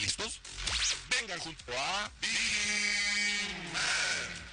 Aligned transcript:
¿Listos? 0.00 0.40
Vengan 1.10 1.40
junto 1.40 1.72
a 1.76 2.08
Big 2.20 3.72
Man. 3.72 4.48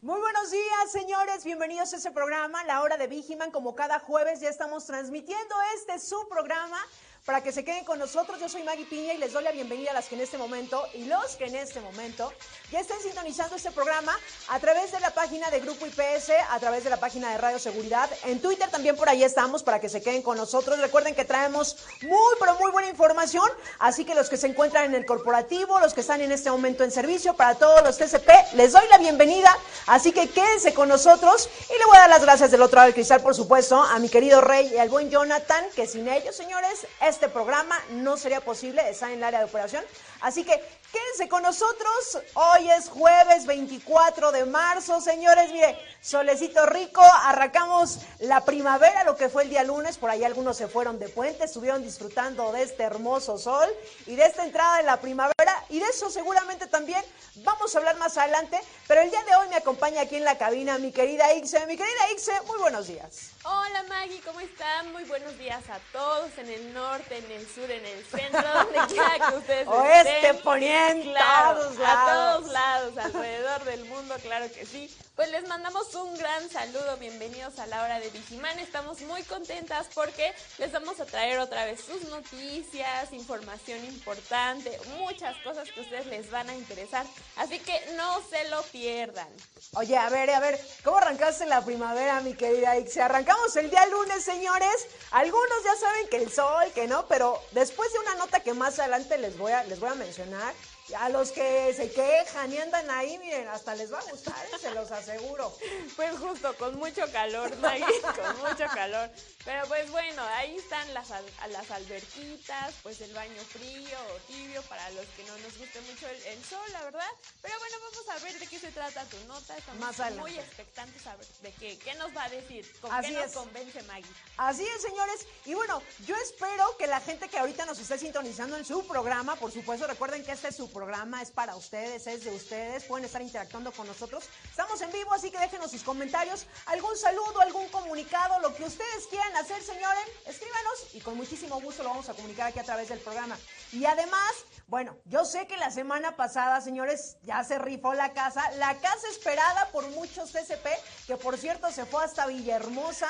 Muy 0.00 0.18
buenos 0.18 0.50
días, 0.50 0.90
señores. 0.90 1.44
Bienvenidos 1.44 1.92
a 1.92 1.96
este 1.96 2.10
programa, 2.10 2.64
La 2.64 2.80
Hora 2.80 2.96
de 2.96 3.06
Vigiman. 3.06 3.50
Como 3.50 3.74
cada 3.74 3.98
jueves 3.98 4.40
ya 4.40 4.48
estamos 4.48 4.86
transmitiendo 4.86 5.54
este 5.76 5.98
su 5.98 6.26
programa 6.30 6.78
para 7.24 7.42
que 7.42 7.52
se 7.52 7.64
queden 7.64 7.84
con 7.84 7.98
nosotros. 7.98 8.40
Yo 8.40 8.48
soy 8.48 8.62
Maggie 8.62 8.86
Piña 8.86 9.14
y 9.14 9.18
les 9.18 9.32
doy 9.32 9.44
la 9.44 9.52
bienvenida 9.52 9.90
a 9.90 9.94
las 9.94 10.06
que 10.06 10.14
en 10.14 10.22
este 10.22 10.38
momento 10.38 10.84
y 10.94 11.04
los 11.04 11.36
que 11.36 11.44
en 11.44 11.56
este 11.56 11.80
momento 11.80 12.32
ya 12.70 12.80
estén 12.80 13.00
sintonizando 13.00 13.56
este 13.56 13.70
programa 13.70 14.16
a 14.48 14.58
través 14.58 14.92
de 14.92 15.00
la 15.00 15.10
página 15.10 15.50
de 15.50 15.60
Grupo 15.60 15.86
IPS, 15.86 16.30
a 16.50 16.58
través 16.58 16.84
de 16.84 16.90
la 16.90 16.98
página 16.98 17.30
de 17.30 17.38
Radio 17.38 17.58
Seguridad. 17.58 18.08
En 18.24 18.40
Twitter 18.40 18.70
también 18.70 18.96
por 18.96 19.08
ahí 19.08 19.22
estamos 19.22 19.62
para 19.62 19.80
que 19.80 19.88
se 19.88 20.02
queden 20.02 20.22
con 20.22 20.36
nosotros. 20.36 20.78
Recuerden 20.78 21.14
que 21.14 21.24
traemos 21.24 21.76
muy, 22.02 22.34
pero 22.38 22.54
muy 22.56 22.70
buena 22.70 22.88
información. 22.88 23.48
Así 23.78 24.04
que 24.04 24.14
los 24.14 24.28
que 24.28 24.36
se 24.36 24.46
encuentran 24.46 24.84
en 24.86 24.94
el 24.94 25.04
corporativo, 25.04 25.78
los 25.80 25.94
que 25.94 26.00
están 26.00 26.20
en 26.20 26.32
este 26.32 26.50
momento 26.50 26.84
en 26.84 26.90
servicio, 26.90 27.34
para 27.34 27.54
todos 27.54 27.82
los 27.82 27.98
TCP, 27.98 28.54
les 28.54 28.72
doy 28.72 28.86
la 28.88 28.98
bienvenida. 28.98 29.56
Así 29.86 30.12
que 30.12 30.28
quédense 30.28 30.74
con 30.74 30.88
nosotros 30.88 31.48
y 31.68 31.78
le 31.78 31.84
voy 31.86 31.96
a 31.96 32.00
dar 32.00 32.10
las 32.10 32.22
gracias 32.22 32.50
del 32.50 32.62
otro 32.62 32.76
lado 32.76 32.86
del 32.86 32.94
cristal, 32.94 33.20
por 33.22 33.34
supuesto, 33.34 33.82
a 33.82 33.98
mi 33.98 34.08
querido 34.08 34.40
Rey 34.40 34.72
y 34.74 34.78
al 34.78 34.88
buen 34.88 35.10
Jonathan, 35.10 35.64
que 35.74 35.86
sin 35.86 36.08
ellos, 36.08 36.36
señores, 36.36 36.86
este 37.20 37.34
programa 37.34 37.78
no 37.90 38.16
sería 38.16 38.40
posible, 38.40 38.80
está 38.88 39.08
en 39.12 39.18
el 39.18 39.24
área 39.24 39.40
de 39.40 39.44
operación. 39.44 39.84
Así 40.20 40.44
que 40.44 40.52
quédense 40.92 41.28
con 41.28 41.42
nosotros. 41.42 42.18
Hoy 42.34 42.70
es 42.70 42.88
jueves 42.88 43.46
24 43.46 44.32
de 44.32 44.44
marzo, 44.44 45.00
señores. 45.00 45.50
Mire, 45.52 45.78
solecito 46.00 46.66
rico. 46.66 47.02
Arrancamos 47.02 48.00
la 48.20 48.44
primavera, 48.44 49.04
lo 49.04 49.16
que 49.16 49.28
fue 49.28 49.44
el 49.44 49.50
día 49.50 49.64
lunes. 49.64 49.98
Por 49.98 50.10
ahí 50.10 50.24
algunos 50.24 50.56
se 50.56 50.68
fueron 50.68 50.98
de 50.98 51.08
puente, 51.08 51.44
estuvieron 51.44 51.82
disfrutando 51.82 52.52
de 52.52 52.62
este 52.62 52.82
hermoso 52.82 53.38
sol 53.38 53.68
y 54.06 54.16
de 54.16 54.26
esta 54.26 54.44
entrada 54.44 54.78
de 54.78 54.82
la 54.84 55.00
primavera. 55.00 55.64
Y 55.68 55.78
de 55.78 55.86
eso 55.86 56.10
seguramente 56.10 56.66
también 56.66 57.02
vamos 57.36 57.74
a 57.74 57.78
hablar 57.78 57.96
más 57.96 58.16
adelante. 58.18 58.60
Pero 58.86 59.00
el 59.00 59.10
día 59.10 59.22
de 59.24 59.36
hoy 59.36 59.48
me 59.48 59.56
acompaña 59.56 60.02
aquí 60.02 60.16
en 60.16 60.24
la 60.24 60.36
cabina 60.36 60.78
mi 60.78 60.92
querida 60.92 61.32
Ixe. 61.34 61.64
Mi 61.66 61.76
querida 61.76 62.10
Ixe, 62.12 62.32
muy 62.46 62.58
buenos 62.58 62.88
días. 62.88 63.30
Hola 63.42 63.84
Maggie, 63.88 64.20
¿cómo 64.20 64.38
están? 64.40 64.92
Muy 64.92 65.04
buenos 65.04 65.36
días 65.38 65.62
a 65.70 65.78
todos 65.92 66.30
en 66.36 66.50
el 66.50 66.74
norte, 66.74 67.16
en 67.16 67.30
el 67.30 67.48
sur, 67.48 67.70
en 67.70 67.86
el 67.86 68.04
centro, 68.04 68.42
donde 68.42 68.78
quiera 68.86 69.30
que 69.30 69.36
ustedes 69.38 69.66
Oeste, 69.66 70.09
estén. 70.16 70.38
poniente, 70.42 71.10
Claro, 71.10 71.60
todos 71.60 71.78
a 71.78 71.82
lados. 71.82 72.38
todos 72.40 72.52
lados, 72.52 72.98
alrededor 72.98 73.64
del 73.64 73.84
mundo, 73.86 74.14
claro 74.22 74.50
que 74.52 74.66
sí. 74.66 74.94
Pues 75.16 75.30
les 75.32 75.46
mandamos 75.48 75.94
un 75.96 76.16
gran 76.16 76.48
saludo, 76.48 76.96
bienvenidos 76.96 77.58
a 77.58 77.66
la 77.66 77.82
hora 77.82 78.00
de 78.00 78.08
Vigimán. 78.08 78.58
Estamos 78.58 79.02
muy 79.02 79.22
contentas 79.24 79.86
porque 79.94 80.32
les 80.56 80.72
vamos 80.72 80.98
a 80.98 81.04
traer 81.04 81.38
otra 81.40 81.66
vez 81.66 81.80
sus 81.84 82.04
noticias, 82.08 83.12
información 83.12 83.84
importante, 83.84 84.80
muchas 84.98 85.36
cosas 85.44 85.70
que 85.72 85.80
a 85.80 85.82
ustedes 85.82 86.06
les 86.06 86.30
van 86.30 86.48
a 86.48 86.54
interesar. 86.54 87.04
Así 87.36 87.58
que 87.58 87.78
no 87.96 88.22
se 88.30 88.48
lo 88.48 88.62
pierdan. 88.64 89.28
Oye, 89.74 89.94
a 89.96 90.08
ver, 90.08 90.30
a 90.30 90.40
ver, 90.40 90.58
¿cómo 90.84 90.96
arrancaste 90.96 91.44
la 91.44 91.62
primavera, 91.62 92.20
mi 92.22 92.32
querida 92.34 92.78
Ixe? 92.78 93.02
Arrancamos 93.02 93.54
el 93.56 93.68
día 93.68 93.84
lunes, 93.88 94.24
señores. 94.24 94.86
Algunos 95.10 95.64
ya 95.64 95.76
saben 95.76 96.08
que 96.08 96.16
el 96.16 96.32
sol, 96.32 96.64
que 96.74 96.86
no, 96.86 97.06
pero 97.08 97.38
después 97.50 97.92
de 97.92 97.98
una 97.98 98.14
nota 98.14 98.40
que 98.40 98.54
más 98.54 98.78
adelante 98.78 99.18
les 99.18 99.36
voy 99.36 99.52
a, 99.52 99.64
les 99.64 99.78
voy 99.80 99.90
a 99.90 99.94
mencionar, 100.00 100.54
a 100.98 101.08
los 101.08 101.30
que 101.32 101.72
se 101.74 101.90
quejan 101.90 102.52
y 102.52 102.58
andan 102.58 102.88
ahí, 102.90 103.18
miren, 103.18 103.48
hasta 103.48 103.74
les 103.74 103.92
va 103.92 103.98
a 103.98 104.04
gustar, 104.04 104.34
¿eh? 104.46 104.58
se 104.60 104.70
los 104.74 104.90
aseguro. 104.90 105.52
Pues 105.96 106.18
justo, 106.18 106.56
con 106.56 106.78
mucho 106.78 107.02
calor, 107.12 107.54
Maggie, 107.58 107.84
con 108.02 108.38
mucho 108.38 108.64
calor. 108.72 109.10
Pero 109.44 109.66
pues 109.66 109.90
bueno, 109.90 110.22
ahí 110.36 110.56
están 110.56 110.92
las, 110.94 111.08
las 111.50 111.70
alberquitas, 111.70 112.74
pues 112.82 113.00
el 113.00 113.12
baño 113.12 113.42
frío 113.48 113.98
o 114.14 114.32
tibio 114.32 114.62
para 114.62 114.88
los 114.90 115.04
que 115.08 115.24
no 115.24 115.36
nos 115.38 115.58
guste 115.58 115.80
mucho 115.82 116.08
el, 116.08 116.22
el 116.26 116.44
sol, 116.44 116.60
la 116.72 116.82
verdad. 116.84 117.08
Pero 117.42 117.54
bueno, 117.58 117.76
vamos 117.80 118.08
a 118.08 118.24
ver 118.24 118.38
de 118.38 118.46
qué 118.46 118.58
se 118.58 118.70
trata 118.72 119.04
tu 119.06 119.18
nota. 119.26 119.56
Estamos 119.56 119.98
Más 119.98 120.12
muy 120.16 120.38
expectantes 120.38 121.06
a 121.06 121.16
ver 121.16 121.26
de 121.42 121.52
qué, 121.52 121.78
qué 121.78 121.94
nos 121.94 122.16
va 122.16 122.24
a 122.24 122.28
decir, 122.30 122.70
con 122.80 122.92
Así 122.92 123.08
qué 123.08 123.14
nos 123.14 123.26
es. 123.26 123.32
convence 123.32 123.82
Maggie. 123.84 124.10
Así 124.36 124.66
es, 124.66 124.82
señores. 124.82 125.26
Y 125.44 125.54
bueno, 125.54 125.82
yo 126.06 126.16
espero 126.16 126.76
que 126.78 126.86
la 126.86 127.00
gente 127.00 127.28
que 127.28 127.38
ahorita 127.38 127.66
nos 127.66 127.78
esté 127.78 127.98
sintonizando 127.98 128.56
en 128.56 128.64
su 128.64 128.86
programa, 128.86 129.36
por 129.36 129.52
supuesto, 129.52 129.86
recuerden 129.86 130.24
que 130.24 130.32
este 130.32 130.48
es 130.48 130.56
su 130.56 130.70
programa, 130.70 130.79
es 131.20 131.30
para 131.30 131.56
ustedes, 131.56 132.06
es 132.06 132.24
de 132.24 132.30
ustedes, 132.30 132.84
pueden 132.84 133.04
estar 133.04 133.20
interactuando 133.20 133.70
con 133.72 133.86
nosotros. 133.86 134.24
Estamos 134.48 134.80
en 134.80 134.90
vivo, 134.90 135.12
así 135.12 135.30
que 135.30 135.38
déjenos 135.38 135.70
sus 135.70 135.82
comentarios, 135.82 136.46
algún 136.66 136.96
saludo, 136.96 137.40
algún 137.40 137.68
comunicado, 137.68 138.40
lo 138.40 138.54
que 138.54 138.64
ustedes 138.64 139.06
quieran 139.08 139.36
hacer, 139.36 139.62
señores, 139.62 140.04
escríbanos 140.26 140.94
y 140.94 141.00
con 141.00 141.16
muchísimo 141.16 141.60
gusto 141.60 141.82
lo 141.82 141.90
vamos 141.90 142.08
a 142.08 142.14
comunicar 142.14 142.48
aquí 142.48 142.58
a 142.58 142.64
través 142.64 142.88
del 142.88 142.98
programa. 143.00 143.36
Y 143.72 143.84
además, 143.84 144.32
bueno, 144.68 144.96
yo 145.04 145.24
sé 145.24 145.46
que 145.46 145.56
la 145.58 145.70
semana 145.70 146.16
pasada, 146.16 146.60
señores, 146.60 147.16
ya 147.22 147.44
se 147.44 147.58
rifó 147.58 147.92
la 147.92 148.12
casa, 148.12 148.50
la 148.52 148.78
casa 148.80 149.06
esperada 149.10 149.68
por 149.72 149.86
muchos 149.90 150.32
TCP, 150.32 150.66
que 151.06 151.16
por 151.16 151.36
cierto 151.36 151.70
se 151.70 151.84
fue 151.84 152.04
hasta 152.04 152.26
Villahermosa. 152.26 153.08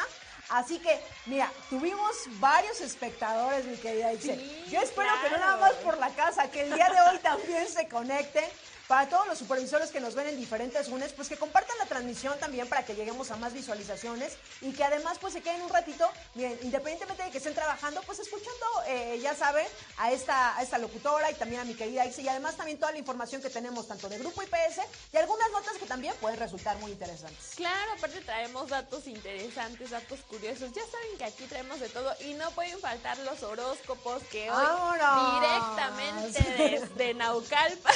Así 0.50 0.80
que, 0.80 1.00
mira, 1.26 1.50
tuvimos 1.68 2.12
varios 2.40 2.80
espectadores, 2.80 3.64
mi 3.66 3.76
querida 3.76 4.12
Itze. 4.12 4.34
Sí, 4.34 4.64
Yo 4.68 4.80
espero 4.80 5.08
que 5.22 5.30
no 5.30 5.38
nada 5.38 5.56
más 5.58 5.74
por 5.74 5.96
la 5.98 6.10
casa, 6.10 6.50
que 6.50 6.62
el 6.62 6.74
día 6.74 6.88
de 6.88 7.00
hoy 7.08 7.18
también 7.22 7.68
se 7.68 7.88
conecten. 7.88 8.44
Para 8.90 9.08
todos 9.08 9.28
los 9.28 9.38
supervisores 9.38 9.92
que 9.92 10.00
nos 10.00 10.16
ven 10.16 10.26
en 10.26 10.36
diferentes 10.36 10.88
UNES, 10.88 11.12
pues 11.12 11.28
que 11.28 11.36
compartan 11.36 11.78
la 11.78 11.86
transmisión 11.86 12.36
también 12.40 12.68
para 12.68 12.84
que 12.84 12.96
lleguemos 12.96 13.30
a 13.30 13.36
más 13.36 13.52
visualizaciones 13.52 14.36
y 14.60 14.72
que 14.72 14.82
además 14.82 15.16
pues 15.20 15.32
se 15.32 15.42
queden 15.42 15.62
un 15.62 15.68
ratito, 15.68 16.10
miren, 16.34 16.58
independientemente 16.62 17.22
de 17.22 17.30
que 17.30 17.38
estén 17.38 17.54
trabajando, 17.54 18.02
pues 18.02 18.18
escuchando, 18.18 18.66
eh, 18.88 19.20
ya 19.22 19.36
saben, 19.36 19.64
a 19.96 20.10
esta, 20.10 20.56
a 20.56 20.62
esta 20.62 20.76
locutora 20.78 21.30
y 21.30 21.34
también 21.34 21.60
a 21.60 21.64
mi 21.64 21.74
querida 21.74 22.04
Ixe 22.04 22.22
y 22.22 22.28
además 22.28 22.56
también 22.56 22.80
toda 22.80 22.90
la 22.90 22.98
información 22.98 23.40
que 23.40 23.48
tenemos 23.48 23.86
tanto 23.86 24.08
de 24.08 24.18
Grupo 24.18 24.42
IPS 24.42 24.80
y 25.12 25.16
algunas 25.18 25.52
notas 25.52 25.74
que 25.78 25.86
también 25.86 26.12
pueden 26.20 26.40
resultar 26.40 26.76
muy 26.78 26.90
interesantes. 26.90 27.52
Claro, 27.54 27.92
aparte 27.96 28.20
traemos 28.22 28.70
datos 28.70 29.06
interesantes, 29.06 29.90
datos 29.90 30.18
curiosos. 30.22 30.72
Ya 30.72 30.82
saben 30.90 31.16
que 31.16 31.24
aquí 31.26 31.44
traemos 31.44 31.78
de 31.78 31.90
todo 31.90 32.12
y 32.26 32.34
no 32.34 32.50
pueden 32.50 32.80
faltar 32.80 33.16
los 33.18 33.40
horóscopos 33.44 34.20
que 34.24 34.50
hoy 34.50 34.98
directamente 35.38 36.40
desde 36.58 37.14
Naucalpan 37.14 37.94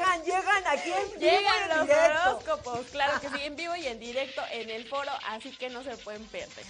Llegan, 0.00 0.24
llegan 0.24 0.66
aquí 0.66 0.92
en 0.92 1.10
vivo 1.10 1.16
y 1.16 1.20
llegan 1.20 1.62
en 1.70 1.76
los 1.76 1.86
directo. 1.86 2.30
horóscopos. 2.30 2.86
Claro 2.86 3.20
que 3.20 3.28
sí, 3.28 3.42
en 3.42 3.56
vivo 3.56 3.76
y 3.76 3.86
en 3.86 4.00
directo 4.00 4.42
en 4.50 4.70
el 4.70 4.88
foro, 4.88 5.10
así 5.28 5.50
que 5.56 5.68
no 5.68 5.82
se 5.82 5.96
pueden 5.98 6.24
perder. 6.26 6.64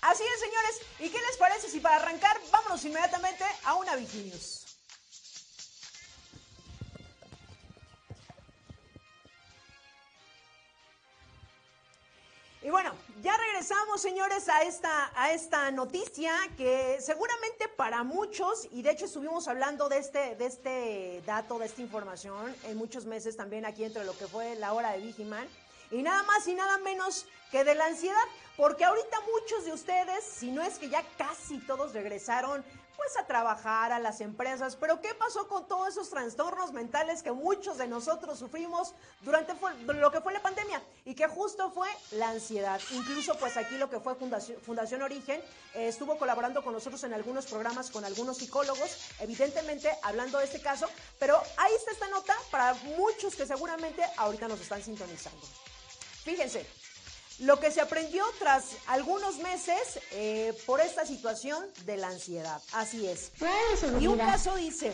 Así 0.00 0.22
es, 0.22 0.40
señores. 0.40 0.80
¿Y 1.00 1.08
qué 1.10 1.18
les 1.26 1.36
parece 1.36 1.68
si 1.68 1.80
para 1.80 1.96
arrancar 1.96 2.40
vámonos 2.52 2.84
inmediatamente 2.84 3.44
a 3.64 3.74
una 3.74 3.96
Vigilius? 3.96 4.67
Y 12.68 12.70
bueno, 12.70 12.92
ya 13.22 13.34
regresamos, 13.34 13.98
señores, 13.98 14.46
a 14.50 14.60
esta, 14.60 15.10
a 15.14 15.32
esta 15.32 15.70
noticia 15.70 16.30
que 16.58 16.98
seguramente 17.00 17.66
para 17.66 18.02
muchos, 18.02 18.68
y 18.70 18.82
de 18.82 18.90
hecho 18.90 19.06
estuvimos 19.06 19.48
hablando 19.48 19.88
de 19.88 19.96
este, 19.96 20.36
de 20.36 20.44
este 20.44 21.22
dato, 21.24 21.58
de 21.58 21.64
esta 21.64 21.80
información, 21.80 22.54
en 22.64 22.76
muchos 22.76 23.06
meses 23.06 23.38
también 23.38 23.64
aquí 23.64 23.84
entre 23.84 24.04
lo 24.04 24.14
que 24.18 24.26
fue 24.26 24.54
la 24.56 24.74
hora 24.74 24.92
de 24.92 24.98
Vigiman, 24.98 25.48
y 25.90 26.02
nada 26.02 26.22
más 26.24 26.46
y 26.46 26.52
nada 26.52 26.76
menos 26.76 27.24
que 27.50 27.64
de 27.64 27.74
la 27.74 27.86
ansiedad, 27.86 28.18
porque 28.58 28.84
ahorita 28.84 29.16
muchos 29.32 29.64
de 29.64 29.72
ustedes, 29.72 30.22
si 30.22 30.50
no 30.50 30.60
es 30.60 30.78
que 30.78 30.90
ya 30.90 31.02
casi 31.16 31.56
todos 31.60 31.94
regresaron, 31.94 32.62
pues 32.98 33.16
a 33.16 33.26
trabajar 33.26 33.92
a 33.92 34.00
las 34.00 34.20
empresas. 34.20 34.76
Pero 34.76 35.00
¿qué 35.00 35.14
pasó 35.14 35.46
con 35.46 35.66
todos 35.68 35.88
esos 35.88 36.10
trastornos 36.10 36.72
mentales 36.72 37.22
que 37.22 37.30
muchos 37.30 37.78
de 37.78 37.86
nosotros 37.86 38.38
sufrimos 38.38 38.94
durante 39.22 39.54
lo 39.86 40.10
que 40.10 40.20
fue 40.20 40.32
la 40.32 40.42
pandemia? 40.42 40.82
Y 41.04 41.14
que 41.14 41.28
justo 41.28 41.70
fue 41.70 41.88
la 42.10 42.30
ansiedad. 42.30 42.80
Incluso 42.90 43.38
pues 43.38 43.56
aquí 43.56 43.78
lo 43.78 43.88
que 43.88 44.00
fue 44.00 44.16
Fundación, 44.16 44.60
Fundación 44.60 45.02
Origen 45.02 45.40
eh, 45.74 45.88
estuvo 45.88 46.18
colaborando 46.18 46.62
con 46.62 46.72
nosotros 46.72 47.02
en 47.04 47.14
algunos 47.14 47.46
programas 47.46 47.90
con 47.90 48.04
algunos 48.04 48.38
psicólogos, 48.38 49.10
evidentemente 49.20 49.90
hablando 50.02 50.38
de 50.38 50.46
este 50.46 50.60
caso. 50.60 50.88
Pero 51.20 51.40
ahí 51.56 51.72
está 51.76 51.92
esta 51.92 52.08
nota 52.08 52.34
para 52.50 52.74
muchos 52.98 53.36
que 53.36 53.46
seguramente 53.46 54.02
ahorita 54.16 54.48
nos 54.48 54.60
están 54.60 54.82
sintonizando. 54.82 55.46
Fíjense, 56.24 56.66
lo 57.40 57.60
que 57.60 57.70
se 57.70 57.80
aprendió 57.80 58.24
tras 58.38 58.76
algunos 58.86 59.38
meses 59.38 60.00
eh, 60.12 60.56
por 60.66 60.80
esta 60.80 61.06
situación 61.06 61.64
de 61.84 61.96
la 61.96 62.08
ansiedad. 62.08 62.60
Así 62.72 63.06
es. 63.06 63.32
Y 64.00 64.06
un 64.06 64.18
caso 64.18 64.56
dice, 64.56 64.92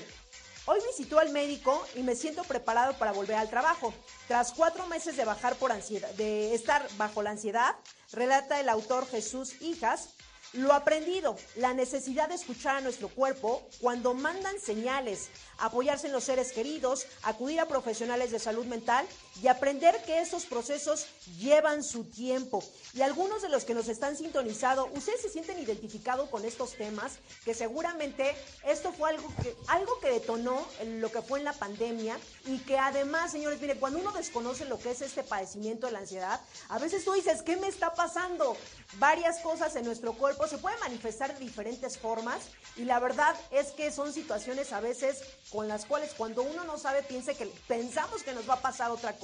Hoy 0.67 0.79
visitó 0.87 1.19
al 1.19 1.29
médico 1.29 1.87
y 1.94 2.02
me 2.02 2.17
siento 2.17 2.43
preparado 2.43 2.94
para 2.94 3.12
volver 3.12 3.37
al 3.37 3.50
trabajo. 3.50 3.93
Tras 4.29 4.52
cuatro 4.52 4.87
meses 4.87 5.14
de 5.14 5.26
bajar 5.26 5.56
por 5.56 5.70
ansiedad, 5.70 6.08
de 6.12 6.55
estar 6.55 6.88
bajo 6.96 7.23
la 7.23 7.31
ansiedad, 7.31 7.75
relata 8.12 8.58
el 8.58 8.70
autor 8.70 9.06
Jesús 9.06 9.61
Hijas, 9.61 10.14
lo 10.55 10.73
aprendido, 10.73 11.37
la 11.56 11.75
necesidad 11.75 12.31
de 12.31 12.37
escuchar 12.37 12.76
a 12.76 12.81
nuestro 12.81 13.08
cuerpo 13.08 13.69
cuando 13.81 14.14
mandan 14.14 14.58
señales, 14.58 15.29
apoyarse 15.58 16.06
en 16.06 16.14
los 16.14 16.25
seres 16.25 16.52
queridos, 16.52 17.06
acudir 17.25 17.61
a 17.61 17.69
profesionales 17.69 18.31
de 18.31 18.38
salud 18.38 18.64
mental 18.64 19.05
y 19.42 19.48
aprender 19.48 20.00
que 20.04 20.20
esos 20.20 20.46
procesos 20.46 21.06
llevan 21.38 21.82
su 21.82 22.04
tiempo. 22.04 22.62
Y 22.94 23.02
algunos 23.02 23.42
de 23.42 23.48
los 23.48 23.64
que 23.64 23.75
nos 23.75 23.88
están 23.88 24.16
sintonizando, 24.16 24.86
ustedes 24.94 25.22
se 25.22 25.28
sienten 25.28 25.58
identificados 25.58 26.28
con 26.31 26.44
estos 26.44 26.75
temas, 26.75 27.19
que 27.44 27.54
seguramente 27.54 28.34
esto 28.64 28.92
fue 28.92 29.10
algo 29.10 29.28
que, 29.42 29.56
algo 29.69 29.98
que 30.00 30.10
detonó 30.10 30.66
lo 30.84 31.10
que 31.10 31.22
fue 31.22 31.38
en 31.40 31.44
la 31.44 31.52
pandemia 31.52 32.19
y 32.46 32.58
que 32.58 32.78
además, 32.78 33.32
señores, 33.32 33.60
mire, 33.60 33.76
cuando 33.76 33.98
uno 33.98 34.12
desconoce 34.12 34.64
lo 34.66 34.78
que 34.78 34.92
es 34.92 35.02
este 35.02 35.22
padecimiento 35.22 35.87
de 35.87 35.92
la 35.92 35.98
ansiedad, 36.00 36.40
a 36.69 36.78
veces 36.78 37.04
tú 37.04 37.12
dices, 37.12 37.42
¿qué 37.42 37.56
me 37.56 37.69
está 37.69 37.94
pasando? 37.94 38.56
Varias 38.98 39.40
cosas 39.40 39.75
en 39.76 39.84
nuestro 39.84 40.12
cuerpo 40.12 40.46
se 40.46 40.58
pueden 40.58 40.78
manifestar 40.80 41.34
de 41.34 41.40
diferentes 41.40 41.98
formas 41.98 42.40
y 42.76 42.84
la 42.84 43.00
verdad 43.00 43.34
es 43.50 43.72
que 43.72 43.90
son 43.90 44.12
situaciones 44.12 44.72
a 44.72 44.80
veces 44.80 45.22
con 45.50 45.69
las 45.69 45.84
cuales 45.87 46.12
cuando 46.14 46.42
uno 46.42 46.64
no 46.64 46.78
sabe 46.78 47.02
piense 47.02 47.34
que 47.34 47.46
pensamos 47.66 48.22
que 48.22 48.32
nos 48.32 48.48
va 48.48 48.54
a 48.54 48.62
pasar 48.62 48.90
otra 48.90 49.12
cosa. 49.14 49.24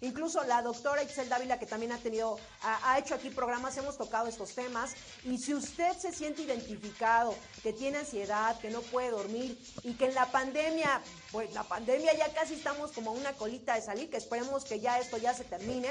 Incluso 0.00 0.42
la 0.44 0.62
doctora 0.62 1.02
Itzel 1.02 1.28
Dávila 1.28 1.58
que 1.58 1.66
también 1.66 1.92
ha 1.92 1.98
tenido 1.98 2.38
ha, 2.62 2.98
hecho 2.98 3.14
aquí 3.14 3.30
programas 3.30 3.76
hemos 3.76 3.96
tocado 3.96 4.26
estos 4.26 4.54
temas 4.54 4.94
y 5.24 5.38
si 5.38 5.54
usted 5.54 5.96
se 5.98 6.12
siente 6.12 6.42
identificado, 6.42 7.34
que 7.62 7.72
tiene 7.72 7.98
ansiedad, 7.98 8.58
que 8.60 8.70
no 8.70 8.80
puede 8.82 9.10
dormir 9.10 9.58
y 9.82 9.94
que 9.94 10.06
en 10.06 10.14
la 10.14 10.30
pandemia, 10.30 11.00
pues 11.32 11.52
la 11.52 11.64
pandemia 11.64 12.16
ya 12.16 12.32
casi 12.32 12.54
estamos 12.54 12.92
como 12.92 13.12
una 13.12 13.32
colita 13.34 13.74
de 13.74 13.82
salir, 13.82 14.10
que 14.10 14.16
esperemos 14.16 14.64
que 14.64 14.80
ya 14.80 14.98
esto 14.98 15.16
ya 15.16 15.34
se 15.34 15.44
termine. 15.44 15.88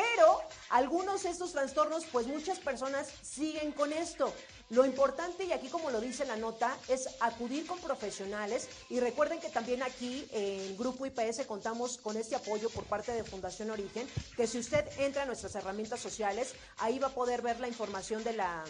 Pero 0.00 0.40
algunos 0.70 1.24
de 1.24 1.30
estos 1.30 1.52
trastornos, 1.52 2.04
pues 2.06 2.26
muchas 2.26 2.58
personas 2.58 3.08
siguen 3.22 3.72
con 3.72 3.92
esto. 3.92 4.32
Lo 4.70 4.86
importante, 4.86 5.44
y 5.44 5.52
aquí 5.52 5.68
como 5.68 5.90
lo 5.90 6.00
dice 6.00 6.24
la 6.24 6.36
nota, 6.36 6.76
es 6.88 7.08
acudir 7.20 7.66
con 7.66 7.78
profesionales 7.80 8.68
y 8.88 9.00
recuerden 9.00 9.40
que 9.40 9.48
también 9.48 9.82
aquí 9.82 10.28
en 10.30 10.78
Grupo 10.78 11.04
IPS 11.06 11.44
contamos 11.46 11.98
con 11.98 12.16
este 12.16 12.36
apoyo 12.36 12.70
por 12.70 12.84
parte 12.84 13.12
de 13.12 13.24
Fundación 13.24 13.70
Origen, 13.70 14.08
que 14.36 14.46
si 14.46 14.58
usted 14.58 14.86
entra 15.00 15.24
a 15.24 15.26
nuestras 15.26 15.54
herramientas 15.56 16.00
sociales, 16.00 16.54
ahí 16.78 16.98
va 16.98 17.08
a 17.08 17.14
poder 17.14 17.42
ver 17.42 17.58
la 17.58 17.68
información 17.68 18.22
de 18.22 18.34
la 18.34 18.64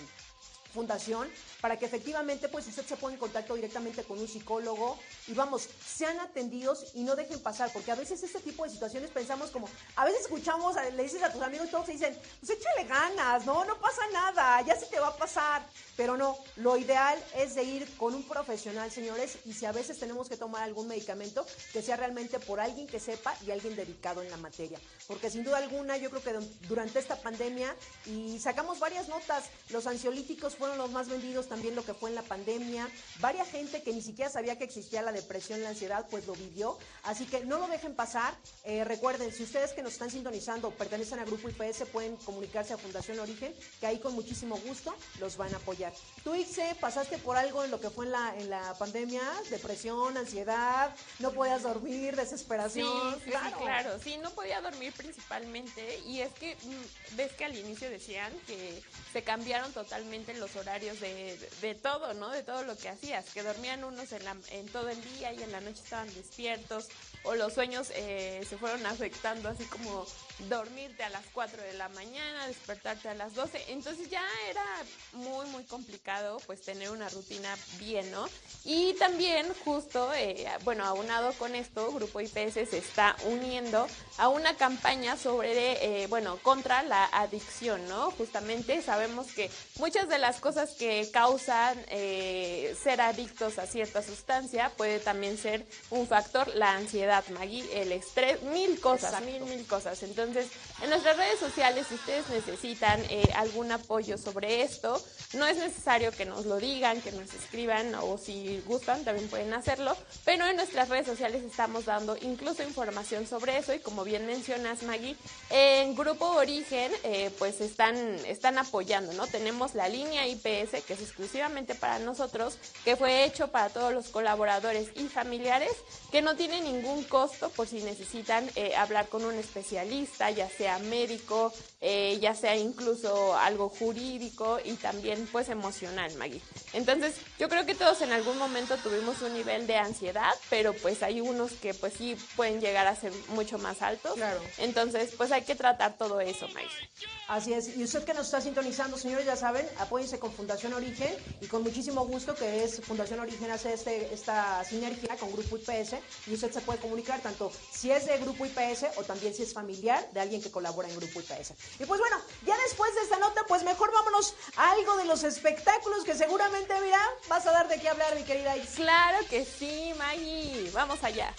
fundación 0.72 1.28
para 1.60 1.78
que 1.78 1.86
efectivamente 1.86 2.48
pues 2.48 2.66
usted 2.66 2.86
se 2.86 2.96
ponga 2.96 3.14
en 3.14 3.20
contacto 3.20 3.54
directamente 3.54 4.04
con 4.04 4.18
un 4.18 4.28
psicólogo 4.28 4.98
y 5.26 5.34
vamos, 5.34 5.68
sean 5.86 6.18
atendidos 6.20 6.86
y 6.94 7.02
no 7.02 7.16
dejen 7.16 7.40
pasar, 7.40 7.70
porque 7.72 7.90
a 7.90 7.94
veces 7.94 8.22
este 8.22 8.40
tipo 8.40 8.64
de 8.64 8.70
situaciones 8.70 9.10
pensamos 9.10 9.50
como, 9.50 9.68
a 9.96 10.04
veces 10.04 10.22
escuchamos, 10.22 10.76
le 10.96 11.02
dices 11.02 11.22
a 11.22 11.32
tus 11.32 11.42
amigos 11.42 11.68
y 11.68 11.70
todos 11.70 11.86
se 11.86 11.92
dicen, 11.92 12.18
pues 12.40 12.58
échale 12.58 12.88
ganas, 12.88 13.44
no, 13.44 13.64
no 13.64 13.78
pasa 13.80 14.02
nada, 14.12 14.60
ya 14.62 14.76
se 14.76 14.86
te 14.86 14.98
va 14.98 15.08
a 15.08 15.16
pasar, 15.16 15.62
pero 15.96 16.16
no, 16.16 16.38
lo 16.56 16.76
ideal 16.76 17.22
es 17.36 17.54
de 17.54 17.62
ir 17.62 17.96
con 17.96 18.14
un 18.14 18.22
profesional, 18.22 18.90
señores, 18.90 19.38
y 19.44 19.52
si 19.52 19.66
a 19.66 19.72
veces 19.72 19.98
tenemos 19.98 20.28
que 20.28 20.36
tomar 20.36 20.62
algún 20.62 20.88
medicamento, 20.88 21.46
que 21.72 21.82
sea 21.82 21.96
realmente 21.96 22.38
por 22.38 22.60
alguien 22.60 22.86
que 22.86 23.00
sepa 23.00 23.34
y 23.46 23.50
alguien 23.50 23.76
dedicado 23.76 24.22
en 24.22 24.30
la 24.30 24.36
materia, 24.36 24.78
porque 25.06 25.30
sin 25.30 25.44
duda 25.44 25.58
alguna 25.58 25.96
yo 25.96 26.10
creo 26.10 26.22
que 26.22 26.30
durante 26.68 26.98
esta 26.98 27.16
pandemia 27.16 27.74
y 28.06 28.38
sacamos 28.38 28.78
varias 28.78 29.08
notas, 29.08 29.44
los 29.68 29.86
ansiolíticos 29.86 30.56
fueron 30.60 30.76
los 30.76 30.92
más 30.92 31.08
vendidos 31.08 31.48
también 31.48 31.74
lo 31.74 31.84
que 31.84 31.94
fue 31.94 32.10
en 32.10 32.14
la 32.14 32.22
pandemia. 32.22 32.88
Varia 33.18 33.46
gente 33.46 33.82
que 33.82 33.94
ni 33.94 34.02
siquiera 34.02 34.30
sabía 34.30 34.58
que 34.58 34.64
existía 34.64 35.00
la 35.00 35.10
depresión, 35.10 35.62
la 35.62 35.70
ansiedad, 35.70 36.06
pues 36.10 36.26
lo 36.26 36.34
vivió. 36.34 36.78
Así 37.02 37.24
que 37.24 37.46
no 37.46 37.58
lo 37.58 37.66
dejen 37.66 37.94
pasar. 37.94 38.34
Eh, 38.64 38.84
recuerden, 38.84 39.32
si 39.32 39.42
ustedes 39.42 39.72
que 39.72 39.82
nos 39.82 39.94
están 39.94 40.10
sintonizando 40.10 40.70
pertenecen 40.70 41.18
a 41.18 41.24
Grupo 41.24 41.48
IPS, 41.48 41.88
pueden 41.90 42.16
comunicarse 42.16 42.74
a 42.74 42.76
Fundación 42.76 43.18
Origen, 43.18 43.54
que 43.80 43.86
ahí 43.86 43.98
con 43.98 44.12
muchísimo 44.12 44.58
gusto 44.58 44.94
los 45.18 45.38
van 45.38 45.54
a 45.54 45.56
apoyar. 45.56 45.94
Tú, 46.22 46.34
Ixe, 46.34 46.76
pasaste 46.78 47.16
por 47.16 47.38
algo 47.38 47.64
en 47.64 47.70
lo 47.70 47.80
que 47.80 47.88
fue 47.88 48.04
en 48.04 48.12
la, 48.12 48.34
en 48.36 48.50
la 48.50 48.74
pandemia, 48.74 49.22
depresión, 49.48 50.18
ansiedad, 50.18 50.94
no 51.20 51.32
podías 51.32 51.62
dormir, 51.62 52.16
desesperación. 52.16 53.14
Sí, 53.24 53.30
claro. 53.30 53.56
claro, 53.58 53.98
sí, 53.98 54.18
no 54.18 54.30
podía 54.30 54.60
dormir 54.60 54.92
principalmente. 54.94 56.00
Y 56.06 56.20
es 56.20 56.32
que, 56.34 56.54
mm, 56.56 57.16
ves 57.16 57.32
que 57.32 57.46
al 57.46 57.56
inicio 57.56 57.88
decían 57.88 58.30
que 58.46 58.82
se 59.12 59.22
cambiaron 59.22 59.72
totalmente 59.72 60.34
los 60.34 60.49
horarios 60.56 61.00
de, 61.00 61.38
de, 61.60 61.74
todo, 61.74 62.14
¿no? 62.14 62.30
De 62.30 62.42
todo 62.42 62.62
lo 62.64 62.76
que 62.76 62.88
hacías, 62.88 63.26
que 63.30 63.42
dormían 63.42 63.84
unos 63.84 64.12
en, 64.12 64.24
la, 64.24 64.36
en 64.50 64.66
todo 64.68 64.88
el 64.88 65.02
día 65.14 65.32
y 65.32 65.42
en 65.42 65.52
la 65.52 65.60
noche 65.60 65.82
estaban 65.82 66.12
despiertos, 66.14 66.88
o 67.22 67.34
los 67.34 67.52
sueños 67.52 67.88
eh, 67.94 68.44
se 68.48 68.56
fueron 68.56 68.84
afectando, 68.86 69.48
así 69.48 69.64
como 69.64 70.06
dormirte 70.48 71.02
a 71.02 71.10
las 71.10 71.24
4 71.34 71.62
de 71.62 71.74
la 71.74 71.88
mañana, 71.90 72.46
despertarte 72.46 73.08
a 73.08 73.14
las 73.14 73.34
12, 73.34 73.72
entonces 73.72 74.08
ya 74.08 74.24
era 74.48 74.64
muy, 75.12 75.46
muy 75.48 75.64
complicado 75.64 76.40
pues 76.46 76.62
tener 76.62 76.90
una 76.90 77.08
rutina 77.08 77.54
bien, 77.78 78.10
¿no? 78.10 78.26
Y 78.64 78.94
también 78.94 79.46
justo, 79.64 80.12
eh, 80.14 80.46
bueno, 80.64 80.84
aunado 80.84 81.32
con 81.34 81.54
esto, 81.54 81.92
Grupo 81.92 82.20
IPS 82.20 82.54
se 82.70 82.78
está 82.78 83.16
uniendo 83.24 83.86
a 84.18 84.28
una 84.28 84.56
campaña 84.56 85.16
sobre, 85.16 86.02
eh, 86.02 86.06
bueno, 86.06 86.38
contra 86.42 86.82
la 86.82 87.04
adicción, 87.06 87.86
¿no? 87.88 88.10
Justamente 88.12 88.80
sabemos 88.82 89.26
que 89.32 89.50
muchas 89.80 90.08
de 90.08 90.18
las 90.18 90.40
cosas 90.40 90.70
que 90.72 91.08
causan 91.12 91.76
ser 91.88 93.00
adictos 93.00 93.58
a 93.58 93.66
cierta 93.66 94.02
sustancia 94.02 94.70
puede 94.76 95.00
también 95.00 95.38
ser 95.38 95.66
un 95.90 96.06
factor, 96.06 96.46
la 96.54 96.74
ansiedad 96.74 97.24
Maggie, 97.30 97.82
el 97.82 97.92
estrés, 97.92 98.42
mil 98.42 98.78
cosas, 98.80 99.20
mil, 99.22 99.42
mil 99.42 99.66
cosas. 99.66 100.02
Entonces, 100.02 100.46
en 100.82 100.90
nuestras 100.90 101.16
redes 101.16 101.38
sociales, 101.38 101.86
si 101.88 101.94
ustedes 101.94 102.28
necesitan 102.28 103.00
eh, 103.08 103.28
algún 103.34 103.72
apoyo 103.72 104.18
sobre 104.18 104.62
esto, 104.62 105.02
no 105.32 105.46
es 105.46 105.56
necesario 105.56 106.12
que 106.12 106.24
nos 106.24 106.46
lo 106.46 106.58
digan, 106.58 107.00
que 107.00 107.12
nos 107.12 107.32
escriban 107.34 107.94
o 107.94 108.18
si 108.18 108.62
gustan 108.66 109.04
también 109.04 109.28
pueden 109.28 109.52
hacerlo, 109.54 109.96
pero 110.24 110.46
en 110.46 110.56
nuestras 110.56 110.88
redes 110.88 111.06
sociales 111.06 111.42
estamos 111.42 111.86
dando 111.86 112.16
incluso 112.20 112.62
información 112.62 113.26
sobre 113.26 113.58
eso 113.58 113.72
y 113.74 113.78
como 113.80 114.04
bien 114.04 114.26
mencionas 114.26 114.82
Maggie, 114.82 115.16
en 115.50 115.94
Grupo 115.94 116.26
Origen 116.26 116.92
eh, 117.04 117.30
pues 117.38 117.60
están, 117.60 117.96
están 118.26 118.58
apoyando, 118.58 119.12
¿no? 119.12 119.26
Tenemos 119.26 119.69
la 119.74 119.88
línea 119.88 120.26
IPS 120.26 120.82
que 120.86 120.94
es 120.94 121.00
exclusivamente 121.00 121.74
para 121.74 121.98
nosotros, 121.98 122.58
que 122.84 122.96
fue 122.96 123.24
hecho 123.24 123.48
para 123.48 123.68
todos 123.68 123.92
los 123.92 124.08
colaboradores 124.08 124.88
y 124.94 125.08
familiares, 125.08 125.72
que 126.10 126.22
no 126.22 126.36
tiene 126.36 126.60
ningún 126.60 127.04
costo 127.04 127.50
por 127.50 127.66
si 127.66 127.82
necesitan 127.82 128.48
eh, 128.54 128.74
hablar 128.76 129.08
con 129.08 129.24
un 129.24 129.34
especialista, 129.34 130.30
ya 130.30 130.48
sea 130.48 130.78
médico, 130.78 131.52
eh, 131.80 132.18
ya 132.20 132.34
sea 132.34 132.56
incluso 132.56 133.36
algo 133.36 133.68
jurídico 133.68 134.58
y 134.64 134.74
también 134.74 135.28
pues 135.30 135.48
emocional, 135.48 136.12
Maggie. 136.14 136.42
Entonces 136.72 137.14
yo 137.38 137.48
creo 137.48 137.66
que 137.66 137.74
todos 137.74 138.02
en 138.02 138.12
algún 138.12 138.38
momento 138.38 138.76
tuvimos 138.78 139.22
un 139.22 139.34
nivel 139.34 139.66
de 139.66 139.76
ansiedad, 139.76 140.32
pero 140.48 140.72
pues 140.72 141.02
hay 141.02 141.20
unos 141.20 141.52
que 141.52 141.74
pues 141.74 141.94
sí 141.94 142.16
pueden 142.36 142.60
llegar 142.60 142.86
a 142.86 142.96
ser 142.96 143.12
mucho 143.28 143.58
más 143.58 143.82
altos. 143.82 144.14
Claro. 144.14 144.40
Entonces 144.58 145.12
pues 145.16 145.32
hay 145.32 145.42
que 145.42 145.54
tratar 145.54 145.96
todo 145.96 146.20
eso, 146.20 146.48
Maggie. 146.48 146.90
Así 147.28 147.52
es. 147.52 147.76
Y 147.76 147.84
usted 147.84 148.04
que 148.04 148.14
nos 148.14 148.26
está 148.26 148.40
sintonizando, 148.40 148.98
señores, 148.98 149.24
ya 149.24 149.36
apóyense 149.78 150.18
con 150.18 150.32
Fundación 150.32 150.72
Origen 150.74 151.14
y 151.40 151.46
con 151.46 151.62
muchísimo 151.62 152.04
gusto 152.06 152.34
que 152.34 152.64
es 152.64 152.80
Fundación 152.80 153.20
Origen 153.20 153.50
hace 153.50 153.72
este, 153.72 154.12
esta 154.12 154.64
sinergia 154.64 155.16
con 155.16 155.32
Grupo 155.32 155.56
IPS 155.56 155.96
y 156.26 156.34
usted 156.34 156.52
se 156.52 156.60
puede 156.60 156.78
comunicar 156.78 157.20
tanto 157.20 157.50
si 157.72 157.90
es 157.90 158.06
de 158.06 158.18
Grupo 158.18 158.44
IPS 158.46 158.86
o 158.96 159.02
también 159.04 159.34
si 159.34 159.42
es 159.42 159.52
familiar 159.52 160.08
de 160.12 160.20
alguien 160.20 160.42
que 160.42 160.50
colabora 160.50 160.88
en 160.88 160.96
Grupo 160.96 161.20
IPS. 161.20 161.52
Y 161.78 161.84
pues 161.84 162.00
bueno, 162.00 162.16
ya 162.46 162.56
después 162.64 162.94
de 162.94 163.02
esta 163.02 163.18
nota, 163.18 163.44
pues 163.48 163.62
mejor 163.64 163.92
vámonos 163.92 164.34
a 164.56 164.72
algo 164.72 164.96
de 164.96 165.04
los 165.04 165.24
espectáculos 165.24 166.04
que 166.04 166.14
seguramente, 166.14 166.74
mira, 166.82 167.00
vas 167.28 167.46
a 167.46 167.52
dar 167.52 167.68
de 167.68 167.80
qué 167.80 167.88
hablar, 167.88 168.14
mi 168.14 168.22
querida 168.22 168.56
Is. 168.56 168.70
Claro 168.70 169.18
que 169.28 169.44
sí, 169.44 169.92
Maggie. 169.96 170.70
Vamos 170.72 171.02
allá. 171.02 171.34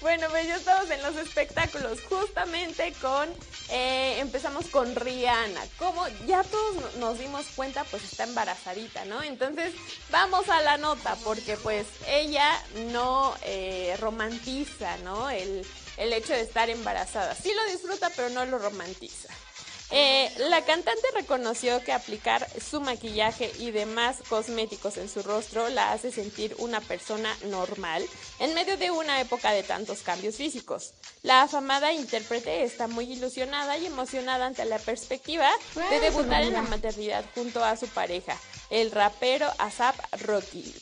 Bueno, 0.00 0.26
pues 0.30 0.46
ya 0.46 0.56
estamos 0.56 0.90
en 0.90 1.02
los 1.02 1.16
espectáculos, 1.16 2.00
justamente 2.08 2.92
con, 3.00 3.28
eh, 3.70 4.18
empezamos 4.18 4.66
con 4.66 4.94
Rihanna. 4.94 5.60
Como 5.78 6.06
ya 6.26 6.42
todos 6.44 6.96
nos 6.96 7.18
dimos 7.18 7.46
cuenta, 7.54 7.84
pues 7.84 8.04
está 8.04 8.24
embarazadita, 8.24 9.04
¿no? 9.04 9.22
Entonces, 9.22 9.74
vamos 10.10 10.48
a 10.48 10.60
la 10.62 10.78
nota, 10.78 11.16
porque 11.24 11.56
pues 11.56 11.86
ella 12.08 12.50
no 12.92 13.34
eh, 13.42 13.96
romantiza, 14.00 14.96
¿no? 14.98 15.28
El, 15.30 15.66
el 15.96 16.12
hecho 16.12 16.32
de 16.32 16.40
estar 16.40 16.70
embarazada. 16.70 17.34
Sí 17.34 17.52
lo 17.54 17.72
disfruta, 17.72 18.10
pero 18.16 18.30
no 18.30 18.46
lo 18.46 18.58
romantiza. 18.58 19.28
Eh, 19.92 20.32
la 20.48 20.64
cantante 20.64 21.02
reconoció 21.14 21.82
que 21.82 21.92
aplicar 21.92 22.46
su 22.60 22.80
maquillaje 22.80 23.50
y 23.58 23.72
demás 23.72 24.18
cosméticos 24.28 24.96
en 24.96 25.08
su 25.08 25.22
rostro 25.22 25.68
la 25.68 25.92
hace 25.92 26.12
sentir 26.12 26.54
una 26.58 26.80
persona 26.80 27.36
normal 27.46 28.06
en 28.38 28.54
medio 28.54 28.76
de 28.76 28.92
una 28.92 29.20
época 29.20 29.50
de 29.50 29.64
tantos 29.64 30.02
cambios 30.02 30.36
físicos. 30.36 30.94
La 31.22 31.42
afamada 31.42 31.92
intérprete 31.92 32.62
está 32.62 32.86
muy 32.86 33.12
ilusionada 33.12 33.78
y 33.78 33.86
emocionada 33.86 34.46
ante 34.46 34.64
la 34.64 34.78
perspectiva 34.78 35.50
de 35.90 36.00
debutar 36.00 36.42
en 36.44 36.52
la 36.52 36.62
maternidad 36.62 37.24
junto 37.34 37.64
a 37.64 37.76
su 37.76 37.88
pareja, 37.88 38.36
el 38.70 38.92
rapero 38.92 39.48
Asap 39.58 39.96
Rocky. 40.22 40.72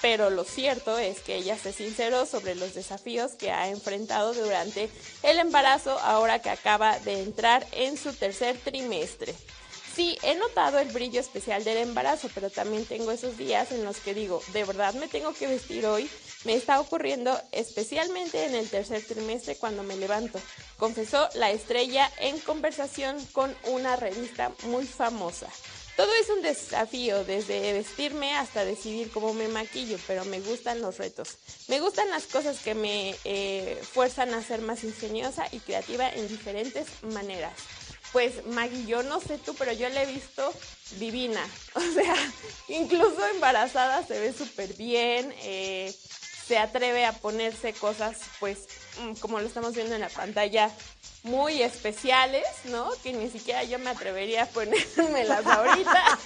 Pero 0.00 0.30
lo 0.30 0.44
cierto 0.44 0.98
es 0.98 1.18
que 1.18 1.34
ella 1.34 1.58
se 1.58 1.72
sinceró 1.72 2.26
sobre 2.26 2.54
los 2.54 2.74
desafíos 2.74 3.32
que 3.32 3.50
ha 3.50 3.68
enfrentado 3.70 4.34
durante 4.34 4.88
el 5.24 5.38
embarazo 5.40 5.98
ahora 5.98 6.40
que 6.40 6.50
acaba 6.50 7.00
de 7.00 7.22
entrar 7.22 7.66
en 7.72 7.96
su 7.96 8.12
tercer 8.12 8.56
trimestre. 8.58 9.34
Sí, 9.96 10.16
he 10.22 10.36
notado 10.36 10.78
el 10.78 10.88
brillo 10.92 11.20
especial 11.20 11.64
del 11.64 11.78
embarazo, 11.78 12.30
pero 12.34 12.50
también 12.50 12.86
tengo 12.86 13.10
esos 13.10 13.36
días 13.36 13.72
en 13.72 13.84
los 13.84 13.98
que 13.98 14.14
digo, 14.14 14.40
de 14.52 14.62
verdad 14.62 14.94
me 14.94 15.08
tengo 15.08 15.34
que 15.34 15.48
vestir 15.48 15.86
hoy. 15.86 16.08
Me 16.44 16.54
está 16.54 16.80
ocurriendo 16.80 17.36
especialmente 17.50 18.46
en 18.46 18.54
el 18.54 18.70
tercer 18.70 19.04
trimestre 19.04 19.56
cuando 19.56 19.82
me 19.82 19.96
levanto, 19.96 20.40
confesó 20.78 21.28
la 21.34 21.50
estrella 21.50 22.10
en 22.20 22.38
conversación 22.38 23.16
con 23.32 23.54
una 23.64 23.96
revista 23.96 24.52
muy 24.64 24.86
famosa. 24.86 25.48
Todo 25.96 26.10
es 26.20 26.28
un 26.30 26.42
desafío, 26.42 27.24
desde 27.24 27.72
vestirme 27.74 28.34
hasta 28.34 28.64
decidir 28.64 29.10
cómo 29.10 29.34
me 29.34 29.48
maquillo, 29.48 29.98
pero 30.06 30.24
me 30.24 30.40
gustan 30.40 30.80
los 30.80 30.98
retos. 30.98 31.36
Me 31.68 31.80
gustan 31.80 32.08
las 32.08 32.24
cosas 32.24 32.60
que 32.60 32.74
me 32.74 33.14
eh, 33.24 33.78
fuerzan 33.92 34.32
a 34.32 34.42
ser 34.42 34.62
más 34.62 34.84
ingeniosa 34.84 35.46
y 35.52 35.58
creativa 35.60 36.08
en 36.08 36.28
diferentes 36.28 36.86
maneras. 37.02 37.52
Pues 38.12 38.46
Maggie, 38.46 38.86
yo 38.86 39.02
no 39.02 39.20
sé 39.20 39.38
tú, 39.38 39.54
pero 39.54 39.72
yo 39.72 39.88
la 39.90 40.02
he 40.02 40.06
visto 40.06 40.52
divina. 40.98 41.46
O 41.74 41.80
sea, 41.80 42.14
incluso 42.68 43.26
embarazada 43.28 44.06
se 44.06 44.18
ve 44.18 44.32
súper 44.32 44.74
bien. 44.74 45.34
Eh, 45.42 45.94
se 46.46 46.58
atreve 46.58 47.06
a 47.06 47.12
ponerse 47.12 47.72
cosas, 47.72 48.18
pues, 48.40 48.68
mm, 49.00 49.14
como 49.20 49.40
lo 49.40 49.46
estamos 49.46 49.74
viendo 49.74 49.94
en 49.94 50.00
la 50.00 50.08
pantalla, 50.08 50.70
muy 51.24 51.62
especiales, 51.62 52.44
¿no? 52.64 52.90
Que 53.02 53.12
ni 53.12 53.30
siquiera 53.30 53.62
yo 53.62 53.78
me 53.78 53.90
atrevería 53.90 54.42
a 54.42 54.46
ponérmelas 54.46 55.46
ahorita, 55.46 56.18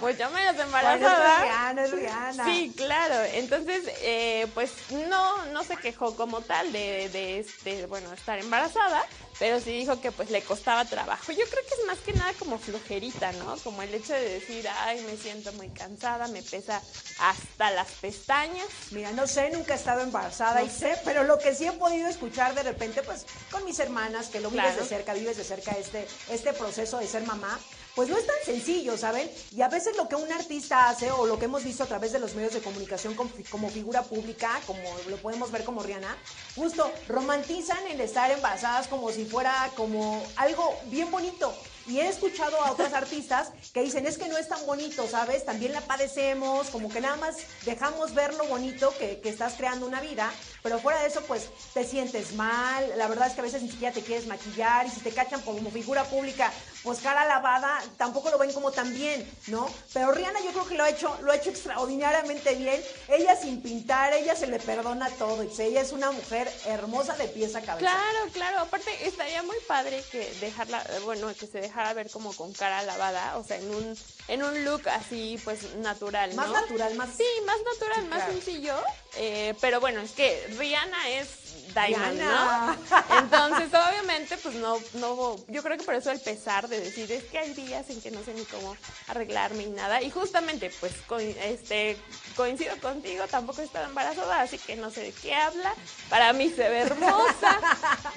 mucho 0.00 0.30
menos 0.30 0.58
embarazada. 0.58 1.38
Bueno, 1.38 1.40
es 1.40 1.42
Rihanna, 1.42 1.84
es 1.84 1.90
Rihanna. 1.90 2.44
Sí, 2.44 2.72
claro. 2.76 3.14
Entonces, 3.32 3.84
eh, 4.02 4.46
pues 4.52 4.72
no, 5.08 5.46
no 5.46 5.64
se 5.64 5.76
quejó 5.76 6.14
como 6.16 6.42
tal 6.42 6.70
de, 6.70 7.08
de, 7.08 7.38
este, 7.38 7.86
bueno, 7.86 8.12
estar 8.12 8.38
embarazada, 8.38 9.02
pero 9.38 9.58
sí 9.58 9.70
dijo 9.70 10.02
que 10.02 10.12
pues 10.12 10.30
le 10.30 10.42
costaba 10.42 10.84
trabajo. 10.84 11.32
Yo 11.32 11.44
creo 11.50 11.64
que 11.66 11.80
es 11.80 11.86
más 11.86 11.98
que 12.00 12.12
nada 12.12 12.34
como 12.38 12.58
flojerita, 12.58 13.32
¿no? 13.32 13.56
Como 13.64 13.80
el 13.80 13.94
hecho 13.94 14.12
de 14.12 14.34
decir, 14.34 14.68
ay, 14.68 15.00
me 15.00 15.16
siento 15.16 15.50
muy 15.54 15.70
cansada, 15.70 16.28
me 16.28 16.42
pesa 16.42 16.82
hasta 17.20 17.70
las 17.70 17.90
pestañas. 17.92 18.66
Mira, 18.90 19.12
no 19.12 19.26
sé, 19.26 19.48
nunca 19.50 19.72
he 19.72 19.76
estado 19.76 20.02
embarazada 20.02 20.62
y 20.62 20.68
sé, 20.68 20.98
pero 21.06 21.24
lo 21.24 21.38
que 21.38 21.54
sí 21.54 21.66
he 21.66 21.72
podido 21.72 22.06
escuchar 22.06 22.54
de 22.54 22.64
repente, 22.64 23.02
pues 23.02 23.24
con 23.50 23.64
mis 23.64 23.78
que 24.30 24.40
lo 24.40 24.50
vives 24.50 24.66
Claro. 24.66 24.82
de 24.82 24.88
cerca, 24.88 25.14
vives 25.14 25.36
de 25.36 25.44
cerca 25.44 25.72
este, 25.72 26.06
este 26.28 26.52
proceso 26.52 26.98
de 26.98 27.06
ser 27.06 27.22
mamá, 27.24 27.58
pues 27.94 28.08
no 28.08 28.16
es 28.18 28.26
tan 28.26 28.36
sencillo, 28.44 28.96
¿saben? 28.96 29.30
Y 29.54 29.62
a 29.62 29.68
veces 29.68 29.96
lo 29.96 30.08
que 30.08 30.14
un 30.16 30.30
artista 30.32 30.88
hace 30.88 31.10
o 31.10 31.26
lo 31.26 31.38
que 31.38 31.46
hemos 31.46 31.64
visto 31.64 31.82
a 31.84 31.86
través 31.86 32.12
de 32.12 32.18
los 32.18 32.34
medios 32.34 32.52
de 32.54 32.60
comunicación 32.60 33.14
como, 33.14 33.30
fi- 33.30 33.44
como 33.44 33.68
figura 33.68 34.02
pública, 34.02 34.60
como 34.66 34.80
lo 35.08 35.16
podemos 35.18 35.50
ver 35.50 35.64
como 35.64 35.82
Rihanna, 35.82 36.16
justo 36.56 36.90
romantizan 37.08 37.84
el 37.88 38.00
estar 38.00 38.30
embarazadas 38.30 38.86
como 38.88 39.10
si 39.12 39.24
fuera 39.24 39.70
como 39.76 40.22
algo 40.36 40.76
bien 40.86 41.10
bonito. 41.10 41.54
Y 41.86 41.98
he 41.98 42.08
escuchado 42.08 42.62
a 42.62 42.70
otros 42.72 42.92
artistas 42.94 43.48
que 43.72 43.82
dicen, 43.82 44.06
es 44.06 44.18
que 44.18 44.28
no 44.28 44.38
es 44.38 44.48
tan 44.48 44.64
bonito, 44.66 45.08
¿sabes? 45.08 45.44
También 45.44 45.72
la 45.72 45.80
padecemos, 45.80 46.68
como 46.68 46.88
que 46.88 47.00
nada 47.00 47.16
más 47.16 47.36
dejamos 47.64 48.14
ver 48.14 48.34
lo 48.34 48.44
bonito 48.44 48.94
que, 48.98 49.20
que 49.20 49.28
estás 49.28 49.54
creando 49.54 49.86
una 49.86 50.00
vida, 50.00 50.30
pero 50.62 50.78
fuera 50.78 51.00
de 51.00 51.08
eso, 51.08 51.22
pues 51.22 51.48
te 51.74 51.84
sientes 51.84 52.34
mal, 52.34 52.92
la 52.96 53.08
verdad 53.08 53.28
es 53.28 53.34
que 53.34 53.40
a 53.40 53.44
veces 53.44 53.62
ni 53.62 53.70
siquiera 53.70 53.94
te 53.94 54.02
quieres 54.02 54.26
maquillar 54.26 54.86
y 54.86 54.90
si 54.90 55.00
te 55.00 55.10
cachan 55.10 55.40
como 55.42 55.70
figura 55.70 56.04
pública, 56.04 56.50
pues 56.82 57.00
cara 57.00 57.26
lavada, 57.26 57.82
tampoco 57.96 58.30
lo 58.30 58.38
ven 58.38 58.52
como 58.52 58.72
tan 58.72 58.92
bien, 58.94 59.28
¿no? 59.46 59.68
Pero 59.92 60.12
Rihanna 60.12 60.40
yo 60.40 60.50
creo 60.52 60.66
que 60.66 60.74
lo 60.74 60.84
ha 60.84 60.88
hecho, 60.88 61.16
lo 61.22 61.32
ha 61.32 61.36
hecho 61.36 61.50
extraordinariamente 61.50 62.54
bien, 62.54 62.82
ella 63.08 63.36
sin 63.36 63.60
pintar, 63.62 64.12
ella 64.12 64.34
se 64.34 64.46
le 64.46 64.58
perdona 64.58 65.10
todo, 65.10 65.44
y 65.44 65.50
ella 65.60 65.80
es 65.80 65.92
una 65.92 66.10
mujer 66.10 66.50
hermosa 66.66 67.14
de 67.16 67.28
pies 67.28 67.54
a 67.54 67.60
cabeza. 67.60 67.78
Claro, 67.78 68.32
claro. 68.32 68.58
Aparte, 68.60 68.90
estaría 69.06 69.42
muy 69.42 69.56
padre 69.66 70.02
que 70.10 70.32
dejarla, 70.40 70.82
eh, 70.82 71.00
bueno, 71.04 71.34
que 71.34 71.46
se 71.46 71.60
dejara 71.60 71.92
ver 71.92 72.10
como 72.10 72.34
con 72.34 72.52
cara 72.52 72.82
lavada, 72.82 73.36
o 73.36 73.44
sea, 73.44 73.58
en 73.58 73.74
un, 73.74 73.96
en 74.28 74.42
un 74.42 74.64
look 74.64 74.88
así, 74.88 75.38
pues, 75.44 75.74
natural, 75.76 76.34
Más 76.34 76.50
natural, 76.50 76.94
más... 76.94 77.10
Sí, 77.16 77.24
más 77.46 77.56
natural, 77.72 78.02
Sí, 78.02 78.08
más 78.08 78.18
claro. 78.18 78.32
sencillo. 78.32 78.74
eh, 79.16 79.54
pero 79.60 79.80
bueno, 79.80 80.00
es 80.00 80.12
que 80.12 80.46
Rihanna 80.58 81.08
es 81.10 81.28
Diamond, 81.74 82.12
Rihanna. 82.18 82.76
¿no? 82.76 83.18
Entonces, 83.18 83.68
obviamente, 83.68 84.36
pues 84.38 84.54
no, 84.54 84.78
no, 84.94 85.44
yo 85.48 85.62
creo 85.62 85.76
que 85.76 85.84
por 85.84 85.94
eso 85.94 86.10
el 86.10 86.20
pesar 86.20 86.68
de 86.68 86.80
decir, 86.80 87.10
es 87.12 87.24
que 87.24 87.38
hay 87.38 87.54
días 87.54 87.88
en 87.90 88.00
que 88.00 88.10
no 88.10 88.22
sé 88.22 88.34
ni 88.34 88.44
cómo 88.46 88.76
arreglarme 89.06 89.64
y 89.64 89.70
nada. 89.70 90.02
Y 90.02 90.10
justamente, 90.10 90.70
pues, 90.70 90.92
co- 91.06 91.18
este, 91.18 92.02
coincido 92.36 92.78
contigo, 92.80 93.26
tampoco 93.28 93.60
he 93.60 93.64
estado 93.64 93.86
embarazada, 93.86 94.40
así 94.40 94.58
que 94.58 94.76
no 94.76 94.90
sé 94.90 95.00
de 95.02 95.12
qué 95.12 95.34
habla. 95.34 95.74
Para 96.08 96.32
mí 96.32 96.48
se 96.50 96.68
ve 96.68 96.80
hermosa. 96.80 97.60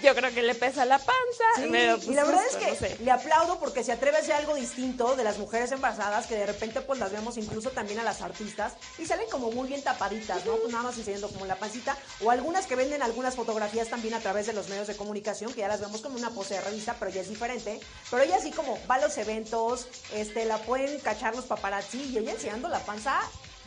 Yo 0.02 0.16
creo 0.16 0.34
que 0.34 0.42
le 0.42 0.56
pesa 0.56 0.86
la 0.86 0.98
panza. 0.98 1.14
Sí, 1.58 1.68
pero, 1.72 1.98
y 1.98 2.00
pues, 2.00 2.16
la 2.16 2.24
verdad 2.24 2.42
justo, 2.44 2.58
es 2.58 2.66
que 2.66 2.72
no 2.72 2.78
sé. 2.98 3.04
le 3.04 3.12
aplaudo 3.12 3.60
porque 3.60 3.84
se 3.84 3.92
atreve 3.92 4.18
a 4.18 4.20
hacer 4.22 4.34
algo 4.36 4.56
distinto 4.56 5.16
de 5.16 5.24
las 5.24 5.38
mujeres 5.38 5.72
embarazadas 5.72 6.26
que 6.26 6.36
de 6.36 6.46
repente 6.46 6.82
pues 6.82 7.00
las 7.00 7.12
vemos 7.12 7.38
incluso 7.38 7.70
también 7.72 8.00
a 8.00 8.04
las 8.04 8.22
artistas 8.22 8.74
y 8.98 9.06
salen 9.06 9.30
como 9.30 9.52
muy 9.52 9.68
bien 9.68 9.84
tapaditas, 9.84 10.44
¿no? 10.46 10.56
Pues 10.58 10.72
nada 10.72 10.84
más 10.86 10.98
enseñando 10.98 11.30
como 11.30 11.46
la 11.46 11.58
pancita 11.58 11.98
o 12.20 12.32
algunas 12.32 12.66
que 12.66 12.76
venden 12.76 13.04
algunas 13.04 13.36
fotografías 13.44 13.90
también 13.90 14.14
a 14.14 14.20
través 14.20 14.48
de 14.48 14.54
los 14.54 14.70
medios 14.70 14.88
de 14.88 14.96
comunicación 14.96 15.54
que 15.54 15.60
ya 15.60 15.68
las 15.68 15.82
vemos 15.82 16.00
como 16.00 16.18
una 16.18 16.30
pose 16.30 16.54
de 16.54 16.62
revista, 16.62 16.96
pero 16.98 17.12
ya 17.12 17.22
es 17.22 17.30
diferente. 17.30 17.80
Pero 18.10 18.24
ella 18.24 18.38
así 18.38 18.52
como 18.52 18.80
va 18.90 18.96
a 18.96 19.02
los 19.02 19.18
eventos, 19.18 19.88
este, 20.14 20.46
la 20.46 20.60
pueden 20.60 20.98
cachar 21.02 21.36
los 21.36 21.46
paparazzi 21.46 22.02
y 22.04 22.18
ella 22.18 22.32
enseñando 22.32 22.70
la 22.70 22.80
panza 22.80 23.20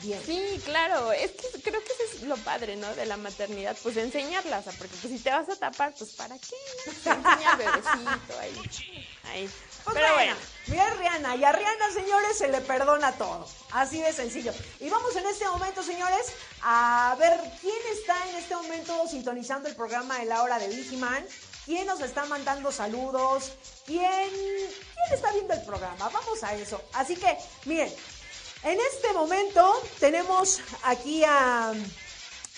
bien. 0.02 0.21
Sí, 0.25 0.61
claro, 0.64 1.12
es 1.12 1.33
que 1.33 1.61
creo 1.62 1.83
que 1.83 1.92
eso 1.92 2.16
es 2.16 2.23
lo 2.23 2.37
padre, 2.38 2.76
¿no? 2.76 2.95
De 2.95 3.04
la 3.04 3.18
maternidad, 3.18 3.76
pues 3.83 3.99
enseñarla, 3.99 4.61
o 4.61 4.62
sea, 4.62 4.73
porque 4.78 4.95
pues 5.00 5.12
si 5.12 5.18
te 5.18 5.30
vas 5.30 5.49
a 5.50 5.56
tapar, 5.56 5.95
pues 5.99 6.11
¿para 6.12 6.38
qué? 6.38 6.56
no? 6.87 6.92
Se 6.92 7.11
enseña 7.11 7.52
al 7.52 7.59
bebecito 7.59 8.38
ahí. 8.40 8.61
ahí. 9.25 9.50
Pues 9.87 9.95
Pero 9.95 10.14
bueno, 10.14 10.35
Mira 10.66 10.90
Rihanna, 10.95 11.37
y 11.37 11.45
a 11.45 11.52
Rihanna, 11.52 11.93
señores, 11.93 12.38
se 12.38 12.49
le 12.49 12.61
perdona 12.61 13.12
todo. 13.12 13.47
Así 13.71 14.00
de 14.00 14.12
sencillo. 14.12 14.52
Y 14.81 14.88
vamos 14.88 15.14
en 15.14 15.25
este 15.26 15.47
momento, 15.47 15.81
señores, 15.85 16.33
a 16.61 17.14
ver 17.21 17.38
quién 17.61 17.76
está 17.93 18.16
en 18.28 18.35
este 18.35 18.57
momento 18.57 19.07
sintonizando 19.09 19.69
el 19.69 19.76
programa 19.76 20.19
de 20.19 20.25
la 20.25 20.43
hora 20.43 20.59
de 20.59 20.66
Vigiman. 20.66 21.25
¿Quién 21.64 21.87
nos 21.87 22.00
está 22.00 22.25
mandando 22.25 22.73
saludos? 22.73 23.52
¿Quién, 23.87 24.28
¿Quién 24.31 25.14
está 25.14 25.31
viendo 25.31 25.55
el 25.55 25.62
programa? 25.62 26.09
Vamos 26.09 26.43
a 26.43 26.52
eso. 26.55 26.83
Así 26.95 27.14
que, 27.14 27.38
miren, 27.64 27.93
en 28.64 28.78
este 28.93 29.12
momento 29.12 29.73
tenemos 30.00 30.62
aquí 30.83 31.23
a 31.23 31.73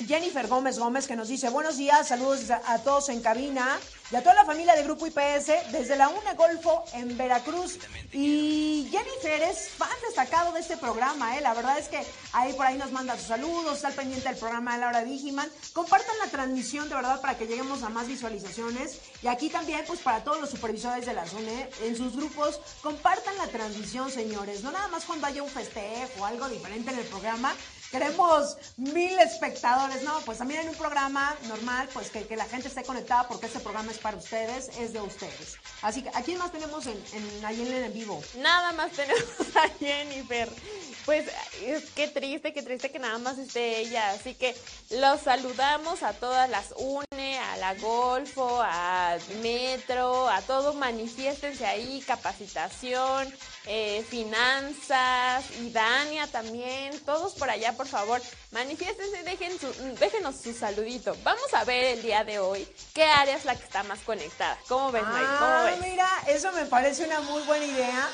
Jennifer 0.07 0.47
Gómez 0.47 0.79
Gómez 0.79 1.07
que 1.07 1.17
nos 1.17 1.29
dice 1.29 1.51
buenos 1.51 1.77
días, 1.77 2.09
saludos 2.09 2.51
a 2.51 2.79
todos 2.79 3.11
en 3.11 3.21
cabina 3.21 3.79
y 4.11 4.17
a 4.17 4.23
toda 4.23 4.35
la 4.35 4.45
familia 4.45 4.75
de 4.75 4.85
Grupo 4.85 5.07
IPS 5.07 5.71
desde 5.71 5.97
la 5.97 6.09
UNE 6.09 6.35
Golfo 6.35 6.85
en 6.95 7.17
Veracruz. 7.19 7.79
Y 8.13 8.89
Jennifer 8.91 9.43
es 9.43 9.69
fan 9.69 9.89
destacado 10.07 10.53
de 10.53 10.61
este 10.61 10.77
programa, 10.79 11.37
¿eh? 11.37 11.41
la 11.43 11.53
verdad 11.53 11.79
es 11.79 11.89
que 11.89 12.01
ahí 12.33 12.55
por 12.55 12.65
ahí 12.65 12.79
nos 12.79 12.91
manda 12.91 13.17
sus 13.19 13.27
saludos, 13.27 13.77
está 13.77 13.89
al 13.89 13.95
pendiente 13.95 14.29
del 14.29 14.39
programa 14.39 14.75
de 14.75 14.81
Laura 14.81 15.05
Vigiman. 15.05 15.49
Compartan 15.75 16.17
la 16.25 16.31
transmisión 16.31 16.89
de 16.89 16.95
verdad 16.95 17.21
para 17.21 17.37
que 17.37 17.47
lleguemos 17.47 17.83
a 17.83 17.91
más 17.91 18.09
visualizaciones 18.09 18.99
y 19.23 19.27
aquí 19.27 19.51
también 19.51 19.85
pues 19.87 20.01
para 20.01 20.25
todos 20.25 20.41
los 20.41 20.51
supervisores 20.51 21.05
de 21.05 21.13
la 21.13 21.25
UNE 21.25 21.69
en 21.83 21.97
sus 21.97 22.17
grupos, 22.17 22.61
compartan 22.83 23.37
la 23.37 23.49
transmisión 23.49 24.11
señores, 24.11 24.63
no 24.63 24.73
nada 24.73 24.89
más 24.89 25.05
cuando 25.05 25.27
haya 25.27 25.43
un 25.43 25.51
festejo 25.51 26.23
o 26.23 26.25
algo 26.25 26.49
diferente 26.49 26.91
en 26.91 26.99
el 26.99 27.07
programa. 27.07 27.55
Queremos 27.91 28.57
mil 28.77 29.19
espectadores, 29.19 30.03
¿no? 30.03 30.21
Pues 30.21 30.39
también 30.39 30.61
en 30.61 30.69
un 30.69 30.75
programa 30.75 31.35
normal, 31.49 31.89
pues 31.95 32.11
que, 32.11 32.27
que 32.27 32.37
la 32.37 32.45
gente 32.45 32.69
esté 32.69 32.83
conectada 32.83 33.27
porque 33.29 33.47
este 33.47 33.61
programa 33.61 33.91
es 33.91 33.99
para 33.99 34.17
ustedes, 34.17 34.69
es 34.79 34.93
de 34.93 35.01
ustedes. 35.01 35.57
Así 35.81 36.03
que, 36.03 36.11
¿a 36.11 36.23
quién 36.23 36.39
más 36.39 36.53
tenemos 36.53 36.87
en, 36.87 37.03
en, 37.13 37.45
en 37.45 37.93
vivo? 37.93 38.23
nada 38.37 38.73
más 38.73 38.93
tenemos 38.93 39.25
a 39.57 39.69
Jennifer. 39.79 40.49
Pues 41.05 41.27
es 41.63 41.85
qué 41.95 42.09
triste, 42.09 42.53
qué 42.53 42.63
triste 42.63 42.91
que 42.91 42.99
nada 42.99 43.19
más 43.19 43.39
esté 43.39 43.81
ella. 43.81 44.11
Así 44.11 44.35
que 44.35 44.55
los 44.91 45.23
saludamos 45.23 46.03
a 46.03 46.13
todas 46.13 46.51
las 46.51 46.75
UNE, 46.77 47.39
a 47.39 47.57
la 47.57 47.75
Golfo, 47.77 48.61
a 48.63 49.17
Metro, 49.43 50.29
a 50.29 50.43
todo. 50.43 50.75
Manifiéstense 50.75 51.65
ahí, 51.65 52.03
capacitación, 52.07 53.33
eh, 53.67 54.05
finanzas 54.09 55.47
y 55.63 55.71
Dania 55.71 56.27
también. 56.27 56.99
Todos 57.07 57.33
por 57.35 57.49
allá 57.49 57.75
por 57.79 57.87
favor, 57.87 58.21
manifiéstense, 58.51 59.23
dejen 59.23 59.59
su, 59.59 59.73
déjenos 60.01 60.35
su 60.43 60.53
saludito. 60.53 61.17
Vamos 61.23 61.55
a 61.55 61.65
ver 61.65 61.85
el 61.97 62.03
día 62.03 62.25
de 62.25 62.41
hoy 62.41 62.69
qué 62.93 63.05
área 63.05 63.37
es 63.37 63.45
la 63.45 63.55
que 63.55 63.63
está 63.63 63.85
más 63.85 64.01
conectada. 64.01 64.59
¿Cómo 64.67 64.91
ves, 64.91 65.05
Mike? 65.07 65.25
¿Cómo 65.39 65.51
Ah, 65.53 65.63
ves? 65.65 65.81
mira, 65.81 66.09
eso 66.27 66.51
me 66.53 66.67
parece 66.67 67.05
una 67.07 67.21
muy 67.21 67.41
buena 67.45 67.65
idea. 67.65 68.09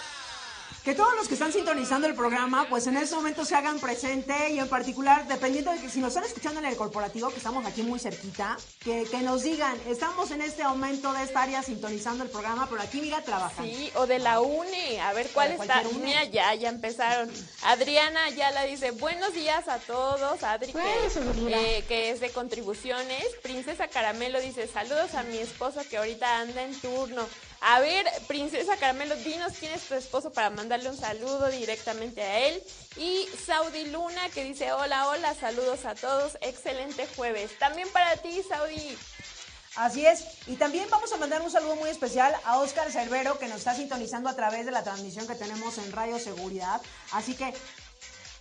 Que 0.84 0.94
todos 0.94 1.14
los 1.16 1.28
que 1.28 1.32
están 1.32 1.50
sintonizando 1.50 2.06
el 2.06 2.14
programa, 2.14 2.66
pues 2.68 2.86
en 2.86 2.98
este 2.98 3.16
momento 3.16 3.46
se 3.46 3.54
hagan 3.54 3.80
presente 3.80 4.50
y 4.50 4.58
en 4.58 4.68
particular, 4.68 5.26
dependiendo 5.26 5.72
de 5.72 5.80
que 5.80 5.88
si 5.88 5.98
nos 5.98 6.08
están 6.08 6.24
escuchando 6.24 6.60
en 6.60 6.66
el 6.66 6.76
corporativo, 6.76 7.30
que 7.30 7.38
estamos 7.38 7.64
aquí 7.64 7.82
muy 7.82 7.98
cerquita, 7.98 8.58
que, 8.80 9.04
que 9.04 9.20
nos 9.22 9.44
digan, 9.44 9.78
estamos 9.88 10.30
en 10.30 10.42
este 10.42 10.62
momento 10.62 11.10
de 11.14 11.22
esta 11.22 11.44
área 11.44 11.62
sintonizando 11.62 12.22
el 12.22 12.28
programa, 12.28 12.66
pero 12.68 12.82
aquí 12.82 13.00
mira, 13.00 13.22
trabajando. 13.22 13.72
Sí, 13.72 13.90
o 13.94 14.06
de 14.06 14.18
la 14.18 14.42
UNE, 14.42 15.00
a 15.00 15.14
ver 15.14 15.30
cuál 15.32 15.52
está. 15.52 15.82
Mira, 16.02 16.24
ya, 16.24 16.54
ya 16.54 16.68
empezaron. 16.68 17.30
Adriana 17.62 18.28
ya 18.28 18.50
la 18.50 18.64
dice, 18.64 18.90
buenos 18.90 19.32
días 19.32 19.66
a 19.68 19.78
todos. 19.78 20.42
Adri, 20.42 20.74
que, 20.74 21.78
eh, 21.78 21.84
que 21.88 22.10
es 22.10 22.20
de 22.20 22.28
contribuciones. 22.28 23.24
Princesa 23.42 23.88
Caramelo 23.88 24.38
dice, 24.38 24.66
saludos 24.66 25.14
a 25.14 25.22
mi 25.22 25.38
esposo 25.38 25.80
que 25.88 25.96
ahorita 25.96 26.40
anda 26.40 26.62
en 26.62 26.78
turno. 26.78 27.26
A 27.66 27.80
ver, 27.80 28.06
Princesa 28.26 28.76
Caramelo, 28.76 29.16
dinos 29.16 29.54
quién 29.59 29.73
es 29.73 29.88
tu 29.88 29.94
esposo 29.94 30.30
para 30.30 30.50
mandarle 30.50 30.90
un 30.90 30.99
saludo 30.99 31.49
directamente 31.49 32.21
a 32.21 32.40
él. 32.40 32.62
Y 32.99 33.26
Saudi 33.47 33.87
Luna 33.87 34.28
que 34.35 34.44
dice, 34.44 34.71
hola, 34.73 35.09
hola, 35.09 35.35
saludos 35.35 35.87
a 35.87 35.94
todos. 35.94 36.37
Excelente 36.42 37.09
jueves. 37.16 37.59
También 37.59 37.88
para 37.88 38.18
ti, 38.18 38.42
Saudi. 38.47 38.99
Así 39.76 40.04
es. 40.06 40.26
Y 40.47 40.56
también 40.56 40.88
vamos 40.90 41.11
a 41.14 41.16
mandar 41.16 41.40
un 41.40 41.50
saludo 41.50 41.75
muy 41.76 41.88
especial 41.88 42.37
a 42.44 42.59
Oscar 42.59 42.92
Cervero, 42.92 43.38
que 43.38 43.49
nos 43.49 43.59
está 43.59 43.75
sintonizando 43.75 44.28
a 44.28 44.37
través 44.37 44.66
de 44.66 44.71
la 44.71 44.85
transmisión 44.85 45.26
que 45.26 45.35
tenemos 45.35 45.78
en 45.78 45.90
Radio 45.90 46.18
Seguridad. 46.18 46.83
Así 47.12 47.35
que, 47.35 47.54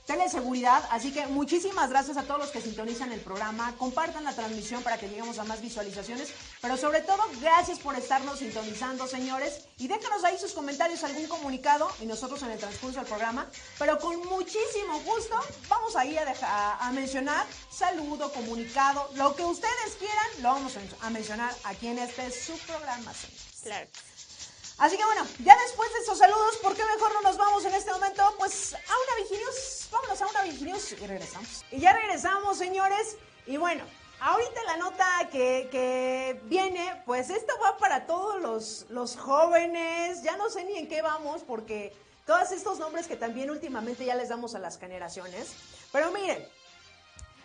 teleseguridad. 0.05 0.88
Así 0.91 1.12
que 1.12 1.27
muchísimas 1.27 1.89
gracias 1.89 2.17
a 2.17 2.24
todos 2.24 2.39
los 2.39 2.50
que 2.50 2.62
sintonizan 2.62 3.12
el 3.12 3.19
programa. 3.22 3.74
Compartan 3.77 4.24
la 4.24 4.33
transmisión 4.33 4.83
para 4.83 4.98
que 4.98 5.07
lleguemos 5.10 5.39
a 5.39 5.43
más 5.43 5.62
visualizaciones. 5.62 6.33
Pero 6.62 6.77
sobre 6.77 7.01
todo, 7.01 7.22
gracias 7.41 7.79
por 7.79 7.95
estarnos 7.95 8.39
sintonizando, 8.39 9.07
señores. 9.07 9.65
Y 9.77 9.88
déjanos 9.88 10.24
ahí 10.24 10.38
sus 10.38 10.51
comentarios, 10.53 11.03
algún 11.03 11.27
comunicado. 11.27 11.89
Y 12.01 12.05
nosotros 12.05 12.41
en 12.43 12.51
el 12.51 12.60
transcurso 12.60 13.00
del 13.00 13.07
programa. 13.07 13.48
Pero 13.79 14.00
con 14.00 14.17
muchísimo 14.27 15.00
gusto, 15.05 15.36
vamos 15.69 15.95
a 15.95 16.05
ir 16.05 16.17
a, 16.19 16.25
dejar- 16.25 16.77
a- 16.79 16.91
mencionar 16.91 17.45
saludo, 17.72 18.31
comunicado, 18.31 19.10
lo 19.15 19.36
que 19.36 19.43
ustedes 19.43 19.95
quieran, 19.98 20.27
lo 20.41 20.50
vamos 20.50 20.74
a 21.01 21.10
mencionar 21.10 21.53
aquí 21.63 21.88
en 21.88 21.98
este 22.00 22.29
su 22.31 22.57
programa. 22.60 23.13
señores. 23.13 23.43
Claro. 23.63 23.88
Así 24.83 24.97
que 24.97 25.05
bueno, 25.05 25.25
ya 25.39 25.57
después 25.59 25.93
de 25.93 25.99
estos 25.99 26.17
saludos, 26.17 26.57
¿por 26.61 26.75
qué 26.75 26.83
mejor 26.83 27.13
no 27.13 27.21
nos 27.21 27.37
vamos 27.37 27.63
en 27.63 27.73
este 27.73 27.89
momento? 27.89 28.21
Pues 28.37 28.73
a 28.73 28.77
una 28.77 29.23
Vigilius, 29.23 29.87
vámonos 29.89 30.21
a 30.21 30.27
una 30.27 30.41
Vigilius 30.41 30.91
y 30.91 31.07
regresamos. 31.07 31.63
Y 31.71 31.79
ya 31.79 31.93
regresamos, 31.93 32.57
señores. 32.57 33.15
Y 33.45 33.55
bueno, 33.55 33.85
ahorita 34.19 34.61
la 34.65 34.75
nota 34.75 35.29
que, 35.31 35.69
que 35.71 36.41
viene, 36.47 37.01
pues 37.05 37.29
esto 37.29 37.53
va 37.63 37.77
para 37.77 38.05
todos 38.05 38.41
los, 38.41 38.85
los 38.89 39.15
jóvenes. 39.15 40.21
Ya 40.21 40.35
no 40.35 40.49
sé 40.49 40.65
ni 40.65 40.77
en 40.77 40.89
qué 40.89 41.01
vamos 41.01 41.43
porque 41.43 41.95
todos 42.25 42.51
estos 42.51 42.77
nombres 42.77 43.07
que 43.07 43.15
también 43.15 43.51
últimamente 43.51 44.03
ya 44.03 44.15
les 44.15 44.27
damos 44.27 44.53
a 44.53 44.59
las 44.59 44.77
generaciones. 44.77 45.53
Pero 45.93 46.11
miren, 46.11 46.45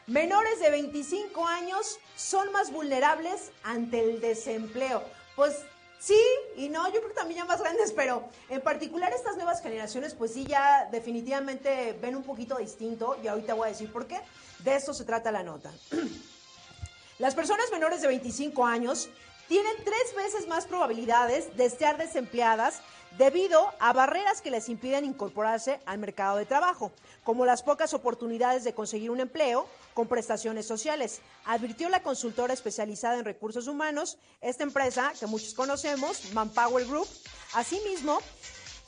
Menores 0.09 0.59
de 0.59 0.71
25 0.71 1.47
años 1.47 1.99
son 2.16 2.50
más 2.50 2.73
vulnerables 2.73 3.52
ante 3.62 4.00
el 4.00 4.23
desempleo. 4.23 5.04
Pues 5.37 5.54
sí 5.99 6.21
y 6.57 6.69
no, 6.69 6.87
yo 6.87 7.00
creo 7.00 7.09
que 7.09 7.14
también 7.14 7.40
ya 7.40 7.45
más 7.45 7.61
grandes, 7.61 7.93
pero 7.93 8.28
en 8.49 8.61
particular 8.61 9.12
estas 9.12 9.37
nuevas 9.37 9.62
generaciones, 9.62 10.14
pues 10.14 10.33
sí 10.33 10.45
ya 10.45 10.88
definitivamente 10.90 11.97
ven 12.00 12.17
un 12.17 12.23
poquito 12.23 12.57
distinto 12.57 13.17
y 13.23 13.28
ahorita 13.28 13.55
voy 13.55 13.69
a 13.69 13.73
decir 13.73 13.93
por 13.93 14.07
qué. 14.07 14.21
De 14.61 14.75
esto 14.75 14.93
se 14.93 15.05
trata 15.05 15.31
la 15.31 15.43
nota. 15.43 15.73
Las 17.19 17.35
personas 17.35 17.71
menores 17.73 18.00
de 18.00 18.09
25 18.09 18.64
años 18.64 19.09
tienen 19.49 19.73
tres 19.85 20.14
veces 20.14 20.47
más 20.47 20.67
probabilidades 20.67 21.57
de 21.57 21.64
estar 21.64 21.97
desempleadas 21.97 22.83
debido 23.17 23.73
a 23.81 23.93
barreras 23.93 24.41
que 24.41 24.50
les 24.50 24.69
impiden 24.69 25.05
incorporarse 25.05 25.81
al 25.87 25.99
mercado 25.99 26.37
de 26.37 26.47
trabajo, 26.47 26.93
como 27.25 27.47
las 27.47 27.62
pocas 27.62 27.95
oportunidades 27.95 28.65
de 28.65 28.75
conseguir 28.75 29.11
un 29.11 29.21
empleo 29.21 29.67
con 29.95 30.07
prestaciones 30.07 30.67
sociales, 30.67 31.21
advirtió 31.45 31.88
la 31.88 32.03
consultora 32.03 32.55
especializada 32.55 33.19
en 33.19 33.25
recursos 33.25 33.67
humanos, 33.67 34.19
esta 34.41 34.62
empresa 34.62 35.12
que 35.19 35.27
muchos 35.27 35.55
conocemos, 35.55 36.33
Manpower 36.33 36.87
Group. 36.87 37.09
Asimismo, 37.55 38.19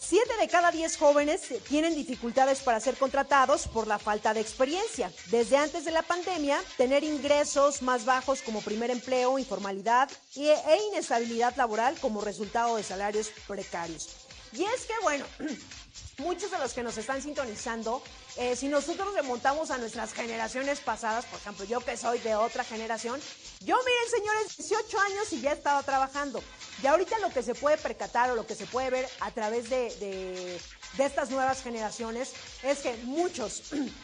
Siete 0.02 0.34
de 0.40 0.48
cada 0.48 0.70
diez 0.70 0.96
jóvenes 0.96 1.42
tienen 1.68 1.94
dificultades 1.94 2.60
para 2.60 2.80
ser 2.80 2.96
contratados 2.96 3.68
por 3.68 3.86
la 3.86 3.98
falta 3.98 4.32
de 4.32 4.40
experiencia. 4.40 5.12
Desde 5.26 5.58
antes 5.58 5.84
de 5.84 5.90
la 5.90 6.00
pandemia, 6.00 6.58
tener 6.78 7.04
ingresos 7.04 7.82
más 7.82 8.06
bajos 8.06 8.40
como 8.40 8.62
primer 8.62 8.90
empleo, 8.90 9.38
informalidad 9.38 10.10
e 10.34 10.78
inestabilidad 10.88 11.54
laboral 11.56 12.00
como 12.00 12.22
resultado 12.22 12.76
de 12.76 12.82
salarios 12.82 13.30
precarios. 13.46 14.08
Y 14.52 14.64
es 14.64 14.86
que, 14.86 14.94
bueno, 15.02 15.26
muchos 16.18 16.50
de 16.50 16.58
los 16.58 16.72
que 16.72 16.82
nos 16.82 16.96
están 16.96 17.20
sintonizando, 17.20 18.02
eh, 18.36 18.56
si 18.56 18.68
nosotros 18.68 19.14
remontamos 19.14 19.70
a 19.70 19.76
nuestras 19.76 20.14
generaciones 20.14 20.80
pasadas, 20.80 21.26
por 21.26 21.38
ejemplo, 21.38 21.66
yo 21.66 21.80
que 21.80 21.98
soy 21.98 22.18
de 22.20 22.34
otra 22.34 22.64
generación, 22.64 23.20
yo 23.60 23.76
miren 23.76 24.10
señores, 24.10 24.56
18 24.56 24.98
años 24.98 25.32
y 25.32 25.40
ya 25.42 25.52
estaba 25.52 25.82
trabajando. 25.82 26.42
Y 26.82 26.86
ahorita 26.86 27.18
lo 27.18 27.30
que 27.30 27.42
se 27.42 27.54
puede 27.54 27.76
percatar 27.76 28.30
o 28.30 28.34
lo 28.36 28.46
que 28.46 28.54
se 28.54 28.66
puede 28.66 28.90
ver 28.90 29.08
a 29.20 29.30
través 29.30 29.68
de, 29.68 29.94
de- 29.96 30.60
estas 31.04 31.30
nuevas 31.30 31.62
generaciones 31.62 32.32
es 32.62 32.78
que 32.78 32.94
muchos 33.04 33.62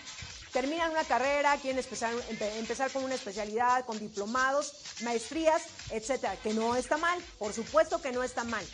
terminan 0.52 0.90
una 0.90 1.04
carrera, 1.04 1.56
quieren 1.56 1.78
empezar, 1.82 2.12
empe- 2.30 2.56
empezar 2.58 2.90
con 2.90 3.04
una 3.04 3.14
especialidad, 3.14 3.84
con 3.86 3.98
diplomados, 3.98 4.72
maestrías, 5.02 5.62
etcétera, 5.90 6.36
que 6.36 6.52
no 6.54 6.76
está 6.76 6.96
mal, 6.96 7.18
por 7.38 7.52
supuesto 7.52 8.00
que 8.00 8.12
no 8.12 8.22
está 8.22 8.44
mal. 8.44 8.64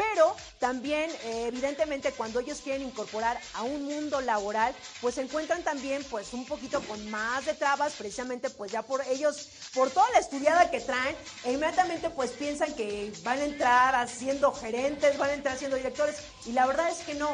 Pero 0.00 0.34
también, 0.58 1.10
eh, 1.24 1.48
evidentemente, 1.48 2.12
cuando 2.12 2.40
ellos 2.40 2.62
quieren 2.62 2.80
incorporar 2.86 3.38
a 3.52 3.64
un 3.64 3.84
mundo 3.84 4.22
laboral, 4.22 4.74
pues 5.02 5.16
se 5.16 5.20
encuentran 5.20 5.62
también, 5.62 6.02
pues, 6.04 6.32
un 6.32 6.46
poquito 6.46 6.80
con 6.80 7.10
más 7.10 7.44
de 7.44 7.52
trabas, 7.52 7.92
precisamente, 7.92 8.48
pues, 8.48 8.72
ya 8.72 8.80
por 8.80 9.02
ellos, 9.08 9.50
por 9.74 9.90
toda 9.90 10.10
la 10.12 10.18
estudiada 10.18 10.70
que 10.70 10.80
traen, 10.80 11.14
e 11.44 11.52
inmediatamente, 11.52 12.08
pues, 12.08 12.30
piensan 12.30 12.72
que 12.74 13.12
van 13.22 13.40
a 13.40 13.44
entrar 13.44 13.94
haciendo 13.94 14.54
gerentes, 14.54 15.18
van 15.18 15.30
a 15.30 15.34
entrar 15.34 15.58
siendo 15.58 15.76
directores, 15.76 16.16
y 16.46 16.52
la 16.52 16.66
verdad 16.66 16.88
es 16.88 17.04
que 17.04 17.12
no 17.12 17.28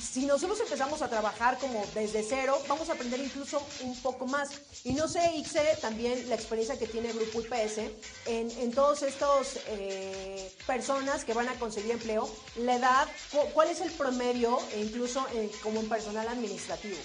si 0.00 0.26
nosotros 0.26 0.60
empezamos 0.60 1.00
a 1.02 1.08
trabajar 1.08 1.58
como 1.58 1.84
desde 1.94 2.22
cero, 2.22 2.60
vamos 2.68 2.88
a 2.90 2.94
aprender 2.94 3.20
incluso 3.20 3.62
un 3.82 3.96
poco 4.02 4.26
más. 4.26 4.50
Y 4.84 4.92
no 4.92 5.08
sé, 5.08 5.32
Ixe, 5.36 5.76
también 5.80 6.28
la 6.28 6.34
experiencia 6.34 6.78
que 6.78 6.86
tiene 6.86 7.12
Grupo 7.12 7.40
IPS 7.40 7.78
en, 8.26 8.50
en 8.50 8.70
todos 8.72 9.02
estos 9.02 9.58
eh, 9.68 10.50
personas 10.66 11.24
que 11.24 11.34
van 11.34 11.48
a 11.48 11.54
conseguir 11.54 11.92
empleo, 11.92 12.28
la 12.56 12.76
edad, 12.76 13.08
cu- 13.30 13.50
cuál 13.52 13.68
es 13.70 13.80
el 13.80 13.90
promedio, 13.92 14.58
e 14.74 14.80
incluso 14.80 15.26
eh, 15.34 15.50
como 15.62 15.80
en 15.80 15.88
personal 15.88 16.26
administrativo. 16.28 16.96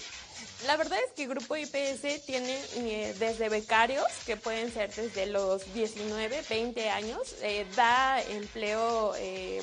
La 0.66 0.76
verdad 0.76 0.98
es 1.04 1.12
que 1.12 1.26
Grupo 1.26 1.56
IPS 1.56 2.24
tiene 2.26 2.58
eh, 2.76 3.14
desde 3.18 3.48
becarios, 3.48 4.06
que 4.24 4.36
pueden 4.36 4.72
ser 4.72 4.94
desde 4.94 5.26
los 5.26 5.72
19, 5.74 6.42
20 6.48 6.88
años, 6.90 7.34
eh, 7.42 7.66
da 7.76 8.20
empleo, 8.22 9.14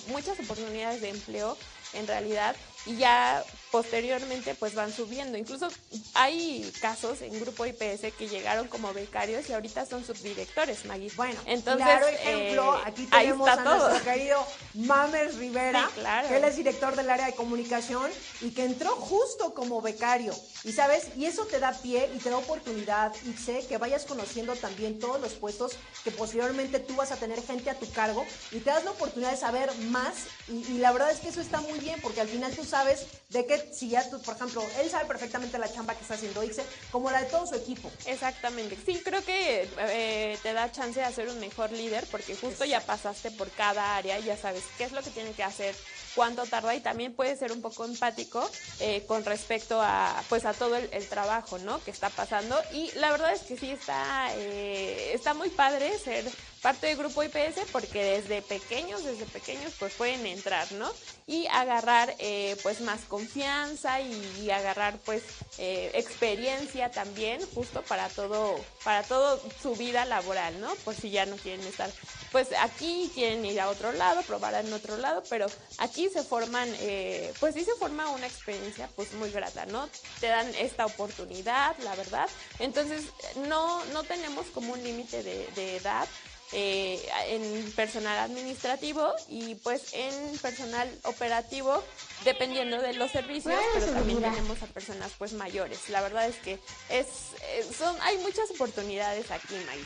muchas 0.08 0.40
oportunidades 0.40 1.02
de 1.02 1.10
empleo 1.10 1.58
en 1.94 2.08
realidad, 2.08 2.56
y 2.86 2.98
ya 2.98 3.46
posteriormente 3.74 4.54
pues 4.54 4.76
van 4.76 4.94
subiendo. 4.94 5.36
Incluso 5.36 5.68
hay 6.14 6.72
casos 6.80 7.24
en 7.24 7.40
Grupo 7.40 7.66
IPS 7.66 8.14
que 8.16 8.28
llegaron 8.30 8.68
como 8.68 8.94
becarios 8.94 9.50
y 9.50 9.54
ahorita 9.54 9.88
son 9.88 10.06
subdirectores, 10.06 10.86
Maggie. 10.86 11.12
Bueno, 11.16 11.40
entonces 11.48 11.84
claro 11.84 12.08
ejemplo, 12.08 12.78
eh, 12.78 12.82
aquí 12.86 13.08
tenemos 13.08 13.50
a 13.50 13.64
todo. 13.64 13.90
nuestro 13.90 14.14
querido 14.14 14.46
Mames 14.76 15.38
Rivera, 15.38 15.88
Sí, 15.92 16.02
claro. 16.02 16.28
que 16.28 16.38
él 16.38 16.44
es 16.44 16.56
director 16.56 16.96
del 16.96 17.10
área 17.10 17.26
de 17.26 17.34
comunicación 17.34 18.12
y 18.42 18.52
que 18.52 18.64
entró 18.64 18.92
justo 18.92 19.56
como 19.56 19.82
becario. 19.82 20.36
Y 20.64 20.72
sabes, 20.72 21.08
y 21.18 21.26
eso 21.26 21.48
te 21.48 21.60
da 21.60 21.72
pie 21.74 22.12
y 22.14 22.20
te 22.20 22.30
da 22.30 22.38
oportunidad, 22.38 23.12
y 23.26 23.34
sé 23.34 23.66
que 23.68 23.80
vayas 23.80 24.06
conociendo 24.06 24.56
también 24.56 25.00
todos 25.00 25.20
los 25.20 25.34
puestos 25.34 25.78
que 26.04 26.12
posteriormente 26.12 26.78
tú 26.80 26.96
vas 26.96 27.12
a 27.12 27.16
tener 27.16 27.42
gente 27.42 27.72
a 27.72 27.80
tu 27.80 27.90
cargo 27.92 28.24
y 28.52 28.60
te 28.60 28.70
das 28.70 28.84
la 28.84 28.92
oportunidad 28.92 29.32
de 29.32 29.38
saber 29.38 29.76
más. 29.90 30.14
Y, 30.48 30.64
y 30.74 30.78
la 30.78 30.92
verdad 30.92 31.10
es 31.10 31.20
que 31.22 31.30
eso 31.30 31.42
está 31.42 31.60
muy 31.62 31.80
bien 31.80 32.00
porque 32.04 32.22
al 32.22 32.28
final 32.28 32.56
tú 32.56 32.64
sabes 32.64 33.08
de 33.30 33.48
que 33.64 33.74
si 33.74 33.90
ya 33.90 34.10
tú, 34.10 34.22
por 34.22 34.36
ejemplo, 34.36 34.64
él 34.80 34.90
sabe 34.90 35.06
perfectamente 35.06 35.58
la 35.58 35.72
chamba 35.72 35.96
que 35.96 36.02
está 36.02 36.16
haciendo 36.16 36.44
Ixe, 36.44 36.64
como 36.92 37.12
la 37.12 37.22
de 37.22 37.30
todo 37.30 37.48
su 37.48 37.56
equipo. 37.56 37.92
Exactamente. 38.06 38.78
Sí, 38.86 39.02
creo 39.04 39.24
que 39.24 39.68
eh, 39.80 40.38
te 40.42 40.54
da 40.54 40.72
chance 40.72 41.00
de 41.00 41.14
ser 41.14 41.30
un 41.30 41.40
mejor 41.40 41.72
líder 41.72 42.06
porque 42.12 42.36
justo 42.36 42.66
ya 42.66 42.82
pasaste 42.82 43.32
por 43.32 43.50
cada 43.52 43.96
área, 43.96 44.20
ya 44.20 44.38
sabes 44.38 44.64
qué 44.78 44.86
es 44.86 44.92
lo 44.92 45.02
que 45.02 45.10
tiene 45.10 45.32
que 45.32 45.44
hacer, 45.44 45.76
cuánto 46.16 46.46
tarda 46.46 46.76
y 46.76 46.80
también 46.80 47.14
puedes 47.14 47.40
ser 47.40 47.52
un 47.52 47.62
poco 47.62 47.86
empático 47.86 48.50
eh, 48.80 49.04
con 49.08 49.26
respecto 49.26 49.82
a 49.82 50.24
pues 50.30 50.46
a 50.46 50.54
todo 50.54 50.76
el, 50.76 50.90
el 50.92 51.08
trabajo, 51.08 51.58
¿no? 51.60 51.84
Que 51.84 51.92
está 51.92 52.10
pasando 52.10 52.60
y 52.72 52.92
la 52.96 53.12
verdad 53.12 53.34
es 53.34 53.42
que 53.42 53.58
sí 53.58 53.72
está 53.72 54.28
eh, 54.36 55.14
está 55.14 55.34
muy 55.34 55.50
padre 55.50 55.98
ser 55.98 56.26
parte 56.64 56.88
del 56.88 56.98
grupo 56.98 57.22
IPS 57.22 57.70
porque 57.74 58.04
desde 58.04 58.42
pequeños, 58.42 59.04
desde 59.04 59.26
pequeños 59.26 59.74
pues 59.78 59.94
pueden 59.94 60.26
entrar, 60.26 60.72
¿no? 60.72 60.90
Y 61.28 61.46
agarrar 61.48 62.16
eh, 62.20 62.56
pues 62.64 62.80
más 62.80 63.02
confianza 63.02 64.00
y, 64.02 64.50
agarrar 64.50 64.98
pues 65.00 65.24
eh, 65.58 65.92
experiencia 65.94 66.90
también 66.90 67.42
justo 67.54 67.82
para 67.82 68.08
todo, 68.08 68.56
para 68.84 69.04
todo 69.04 69.42
su 69.62 69.76
vida 69.76 70.06
laboral, 70.06 70.60
¿no? 70.62 70.74
Pues 70.86 70.98
si 70.98 71.10
ya 71.10 71.26
no 71.26 71.36
quieren 71.36 71.66
estar 71.68 71.92
pues 72.32 72.48
aquí, 72.62 73.12
quieren 73.14 73.46
ir 73.46 73.60
a 73.60 73.70
otro 73.70 73.92
lado, 73.92 74.22
probar 74.24 74.56
en 74.56 74.72
otro 74.74 74.98
lado, 74.98 75.22
pero 75.30 75.46
aquí 75.78 76.10
se 76.10 76.24
forman, 76.24 76.68
eh, 76.80 77.32
pues 77.40 77.54
sí 77.54 77.64
se 77.64 77.76
forma 77.76 78.10
una 78.10 78.26
experiencia 78.26 78.90
pues 78.96 79.14
muy 79.14 79.30
grata, 79.32 79.66
¿no? 79.66 79.90
Te 80.20 80.28
dan 80.28 80.48
esta 80.56 80.86
oportunidad, 80.86 81.78
la 81.80 81.96
verdad. 81.96 82.30
Entonces 82.58 83.04
no, 83.48 83.84
no 83.86 84.04
tenemos 84.04 84.48
como 84.48 84.74
un 84.74 84.84
límite 84.84 85.22
de, 85.22 85.48
de 85.56 85.78
edad 85.78 86.08
eh, 86.54 87.04
en 87.30 87.72
personal 87.72 88.18
administrativo 88.20 89.14
y 89.28 89.56
pues 89.56 89.94
en 89.94 90.38
personal 90.38 90.90
operativo 91.04 91.84
dependiendo 92.24 92.82
de 92.82 92.94
los 92.94 93.12
servicios 93.12 93.60
pero 93.74 93.88
también 93.88 94.22
tenemos 94.22 94.62
a 94.62 94.68
personas 94.68 95.12
pues 95.18 95.34
mayores. 95.34 95.90
La 95.90 96.02
verdad 96.02 96.28
es 96.28 96.38
que 96.38 96.60
es 96.90 97.08
eh, 97.42 97.66
son 97.78 97.96
hay 98.02 98.18
muchas 98.20 98.52
oportunidades 98.52 99.32
aquí 99.32 99.56
Maggie 99.66 99.86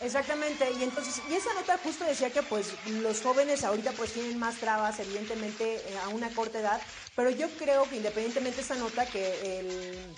Exactamente, 0.00 0.66
y 0.72 0.82
entonces, 0.82 1.20
y 1.28 1.34
esa 1.34 1.52
nota 1.52 1.78
justo 1.84 2.06
decía 2.06 2.30
que 2.30 2.42
pues 2.42 2.68
los 2.86 3.20
jóvenes 3.20 3.64
ahorita 3.64 3.92
pues 3.92 4.14
tienen 4.14 4.38
más 4.38 4.56
trabas, 4.56 4.98
evidentemente 4.98 5.74
eh, 5.74 5.98
a 6.02 6.08
una 6.08 6.30
corta 6.30 6.58
edad, 6.58 6.80
pero 7.14 7.28
yo 7.28 7.50
creo 7.58 7.86
que 7.88 7.96
independientemente 7.96 8.56
de 8.56 8.62
esa 8.62 8.76
nota 8.76 9.04
que 9.04 9.58
el, 9.58 10.16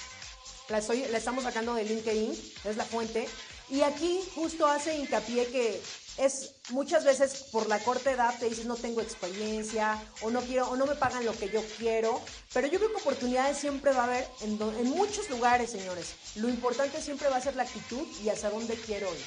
la, 0.68 0.78
la 0.78 1.18
estamos 1.18 1.42
sacando 1.42 1.74
de 1.74 1.84
LinkedIn, 1.84 2.30
es 2.64 2.76
la 2.76 2.84
fuente, 2.84 3.28
y 3.72 3.80
aquí 3.80 4.22
justo 4.34 4.66
hace 4.66 4.94
hincapié 4.98 5.46
que 5.46 5.80
es 6.18 6.56
muchas 6.68 7.04
veces 7.04 7.44
por 7.50 7.68
la 7.68 7.78
corta 7.78 8.10
edad 8.10 8.38
te 8.38 8.46
dices 8.46 8.66
no 8.66 8.76
tengo 8.76 9.00
experiencia 9.00 9.98
o 10.20 10.30
no 10.30 10.42
quiero 10.42 10.68
o 10.68 10.76
no 10.76 10.84
me 10.84 10.94
pagan 10.94 11.24
lo 11.24 11.32
que 11.32 11.48
yo 11.48 11.64
quiero, 11.78 12.20
pero 12.52 12.66
yo 12.66 12.78
creo 12.78 12.90
que 12.90 13.00
oportunidades 13.00 13.56
siempre 13.56 13.92
va 13.92 14.02
a 14.02 14.04
haber 14.04 14.28
en, 14.42 14.60
en 14.60 14.90
muchos 14.90 15.30
lugares, 15.30 15.70
señores. 15.70 16.12
Lo 16.34 16.50
importante 16.50 17.00
siempre 17.00 17.28
va 17.30 17.36
a 17.36 17.40
ser 17.40 17.56
la 17.56 17.62
actitud 17.62 18.06
y 18.22 18.28
hacia 18.28 18.50
dónde 18.50 18.74
quiero 18.74 19.08
ir. 19.08 19.24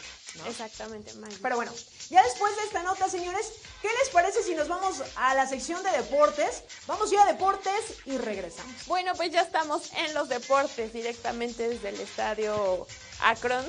Exactamente, 0.47 1.11
Pero 1.41 1.55
bueno, 1.55 1.71
ya 2.09 2.21
después 2.23 2.55
de 2.57 2.63
esta 2.63 2.83
nota, 2.83 3.09
señores, 3.09 3.53
¿qué 3.81 3.87
les 3.87 4.09
parece 4.09 4.43
si 4.43 4.53
nos 4.53 4.67
vamos 4.67 5.01
a 5.15 5.33
la 5.33 5.47
sección 5.47 5.81
de 5.81 5.91
deportes? 5.91 6.63
Vamos 6.87 7.09
a 7.09 7.13
ir 7.13 7.19
a 7.21 7.25
deportes 7.25 7.73
y 8.05 8.17
regresamos. 8.17 8.85
Bueno, 8.85 9.13
pues 9.15 9.31
ya 9.31 9.41
estamos 9.41 9.91
en 9.93 10.13
los 10.13 10.27
deportes 10.27 10.91
directamente 10.91 11.69
desde 11.69 11.89
el 11.89 12.01
estadio 12.01 12.85
Akron 13.21 13.65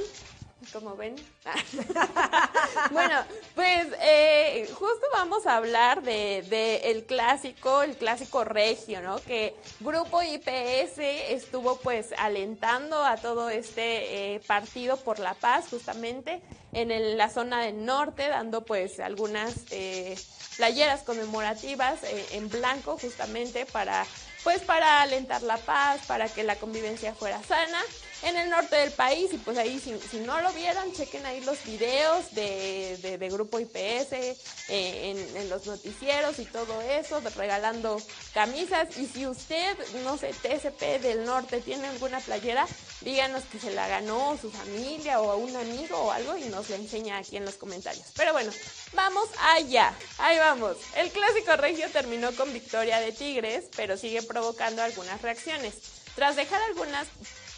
como 0.72 0.96
ven. 0.96 1.14
bueno, 2.90 3.24
pues 3.54 3.86
eh, 4.00 4.68
justo 4.74 5.06
vamos 5.12 5.46
a 5.46 5.56
hablar 5.56 6.02
de, 6.02 6.80
el 6.84 7.04
clásico, 7.04 7.82
el 7.82 7.96
clásico 7.96 8.44
regio, 8.44 9.02
¿no? 9.02 9.18
Que 9.18 9.54
Grupo 9.80 10.22
IPS 10.22 10.98
estuvo 10.98 11.76
pues 11.78 12.12
alentando 12.18 13.04
a 13.04 13.16
todo 13.16 13.50
este 13.50 14.34
eh, 14.34 14.40
partido 14.46 14.96
por 14.96 15.18
la 15.18 15.34
paz, 15.34 15.66
justamente 15.70 16.40
en 16.72 17.16
la 17.16 17.30
zona 17.30 17.62
del 17.62 17.84
norte, 17.84 18.28
dando 18.28 18.64
pues 18.64 19.00
algunas 19.00 19.54
eh, 19.70 20.16
playeras 20.56 21.02
conmemorativas 21.02 22.00
en 22.32 22.48
blanco, 22.48 22.98
justamente 22.98 23.66
para 23.66 24.04
pues 24.44 24.60
para 24.60 25.02
alentar 25.02 25.42
la 25.42 25.56
paz, 25.56 26.02
para 26.06 26.28
que 26.28 26.44
la 26.44 26.54
convivencia 26.54 27.12
fuera 27.14 27.42
sana 27.42 27.80
en 28.22 28.36
el 28.36 28.50
norte 28.50 28.76
del 28.76 28.92
país 28.92 29.32
y 29.32 29.38
pues 29.38 29.58
ahí 29.58 29.78
si, 29.78 30.18
no 30.18 30.40
lo 30.40 30.52
vieran, 30.52 30.92
chequen 30.92 31.24
ahí 31.26 31.40
los 31.42 31.62
videos 31.64 32.34
de, 32.34 32.96
de, 33.18 33.28
Grupo 33.28 33.60
IPS 33.60 34.12
eh, 34.12 34.36
en, 34.68 35.36
en, 35.36 35.48
los 35.48 35.66
noticieros 35.66 36.38
y 36.38 36.44
todo 36.44 36.80
eso, 36.80 37.20
regalando 37.36 38.00
camisas 38.32 38.96
y 38.96 39.06
si 39.06 39.26
usted, 39.26 39.76
no 40.04 40.16
sé, 40.16 40.28
TSP 40.28 41.00
del 41.02 41.24
norte 41.24 41.60
tiene 41.60 41.86
alguna 41.88 42.20
playera, 42.20 42.66
díganos 43.00 43.44
que 43.44 43.58
se 43.58 43.70
la 43.72 43.88
ganó 43.88 44.38
su 44.40 44.50
familia 44.50 45.20
o 45.20 45.30
a 45.30 45.36
un 45.36 45.54
amigo 45.56 45.98
o 45.98 46.12
algo 46.12 46.36
y 46.36 46.44
nos 46.44 46.70
la 46.70 46.76
enseña 46.76 47.18
aquí 47.18 47.36
en 47.36 47.44
los 47.44 47.56
comentarios. 47.56 48.06
Pero 48.16 48.32
bueno, 48.32 48.52
vamos 48.92 49.28
allá, 49.54 49.92
ahí 50.18 50.38
vamos. 50.38 50.76
El 50.96 51.10
clásico 51.10 51.56
regio 51.56 51.90
terminó 51.90 52.32
con 52.32 52.52
victoria 52.52 53.00
de 53.00 53.12
Tigres, 53.12 53.64
pero 53.76 53.96
sigue 53.96 54.22
provocando 54.22 54.82
algunas 54.82 55.20
reacciones. 55.22 55.74
Tras 56.14 56.36
dejar 56.36 56.62
algunas 56.62 57.06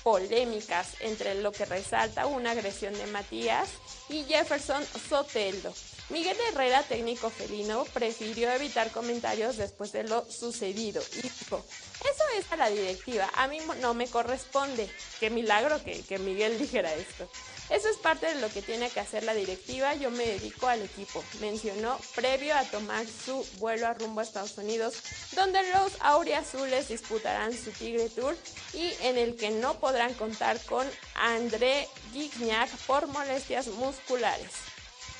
polémicas 0.02 0.94
entre 1.00 1.34
lo 1.36 1.52
que 1.52 1.64
resalta 1.64 2.26
una 2.26 2.52
agresión 2.52 2.94
de 2.94 3.06
Matías 3.06 3.68
y 4.08 4.24
Jefferson 4.24 4.84
Soteldo. 5.08 5.72
Miguel 6.10 6.36
Herrera, 6.48 6.82
técnico 6.82 7.28
felino, 7.28 7.84
prefirió 7.92 8.50
evitar 8.50 8.90
comentarios 8.90 9.58
después 9.58 9.92
de 9.92 10.04
lo 10.04 10.24
sucedido 10.30 11.02
y 11.18 11.22
dijo, 11.22 11.62
eso 12.00 12.24
es 12.38 12.50
a 12.50 12.56
la 12.56 12.70
directiva, 12.70 13.28
a 13.34 13.46
mí 13.46 13.58
no 13.82 13.92
me 13.92 14.08
corresponde. 14.08 14.88
Qué 15.20 15.28
milagro 15.28 15.82
que, 15.84 16.02
que 16.02 16.18
Miguel 16.18 16.58
dijera 16.58 16.94
esto. 16.94 17.28
Eso 17.70 17.88
es 17.90 17.96
parte 17.98 18.26
de 18.26 18.40
lo 18.40 18.48
que 18.48 18.62
tiene 18.62 18.88
que 18.88 19.00
hacer 19.00 19.24
la 19.24 19.34
directiva, 19.34 19.94
yo 19.94 20.10
me 20.10 20.26
dedico 20.26 20.68
al 20.68 20.82
equipo, 20.82 21.22
mencionó 21.40 21.98
previo 22.14 22.56
a 22.56 22.64
tomar 22.64 23.04
su 23.06 23.46
vuelo 23.58 23.86
a 23.86 23.94
rumbo 23.94 24.20
a 24.20 24.22
Estados 24.22 24.56
Unidos, 24.56 24.94
donde 25.36 25.60
los 25.72 25.92
auriazules 26.00 26.88
disputarán 26.88 27.52
su 27.52 27.70
Tigre 27.70 28.08
Tour 28.08 28.36
y 28.72 28.92
en 29.02 29.18
el 29.18 29.36
que 29.36 29.50
no 29.50 29.78
podrán 29.80 30.14
contar 30.14 30.58
con 30.64 30.86
André 31.14 31.88
Gignac 32.12 32.70
por 32.86 33.06
molestias 33.06 33.66
musculares 33.68 34.67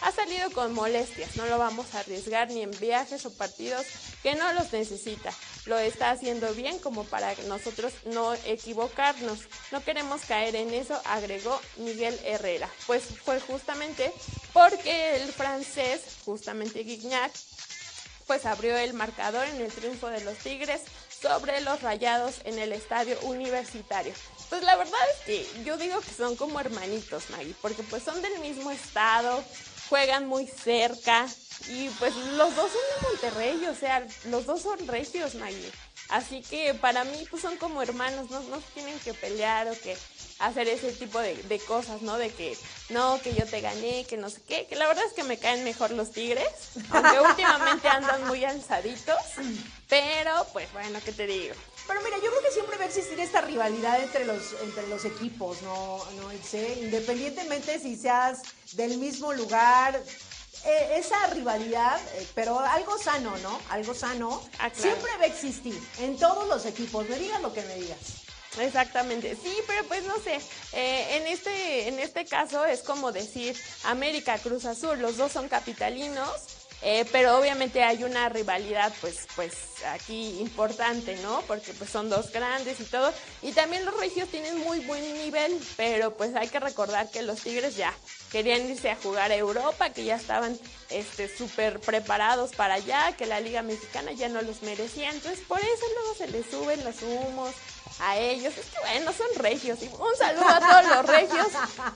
ha 0.01 0.13
salido 0.13 0.51
con 0.53 0.73
molestias, 0.75 1.37
no 1.37 1.47
lo 1.47 1.59
vamos 1.59 1.95
a 1.95 2.01
arriesgar 2.01 2.51
ni 2.51 2.63
en 2.63 2.71
viajes 2.79 3.27
o 3.27 3.33
partidos 3.33 3.85
que 4.23 4.35
no 4.35 4.53
los 4.53 4.73
necesita. 4.73 5.33
Lo 5.67 5.79
está 5.79 6.11
haciendo 6.11 6.53
bien 6.55 6.79
como 6.79 7.05
para 7.05 7.35
nosotros 7.47 7.93
no 8.07 8.35
equivocarnos. 8.35 9.41
No 9.73 9.83
queremos 9.83 10.23
caer 10.23 10.57
en 10.57 10.73
eso, 10.73 11.01
agregó 11.05 11.61
Miguel 11.77 12.19
Herrera. 12.25 12.69
Pues 12.87 13.05
fue 13.25 13.41
justamente 13.41 14.13
porque 14.53 15.17
el 15.17 15.33
francés, 15.33 16.01
justamente 16.25 16.85
Guignac, 16.85 17.33
pues 18.27 18.47
abrió 18.47 18.77
el 18.77 18.93
marcador 18.93 19.47
en 19.49 19.61
el 19.61 19.73
triunfo 19.73 20.09
de 20.09 20.23
los 20.23 20.37
Tigres 20.39 20.83
sobre 21.21 21.61
los 21.61 21.83
Rayados 21.83 22.37
en 22.45 22.59
el 22.59 22.73
estadio 22.73 23.19
universitario. 23.23 24.13
Pues 24.49 24.63
la 24.63 24.77
verdad 24.77 25.01
es 25.15 25.25
que 25.27 25.65
yo 25.65 25.77
digo 25.77 26.01
que 26.01 26.15
son 26.15 26.37
como 26.37 26.61
hermanitos, 26.61 27.31
Maggie, 27.31 27.55
porque 27.61 27.83
pues 27.83 28.03
son 28.03 28.23
del 28.23 28.39
mismo 28.41 28.71
estado, 28.71 29.43
juegan 29.89 30.27
muy 30.27 30.47
cerca 30.47 31.27
y 31.69 31.89
pues 31.99 32.15
los 32.15 32.55
dos 32.55 32.71
son 32.71 32.81
de 32.81 33.09
Monterrey, 33.09 33.67
o 33.67 33.75
sea, 33.75 34.07
los 34.27 34.47
dos 34.47 34.63
son 34.63 34.87
regios, 34.87 35.35
Maggie. 35.35 35.71
Así 36.09 36.41
que 36.41 36.73
para 36.75 37.05
mí 37.05 37.27
pues 37.29 37.43
son 37.43 37.57
como 37.59 37.83
hermanos, 37.83 38.31
no, 38.31 38.41
no 38.45 38.61
tienen 38.73 38.99
que 39.01 39.13
pelear 39.13 39.69
o 39.69 39.73
que 39.73 39.97
hacer 40.39 40.69
ese 40.69 40.93
tipo 40.93 41.19
de, 41.19 41.35
de, 41.35 41.59
cosas, 41.59 42.01
¿no? 42.01 42.17
De 42.17 42.31
que 42.31 42.57
no, 42.89 43.21
que 43.21 43.35
yo 43.35 43.45
te 43.45 43.61
gané, 43.61 44.05
que 44.05 44.17
no 44.17 44.31
sé 44.31 44.41
qué, 44.49 44.67
que 44.67 44.77
la 44.77 44.87
verdad 44.87 45.05
es 45.07 45.13
que 45.13 45.25
me 45.25 45.37
caen 45.37 45.65
mejor 45.65 45.91
los 45.91 46.13
tigres, 46.13 46.49
aunque 46.91 47.21
últimamente 47.29 47.89
andan 47.89 48.27
muy 48.27 48.45
alzaditos, 48.45 49.21
pero 49.89 50.47
pues 50.53 50.73
bueno, 50.73 50.99
¿qué 51.05 51.13
te 51.13 51.27
digo? 51.27 51.55
Pero 51.89 52.01
mira, 52.03 52.19
yo 52.19 52.31
creo 52.31 52.43
que 52.43 52.53
siempre 52.53 52.77
va 52.77 52.85
a 52.85 52.87
existir 52.87 53.19
esta 53.19 53.41
rivalidad 53.41 54.01
entre 54.01 54.27
los, 54.27 54.55
entre 54.63 54.87
los 54.89 55.05
equipos, 55.07 55.63
¿no? 55.63 56.05
¿no? 56.21 56.31
Independientemente 56.83 57.81
si 57.81 57.97
seas 57.97 58.43
del 58.75 58.99
mismo 58.99 59.33
lugar, 59.33 60.01
eh, 60.65 60.97
esa 60.97 61.27
rivalidad, 61.29 61.99
eh, 62.15 62.27
pero 62.35 62.59
algo 62.59 62.99
sano, 62.99 63.37
¿no? 63.39 63.59
Algo 63.71 63.95
sano, 63.95 64.43
ah, 64.59 64.71
siempre 64.73 65.11
va 65.17 65.25
a 65.25 65.27
existir 65.27 65.81
en 66.01 66.19
todos 66.19 66.47
los 66.47 66.67
equipos, 66.67 67.09
me 67.09 67.19
digas 67.19 67.41
lo 67.41 67.55
que 67.55 67.63
me 67.63 67.75
digas. 67.77 67.99
Exactamente, 68.59 69.37
sí, 69.41 69.55
pero 69.67 69.85
pues 69.85 70.05
no 70.05 70.19
sé, 70.19 70.41
eh, 70.73 71.17
en, 71.17 71.27
este, 71.29 71.89
en 71.89 71.99
este 72.01 72.25
caso 72.25 72.65
es 72.65 72.83
como 72.83 73.13
decir 73.13 73.57
América 73.85 74.37
Cruz 74.39 74.65
Azul, 74.65 74.99
los 74.99 75.17
dos 75.17 75.31
son 75.31 75.49
capitalinos, 75.49 76.33
eh, 76.83 77.05
pero 77.11 77.37
obviamente 77.39 77.83
hay 77.83 78.05
una 78.05 78.29
rivalidad 78.29 78.93
pues 79.01 79.27
pues 79.35 79.69
aquí 79.87 80.39
importante, 80.41 81.17
¿no? 81.23 81.43
Porque 81.47 81.73
pues 81.73 81.91
son 81.91 82.09
dos 82.09 82.33
grandes 82.33 82.81
y 82.81 82.85
todo. 82.85 83.13
Y 83.43 83.53
también 83.53 83.85
los 83.85 83.99
regios 83.99 84.29
tienen 84.29 84.59
muy 84.59 84.81
buen 84.81 85.03
nivel, 85.15 85.59
pero 85.77 86.17
pues 86.17 86.35
hay 86.35 86.49
que 86.49 86.61
recordar 86.61 87.11
que 87.11 87.23
los 87.23 87.41
Tigres 87.41 87.77
ya 87.77 87.93
querían 88.31 88.69
irse 88.69 88.91
a 88.91 88.97
jugar 88.97 89.33
a 89.33 89.37
Europa, 89.37 89.91
que 89.91 90.05
ya 90.05 90.17
estaban 90.17 90.59
este 90.91 91.29
súper 91.35 91.81
preparados 91.81 92.55
para 92.55 92.75
allá, 92.75 93.13
que 93.17 93.27
la 93.27 93.41
Liga 93.41 93.63
Mexicana 93.63 94.13
ya 94.13 94.29
no 94.29 94.43
los 94.43 94.63
merecía. 94.63 95.11
Entonces 95.11 95.41
por 95.47 95.61
eso 95.61 95.85
luego 95.95 96.15
se 96.15 96.29
les 96.29 96.47
suben 96.47 96.85
los 96.85 97.03
humos, 97.03 97.55
a 98.01 98.17
ellos. 98.17 98.57
Es 98.57 98.67
que 98.67 98.79
bueno, 98.81 99.13
son 99.13 99.27
regios. 99.37 99.79
Un 99.83 100.17
saludo 100.17 100.49
a 100.49 100.61
todos 100.61 100.97
los 100.97 101.07
regios. 101.07 101.47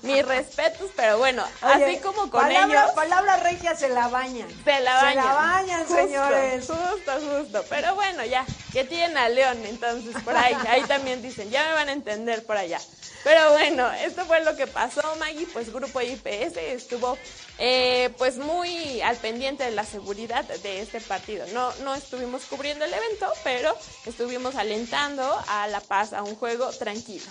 Mis 0.02 0.24
respetos, 0.26 0.90
pero 0.96 1.18
bueno, 1.18 1.44
así 1.61 1.98
como 1.98 2.31
con 2.31 2.50
ellos. 2.50 2.90
Palabra 2.94 3.37
regia 3.38 3.74
se 3.76 3.88
la 3.88 4.09
bañan. 4.09 4.48
Se 4.48 4.64
Se 4.64 4.81
la 4.81 4.98
Se 4.98 5.05
bañan. 5.07 5.24
la 5.24 5.35
bañan, 5.35 5.81
Justo, 5.85 5.94
señores. 6.02 6.66
Justo, 6.66 7.12
justo. 7.20 7.64
Pero 7.68 7.94
bueno, 7.94 8.24
ya, 8.24 8.44
que 8.72 8.85
tienen 8.85 9.16
a 9.16 9.28
León, 9.28 9.59
entonces 9.64 10.14
por 10.22 10.37
ahí, 10.37 10.57
ahí 10.68 10.83
también 10.83 11.22
dicen, 11.22 11.50
ya 11.50 11.64
me 11.68 11.72
van 11.74 11.88
a 11.88 11.92
entender 11.92 12.44
por 12.44 12.57
allá. 12.57 12.81
Pero 13.24 13.52
bueno, 13.52 13.90
esto 13.92 14.24
fue 14.24 14.42
lo 14.42 14.57
que 14.57 14.66
pasó, 14.66 15.00
Maggie, 15.20 15.46
pues 15.52 15.72
Grupo 15.72 16.00
IPS 16.00 16.57
estuvo 16.57 17.16
eh, 17.64 18.11
pues 18.18 18.38
muy 18.38 19.01
al 19.03 19.16
pendiente 19.18 19.62
de 19.62 19.70
la 19.70 19.85
seguridad 19.85 20.44
de 20.44 20.81
este 20.81 21.01
partido. 21.01 21.46
No, 21.55 21.72
no 21.85 21.94
estuvimos 21.94 22.44
cubriendo 22.46 22.85
el 22.85 22.92
evento, 22.92 23.33
pero 23.44 23.72
estuvimos 24.05 24.57
alentando 24.57 25.22
a 25.46 25.68
la 25.68 25.81
paz, 25.81 26.12
a 26.12 26.25
un 26.25 26.35
juego 26.35 26.70
tranquilo. 26.70 27.25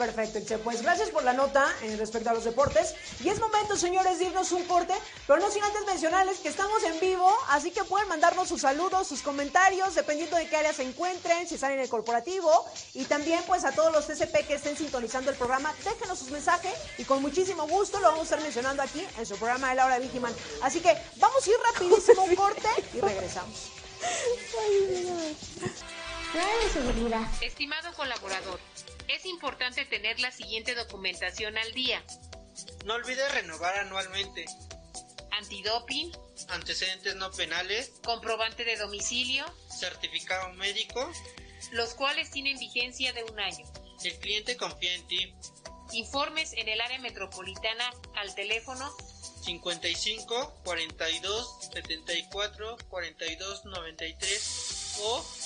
Perfecto, 0.00 0.38
Itze. 0.38 0.56
Pues 0.56 0.80
gracias 0.80 1.10
por 1.10 1.24
la 1.24 1.34
nota 1.34 1.70
en 1.82 1.98
respecto 1.98 2.30
a 2.30 2.32
los 2.32 2.44
deportes. 2.44 2.94
Y 3.22 3.28
es 3.28 3.38
momento, 3.38 3.76
señores, 3.76 4.18
de 4.18 4.24
irnos 4.24 4.50
un 4.52 4.64
corte, 4.64 4.94
pero 5.26 5.40
no 5.40 5.50
sin 5.50 5.62
antes 5.62 5.84
mencionarles 5.84 6.38
que 6.38 6.48
estamos 6.48 6.82
en 6.84 6.98
vivo, 7.00 7.30
así 7.50 7.70
que 7.70 7.84
pueden 7.84 8.08
mandarnos 8.08 8.48
sus 8.48 8.62
saludos, 8.62 9.08
sus 9.08 9.20
comentarios, 9.20 9.94
dependiendo 9.94 10.38
de 10.38 10.48
qué 10.48 10.56
área 10.56 10.72
se 10.72 10.84
encuentren, 10.84 11.46
si 11.46 11.56
están 11.56 11.72
en 11.72 11.80
el 11.80 11.90
corporativo. 11.90 12.64
Y 12.94 13.04
también, 13.04 13.42
pues, 13.46 13.66
a 13.66 13.72
todos 13.72 13.92
los 13.92 14.06
TCP 14.06 14.46
que 14.46 14.54
estén 14.54 14.74
sintonizando 14.74 15.30
el 15.30 15.36
programa, 15.36 15.70
déjenos 15.84 16.18
sus 16.18 16.30
mensajes 16.30 16.72
y 16.96 17.04
con 17.04 17.20
muchísimo 17.20 17.68
gusto 17.68 18.00
lo 18.00 18.06
vamos 18.06 18.20
a 18.20 18.22
estar 18.22 18.40
mencionando 18.40 18.82
aquí 18.82 19.06
en 19.18 19.26
su 19.26 19.36
programa 19.36 19.68
de 19.68 19.74
la 19.74 19.84
hora 19.84 19.98
de 19.98 20.06
Vigiman. 20.06 20.32
Así 20.62 20.80
que 20.80 20.96
vamos 21.16 21.46
a 21.46 21.50
ir 21.50 21.56
rapidísimo 21.74 22.22
a 22.22 22.24
un 22.30 22.36
corte 22.36 22.68
y 22.94 23.00
regresamos. 23.00 23.70
Nueva 26.32 26.72
seguridad. 26.72 27.26
Estimado 27.42 27.92
colaborador, 27.94 28.60
es 29.14 29.26
importante 29.26 29.84
tener 29.86 30.20
la 30.20 30.30
siguiente 30.30 30.74
documentación 30.74 31.56
al 31.58 31.72
día. 31.72 32.02
No 32.84 32.94
olvides 32.94 33.32
renovar 33.32 33.76
anualmente. 33.78 34.44
Antidoping, 35.32 36.12
Antecedentes 36.48 37.14
no 37.16 37.30
penales, 37.30 37.92
comprobante 38.02 38.64
de 38.64 38.76
domicilio, 38.76 39.44
certificado 39.78 40.52
médico. 40.54 41.10
los 41.72 41.94
cuales 41.94 42.30
tienen 42.30 42.58
vigencia 42.58 43.12
de 43.12 43.22
un 43.24 43.38
año. 43.38 43.64
El 44.02 44.18
cliente 44.18 44.56
confía 44.56 44.94
en 44.94 45.06
ti. 45.06 45.34
Informes 45.92 46.52
en 46.54 46.68
el 46.68 46.80
área 46.80 46.98
metropolitana 46.98 47.92
al 48.16 48.34
teléfono 48.34 48.90
55 49.44 50.60
42 50.64 51.58
74 51.72 52.76
42 52.88 53.64
93 53.64 54.96
o 55.02 55.24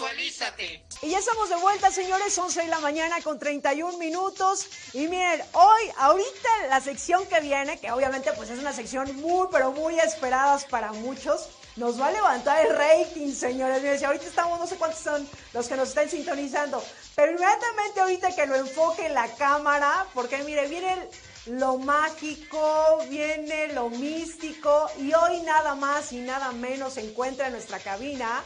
Actualízate. 0.00 0.82
Y 1.02 1.10
ya 1.10 1.18
estamos 1.18 1.50
de 1.50 1.56
vuelta, 1.56 1.90
señores, 1.90 2.36
11 2.38 2.62
de 2.62 2.68
la 2.68 2.80
mañana 2.80 3.20
con 3.22 3.38
31 3.38 3.98
minutos. 3.98 4.66
Y 4.94 5.08
miren, 5.08 5.42
hoy, 5.52 5.82
ahorita 5.98 6.48
la 6.70 6.80
sección 6.80 7.26
que 7.26 7.38
viene, 7.40 7.78
que 7.78 7.92
obviamente 7.92 8.32
pues 8.32 8.48
es 8.48 8.58
una 8.58 8.72
sección 8.72 9.14
muy, 9.16 9.48
pero 9.52 9.72
muy 9.72 10.00
esperada 10.00 10.58
para 10.70 10.92
muchos, 10.92 11.50
nos 11.76 12.00
va 12.00 12.06
a 12.06 12.12
levantar 12.12 12.66
el 12.66 12.74
rating, 12.74 13.30
señores. 13.34 13.82
Miren, 13.82 13.98
si 13.98 14.06
ahorita 14.06 14.24
estamos, 14.24 14.58
no 14.58 14.66
sé 14.66 14.76
cuántos 14.76 15.00
son 15.00 15.28
los 15.52 15.68
que 15.68 15.76
nos 15.76 15.90
están 15.90 16.08
sintonizando, 16.08 16.82
pero 17.14 17.32
inmediatamente 17.32 18.00
ahorita 18.00 18.34
que 18.34 18.46
lo 18.46 18.54
enfoque 18.54 19.04
en 19.04 19.12
la 19.12 19.28
cámara, 19.34 20.06
porque 20.14 20.38
mire, 20.44 20.66
viene 20.66 20.96
lo 21.44 21.76
mágico, 21.76 23.04
viene 23.10 23.68
lo 23.74 23.90
místico, 23.90 24.90
y 24.98 25.12
hoy 25.12 25.42
nada 25.42 25.74
más 25.74 26.10
y 26.12 26.20
nada 26.20 26.52
menos 26.52 26.94
se 26.94 27.02
encuentra 27.02 27.48
en 27.48 27.52
nuestra 27.52 27.78
cabina 27.78 28.42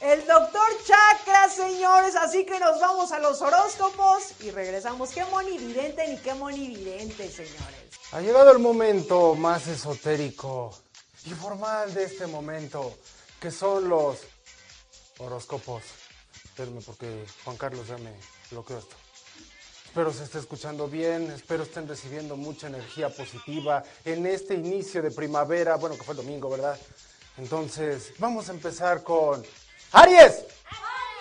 el 0.00 0.26
doctor 0.26 0.68
Chakra, 0.84 1.48
señores. 1.48 2.16
Así 2.16 2.44
que 2.44 2.58
nos 2.58 2.80
vamos 2.80 3.12
a 3.12 3.18
los 3.18 3.40
horóscopos 3.42 4.40
y 4.40 4.50
regresamos. 4.50 5.10
Qué 5.10 5.24
monividente 5.26 6.08
ni 6.08 6.16
qué 6.18 6.34
monividente, 6.34 7.30
señores. 7.30 7.90
Ha 8.12 8.20
llegado 8.20 8.50
el 8.52 8.58
momento 8.58 9.34
más 9.34 9.66
esotérico 9.66 10.76
y 11.24 11.30
formal 11.30 11.92
de 11.94 12.04
este 12.04 12.26
momento, 12.26 12.94
que 13.40 13.50
son 13.50 13.88
los 13.88 14.18
horóscopos. 15.18 15.82
Espérenme 16.44 16.80
porque 16.80 17.24
Juan 17.44 17.56
Carlos 17.56 17.86
ya 17.86 17.98
me 17.98 18.12
bloqueó 18.50 18.78
esto. 18.78 18.96
Espero 19.84 20.12
se 20.12 20.22
esté 20.22 20.38
escuchando 20.38 20.86
bien, 20.86 21.30
espero 21.32 21.64
estén 21.64 21.88
recibiendo 21.88 22.36
mucha 22.36 22.68
energía 22.68 23.08
positiva 23.08 23.82
en 24.04 24.24
este 24.24 24.54
inicio 24.54 25.02
de 25.02 25.10
primavera, 25.10 25.74
bueno, 25.76 25.96
que 25.96 26.04
fue 26.04 26.12
el 26.12 26.18
domingo, 26.18 26.48
¿verdad? 26.48 26.78
Entonces, 27.38 28.12
vamos 28.18 28.48
a 28.48 28.52
empezar 28.52 29.02
con 29.02 29.44
Aries, 29.92 30.44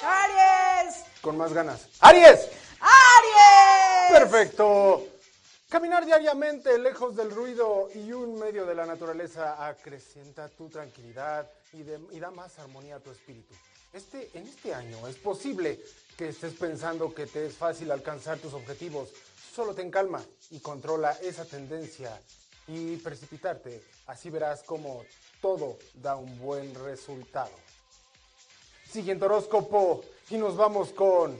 ¡Aries! 0.03 1.03
con 1.21 1.37
más 1.37 1.53
ganas. 1.53 1.87
Aries, 1.99 2.47
¡Aries! 2.79 4.19
Perfecto. 4.19 5.05
Caminar 5.69 6.05
diariamente 6.05 6.77
lejos 6.79 7.15
del 7.15 7.31
ruido 7.31 7.89
y 7.93 8.11
un 8.11 8.39
medio 8.39 8.65
de 8.65 8.73
la 8.75 8.85
naturaleza 8.85 9.67
acrecienta 9.67 10.49
tu 10.49 10.69
tranquilidad 10.69 11.47
y, 11.73 11.83
de- 11.83 11.99
y 12.11 12.19
da 12.19 12.31
más 12.31 12.57
armonía 12.59 12.95
a 12.95 12.99
tu 12.99 13.11
espíritu. 13.11 13.53
Este, 13.93 14.29
en 14.33 14.47
este 14.47 14.73
año 14.73 15.07
es 15.07 15.15
posible 15.17 15.79
que 16.17 16.29
estés 16.29 16.53
pensando 16.53 17.13
que 17.13 17.25
te 17.27 17.47
es 17.47 17.55
fácil 17.55 17.91
alcanzar 17.91 18.37
tus 18.39 18.53
objetivos. 18.53 19.09
Solo 19.55 19.73
ten 19.73 19.89
calma 19.91 20.23
y 20.51 20.59
controla 20.59 21.11
esa 21.21 21.45
tendencia 21.45 22.19
y 22.67 22.97
precipitarte. 22.97 23.83
Así 24.07 24.29
verás 24.29 24.63
como 24.63 25.03
todo 25.41 25.77
da 25.95 26.15
un 26.15 26.37
buen 26.39 26.73
resultado. 26.75 27.51
Siguiente 28.91 29.25
horóscopo 29.25 30.03
y 30.31 30.37
nos 30.37 30.57
vamos 30.57 30.89
con 30.89 31.39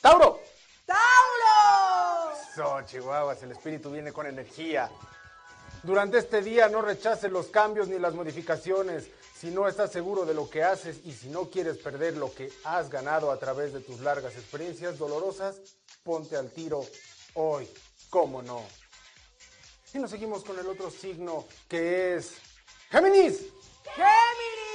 Tauro. 0.00 0.40
¡Tauro! 0.84 2.32
Eso, 2.52 2.82
Chihuahuas, 2.86 3.42
el 3.44 3.52
espíritu 3.52 3.92
viene 3.92 4.12
con 4.12 4.26
energía. 4.26 4.90
Durante 5.84 6.18
este 6.18 6.42
día 6.42 6.68
no 6.68 6.82
rechaces 6.82 7.30
los 7.30 7.46
cambios 7.46 7.86
ni 7.86 7.98
las 7.98 8.14
modificaciones. 8.14 9.08
Si 9.38 9.50
no 9.50 9.68
estás 9.68 9.92
seguro 9.92 10.24
de 10.24 10.34
lo 10.34 10.50
que 10.50 10.64
haces 10.64 10.98
y 11.04 11.12
si 11.12 11.28
no 11.28 11.48
quieres 11.48 11.78
perder 11.78 12.16
lo 12.16 12.34
que 12.34 12.50
has 12.64 12.90
ganado 12.90 13.30
a 13.30 13.38
través 13.38 13.72
de 13.72 13.80
tus 13.80 14.00
largas 14.00 14.34
experiencias 14.34 14.98
dolorosas, 14.98 15.56
ponte 16.02 16.36
al 16.36 16.50
tiro 16.50 16.84
hoy. 17.34 17.68
¿Cómo 18.10 18.42
no? 18.42 18.62
Y 19.92 19.98
nos 19.98 20.10
seguimos 20.10 20.42
con 20.42 20.58
el 20.58 20.66
otro 20.66 20.90
signo 20.90 21.46
que 21.68 22.16
es 22.16 22.32
Géminis. 22.90 23.42
¡Géminis! 23.94 24.73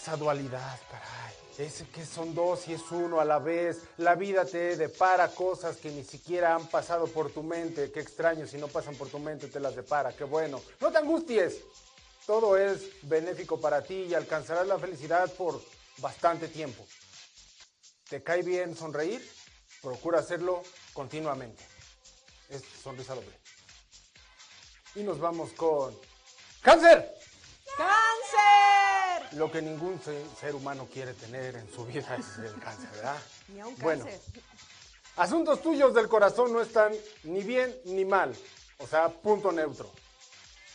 Esa 0.00 0.16
dualidad, 0.16 0.80
caray. 0.90 1.34
Ese 1.58 1.86
que 1.88 2.06
son 2.06 2.34
dos 2.34 2.66
y 2.68 2.72
es 2.72 2.90
uno 2.90 3.20
a 3.20 3.24
la 3.26 3.38
vez. 3.38 3.82
La 3.98 4.14
vida 4.14 4.46
te 4.46 4.78
depara 4.78 5.28
cosas 5.28 5.76
que 5.76 5.90
ni 5.90 6.04
siquiera 6.04 6.54
han 6.54 6.68
pasado 6.68 7.06
por 7.06 7.30
tu 7.30 7.42
mente. 7.42 7.92
Qué 7.92 8.00
extraño 8.00 8.46
si 8.46 8.56
no 8.56 8.68
pasan 8.68 8.94
por 8.94 9.08
tu 9.08 9.18
mente, 9.18 9.48
te 9.48 9.60
las 9.60 9.76
depara. 9.76 10.16
Qué 10.16 10.24
bueno. 10.24 10.62
No 10.80 10.90
te 10.90 10.96
angusties. 10.96 11.56
Todo 12.26 12.56
es 12.56 12.80
benéfico 13.02 13.60
para 13.60 13.82
ti 13.82 14.06
y 14.08 14.14
alcanzarás 14.14 14.66
la 14.66 14.78
felicidad 14.78 15.30
por 15.34 15.60
bastante 15.98 16.48
tiempo. 16.48 16.82
¿Te 18.08 18.22
cae 18.22 18.42
bien 18.42 18.74
sonreír? 18.74 19.22
Procura 19.82 20.20
hacerlo 20.20 20.62
continuamente. 20.94 21.62
Es 22.48 22.62
sonrisa 22.82 23.14
doble. 23.14 23.38
Y 24.94 25.02
nos 25.02 25.20
vamos 25.20 25.52
con 25.52 25.94
cáncer. 26.62 27.19
¡Cáncer! 27.80 29.38
Lo 29.38 29.50
que 29.50 29.62
ningún 29.62 29.98
se- 30.02 30.24
ser 30.38 30.54
humano 30.54 30.86
quiere 30.92 31.14
tener 31.14 31.56
en 31.56 31.72
su 31.72 31.84
vida 31.86 32.14
es 32.16 32.38
el 32.38 32.60
cáncer, 32.60 32.90
¿verdad? 32.92 33.16
Ni 33.48 33.60
a 33.60 33.66
un 33.66 33.76
Bueno, 33.78 34.04
cáncer. 34.04 34.20
asuntos 35.16 35.62
tuyos 35.62 35.94
del 35.94 36.08
corazón 36.08 36.52
no 36.52 36.60
están 36.60 36.92
ni 37.24 37.42
bien 37.42 37.74
ni 37.86 38.04
mal, 38.04 38.36
o 38.78 38.86
sea, 38.86 39.08
punto 39.08 39.50
neutro. 39.50 39.90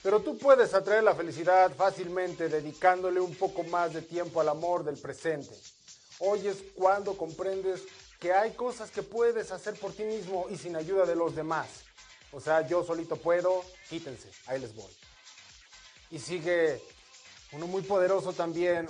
Pero 0.02 0.20
tú 0.22 0.38
puedes 0.40 0.74
atraer 0.74 1.04
la 1.04 1.14
felicidad 1.16 1.72
fácilmente 1.76 2.50
dedicándole 2.50 3.20
un 3.20 3.36
poco 3.36 3.64
más 3.64 3.94
de 3.94 4.02
tiempo 4.02 4.42
al 4.42 4.50
amor 4.50 4.84
del 4.84 4.98
presente. 4.98 5.56
Hoy 6.20 6.48
es 6.48 6.58
cuando 6.76 7.16
comprendes 7.18 7.82
que 8.20 8.34
hay 8.34 8.54
cosas 8.54 8.90
que 8.90 9.04
puedes 9.04 9.52
hacer 9.52 9.76
por 9.80 9.94
ti 9.94 10.04
mismo 10.04 10.48
y 10.50 10.58
sin 10.58 10.76
ayuda 10.76 11.06
de 11.06 11.16
los 11.16 11.36
demás. 11.36 11.68
O 12.32 12.40
sea, 12.40 12.68
yo 12.68 12.84
solito 12.84 13.16
puedo, 13.16 13.64
quítense, 13.90 14.32
ahí 14.48 14.60
les 14.60 14.74
voy. 14.76 14.92
Y 16.12 16.20
sigue 16.20 16.82
uno 17.56 17.68
muy 17.68 17.82
poderoso 17.84 18.34
también, 18.34 18.88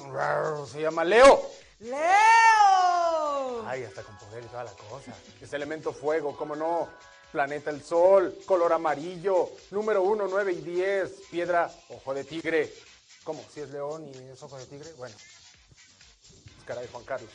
se 0.71 0.81
llama 0.81 1.03
Leo. 1.03 1.41
¡Leo! 1.79 3.65
Ay, 3.67 3.83
hasta 3.83 4.03
con 4.03 4.17
poder 4.17 4.43
y 4.43 4.47
toda 4.47 4.63
la 4.63 4.71
cosa. 4.71 5.13
Es 5.39 5.53
elemento 5.53 5.93
fuego, 5.93 6.35
¿cómo 6.35 6.55
no? 6.55 6.89
Planeta 7.31 7.69
el 7.69 7.83
Sol, 7.83 8.39
color 8.45 8.73
amarillo, 8.73 9.51
número 9.71 10.01
1, 10.01 10.27
9 10.29 10.51
y 10.53 10.61
10, 10.61 11.11
piedra, 11.29 11.69
ojo 11.89 12.13
de 12.13 12.23
tigre. 12.23 12.73
¿Cómo? 13.23 13.43
¿Si 13.53 13.59
es 13.61 13.69
león 13.69 14.07
y 14.07 14.31
es 14.31 14.41
ojo 14.41 14.57
de 14.57 14.65
tigre? 14.65 14.91
Bueno, 14.97 15.15
es 15.15 16.65
cara 16.65 16.81
de 16.81 16.87
Juan 16.87 17.03
Carlos. 17.03 17.31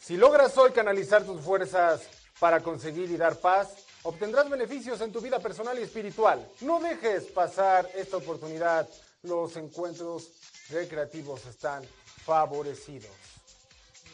Si 0.00 0.16
logras 0.16 0.56
hoy 0.56 0.72
canalizar 0.72 1.24
tus 1.24 1.42
fuerzas 1.42 2.02
para 2.38 2.60
conseguir 2.60 3.10
y 3.10 3.16
dar 3.16 3.36
paz, 3.36 3.74
obtendrás 4.04 4.48
beneficios 4.48 5.00
en 5.00 5.12
tu 5.12 5.20
vida 5.20 5.38
personal 5.38 5.78
y 5.78 5.82
espiritual. 5.82 6.50
No 6.60 6.80
dejes 6.80 7.24
pasar 7.24 7.90
esta 7.94 8.16
oportunidad. 8.16 8.88
Los 9.22 9.56
encuentros 9.56 10.30
recreativos 10.70 11.44
están 11.46 11.84
favorecidos. 12.24 13.10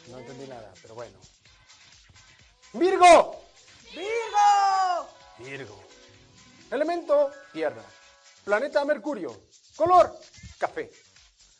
No 0.09 0.17
entendí 0.17 0.47
nada, 0.47 0.73
pero 0.81 0.95
bueno. 0.95 1.17
Virgo. 2.73 3.43
¡Virgo! 3.91 5.09
Virgo. 5.37 5.83
Elemento 6.71 7.31
tierra. 7.53 7.83
Planeta 8.43 8.83
Mercurio. 8.83 9.43
Color 9.75 10.17
café. 10.57 10.91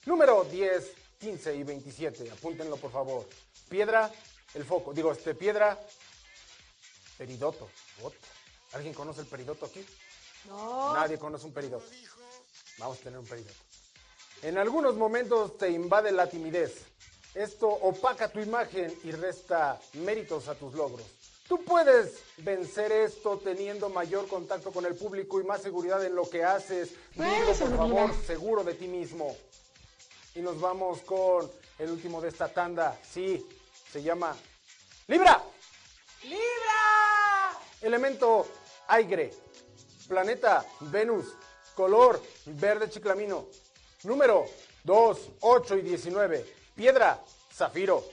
Número 0.05 0.43
10, 0.43 0.91
15 1.19 1.55
y 1.55 1.63
27. 1.63 2.31
Apúntenlo 2.31 2.77
por 2.77 2.91
favor. 2.91 3.27
Piedra, 3.69 4.11
el 4.53 4.65
foco. 4.65 4.93
Digo, 4.93 5.11
este, 5.11 5.35
piedra, 5.35 5.79
peridoto. 7.17 7.69
What? 8.01 8.13
¿Alguien 8.73 8.93
conoce 8.93 9.21
el 9.21 9.27
peridoto 9.27 9.65
aquí? 9.65 9.85
No. 10.47 10.93
Nadie 10.93 11.17
conoce 11.17 11.45
un 11.45 11.53
peridoto. 11.53 11.85
Vamos 12.77 12.99
a 12.99 13.03
tener 13.03 13.19
un 13.19 13.25
peridoto. 13.25 13.53
En 14.41 14.57
algunos 14.57 14.95
momentos 14.95 15.57
te 15.57 15.69
invade 15.69 16.11
la 16.11 16.27
timidez. 16.27 16.85
Esto 17.33 17.67
opaca 17.67 18.29
tu 18.29 18.39
imagen 18.39 18.93
y 19.03 19.11
resta 19.11 19.79
méritos 19.93 20.47
a 20.47 20.55
tus 20.55 20.73
logros. 20.73 21.05
Tú 21.47 21.63
puedes 21.63 22.23
vencer 22.37 22.91
esto 22.91 23.37
teniendo 23.37 23.89
mayor 23.89 24.27
contacto 24.27 24.71
con 24.71 24.85
el 24.85 24.95
público 24.95 25.39
y 25.39 25.43
más 25.43 25.61
seguridad 25.61 26.03
en 26.03 26.15
lo 26.15 26.27
que 26.29 26.43
haces. 26.43 26.89
Por 27.15 27.77
favor, 27.77 28.11
seguro 28.25 28.63
de 28.63 28.73
ti 28.73 28.87
mismo. 28.87 29.35
Y 30.33 30.39
nos 30.39 30.59
vamos 30.59 31.01
con 31.01 31.51
el 31.77 31.91
último 31.91 32.19
de 32.19 32.29
esta 32.29 32.51
tanda. 32.51 32.99
Sí, 33.07 33.47
se 33.91 34.01
llama 34.01 34.35
Libra. 35.07 35.43
¡Libra! 36.23 37.59
Elemento 37.81 38.47
aire. 38.87 39.31
Planeta 40.07 40.65
Venus. 40.79 41.27
Color 41.75 42.21
verde 42.45 42.89
chiclamino. 42.89 43.47
Número 44.03 44.45
2, 44.85 45.19
8 45.41 45.77
y 45.77 45.81
19. 45.81 46.45
Piedra 46.73 47.21
zafiro. 47.53 48.03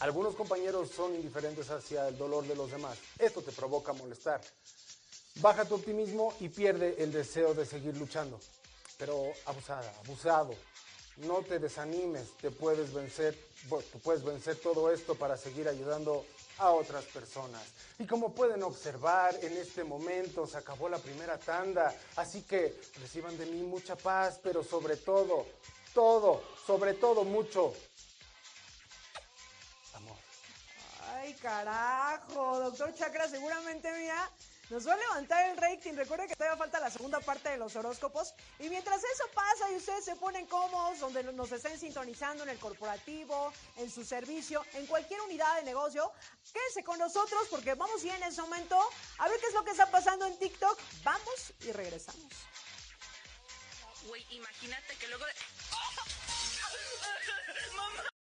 Algunos 0.00 0.34
compañeros 0.34 0.90
son 0.90 1.14
indiferentes 1.14 1.70
hacia 1.70 2.08
el 2.08 2.18
dolor 2.18 2.44
de 2.46 2.56
los 2.56 2.70
demás. 2.70 2.98
Esto 3.18 3.42
te 3.42 3.52
provoca 3.52 3.92
molestar. 3.92 4.40
Baja 5.36 5.64
tu 5.64 5.76
optimismo 5.76 6.34
y 6.40 6.48
pierde 6.48 6.96
el 6.98 7.12
deseo 7.12 7.54
de 7.54 7.64
seguir 7.64 7.96
luchando. 7.96 8.40
Pero 8.96 9.32
abusada, 9.46 9.92
abusado. 10.04 10.54
No 11.18 11.42
te 11.42 11.58
desanimes, 11.58 12.28
te 12.40 12.50
puedes 12.50 12.92
vencer, 12.92 13.36
tú 13.68 13.98
puedes 14.00 14.24
vencer 14.24 14.56
todo 14.56 14.92
esto 14.92 15.14
para 15.14 15.36
seguir 15.36 15.68
ayudando 15.68 16.24
a 16.58 16.70
otras 16.70 17.04
personas. 17.04 17.62
Y 17.98 18.06
como 18.06 18.34
pueden 18.34 18.62
observar, 18.62 19.34
en 19.42 19.56
este 19.56 19.84
momento 19.84 20.46
se 20.46 20.58
acabó 20.58 20.88
la 20.88 20.98
primera 20.98 21.38
tanda, 21.38 21.94
así 22.16 22.42
que 22.42 22.80
reciban 23.00 23.36
de 23.38 23.46
mí 23.46 23.62
mucha 23.62 23.96
paz, 23.96 24.40
pero 24.42 24.62
sobre 24.62 24.96
todo, 24.96 25.46
todo, 25.94 26.42
sobre 26.66 26.94
todo 26.94 27.24
mucho 27.24 27.72
amor. 29.94 30.16
Ay, 31.14 31.34
carajo, 31.34 32.60
doctor 32.60 32.94
Chakra, 32.94 33.28
seguramente, 33.28 33.90
mira, 33.92 34.30
nos 34.70 34.86
va 34.86 34.94
a 34.94 34.96
levantar 34.96 35.50
el 35.50 35.56
rating. 35.56 35.94
Recuerden 35.94 36.28
que 36.28 36.36
todavía 36.36 36.56
falta 36.56 36.80
la 36.80 36.90
segunda 36.90 37.20
parte 37.20 37.50
de 37.50 37.56
los 37.56 37.74
horóscopos. 37.76 38.34
Y 38.58 38.68
mientras 38.68 39.02
eso 39.02 39.24
pasa 39.34 39.70
y 39.72 39.76
ustedes 39.76 40.04
se 40.04 40.16
ponen 40.16 40.46
cómodos, 40.46 41.00
donde 41.00 41.22
nos 41.32 41.50
estén 41.52 41.78
sintonizando 41.78 42.42
en 42.42 42.50
el 42.50 42.58
corporativo, 42.58 43.52
en 43.76 43.90
su 43.90 44.04
servicio, 44.04 44.64
en 44.74 44.86
cualquier 44.86 45.20
unidad 45.22 45.56
de 45.56 45.64
negocio, 45.64 46.12
quédense 46.52 46.84
con 46.84 46.98
nosotros 46.98 47.46
porque 47.50 47.74
vamos 47.74 48.02
bien 48.02 48.16
en 48.16 48.24
ese 48.24 48.42
momento 48.42 48.78
a 49.18 49.28
ver 49.28 49.40
qué 49.40 49.46
es 49.46 49.54
lo 49.54 49.64
que 49.64 49.70
está 49.70 49.90
pasando 49.90 50.26
en 50.26 50.38
TikTok. 50.38 50.78
Vamos 51.02 51.54
y 51.60 51.72
regresamos. 51.72 52.32
Güey, 54.06 54.24
imagínate 54.30 54.96
que 54.96 55.08
luego 55.08 55.26
de... 55.26 55.32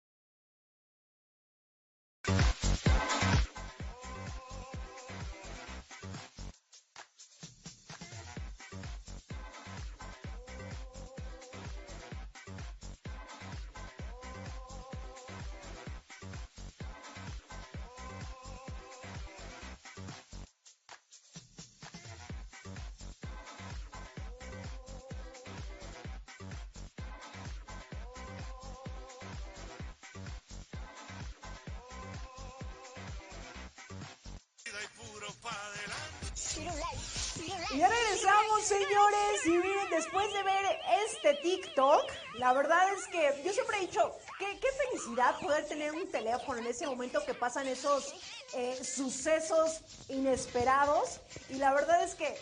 la 42.42 42.54
verdad 42.54 42.92
es 42.98 43.06
que 43.06 43.44
yo 43.46 43.54
siempre 43.54 43.78
he 43.78 43.82
dicho, 43.82 44.18
qué, 44.40 44.60
qué 44.60 44.68
felicidad 44.88 45.40
poder 45.40 45.64
tener 45.68 45.92
un 45.92 46.10
teléfono 46.10 46.58
en 46.58 46.66
ese 46.66 46.88
momento 46.88 47.24
que 47.24 47.36
pasan 47.36 47.68
esos 47.68 48.16
eh, 48.56 48.84
sucesos 48.84 49.82
inesperados. 50.10 51.20
Y 51.50 51.58
la 51.58 51.72
verdad 51.72 52.04
es 52.04 52.16
que, 52.16 52.36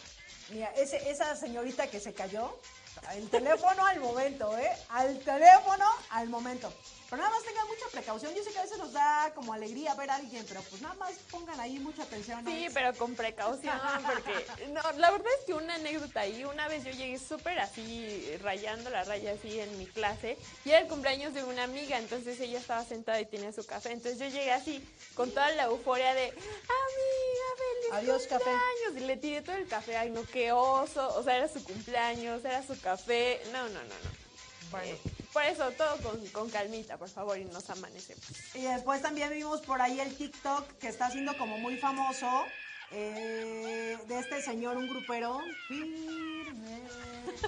mira, 0.52 0.70
esa 0.78 1.36
señorita 1.36 1.88
que 1.88 2.00
se 2.00 2.14
cayó, 2.14 2.58
el 3.14 3.30
teléfono 3.30 3.86
al 3.86 4.00
momento, 4.00 4.58
¿eh? 4.58 4.72
Al 4.88 5.20
teléfono 5.20 5.86
al 6.12 6.30
momento. 6.30 6.72
Pero 7.10 7.24
nada 7.24 7.34
más 7.34 7.44
tengan 7.44 7.68
mucha 7.68 7.88
precaución. 7.92 8.36
Yo 8.36 8.44
sé 8.44 8.52
que 8.52 8.60
a 8.60 8.62
veces 8.62 8.78
nos 8.78 8.94
da 8.94 9.32
como 9.34 9.54
alegría 9.54 9.96
ver 9.96 10.12
a 10.12 10.16
alguien, 10.16 10.46
pero 10.48 10.62
pues 10.62 10.82
nada 10.82 10.94
más 10.96 11.14
pongan 11.32 11.60
ahí 11.60 11.80
mucha 11.80 12.04
atención. 12.04 12.46
Sí, 12.46 12.68
pero 12.72 12.94
con 12.96 13.16
precaución, 13.16 13.80
porque 14.06 14.68
no, 14.70 14.82
la 14.98 15.12
verdad 15.12 15.28
es 15.40 15.46
que 15.46 15.54
una 15.54 15.76
anécdota 15.76 16.22
ahí, 16.22 16.44
una 16.46 16.68
vez 16.68 16.84
yo 16.84 16.92
llegué 16.92 17.18
súper 17.18 17.60
así, 17.60 18.38
rayando 18.44 18.92
la 18.92 19.04
raya 19.04 19.34
así 19.34 19.60
en 19.60 19.76
mi 19.80 19.88
clase, 19.88 20.38
y 20.66 20.70
era 20.70 20.80
el 20.80 20.88
cumpleaños 20.88 21.34
de 21.34 21.44
una 21.44 21.64
amiga, 21.64 21.98
entonces 21.98 22.40
ella 22.40 22.60
estaba 22.60 22.86
sentada 22.86 23.20
y 23.20 23.26
tenía 23.26 23.52
su 23.52 23.66
café, 23.66 23.92
entonces 23.92 24.20
yo 24.20 24.28
llegué 24.28 24.52
así, 24.52 24.88
con 25.16 25.32
toda 25.32 25.50
la 25.52 25.64
euforia 25.64 26.14
de, 26.14 26.28
amiga, 26.28 27.48
feliz 27.58 27.94
Adiós, 27.94 28.28
café. 28.28 28.44
cumpleaños, 28.44 28.98
y 28.98 29.00
le 29.00 29.18
tiré 29.18 29.42
todo 29.42 29.56
el 29.56 29.68
café, 29.68 29.98
ay 29.98 30.12
no, 30.12 30.24
qué 30.26 30.52
oso, 30.52 31.16
o 31.16 31.24
sea, 31.24 31.38
era 31.38 31.48
su 31.48 31.64
cumpleaños, 31.64 32.46
era 32.46 32.62
su 32.62 32.80
café, 32.80 33.42
no, 33.52 33.64
no, 33.64 33.80
no, 33.80 33.82
no. 33.82 34.12
Bueno. 34.70 34.94
Eh, 34.94 35.19
por 35.40 35.48
eso, 35.48 35.72
todo 35.72 35.96
con, 36.04 36.28
con 36.28 36.50
calmita, 36.50 36.98
por 36.98 37.08
favor, 37.08 37.38
y 37.38 37.46
nos 37.46 37.70
amanecemos. 37.70 38.26
Y 38.56 38.64
después 38.64 39.02
también 39.02 39.30
vimos 39.30 39.62
por 39.62 39.82
ahí 39.82 39.98
el 40.02 40.14
TikTok 40.14 40.78
que 40.80 40.90
está 40.90 41.10
siendo 41.10 41.38
como 41.38 41.58
muy 41.58 41.78
famoso 41.78 42.28
eh, 42.92 43.98
de 44.06 44.20
este 44.20 44.42
señor, 44.42 44.76
un 44.76 44.90
grupero. 44.90 45.40
Firme, 45.70 46.82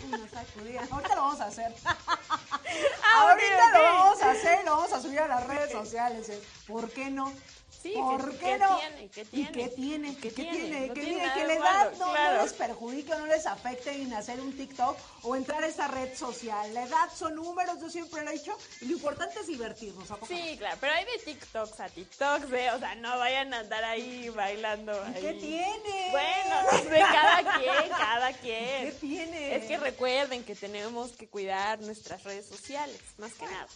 una 0.07 0.29
sacudida. 0.29 0.87
Ahorita 0.89 1.15
lo 1.15 1.21
vamos 1.21 1.41
a 1.41 1.45
hacer. 1.47 1.73
Ahorita 1.83 3.65
ok, 3.65 3.73
lo 3.73 3.83
vamos 3.83 4.21
a 4.21 4.31
hacer, 4.31 4.63
lo 4.63 4.71
vamos 4.77 4.93
a 4.93 5.01
subir 5.01 5.19
a 5.19 5.27
las 5.27 5.45
redes 5.47 5.71
sociales. 5.73 6.29
eh. 6.29 6.41
¿Por 6.67 6.89
qué 6.91 7.09
no? 7.09 7.33
Sí, 7.81 7.93
¿Por 7.95 8.37
¿qué- 8.37 8.57
no? 8.59 8.79
¿Qué 9.11 9.21
¿Y 9.21 9.25
tiene? 9.25 9.51
qué 9.51 9.67
tiene? 9.69 10.09
¿Y 10.09 10.15
qué 10.15 10.31
¿Qué 10.31 10.43
tiene? 10.43 10.87
¿Qué 10.93 11.01
tiene 11.01 11.33
Que 11.33 11.45
la 11.47 11.53
edad 11.53 11.93
no, 11.97 12.43
les 12.43 12.53
perjudique 12.53 13.11
o 13.13 13.19
no 13.19 13.25
les 13.25 13.45
afecte 13.47 13.91
en 13.91 14.13
hacer 14.13 14.39
un 14.39 14.55
TikTok 14.55 14.97
o 15.23 15.35
entrar 15.35 15.63
a 15.63 15.67
esta 15.67 15.87
red 15.87 16.15
social. 16.15 16.73
La 16.75 16.83
edad 16.83 17.09
son 17.15 17.35
números, 17.35 17.79
yo 17.79 17.89
siempre 17.89 18.23
lo 18.23 18.29
he 18.29 18.33
dicho. 18.33 18.55
Y 18.81 18.85
lo 18.85 18.93
importante 18.93 19.39
es 19.39 19.47
divertirnos. 19.47 20.11
¿a 20.11 20.15
poco 20.15 20.31
no? 20.31 20.37
Sí, 20.39 20.57
claro, 20.57 20.77
pero 20.79 20.93
hay 20.93 21.05
de 21.05 21.17
TikToks 21.25 21.79
a 21.79 21.89
TikToks, 21.89 22.53
¿eh? 22.53 22.71
O 22.71 22.79
sea, 22.79 22.95
no 22.95 23.17
vayan 23.17 23.53
a 23.53 23.59
andar 23.59 23.83
ahí 23.83 24.29
bailando. 24.29 24.93
¿Y 24.93 25.15
ahí. 25.15 25.21
qué 25.21 25.33
tiene? 25.33 26.11
Bueno, 26.11 26.89
de 26.89 26.99
cada 26.99 27.57
quien, 27.57 27.89
cada 27.97 28.33
quien. 28.33 28.85
¿Qué 28.91 28.95
tiene? 28.99 29.55
Es 29.55 29.65
que 29.65 29.77
recuerden 29.77 30.43
que 30.43 30.55
tenemos 30.55 31.11
que 31.13 31.27
cuidar 31.27 31.79
nuestras 31.79 32.23
redes 32.23 32.45
sociales, 32.45 32.99
más 33.17 33.33
que 33.33 33.45
nada. 33.45 33.67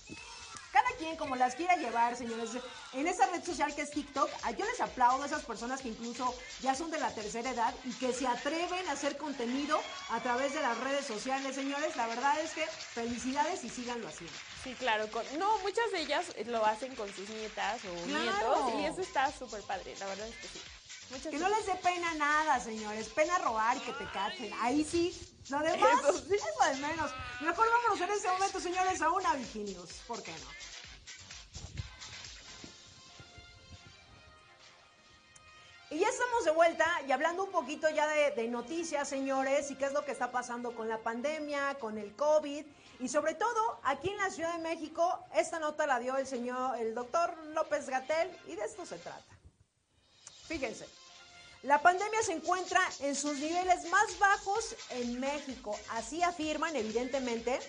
Cada 0.75 0.89
quien 0.97 1.15
como 1.15 1.37
las 1.37 1.55
quiera 1.55 1.77
llevar, 1.77 2.17
señores. 2.17 2.49
En 2.91 3.07
esa 3.07 3.27
red 3.27 3.41
social 3.45 3.73
que 3.73 3.83
es 3.83 3.91
TikTok, 3.91 4.29
ah, 4.43 4.51
yo 4.51 4.65
les 4.65 4.81
aplaudo 4.81 5.23
a 5.23 5.25
esas 5.25 5.45
personas 5.45 5.79
que 5.79 5.87
incluso 5.87 6.35
ya 6.61 6.75
son 6.75 6.91
de 6.91 6.99
la 6.99 7.11
tercera 7.15 7.49
edad 7.51 7.73
y 7.85 7.93
que 7.93 8.11
se 8.11 8.27
atreven 8.27 8.85
a 8.89 8.91
hacer 8.91 9.15
contenido 9.15 9.79
a 10.09 10.19
través 10.19 10.53
de 10.53 10.61
las 10.61 10.77
redes 10.79 11.05
sociales, 11.05 11.55
señores. 11.55 11.95
La 11.95 12.07
verdad 12.07 12.37
es 12.41 12.51
que 12.51 12.65
felicidades 12.67 13.63
y 13.63 13.69
síganlo 13.69 14.05
haciendo. 14.09 14.35
Sí, 14.65 14.73
claro. 14.77 15.09
Con, 15.11 15.23
no, 15.39 15.57
muchas 15.59 15.89
de 15.93 16.01
ellas 16.01 16.25
lo 16.47 16.65
hacen 16.65 16.93
con 16.95 17.07
sus 17.15 17.29
nietas 17.29 17.79
o 17.85 18.05
Claro. 18.07 18.23
nietos 18.23 18.81
y 18.81 18.85
eso 18.85 19.01
está 19.01 19.31
súper 19.31 19.61
padre, 19.61 19.95
la 19.97 20.07
verdad 20.07 20.27
es 20.27 20.35
que 20.35 20.47
sí. 20.49 20.59
Muchas 21.11 21.31
Que 21.31 21.37
no 21.37 21.49
les 21.49 21.65
dé 21.65 21.75
pena 21.75 22.13
nada, 22.15 22.59
señores. 22.59 23.09
Pena 23.09 23.37
robar 23.39 23.77
y 23.77 23.79
que 23.81 23.93
te 23.93 24.05
cachen. 24.11 24.51
Ahí 24.61 24.83
sí. 24.83 25.13
Lo 25.49 25.59
demás 25.59 26.03
Eso 26.03 26.33
es 26.33 26.43
lo 26.59 26.75
de 26.75 26.87
menos. 26.87 27.11
Mejor 27.41 27.67
vámonos 27.69 28.01
en 28.01 28.11
este 28.11 28.27
momento, 28.29 28.59
señores, 28.59 29.01
a 29.01 29.11
una 29.11 29.33
Vigilius. 29.35 29.91
¿Por 30.07 30.23
qué 30.23 30.31
no? 30.31 30.49
Y 35.91 35.99
ya 35.99 36.09
estamos 36.09 36.43
de 36.43 36.51
vuelta 36.51 36.85
y 37.07 37.11
hablando 37.11 37.43
un 37.43 37.51
poquito 37.51 37.87
ya 37.89 38.07
de, 38.07 38.31
de, 38.31 38.47
noticias, 38.47 39.07
señores, 39.07 39.69
y 39.69 39.75
qué 39.75 39.85
es 39.85 39.93
lo 39.93 40.03
que 40.03 40.11
está 40.11 40.31
pasando 40.31 40.75
con 40.75 40.89
la 40.89 40.97
pandemia, 40.97 41.75
con 41.75 41.99
el 41.99 42.15
COVID, 42.15 42.65
y 42.99 43.07
sobre 43.07 43.35
todo 43.35 43.79
aquí 43.83 44.09
en 44.09 44.17
la 44.17 44.29
Ciudad 44.31 44.53
de 44.55 44.63
México, 44.63 45.23
esta 45.35 45.59
nota 45.59 45.85
la 45.85 45.99
dio 45.99 46.17
el 46.17 46.25
señor, 46.25 46.77
el 46.79 46.95
doctor 46.95 47.37
López 47.53 47.87
Gatel, 47.87 48.35
y 48.47 48.55
de 48.55 48.65
esto 48.65 48.85
se 48.85 48.97
trata. 48.97 49.34
Fíjense, 50.47 50.87
la 51.63 51.81
pandemia 51.81 52.21
se 52.21 52.33
encuentra 52.33 52.81
en 52.99 53.15
sus 53.15 53.37
niveles 53.39 53.89
más 53.89 54.19
bajos 54.19 54.75
en 54.91 55.19
México, 55.19 55.77
así 55.89 56.21
afirman 56.21 56.75
evidentemente 56.75 57.59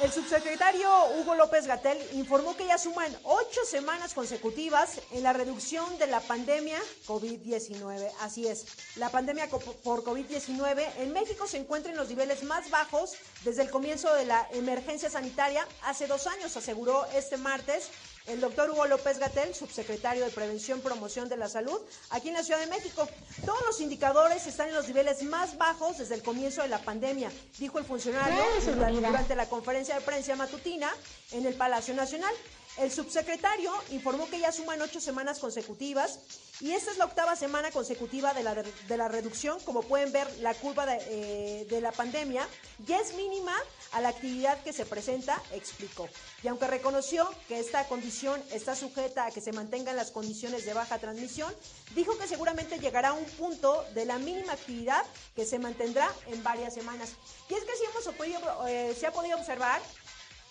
el 0.00 0.10
subsecretario 0.10 0.88
Hugo 1.18 1.34
López 1.34 1.66
Gatel 1.66 1.98
informó 2.14 2.56
que 2.56 2.66
ya 2.66 2.78
suman 2.78 3.14
ocho 3.24 3.60
semanas 3.66 4.14
consecutivas 4.14 5.00
en 5.10 5.22
la 5.22 5.34
reducción 5.34 5.98
de 5.98 6.06
la 6.06 6.20
pandemia 6.20 6.78
COVID-19. 7.06 8.10
Así 8.20 8.48
es, 8.48 8.66
la 8.96 9.10
pandemia 9.10 9.48
por 9.48 10.02
COVID-19 10.02 10.92
en 10.96 11.12
México 11.12 11.46
se 11.46 11.58
encuentra 11.58 11.92
en 11.92 11.98
los 11.98 12.08
niveles 12.08 12.42
más 12.42 12.70
bajos 12.70 13.12
desde 13.44 13.62
el 13.62 13.70
comienzo 13.70 14.12
de 14.14 14.24
la 14.24 14.48
emergencia 14.52 15.10
sanitaria 15.10 15.68
hace 15.82 16.06
dos 16.06 16.26
años, 16.26 16.56
aseguró 16.56 17.04
este 17.14 17.36
martes 17.36 17.90
el 18.26 18.40
doctor 18.40 18.70
Hugo 18.70 18.86
López 18.86 19.18
Gatel, 19.18 19.54
subsecretario 19.54 20.24
de 20.24 20.30
Prevención 20.30 20.78
y 20.78 20.82
Promoción 20.82 21.28
de 21.28 21.36
la 21.36 21.48
Salud, 21.48 21.80
aquí 22.10 22.28
en 22.28 22.34
la 22.34 22.42
Ciudad 22.42 22.60
de 22.60 22.66
México. 22.66 23.08
Todos 23.44 23.62
los 23.66 23.80
indicadores 23.80 24.46
están 24.46 24.68
en 24.68 24.74
los 24.74 24.86
niveles 24.86 25.22
más 25.24 25.58
bajos 25.58 25.98
desde 25.98 26.14
el 26.14 26.22
comienzo 26.22 26.62
de 26.62 26.68
la 26.68 26.78
pandemia, 26.78 27.30
dijo 27.58 27.78
el 27.78 27.84
funcionario 27.84 28.42
durante 28.74 29.34
la 29.34 29.48
conferencia 29.48 29.94
de 29.94 30.00
prensa 30.02 30.36
matutina 30.36 30.90
en 31.32 31.46
el 31.46 31.54
Palacio 31.54 31.94
Nacional. 31.94 32.32
El 32.78 32.90
subsecretario 32.90 33.70
informó 33.90 34.28
que 34.30 34.38
ya 34.38 34.50
suman 34.50 34.80
ocho 34.80 34.98
semanas 35.00 35.38
consecutivas 35.38 36.20
y 36.60 36.70
esta 36.72 36.90
es 36.90 36.96
la 36.96 37.04
octava 37.04 37.36
semana 37.36 37.70
consecutiva 37.70 38.32
de 38.32 38.42
la, 38.42 38.54
de, 38.54 38.96
la 38.96 39.08
reducción. 39.08 39.60
Como 39.60 39.82
pueden 39.82 40.10
ver, 40.10 40.26
la 40.38 40.54
curva 40.54 40.86
de, 40.86 40.98
eh, 41.08 41.66
de, 41.68 41.80
la 41.80 41.92
pandemia 41.92 42.48
ya 42.86 42.98
es 42.98 43.14
mínima 43.14 43.54
a 43.92 44.00
la 44.00 44.08
actividad 44.08 44.62
que 44.62 44.72
se 44.72 44.86
presenta, 44.86 45.42
explicó. 45.52 46.08
Y 46.42 46.48
aunque 46.48 46.66
reconoció 46.66 47.28
que 47.46 47.58
esta 47.58 47.86
condición 47.88 48.42
está 48.52 48.74
sujeta 48.74 49.26
a 49.26 49.30
que 49.30 49.42
se 49.42 49.52
mantengan 49.52 49.96
las 49.96 50.10
condiciones 50.10 50.64
de 50.64 50.72
baja 50.72 50.98
transmisión, 50.98 51.52
dijo 51.94 52.16
que 52.16 52.26
seguramente 52.26 52.78
llegará 52.78 53.10
a 53.10 53.14
un 53.14 53.24
punto 53.24 53.84
de 53.92 54.06
la 54.06 54.18
mínima 54.18 54.52
actividad 54.52 55.04
que 55.34 55.44
se 55.44 55.58
mantendrá 55.58 56.10
en 56.28 56.42
varias 56.42 56.72
semanas. 56.72 57.10
Y 57.50 57.54
es 57.54 57.64
que 57.64 57.76
sí 57.76 57.84
hemos 57.90 58.14
podido, 58.14 58.66
eh, 58.66 58.96
se 58.98 59.06
ha 59.06 59.12
podido 59.12 59.36
observar 59.36 59.82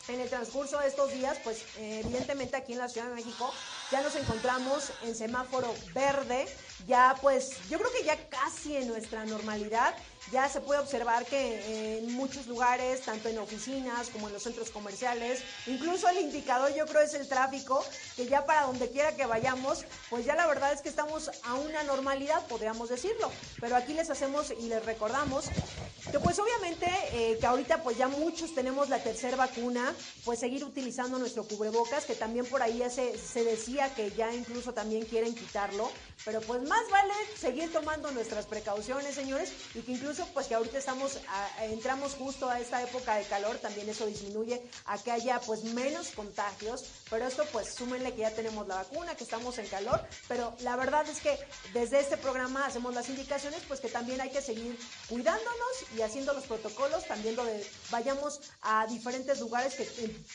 en 0.08 0.20
el 0.20 0.30
transcurso 0.30 0.80
de 0.80 0.88
estos 0.88 1.12
días, 1.14 1.38
pues 1.44 1.64
evidentemente 1.78 2.58
aquí 2.58 2.74
en 2.74 2.80
la 2.80 2.90
Ciudad 2.90 3.08
de 3.08 3.16
México 3.16 3.54
ya 3.92 4.02
nos 4.02 4.16
encontramos 4.16 4.92
en 5.04 5.16
semáforo 5.16 5.74
verde, 5.94 6.48
ya 6.88 7.16
pues 7.22 7.52
yo 7.70 7.78
creo 7.78 7.92
que 7.92 8.04
ya 8.04 8.18
casi 8.30 8.78
en 8.78 8.88
nuestra 8.88 9.26
normalidad, 9.26 9.94
ya 10.32 10.48
se 10.48 10.62
puede 10.62 10.80
observar 10.80 11.26
que 11.26 11.98
en 11.98 12.14
muchos 12.14 12.48
lugares, 12.48 13.02
tanto 13.02 13.28
en 13.28 13.40
oficinas 13.40 14.10
como 14.10 14.28
en 14.28 14.34
los 14.34 14.44
centros 14.44 14.70
comerciales, 14.70 15.44
incluso 15.68 16.08
el 16.08 16.20
indicador 16.20 16.74
yo 16.74 16.86
creo 16.86 17.02
es 17.02 17.14
el 17.16 17.28
tráfico, 17.28 17.84
que 18.16 18.28
ya 18.28 18.46
para 18.46 18.64
donde 18.64 18.90
quiera 18.90 19.16
que 19.16 19.26
vayamos, 19.26 19.84
pues 20.10 20.26
ya 20.26 20.36
la 20.36 20.48
verdad 20.48 20.72
es 20.72 20.82
que 20.82 20.90
estamos 20.90 21.32
a 21.44 21.56
una 21.56 21.84
normalidad, 21.84 22.46
podríamos 22.48 22.90
decirlo. 22.90 23.32
Pero 23.60 23.76
aquí 23.76 23.94
les 23.94 24.10
hacemos 24.10 24.52
y 24.52 24.68
les 24.68 24.86
recordamos 24.86 25.46
que 26.12 26.20
pues 26.20 26.40
obviamente 26.40 26.88
eh, 27.14 27.38
que 27.40 27.46
ahorita 27.46 27.84
pues 27.84 27.98
ya 27.98 28.08
muchos 28.08 28.54
tenemos 28.54 28.90
la 28.90 29.00
tercera 29.00 29.38
vacuna, 29.38 29.94
pues 30.24 30.40
seguir 30.40 30.64
utilizando 30.64 31.18
nuestro 31.18 31.44
cubrebocas, 31.44 32.06
que 32.06 32.16
también 32.16 32.46
por 32.46 32.62
ahí 32.62 32.82
se, 32.90 33.18
se 33.18 33.44
decía 33.44 33.81
que 33.90 34.12
ya 34.12 34.34
incluso 34.34 34.74
también 34.74 35.06
quieren 35.06 35.36
quitarlo, 35.36 35.92
pero 36.24 36.42
pues 36.42 36.62
más 36.64 36.82
vale 36.90 37.14
seguir 37.38 37.72
tomando 37.72 38.12
nuestras 38.12 38.46
precauciones, 38.46 39.16
señores, 39.16 39.52
y 39.74 39.82
que 39.82 39.94
incluso 39.94 40.26
pues 40.34 40.48
que 40.48 40.56
ahorita 40.56 40.78
estamos, 40.78 41.20
a, 41.28 41.66
entramos 41.66 42.14
justo 42.14 42.50
a 42.50 42.60
esta 42.60 42.82
época 42.82 43.16
de 43.16 43.24
calor, 43.26 43.58
también 43.58 43.90
eso 43.90 44.06
disminuye 44.06 44.62
a 44.86 44.98
que 44.98 45.12
haya 45.12 45.40
pues 45.42 45.64
menos 45.64 46.10
contagios, 46.10 46.86
pero 47.10 47.28
esto 47.28 47.44
pues 47.52 47.74
súmenle 47.74 48.14
que 48.14 48.22
ya 48.22 48.32
tenemos 48.32 48.68
la 48.68 48.76
vacuna, 48.76 49.16
que 49.16 49.24
estamos 49.24 49.58
en 49.58 49.68
calor, 49.68 50.06
pero 50.28 50.56
la 50.60 50.76
verdad 50.76 51.08
es 51.10 51.20
que 51.20 51.38
desde 51.74 52.00
este 52.00 52.18
programa 52.18 52.66
hacemos 52.66 52.94
las 52.94 53.10
indicaciones 53.10 53.62
pues 53.68 53.80
que 53.80 53.90
también 53.90 54.22
hay 54.22 54.30
que 54.30 54.42
seguir 54.42 54.78
cuidándonos 55.10 55.72
y 55.98 56.02
haciendo 56.02 56.34
los 56.34 56.46
protocolos, 56.46 57.06
también 57.06 57.36
donde 57.36 57.66
vayamos 57.90 58.42
a 58.62 58.86
diferentes 58.88 59.40
lugares 59.40 59.76
que 59.76 59.86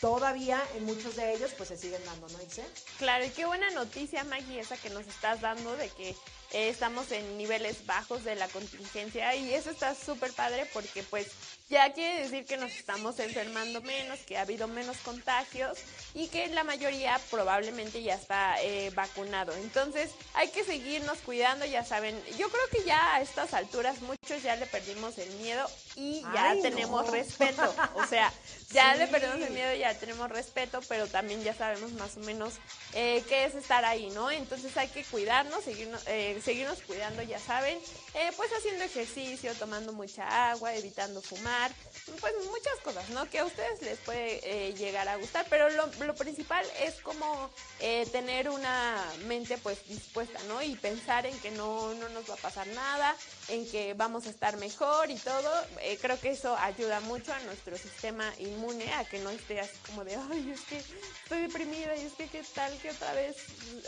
todavía 0.00 0.62
en 0.76 0.84
muchos 0.84 1.16
de 1.16 1.34
ellos 1.34 1.52
pues 1.56 1.68
se 1.68 1.76
siguen 1.76 2.04
dando, 2.04 2.28
¿no, 2.28 2.38
dice? 2.38 2.64
Claro, 2.98 3.24
y 3.24 3.30
qué 3.36 3.44
buena 3.44 3.70
noticia, 3.72 4.24
Maggie, 4.24 4.58
esa 4.58 4.78
que 4.78 4.88
nos 4.88 5.06
estás 5.06 5.42
dando 5.42 5.76
de 5.76 5.90
que 5.90 6.16
eh, 6.56 6.68
estamos 6.70 7.12
en 7.12 7.36
niveles 7.36 7.84
bajos 7.84 8.24
de 8.24 8.34
la 8.34 8.48
contingencia 8.48 9.34
y 9.34 9.52
eso 9.52 9.70
está 9.70 9.94
súper 9.94 10.32
padre 10.32 10.66
porque 10.72 11.02
pues 11.02 11.26
ya 11.68 11.92
quiere 11.92 12.22
decir 12.22 12.46
que 12.46 12.56
nos 12.56 12.72
estamos 12.72 13.18
enfermando 13.18 13.82
menos, 13.82 14.20
que 14.20 14.38
ha 14.38 14.42
habido 14.42 14.68
menos 14.68 14.96
contagios 14.98 15.78
y 16.14 16.28
que 16.28 16.46
la 16.48 16.62
mayoría 16.64 17.20
probablemente 17.30 18.02
ya 18.02 18.14
está 18.14 18.54
eh, 18.62 18.90
vacunado. 18.94 19.52
Entonces 19.56 20.10
hay 20.34 20.48
que 20.48 20.64
seguirnos 20.64 21.18
cuidando, 21.18 21.66
ya 21.66 21.84
saben, 21.84 22.14
yo 22.38 22.48
creo 22.48 22.68
que 22.70 22.84
ya 22.84 23.16
a 23.16 23.20
estas 23.20 23.52
alturas 23.52 24.00
muchos 24.02 24.42
ya 24.42 24.54
le 24.56 24.66
perdimos 24.66 25.18
el 25.18 25.28
miedo 25.40 25.68
y 25.96 26.22
ya 26.34 26.50
Ay, 26.50 26.62
tenemos 26.62 27.04
no. 27.06 27.12
respeto. 27.12 27.74
O 27.96 28.06
sea, 28.06 28.32
ya 28.70 28.92
Sí. 28.92 28.98
le 29.00 29.06
perdimos 29.08 29.40
el 29.46 29.50
miedo, 29.52 29.74
ya 29.74 29.92
tenemos 29.98 30.30
respeto, 30.30 30.80
pero 30.88 31.06
también 31.08 31.42
ya 31.42 31.54
sabemos 31.54 31.92
más 31.94 32.16
o 32.16 32.20
menos 32.20 32.54
eh, 32.94 33.24
qué 33.28 33.44
es 33.44 33.54
estar 33.56 33.84
ahí, 33.84 34.08
¿no? 34.10 34.30
Entonces 34.30 34.76
hay 34.76 34.88
que 34.88 35.02
cuidarnos, 35.04 35.64
seguirnos, 35.64 36.00
eh, 36.06 36.40
seguirnos 36.46 36.80
cuidando, 36.82 37.22
ya 37.22 37.40
saben, 37.40 37.76
eh, 38.14 38.30
pues 38.36 38.48
haciendo 38.56 38.84
ejercicio, 38.84 39.52
tomando 39.54 39.92
mucha 39.92 40.52
agua, 40.52 40.72
evitando 40.76 41.20
fumar, 41.20 41.72
pues 42.20 42.34
muchas 42.48 42.78
cosas, 42.84 43.08
¿no? 43.10 43.28
Que 43.28 43.40
a 43.40 43.44
ustedes 43.44 43.82
les 43.82 43.98
puede 43.98 44.38
eh, 44.44 44.72
llegar 44.74 45.08
a 45.08 45.16
gustar, 45.16 45.44
pero 45.50 45.68
lo, 45.70 45.88
lo 46.04 46.14
principal 46.14 46.64
es 46.80 46.94
como 47.00 47.50
eh, 47.80 48.06
tener 48.12 48.48
una 48.48 49.04
mente 49.26 49.58
pues 49.58 49.88
dispuesta, 49.88 50.38
¿no? 50.46 50.62
Y 50.62 50.76
pensar 50.76 51.26
en 51.26 51.36
que 51.40 51.50
no, 51.50 51.92
no 51.94 52.08
nos 52.10 52.30
va 52.30 52.34
a 52.34 52.38
pasar 52.38 52.68
nada, 52.68 53.16
en 53.48 53.68
que 53.70 53.94
vamos 53.94 54.26
a 54.26 54.30
estar 54.30 54.56
mejor 54.56 55.10
y 55.10 55.16
todo. 55.16 55.50
Eh, 55.80 55.98
creo 56.00 56.18
que 56.20 56.30
eso 56.30 56.56
ayuda 56.56 57.00
mucho 57.00 57.32
a 57.32 57.40
nuestro 57.40 57.76
sistema 57.76 58.32
inmune 58.38 58.92
a 58.94 59.04
que 59.04 59.18
no 59.20 59.30
esté 59.30 59.60
así 59.60 59.76
como 59.86 60.04
de, 60.04 60.16
ay, 60.16 60.50
es 60.52 60.60
que 60.62 60.78
estoy 60.78 61.42
deprimida 61.42 61.96
y 61.96 62.06
es 62.06 62.12
que 62.14 62.28
qué 62.28 62.42
tal 62.54 62.72
que 62.78 62.90
otra 62.90 63.12
vez 63.12 63.36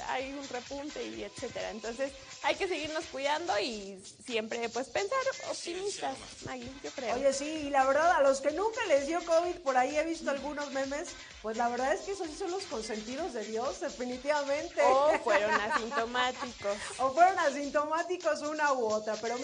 hay 0.08 0.32
un 0.32 0.48
repunte 0.48 1.04
y 1.06 1.22
etcétera. 1.22 1.70
Entonces 1.70 2.12
hay 2.42 2.54
que 2.54 2.68
seguirnos 2.68 3.04
cuidando 3.06 3.58
y 3.58 4.02
siempre 4.24 4.68
pues 4.68 4.88
pensar 4.88 5.18
optimistas, 5.50 6.16
Maggie, 6.44 6.70
yo 6.82 6.90
creo. 6.92 7.14
Oye, 7.16 7.32
sí, 7.32 7.44
y 7.66 7.70
la 7.70 7.84
verdad, 7.84 8.12
a 8.12 8.22
los 8.22 8.40
que 8.40 8.50
nunca 8.52 8.84
les 8.86 9.06
dio 9.06 9.24
COVID, 9.24 9.56
por 9.56 9.76
ahí 9.76 9.96
he 9.96 10.04
visto 10.04 10.30
algunos 10.30 10.70
memes, 10.72 11.08
pues 11.42 11.56
la 11.56 11.68
verdad 11.68 11.92
es 11.92 12.00
que 12.00 12.12
esos 12.12 12.28
sí 12.28 12.36
son 12.36 12.50
los 12.50 12.64
consentidos 12.64 13.32
de 13.32 13.44
Dios, 13.44 13.80
definitivamente. 13.80 14.80
o 14.82 15.18
fueron 15.24 15.50
asintomáticos. 15.72 16.76
o 16.98 17.12
fueron 17.12 17.38
asintomáticos 17.38 18.42
una 18.42 18.72
u 18.72 18.86
otra. 18.86 19.16
Pero 19.16 19.38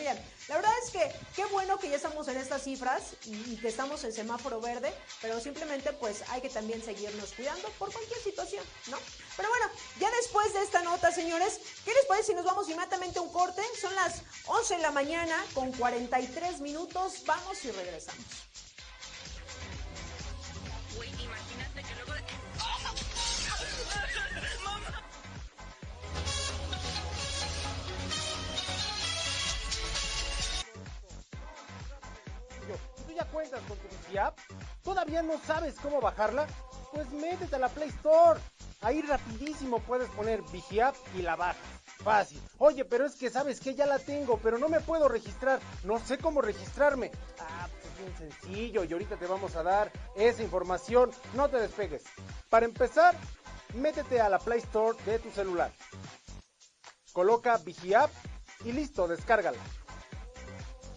la 0.49 0.57
verdad 0.57 0.73
es 0.85 0.91
que 0.91 1.13
qué 1.35 1.45
bueno 1.47 1.79
que 1.79 1.89
ya 1.89 1.97
estamos 1.97 2.29
en 2.29 2.37
estas 2.37 2.63
cifras 2.63 3.15
y, 3.25 3.53
y 3.53 3.57
que 3.57 3.69
estamos 3.69 4.05
en 4.05 4.13
semáforo 4.13 4.61
verde, 4.61 4.93
pero 5.23 5.41
simplemente 5.41 5.93
pues 5.95 6.23
hay 6.29 6.41
que 6.41 6.51
también 6.51 6.83
seguirnos 6.83 7.33
cuidando 7.33 7.69
por 7.79 7.93
cualquier 7.93 8.21
situación, 8.21 8.65
¿no? 8.89 8.99
Pero 9.37 9.49
bueno, 9.49 9.67
ya 9.99 10.11
después 10.11 10.53
de 10.53 10.63
esta 10.63 10.83
nota, 10.83 11.11
señores, 11.11 11.61
¿qué 11.85 11.93
les 11.93 12.05
parece 12.07 12.29
si 12.29 12.35
nos 12.35 12.45
vamos 12.45 12.69
inmediatamente 12.69 13.19
a 13.19 13.23
un 13.23 13.33
corte? 13.33 13.63
Son 13.81 13.95
las 13.95 14.23
11 14.47 14.77
de 14.77 14.83
la 14.83 14.91
mañana 14.91 15.45
con 15.55 15.73
43 15.73 16.61
minutos. 16.61 17.23
Vamos 17.27 17.65
y 17.65 17.71
regresamos. 17.71 18.25
Cuentas 33.35 33.61
con 33.67 33.77
tu 33.77 34.19
App, 34.19 34.39
¿todavía 34.85 35.21
no 35.21 35.39
sabes 35.45 35.75
cómo 35.83 36.01
bajarla? 36.01 36.47
Pues 36.93 37.11
métete 37.11 37.57
a 37.57 37.59
la 37.59 37.69
Play 37.69 37.89
Store. 37.89 38.39
Ahí 38.81 39.03
rapidísimo 39.03 39.81
puedes 39.81 40.09
poner 40.11 40.41
Bici 40.53 40.79
App 40.79 40.95
y 41.17 41.23
la 41.23 41.35
bajas. 41.35 41.61
Fácil. 42.05 42.41
Oye, 42.59 42.85
pero 42.85 43.05
es 43.05 43.17
que 43.17 43.31
sabes 43.31 43.59
que 43.59 43.75
ya 43.75 43.87
la 43.87 43.99
tengo, 43.99 44.39
pero 44.39 44.57
no 44.59 44.69
me 44.69 44.81
puedo 44.81 45.09
registrar. 45.09 45.59
No 45.83 45.99
sé 45.99 46.19
cómo 46.19 46.43
registrarme. 46.43 47.11
Ah, 47.41 47.69
pues 47.73 47.85
es 47.85 47.99
bien 47.99 48.17
sencillo 48.31 48.85
y 48.85 48.93
ahorita 48.93 49.17
te 49.17 49.27
vamos 49.27 49.57
a 49.57 49.65
dar 49.65 49.91
esa 50.15 50.43
información. 50.43 51.11
No 51.35 51.49
te 51.49 51.57
despegues. 51.57 52.05
Para 52.49 52.67
empezar, 52.67 53.17
métete 53.75 54.21
a 54.21 54.29
la 54.29 54.39
Play 54.39 54.61
Store 54.61 54.97
de 55.05 55.19
tu 55.19 55.31
celular. 55.33 55.73
Coloca 57.13 57.57
Bici 57.59 57.95
App 57.95 58.13
y 58.65 58.71
listo, 58.71 59.09
descárgala. 59.09 59.59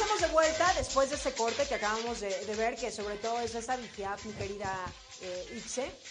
Estamos 0.00 0.20
de 0.20 0.28
vuelta 0.28 0.72
después 0.74 1.10
de 1.10 1.16
ese 1.16 1.32
corte 1.32 1.66
que 1.66 1.74
acabamos 1.74 2.20
de, 2.20 2.54
ver, 2.54 2.76
que 2.76 2.92
sobre 2.92 3.16
todo 3.16 3.40
es 3.40 3.52
esa 3.56 3.74
VIGIAP, 3.74 4.24
mi 4.26 4.32
querida 4.34 4.72
eh, 5.20 5.60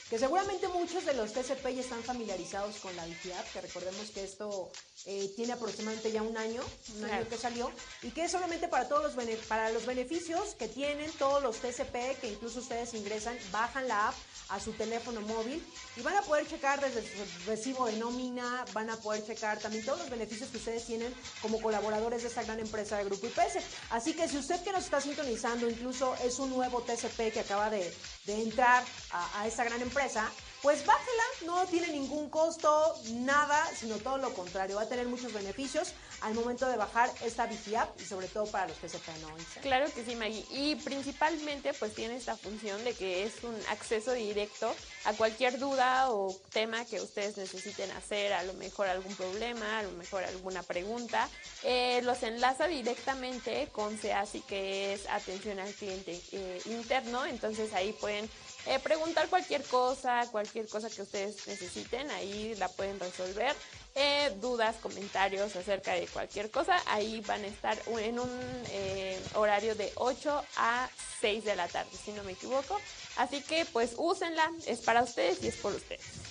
que 0.09 0.19
seguramente 0.19 0.67
muchos 0.67 1.05
de 1.05 1.13
los 1.13 1.31
TCP 1.31 1.73
ya 1.73 1.79
están 1.79 2.03
familiarizados 2.03 2.75
con 2.79 2.93
la 2.97 3.05
VIGIAP, 3.05 3.53
que 3.53 3.61
recordemos 3.61 4.11
que 4.11 4.25
esto 4.25 4.69
eh, 5.09 5.31
tiene 5.37 5.53
aproximadamente 5.53 6.11
ya 6.11 6.21
un 6.21 6.35
año, 6.35 6.61
un 6.97 7.05
año 7.05 7.29
que 7.29 7.37
salió, 7.37 7.71
y 8.01 8.11
que 8.11 8.25
es 8.25 8.31
solamente 8.31 8.67
para 8.67 8.89
todos 8.89 9.15
los, 9.15 9.25
para 9.45 9.69
los 9.69 9.85
beneficios 9.85 10.53
que 10.55 10.67
tienen 10.67 11.09
todos 11.13 11.41
los 11.41 11.55
TCP, 11.57 12.19
que 12.19 12.31
incluso 12.33 12.59
ustedes 12.59 12.93
ingresan, 12.93 13.37
bajan 13.49 13.87
la 13.87 14.09
app 14.09 14.15
a 14.49 14.59
su 14.59 14.73
teléfono 14.73 15.21
móvil 15.21 15.65
y 15.95 16.01
van 16.01 16.15
a 16.15 16.21
poder 16.23 16.45
checar 16.45 16.81
desde 16.81 17.01
su 17.03 17.49
recibo 17.49 17.85
de 17.85 17.93
nómina, 17.93 18.65
van 18.73 18.89
a 18.89 18.97
poder 18.97 19.25
checar 19.25 19.59
también 19.59 19.85
todos 19.85 19.99
los 19.99 20.09
beneficios 20.09 20.49
que 20.49 20.57
ustedes 20.57 20.85
tienen 20.85 21.13
como 21.41 21.61
colaboradores 21.61 22.23
de 22.23 22.27
esta 22.27 22.43
gran 22.43 22.59
empresa 22.59 22.97
de 22.97 23.05
Grupo 23.05 23.27
IPS. 23.27 23.63
Así 23.91 24.13
que 24.13 24.27
si 24.27 24.37
usted 24.37 24.61
que 24.61 24.73
nos 24.73 24.83
está 24.83 24.99
sintonizando, 24.99 25.69
incluso 25.69 26.15
es 26.23 26.37
un 26.39 26.49
nuevo 26.49 26.81
TCP 26.81 27.31
que 27.31 27.39
acaba 27.39 27.69
de, 27.69 27.93
entrar 28.27 28.83
a, 29.11 29.41
a 29.41 29.47
esta 29.47 29.63
gran 29.63 29.81
empresa, 29.81 30.29
pues 30.61 30.85
bájela, 30.85 31.23
no 31.45 31.65
tiene 31.67 31.89
ningún 31.89 32.29
costo, 32.29 32.95
nada, 33.11 33.63
sino 33.75 33.97
todo 33.97 34.17
lo 34.17 34.33
contrario, 34.33 34.77
va 34.77 34.83
a 34.83 34.89
tener 34.89 35.07
muchos 35.07 35.31
beneficios 35.33 35.93
al 36.21 36.33
momento 36.33 36.67
de 36.67 36.77
bajar 36.77 37.11
esta 37.23 37.45
VigiApp 37.45 37.99
y 38.01 38.05
sobre 38.05 38.27
todo 38.27 38.47
para 38.47 38.67
los 38.67 38.77
PCP, 38.77 39.07
¿no? 39.21 39.29
Claro 39.61 39.85
que 39.93 40.03
sí, 40.03 40.15
Maggie, 40.15 40.45
y 40.49 40.75
principalmente 40.75 41.73
pues 41.73 41.93
tiene 41.93 42.15
esta 42.15 42.35
función 42.35 42.83
de 42.83 42.93
que 42.93 43.23
es 43.23 43.43
un 43.43 43.55
acceso 43.69 44.13
directo 44.13 44.73
a 45.05 45.13
cualquier 45.13 45.59
duda 45.59 46.11
o 46.11 46.35
tema 46.51 46.85
que 46.85 47.01
ustedes 47.01 47.37
necesiten 47.37 47.91
hacer, 47.91 48.33
a 48.33 48.43
lo 48.43 48.53
mejor 48.53 48.87
algún 48.87 49.15
problema, 49.15 49.79
a 49.79 49.83
lo 49.83 49.91
mejor 49.91 50.23
alguna 50.23 50.63
pregunta, 50.63 51.29
eh, 51.63 52.01
los 52.03 52.23
enlaza 52.23 52.67
directamente 52.67 53.69
con 53.71 53.97
SEASI 53.97 54.41
que 54.41 54.93
es 54.93 55.07
atención 55.09 55.59
al 55.59 55.73
cliente 55.73 56.19
eh, 56.31 56.61
interno, 56.65 57.25
entonces 57.25 57.73
ahí 57.73 57.93
pueden 57.93 58.29
eh, 58.67 58.79
preguntar 58.79 59.29
cualquier 59.29 59.63
cosa, 59.63 60.27
cualquier 60.31 60.67
cosa 60.67 60.89
que 60.89 61.01
ustedes 61.01 61.47
necesiten, 61.47 62.09
ahí 62.11 62.53
la 62.55 62.67
pueden 62.67 62.99
resolver. 62.99 63.55
Eh, 63.95 64.31
dudas, 64.41 64.75
comentarios 64.75 65.55
acerca 65.55 65.93
de 65.93 66.05
cualquier 66.07 66.51
cosa, 66.51 66.79
ahí 66.87 67.21
van 67.21 67.43
a 67.43 67.47
estar 67.47 67.77
en 67.99 68.19
un 68.19 68.29
eh, 68.71 69.19
horario 69.35 69.73
de 69.73 69.91
8 69.95 70.43
a 70.57 70.89
6 71.21 71.45
de 71.45 71.55
la 71.55 71.67
tarde, 71.67 71.89
si 72.03 72.11
no 72.11 72.23
me 72.23 72.33
equivoco. 72.33 72.79
Así 73.15 73.41
que 73.41 73.65
pues 73.73 73.93
úsenla, 73.97 74.51
es 74.65 74.81
para 74.81 75.01
ustedes 75.01 75.41
y 75.43 75.47
es 75.47 75.55
por 75.55 75.73
ustedes. 75.73 76.26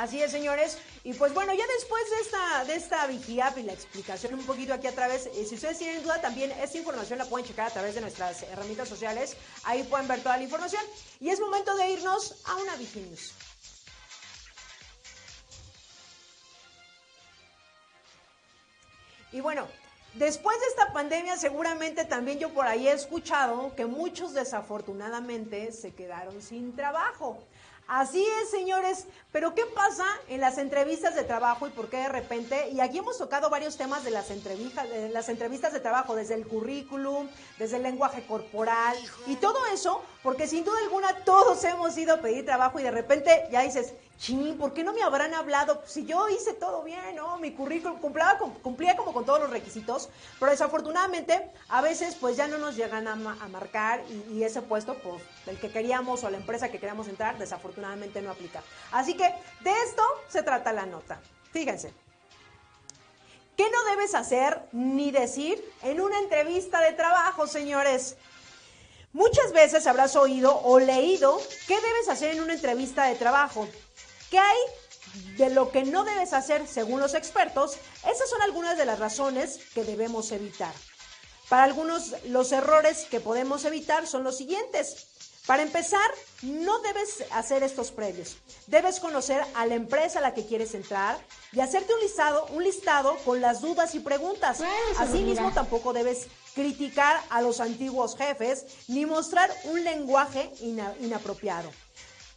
Así 0.00 0.22
es, 0.22 0.30
señores. 0.30 0.78
Y 1.04 1.12
pues 1.12 1.34
bueno, 1.34 1.52
ya 1.52 1.66
después 1.76 2.02
de 2.10 2.16
esta, 2.22 2.64
de 2.64 2.74
esta 2.74 3.06
Vigiap 3.06 3.58
y 3.58 3.64
la 3.64 3.74
explicación 3.74 4.32
un 4.32 4.46
poquito 4.46 4.72
aquí 4.72 4.86
a 4.86 4.94
través, 4.94 5.26
eh, 5.26 5.44
si 5.46 5.56
ustedes 5.56 5.76
tienen 5.76 6.02
duda 6.02 6.22
también, 6.22 6.50
esta 6.52 6.78
información 6.78 7.18
la 7.18 7.26
pueden 7.26 7.46
checar 7.46 7.66
a 7.66 7.70
través 7.70 7.94
de 7.94 8.00
nuestras 8.00 8.42
herramientas 8.44 8.88
sociales. 8.88 9.36
Ahí 9.62 9.82
pueden 9.82 10.08
ver 10.08 10.22
toda 10.22 10.38
la 10.38 10.42
información. 10.42 10.82
Y 11.20 11.28
es 11.28 11.38
momento 11.38 11.76
de 11.76 11.90
irnos 11.90 12.34
a 12.46 12.56
una 12.56 12.76
Viginews. 12.76 13.34
Y 19.32 19.42
bueno, 19.42 19.68
después 20.14 20.58
de 20.60 20.66
esta 20.66 20.94
pandemia 20.94 21.36
seguramente 21.36 22.06
también 22.06 22.38
yo 22.38 22.54
por 22.54 22.66
ahí 22.66 22.88
he 22.88 22.92
escuchado 22.92 23.76
que 23.76 23.84
muchos 23.84 24.32
desafortunadamente 24.32 25.72
se 25.72 25.92
quedaron 25.92 26.40
sin 26.40 26.74
trabajo. 26.74 27.38
Así 27.90 28.24
es, 28.40 28.50
señores. 28.50 29.08
Pero 29.32 29.52
¿qué 29.52 29.66
pasa 29.66 30.04
en 30.28 30.40
las 30.40 30.58
entrevistas 30.58 31.16
de 31.16 31.24
trabajo 31.24 31.66
y 31.66 31.70
por 31.70 31.90
qué 31.90 31.96
de 31.96 32.08
repente? 32.08 32.70
Y 32.70 32.78
aquí 32.78 32.98
hemos 32.98 33.18
tocado 33.18 33.50
varios 33.50 33.76
temas 33.76 34.04
de 34.04 34.12
las 34.12 34.30
entrevistas, 34.30 34.88
de 34.88 35.08
las 35.08 35.28
entrevistas 35.28 35.72
de 35.72 35.80
trabajo, 35.80 36.14
desde 36.14 36.34
el 36.34 36.46
currículum, 36.46 37.28
desde 37.58 37.78
el 37.78 37.82
lenguaje 37.82 38.24
corporal 38.28 38.96
y 39.26 39.34
todo 39.34 39.58
eso, 39.74 40.02
porque 40.22 40.46
sin 40.46 40.64
duda 40.64 40.78
alguna 40.84 41.24
todos 41.24 41.64
hemos 41.64 41.98
ido 41.98 42.14
a 42.14 42.20
pedir 42.20 42.44
trabajo 42.44 42.78
y 42.78 42.84
de 42.84 42.92
repente 42.92 43.48
ya 43.50 43.62
dices, 43.62 43.92
ching, 44.20 44.58
¿por 44.58 44.74
qué 44.74 44.84
no 44.84 44.92
me 44.92 45.02
habrán 45.02 45.34
hablado? 45.34 45.82
Si 45.86 46.04
yo 46.04 46.28
hice 46.28 46.52
todo 46.52 46.82
bien, 46.82 47.16
¿no? 47.16 47.38
Mi 47.38 47.52
currículum 47.52 47.98
cumplía, 47.98 48.38
cumplía 48.62 48.94
como 48.94 49.12
con 49.14 49.24
todos 49.24 49.40
los 49.40 49.50
requisitos, 49.50 50.10
pero 50.38 50.52
desafortunadamente 50.52 51.50
a 51.70 51.80
veces 51.80 52.14
pues 52.14 52.36
ya 52.36 52.46
no 52.46 52.58
nos 52.58 52.76
llegan 52.76 53.08
a, 53.08 53.16
marcar 53.16 54.04
y, 54.10 54.34
y, 54.34 54.44
ese 54.44 54.60
puesto, 54.60 54.94
pues 54.94 55.22
el 55.46 55.58
que 55.58 55.72
queríamos 55.72 56.22
o 56.22 56.30
la 56.30 56.36
empresa 56.36 56.70
que 56.70 56.78
queríamos 56.78 57.08
entrar, 57.08 57.38
desafortunadamente 57.38 58.20
no 58.20 58.30
aplica. 58.30 58.62
Así 58.92 59.14
que 59.14 59.24
de 59.60 59.72
esto 59.86 60.02
se 60.28 60.42
trata 60.42 60.72
la 60.72 60.86
nota. 60.86 61.18
Fíjense. 61.50 61.92
¿Qué 63.56 63.68
no 63.70 63.84
debes 63.90 64.14
hacer 64.14 64.62
ni 64.72 65.10
decir 65.10 65.62
en 65.82 66.00
una 66.00 66.18
entrevista 66.18 66.80
de 66.80 66.92
trabajo, 66.92 67.46
señores? 67.46 68.16
Muchas 69.12 69.52
veces 69.52 69.86
habrás 69.86 70.14
oído 70.14 70.56
o 70.62 70.78
leído 70.78 71.38
qué 71.66 71.74
debes 71.74 72.08
hacer 72.08 72.36
en 72.36 72.42
una 72.42 72.54
entrevista 72.54 73.06
de 73.06 73.16
trabajo. 73.16 73.68
¿Qué 74.30 74.38
hay 74.38 74.58
de 75.36 75.50
lo 75.50 75.72
que 75.72 75.82
no 75.82 76.04
debes 76.04 76.32
hacer 76.32 76.66
según 76.68 77.00
los 77.00 77.14
expertos? 77.14 77.76
Esas 78.08 78.30
son 78.30 78.40
algunas 78.42 78.78
de 78.78 78.84
las 78.84 79.00
razones 79.00 79.58
que 79.74 79.82
debemos 79.82 80.30
evitar. 80.30 80.72
Para 81.48 81.64
algunos, 81.64 82.14
los 82.26 82.52
errores 82.52 83.06
que 83.10 83.18
podemos 83.18 83.64
evitar 83.64 84.06
son 84.06 84.22
los 84.22 84.36
siguientes. 84.36 85.08
Para 85.46 85.64
empezar, 85.64 86.08
no 86.42 86.78
debes 86.78 87.24
hacer 87.32 87.64
estos 87.64 87.90
previos. 87.90 88.36
Debes 88.68 89.00
conocer 89.00 89.42
a 89.54 89.66
la 89.66 89.74
empresa 89.74 90.20
a 90.20 90.22
la 90.22 90.32
que 90.32 90.46
quieres 90.46 90.74
entrar 90.74 91.18
y 91.52 91.58
hacerte 91.58 91.92
un 91.92 92.00
listado, 92.00 92.46
un 92.50 92.62
listado 92.62 93.16
con 93.24 93.40
las 93.40 93.60
dudas 93.60 93.96
y 93.96 94.00
preguntas. 94.00 94.60
Asimismo, 94.98 95.50
tampoco 95.50 95.92
debes 95.92 96.28
criticar 96.54 97.20
a 97.30 97.42
los 97.42 97.58
antiguos 97.58 98.16
jefes 98.16 98.64
ni 98.86 99.06
mostrar 99.06 99.50
un 99.64 99.82
lenguaje 99.82 100.52
inapropiado 100.60 101.72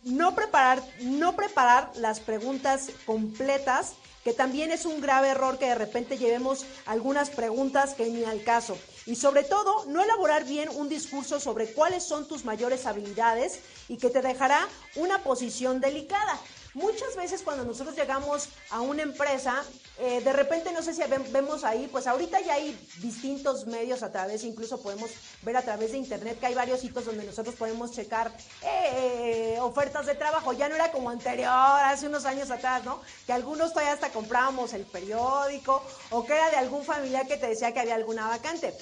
no 0.03 0.35
preparar, 0.35 0.83
no 1.01 1.35
preparar 1.35 1.91
las 1.95 2.19
preguntas 2.19 2.89
completas, 3.05 3.93
que 4.23 4.33
también 4.33 4.71
es 4.71 4.85
un 4.85 5.01
grave 5.01 5.29
error 5.29 5.59
que 5.59 5.67
de 5.67 5.75
repente 5.75 6.17
llevemos 6.17 6.65
algunas 6.85 7.29
preguntas 7.29 7.93
que 7.93 8.05
ni 8.05 8.23
al 8.23 8.43
caso. 8.43 8.77
Y 9.05 9.15
sobre 9.15 9.43
todo, 9.43 9.85
no 9.87 10.01
elaborar 10.01 10.45
bien 10.45 10.69
un 10.69 10.87
discurso 10.87 11.39
sobre 11.39 11.73
cuáles 11.73 12.03
son 12.03 12.27
tus 12.27 12.45
mayores 12.45 12.85
habilidades 12.85 13.59
y 13.89 13.97
que 13.97 14.09
te 14.09 14.21
dejará 14.21 14.65
una 14.95 15.19
posición 15.23 15.81
delicada. 15.81 16.39
Muchas 16.73 17.15
veces 17.15 17.43
cuando 17.43 17.63
nosotros 17.63 17.95
llegamos 17.95 18.49
a 18.71 18.81
una 18.81 19.03
empresa, 19.03 19.63
eh, 19.99 20.21
de 20.21 20.33
repente 20.33 20.71
no 20.71 20.81
sé 20.81 20.93
si 20.93 21.03
vemos 21.31 21.63
ahí, 21.63 21.87
pues 21.91 22.07
ahorita 22.07 22.41
ya 22.41 22.55
hay 22.55 22.75
distintos 22.97 23.67
medios 23.67 24.01
a 24.01 24.11
través, 24.11 24.43
incluso 24.43 24.81
podemos 24.81 25.11
ver 25.43 25.55
a 25.55 25.61
través 25.61 25.91
de 25.91 25.99
internet 25.99 26.39
que 26.39 26.47
hay 26.47 26.55
varios 26.55 26.79
sitios 26.79 27.05
donde 27.05 27.25
nosotros 27.25 27.53
podemos 27.53 27.91
checar 27.91 28.31
eh, 28.63 29.59
ofertas 29.61 30.07
de 30.07 30.15
trabajo. 30.15 30.53
Ya 30.53 30.67
no 30.67 30.73
era 30.73 30.91
como 30.91 31.11
anterior, 31.11 31.47
hace 31.47 32.07
unos 32.07 32.25
años 32.25 32.49
atrás, 32.49 32.83
¿no? 32.83 33.01
Que 33.27 33.33
algunos 33.33 33.69
todavía 33.71 33.93
hasta 33.93 34.09
comprábamos 34.09 34.73
el 34.73 34.85
periódico 34.85 35.83
o 36.09 36.25
que 36.25 36.33
era 36.33 36.49
de 36.49 36.57
algún 36.57 36.83
familiar 36.83 37.27
que 37.27 37.37
te 37.37 37.47
decía 37.47 37.71
que 37.71 37.81
había 37.81 37.95
alguna 37.95 38.27
vacante. 38.27 38.73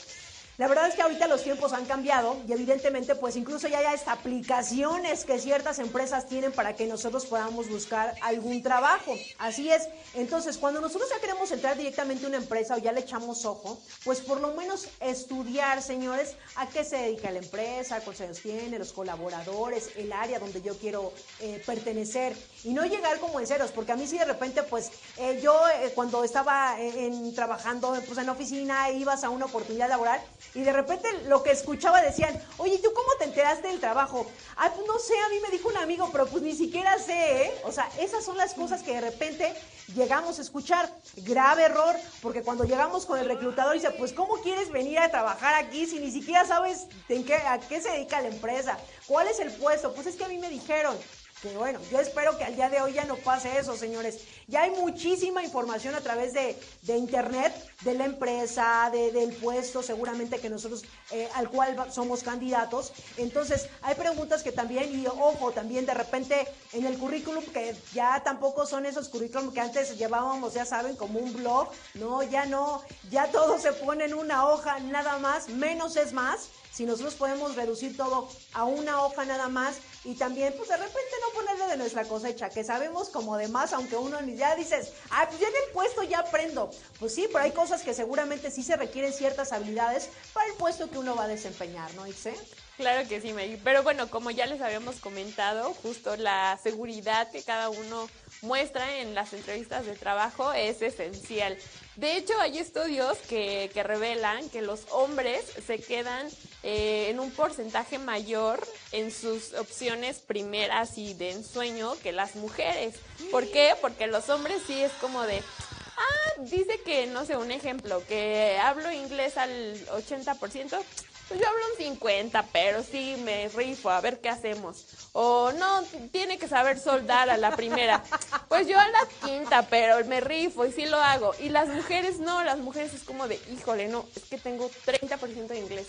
La 0.57 0.67
verdad 0.67 0.87
es 0.87 0.95
que 0.95 1.01
ahorita 1.01 1.27
los 1.27 1.43
tiempos 1.43 1.73
han 1.73 1.85
cambiado 1.85 2.37
y 2.47 2.53
evidentemente 2.53 3.15
pues 3.15 3.35
incluso 3.35 3.67
ya 3.67 3.79
hay 3.79 3.85
hasta 3.85 4.11
aplicaciones 4.11 5.25
que 5.25 5.39
ciertas 5.39 5.79
empresas 5.79 6.27
tienen 6.27 6.51
para 6.51 6.75
que 6.75 6.85
nosotros 6.85 7.25
podamos 7.25 7.69
buscar 7.69 8.15
algún 8.21 8.61
trabajo. 8.61 9.15
Así 9.39 9.71
es. 9.71 9.87
Entonces, 10.13 10.57
cuando 10.57 10.81
nosotros 10.81 11.09
ya 11.09 11.19
queremos 11.19 11.51
entrar 11.51 11.77
directamente 11.77 12.25
a 12.25 12.27
una 12.29 12.37
empresa 12.37 12.75
o 12.75 12.77
ya 12.77 12.91
le 12.91 13.01
echamos 13.01 13.45
ojo, 13.45 13.79
pues 14.03 14.21
por 14.21 14.39
lo 14.39 14.53
menos 14.53 14.87
estudiar, 14.99 15.81
señores, 15.81 16.35
a 16.55 16.67
qué 16.67 16.83
se 16.83 16.97
dedica 16.97 17.31
la 17.31 17.39
empresa, 17.39 18.01
cuántos 18.01 18.41
tiene, 18.41 18.77
los 18.77 18.93
colaboradores, 18.93 19.91
el 19.95 20.11
área 20.11 20.39
donde 20.39 20.61
yo 20.61 20.77
quiero 20.77 21.13
eh, 21.39 21.61
pertenecer 21.65 22.35
y 22.63 22.73
no 22.73 22.85
llegar 22.85 23.19
como 23.19 23.39
en 23.39 23.47
ceros, 23.47 23.71
porque 23.71 23.91
a 23.91 23.95
mí 23.95 24.05
sí 24.05 24.17
de 24.17 24.25
repente 24.25 24.63
pues 24.63 24.91
eh, 25.17 25.39
yo 25.41 25.57
eh, 25.69 25.91
cuando 25.95 26.23
estaba 26.23 26.79
en, 26.79 27.33
trabajando 27.33 27.97
pues 28.05 28.17
en 28.17 28.29
oficina 28.29 28.91
ibas 28.91 29.23
a 29.23 29.29
una 29.29 29.45
oportunidad 29.45 29.89
laboral 29.89 30.21
y 30.53 30.61
de 30.61 30.73
repente 30.73 31.07
lo 31.27 31.43
que 31.43 31.51
escuchaba 31.51 32.01
decían, 32.01 32.39
oye, 32.57 32.77
¿tú 32.79 32.91
cómo 32.93 33.09
te 33.17 33.25
enteraste 33.25 33.67
del 33.67 33.79
trabajo? 33.79 34.29
Ah, 34.57 34.71
pues 34.73 34.85
no 34.87 34.99
sé, 34.99 35.13
a 35.17 35.29
mí 35.29 35.35
me 35.41 35.49
dijo 35.49 35.69
un 35.69 35.77
amigo, 35.77 36.09
pero 36.11 36.25
pues 36.27 36.43
ni 36.43 36.53
siquiera 36.53 36.97
sé, 36.99 37.45
¿eh? 37.45 37.61
O 37.63 37.71
sea, 37.71 37.89
esas 37.99 38.23
son 38.23 38.37
las 38.37 38.53
cosas 38.53 38.83
que 38.83 38.93
de 38.93 39.01
repente 39.01 39.53
llegamos 39.95 40.39
a 40.39 40.41
escuchar. 40.41 40.91
Grave 41.17 41.63
error, 41.63 41.95
porque 42.21 42.43
cuando 42.43 42.63
llegamos 42.63 43.05
con 43.05 43.19
el 43.19 43.25
reclutador 43.25 43.73
dice, 43.73 43.91
pues 43.91 44.13
¿cómo 44.13 44.35
quieres 44.41 44.71
venir 44.71 44.99
a 44.99 45.09
trabajar 45.09 45.55
aquí 45.55 45.85
si 45.85 45.99
ni 45.99 46.11
siquiera 46.11 46.45
sabes 46.45 46.87
en 47.09 47.23
qué, 47.23 47.35
a 47.35 47.59
qué 47.59 47.81
se 47.81 47.91
dedica 47.91 48.21
la 48.21 48.29
empresa? 48.29 48.77
¿Cuál 49.07 49.27
es 49.27 49.39
el 49.39 49.51
puesto? 49.51 49.93
Pues 49.93 50.07
es 50.07 50.15
que 50.15 50.25
a 50.25 50.29
mí 50.29 50.37
me 50.37 50.49
dijeron. 50.49 50.97
Que 51.41 51.57
bueno, 51.57 51.79
yo 51.89 51.99
espero 51.99 52.37
que 52.37 52.43
al 52.43 52.55
día 52.55 52.69
de 52.69 52.81
hoy 52.81 52.93
ya 52.93 53.05
no 53.05 53.15
pase 53.15 53.57
eso, 53.57 53.75
señores. 53.75 54.19
Ya 54.47 54.61
hay 54.61 54.71
muchísima 54.71 55.43
información 55.43 55.95
a 55.95 56.01
través 56.01 56.33
de, 56.33 56.55
internet, 56.95 57.51
de 57.81 57.95
la 57.95 58.05
empresa, 58.05 58.91
del 58.91 59.33
puesto, 59.33 59.81
seguramente 59.81 60.37
que 60.39 60.51
nosotros, 60.51 60.83
eh, 61.09 61.27
al 61.33 61.49
cual 61.49 61.91
somos 61.91 62.21
candidatos. 62.21 62.93
Entonces, 63.17 63.69
hay 63.81 63.95
preguntas 63.95 64.43
que 64.43 64.51
también, 64.51 64.99
y 64.99 65.07
ojo, 65.07 65.51
también 65.51 65.87
de 65.87 65.95
repente 65.95 66.47
en 66.73 66.85
el 66.85 66.99
currículum, 66.99 67.43
que 67.45 67.75
ya 67.91 68.21
tampoco 68.23 68.67
son 68.67 68.85
esos 68.85 69.09
currículum 69.09 69.51
que 69.51 69.61
antes 69.61 69.97
llevábamos, 69.97 70.53
ya 70.53 70.65
saben, 70.65 70.95
como 70.95 71.17
un 71.17 71.33
blog, 71.33 71.71
no, 71.95 72.21
ya 72.21 72.45
no, 72.45 72.83
ya 73.09 73.31
todo 73.31 73.57
se 73.57 73.73
pone 73.73 74.05
en 74.05 74.13
una 74.13 74.47
hoja, 74.47 74.79
nada 74.79 75.17
más, 75.17 75.49
menos 75.49 75.95
es 75.95 76.13
más 76.13 76.49
si 76.71 76.85
nosotros 76.85 77.15
podemos 77.15 77.55
reducir 77.55 77.97
todo 77.97 78.29
a 78.53 78.63
una 78.63 79.03
hoja 79.03 79.25
nada 79.25 79.49
más 79.49 79.77
y 80.03 80.15
también 80.15 80.53
pues 80.57 80.69
de 80.69 80.77
repente 80.77 81.11
no 81.21 81.39
ponerle 81.39 81.67
de 81.67 81.77
nuestra 81.77 82.05
cosecha, 82.05 82.49
que 82.49 82.63
sabemos 82.63 83.09
como 83.09 83.37
de 83.37 83.47
más, 83.47 83.73
aunque 83.73 83.95
uno 83.95 84.19
ya 84.21 84.55
dices, 84.55 84.93
ah, 85.11 85.25
pues 85.27 85.39
ya 85.39 85.47
en 85.47 85.53
el 85.55 85.73
puesto 85.73 86.03
ya 86.03 86.19
aprendo. 86.19 86.71
Pues 86.99 87.13
sí, 87.13 87.27
pero 87.27 87.43
hay 87.43 87.51
cosas 87.51 87.81
que 87.83 87.93
seguramente 87.93 88.49
sí 88.49 88.63
se 88.63 88.77
requieren 88.77 89.13
ciertas 89.13 89.51
habilidades 89.51 90.09
para 90.33 90.47
el 90.47 90.55
puesto 90.55 90.89
que 90.89 90.97
uno 90.97 91.15
va 91.15 91.25
a 91.25 91.27
desempeñar, 91.27 91.93
¿no, 91.93 92.07
Ixe? 92.07 92.33
Claro 92.77 93.07
que 93.07 93.21
sí. 93.21 93.31
Pero 93.63 93.83
bueno, 93.83 94.09
como 94.09 94.31
ya 94.31 94.47
les 94.47 94.59
habíamos 94.59 94.95
comentado, 94.95 95.73
justo 95.83 96.15
la 96.15 96.57
seguridad 96.63 97.29
que 97.29 97.43
cada 97.43 97.69
uno 97.69 98.09
muestra 98.41 98.97
en 98.97 99.13
las 99.13 99.33
entrevistas 99.33 99.85
de 99.85 99.93
trabajo 99.93 100.51
es 100.53 100.81
esencial. 100.81 101.57
De 101.95 102.17
hecho, 102.17 102.33
hay 102.39 102.57
estudios 102.57 103.19
que, 103.29 103.69
que 103.71 103.83
revelan 103.83 104.49
que 104.49 104.63
los 104.63 104.87
hombres 104.89 105.45
se 105.67 105.79
quedan 105.79 106.27
eh, 106.63 107.07
en 107.09 107.19
un 107.19 107.31
porcentaje 107.31 107.97
mayor 107.97 108.65
en 108.91 109.11
sus 109.11 109.53
opciones 109.53 110.19
primeras 110.19 110.97
y 110.97 111.13
de 111.15 111.31
ensueño 111.31 111.93
que 112.03 112.11
las 112.11 112.35
mujeres. 112.35 112.95
¿Por 113.31 113.49
qué? 113.49 113.73
Porque 113.81 114.07
los 114.07 114.29
hombres 114.29 114.61
sí 114.67 114.81
es 114.81 114.91
como 114.93 115.23
de, 115.23 115.39
ah, 115.39 116.41
dice 116.41 116.79
que, 116.85 117.07
no 117.07 117.25
sé, 117.25 117.35
un 117.37 117.51
ejemplo, 117.51 118.03
que 118.07 118.59
hablo 118.61 118.91
inglés 118.91 119.37
al 119.37 119.75
80%, 119.87 120.83
pues 121.31 121.39
yo 121.39 121.47
hablo 121.47 121.61
un 121.71 121.77
50, 121.77 122.45
pero 122.51 122.83
sí 122.83 123.15
me 123.23 123.47
rifo, 123.47 123.89
a 123.89 124.01
ver 124.01 124.19
qué 124.19 124.27
hacemos. 124.27 124.85
O 125.13 125.53
no, 125.53 125.81
tiene 126.11 126.37
que 126.37 126.47
saber 126.49 126.77
soldar 126.77 127.29
a 127.29 127.37
la 127.37 127.55
primera. 127.55 128.03
Pues 128.49 128.67
yo 128.67 128.77
a 128.77 128.85
la 128.85 128.99
quinta, 129.23 129.65
pero 129.69 130.05
me 130.07 130.19
rifo 130.19 130.65
y 130.65 130.73
sí 130.73 130.85
lo 130.85 130.97
hago. 130.97 131.33
Y 131.39 131.47
las 131.47 131.69
mujeres 131.69 132.19
no, 132.19 132.43
las 132.43 132.57
mujeres 132.57 132.93
es 132.93 133.03
como 133.03 133.29
de, 133.29 133.39
híjole, 133.49 133.87
no, 133.87 134.05
es 134.13 134.25
que 134.25 134.37
tengo 134.37 134.69
30% 134.85 135.47
de 135.47 135.57
inglés. 135.57 135.87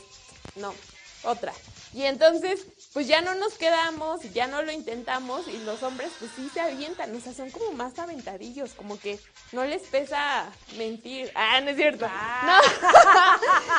No, 0.57 0.75
otra. 1.25 1.53
Y 1.95 2.05
entonces, 2.05 2.65
pues 2.95 3.07
ya 3.07 3.21
no 3.21 3.35
nos 3.35 3.55
quedamos, 3.55 4.23
ya 4.33 4.47
no 4.47 4.63
lo 4.63 4.73
intentamos 4.73 5.47
y 5.47 5.59
los 5.59 5.83
hombres 5.83 6.11
pues 6.19 6.31
sí 6.35 6.49
se 6.53 6.61
avientan, 6.61 7.15
o 7.15 7.21
sea, 7.21 7.35
son 7.35 7.51
como 7.51 7.73
más 7.73 7.99
aventadillos, 7.99 8.73
como 8.73 8.99
que 8.99 9.19
no 9.53 9.65
les 9.65 9.83
pesa 9.83 10.51
mentir. 10.79 11.31
Ah, 11.35 11.61
no 11.61 11.71
es 11.71 11.77
cierto. 11.77 12.07
Ah. 12.09 12.63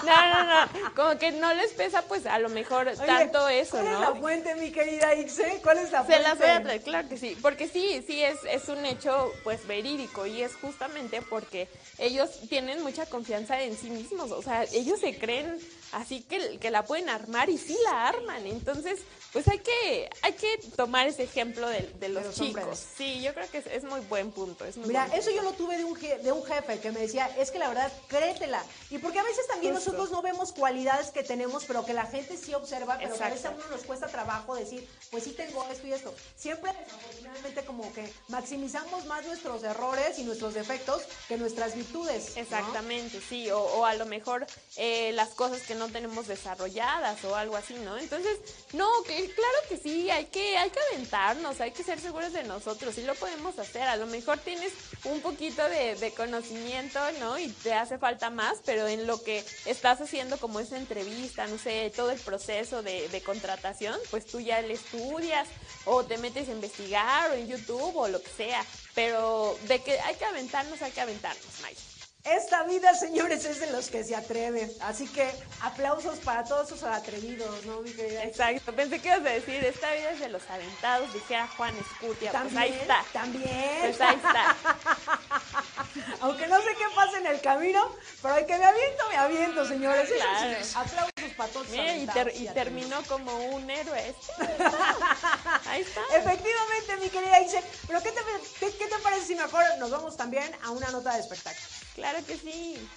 No. 0.04 0.06
no, 0.06 0.46
no, 0.46 0.66
no, 0.66 0.96
como 0.96 1.18
que 1.18 1.32
no 1.32 1.56
les 1.56 1.72
pesa 1.72 2.04
pues 2.04 2.28
a 2.28 2.38
lo 2.38 2.50
mejor 2.50 2.92
tanto 2.98 3.50
eso, 3.50 3.82
¿no? 3.82 3.84
¿cuál 3.84 3.94
es 3.94 4.00
la 4.00 4.16
fuente, 4.16 4.56
mi 4.56 4.72
querida 4.72 5.16
Ixe? 5.16 5.60
¿Cuál 5.64 5.80
es 5.80 5.92
la 5.92 6.04
fuente? 6.04 6.24
Se 6.24 6.30
la 6.30 6.36
voy 6.36 6.48
a 6.48 6.62
traer, 6.62 6.84
claro 6.84 7.10
que 7.10 7.18
sí, 7.18 7.36
porque 7.42 7.68
sí, 7.68 8.04
sí 8.06 8.22
es, 8.22 8.38
es 8.48 8.70
un 8.70 8.86
hecho 8.86 9.34
pues 9.44 9.66
verídico 9.66 10.28
y 10.28 10.44
es 10.44 10.54
justamente 10.56 11.24
porque 11.24 11.68
ellos 11.98 12.30
tienen 12.48 12.84
mucha 12.84 13.08
confianza 13.08 13.60
en 13.60 13.76
sí 13.76 13.90
mismos, 13.90 14.30
o 14.30 14.44
sea, 14.44 14.66
ellos 14.72 15.00
se 15.00 15.18
creen 15.18 15.60
así 15.94 16.22
que, 16.22 16.58
que 16.60 16.72
la 16.72 16.86
pueden 16.86 17.10
armar 17.10 17.50
y 17.50 17.58
sí 17.58 17.78
la 17.86 18.08
arman. 18.08 18.46
Entonces, 18.46 19.00
pues 19.34 19.48
hay 19.48 19.60
que, 19.60 20.10
hay 20.22 20.34
que 20.34 20.58
tomar 20.76 21.08
ese 21.08 21.24
ejemplo 21.24 21.68
de, 21.68 21.82
de 22.00 22.10
los, 22.10 22.24
los 22.24 22.36
chicos. 22.36 22.62
hombres. 22.64 22.86
Sí, 22.98 23.22
yo 23.22 23.34
creo 23.34 23.50
que 23.50 23.58
es, 23.58 23.66
es 23.68 23.84
muy 23.84 24.00
buen 24.02 24.32
punto. 24.32 24.64
Es 24.64 24.78
muy 24.78 24.88
Mira, 24.88 25.08
buen 25.08 25.20
eso 25.20 25.32
yo 25.32 25.42
lo 25.42 25.52
tuve 25.54 25.78
de 25.78 25.84
un, 25.84 25.96
je- 25.96 26.20
de 26.22 26.32
un 26.32 26.44
jefe 26.46 26.80
que 26.80 26.92
me 26.92 27.00
decía, 27.02 27.26
es 27.38 27.52
que 27.52 27.60
la 27.60 27.68
verdad, 27.68 27.92
créetela. 28.08 28.64
Y 28.92 29.00
porque 29.00 29.20
a 29.20 29.24
veces 29.24 29.46
también 29.48 29.74
Justo. 29.74 29.92
nosotros 29.92 30.12
no 30.12 30.22
vemos 30.22 30.52
cualidades 30.54 31.10
que 31.12 31.24
tenemos, 31.24 31.66
pero 31.66 31.84
que 31.86 31.94
la 31.94 32.06
gente 32.06 32.38
sí 32.38 32.54
observa, 32.54 32.98
pero 33.02 33.18
que 33.18 33.24
a 33.24 33.30
veces 33.30 33.46
a 33.46 33.50
uno 33.52 33.64
nos 33.70 33.82
cuesta 33.84 34.08
trabajo 34.08 34.56
decir, 34.56 34.88
pues 35.12 35.24
sí 35.24 35.32
tengo 35.32 35.66
esto 35.72 35.88
y 35.88 35.94
esto. 35.94 36.14
Siempre, 36.38 36.72
desafortunadamente, 36.74 37.66
como 37.66 37.92
que 37.94 38.14
maximizamos 38.28 39.06
más 39.06 39.26
nuestros 39.26 39.64
errores 39.64 40.20
y 40.20 40.24
nuestros 40.24 40.54
defectos 40.54 41.02
que 41.28 41.38
nuestras 41.38 41.76
virtudes. 41.76 42.34
¿no? 42.36 42.42
Exactamente, 42.42 43.20
sí, 43.28 43.50
o, 43.50 43.60
o 43.60 43.86
a 43.86 43.96
lo 43.96 44.06
mejor 44.06 44.46
eh, 44.76 45.12
las 45.14 45.30
cosas 45.30 45.62
que 45.64 45.76
no 45.76 45.88
tenemos 45.90 46.28
desarrolladas 46.28 47.24
o 47.26 47.36
algo 47.36 47.56
así, 47.56 47.74
¿no? 47.76 47.98
Entonces, 47.98 48.38
no, 48.74 48.88
que 49.08 49.23
claro 49.28 49.58
que 49.70 49.78
sí, 49.78 50.10
hay 50.10 50.26
que, 50.26 50.58
hay 50.58 50.70
que 50.70 50.80
aventarnos, 50.92 51.60
hay 51.62 51.72
que 51.72 51.84
ser 51.84 52.00
seguros 52.00 52.34
de 52.34 52.44
nosotros, 52.44 52.96
sí 52.96 53.04
lo 53.04 53.16
podemos 53.16 53.58
hacer, 53.60 53.84
a 53.84 53.96
lo 53.96 54.06
mejor 54.08 54.40
tienes 54.40 54.72
un 55.06 55.22
poquito 55.22 55.62
de, 55.70 56.14
conocimiento, 56.16 57.00
¿no? 57.20 57.40
Y 57.40 57.48
te 57.48 57.74
hace 57.74 57.98
falta 57.98 58.30
más, 58.30 58.60
pero 58.66 58.88
en 58.88 59.08
lo 59.08 59.22
que 59.24 59.44
estás 59.66 60.02
haciendo 60.02 60.38
como 60.38 60.60
esa 60.60 60.78
entrevista, 60.78 61.48
no 61.48 61.58
sé, 61.58 61.92
todo 61.96 62.12
el 62.12 62.20
proceso 62.20 62.84
de, 62.84 63.08
de 63.10 63.22
contratación, 63.22 63.98
pues 64.12 64.26
tú 64.26 64.40
ya 64.40 64.62
le 64.62 64.74
estudias 64.74 65.48
o 65.86 66.04
te 66.04 66.18
metes 66.18 66.50
a 66.50 66.52
investigar 66.52 67.32
o 67.32 67.34
en 67.34 67.48
YouTube 67.48 67.96
o 67.96 68.08
lo 68.08 68.22
que 68.22 68.30
sea, 68.30 68.66
pero 68.96 69.58
de 69.68 69.82
que 69.82 70.00
hay 70.00 70.16
que 70.16 70.26
aventarnos, 70.26 70.82
hay 70.82 70.92
que 70.92 71.02
aventarnos, 71.02 71.46
Mike. 71.62 71.93
Esta 72.24 72.64
vida, 72.64 72.94
señores, 72.94 73.44
es 73.44 73.60
de 73.60 73.70
los 73.70 73.90
que 73.90 74.02
se 74.02 74.16
atreven. 74.16 74.72
Así 74.80 75.08
que 75.08 75.30
aplausos 75.62 76.20
para 76.20 76.46
todos 76.46 76.68
esos 76.68 76.84
atrevidos, 76.84 77.66
¿no, 77.66 77.82
mi 77.82 77.92
querida? 77.92 78.24
Exacto, 78.24 78.74
pensé 78.74 79.00
que 79.00 79.10
ibas 79.10 79.20
a 79.20 79.30
decir, 79.30 79.56
esta 79.64 79.94
vida 79.94 80.12
es 80.12 80.20
de 80.22 80.30
los 80.30 80.50
aventados, 80.50 81.14
dijera 81.14 81.48
Juan 81.58 81.76
Escutia, 81.76 82.32
pues 82.32 82.56
ahí 82.56 82.72
está. 82.72 83.04
también. 83.12 83.78
Pues 83.82 84.00
ahí 84.00 84.16
está. 84.16 84.56
Aunque 86.22 86.48
no 86.48 86.62
sé 86.62 86.70
qué 86.78 86.86
pasa 86.96 87.18
en 87.18 87.28
el 87.28 87.42
camino, 87.42 87.94
pero 88.24 88.34
hay 88.36 88.46
que 88.48 88.58
me 88.58 88.66
aviento, 88.66 89.10
me 89.10 89.18
aviento, 89.18 89.68
señores. 89.68 90.10
Eso 90.10 90.16
Claro. 90.24 90.64
sí, 90.64 90.72
aplausos 90.76 91.34
para 91.38 91.52
todos. 91.54 91.68
Mira, 91.70 91.96
y, 91.98 92.08
ter- 92.08 92.34
y 92.36 92.48
terminó 92.48 93.04
como 93.04 93.36
un 93.38 93.70
héroe 93.70 94.10
este. 94.10 94.32
Ahí 95.70 95.82
está. 95.82 96.02
Efectivamente, 96.16 96.98
mi 97.02 97.10
querida 97.10 97.40
Isel. 97.42 97.64
Pero 97.86 98.02
¿qué 98.02 98.12
te, 98.12 98.22
qué, 98.60 98.72
qué 98.78 98.88
te 98.88 98.98
parece 99.00 99.26
si 99.28 99.36
mejor 99.36 99.64
nos 99.78 99.92
vamos 99.92 100.18
también 100.18 100.50
a 100.64 100.72
una 100.72 100.90
nota 100.90 101.14
de 101.14 101.20
espectáculo? 101.20 101.68
Claro 101.96 102.26
que 102.26 102.38
sí. 102.38 102.90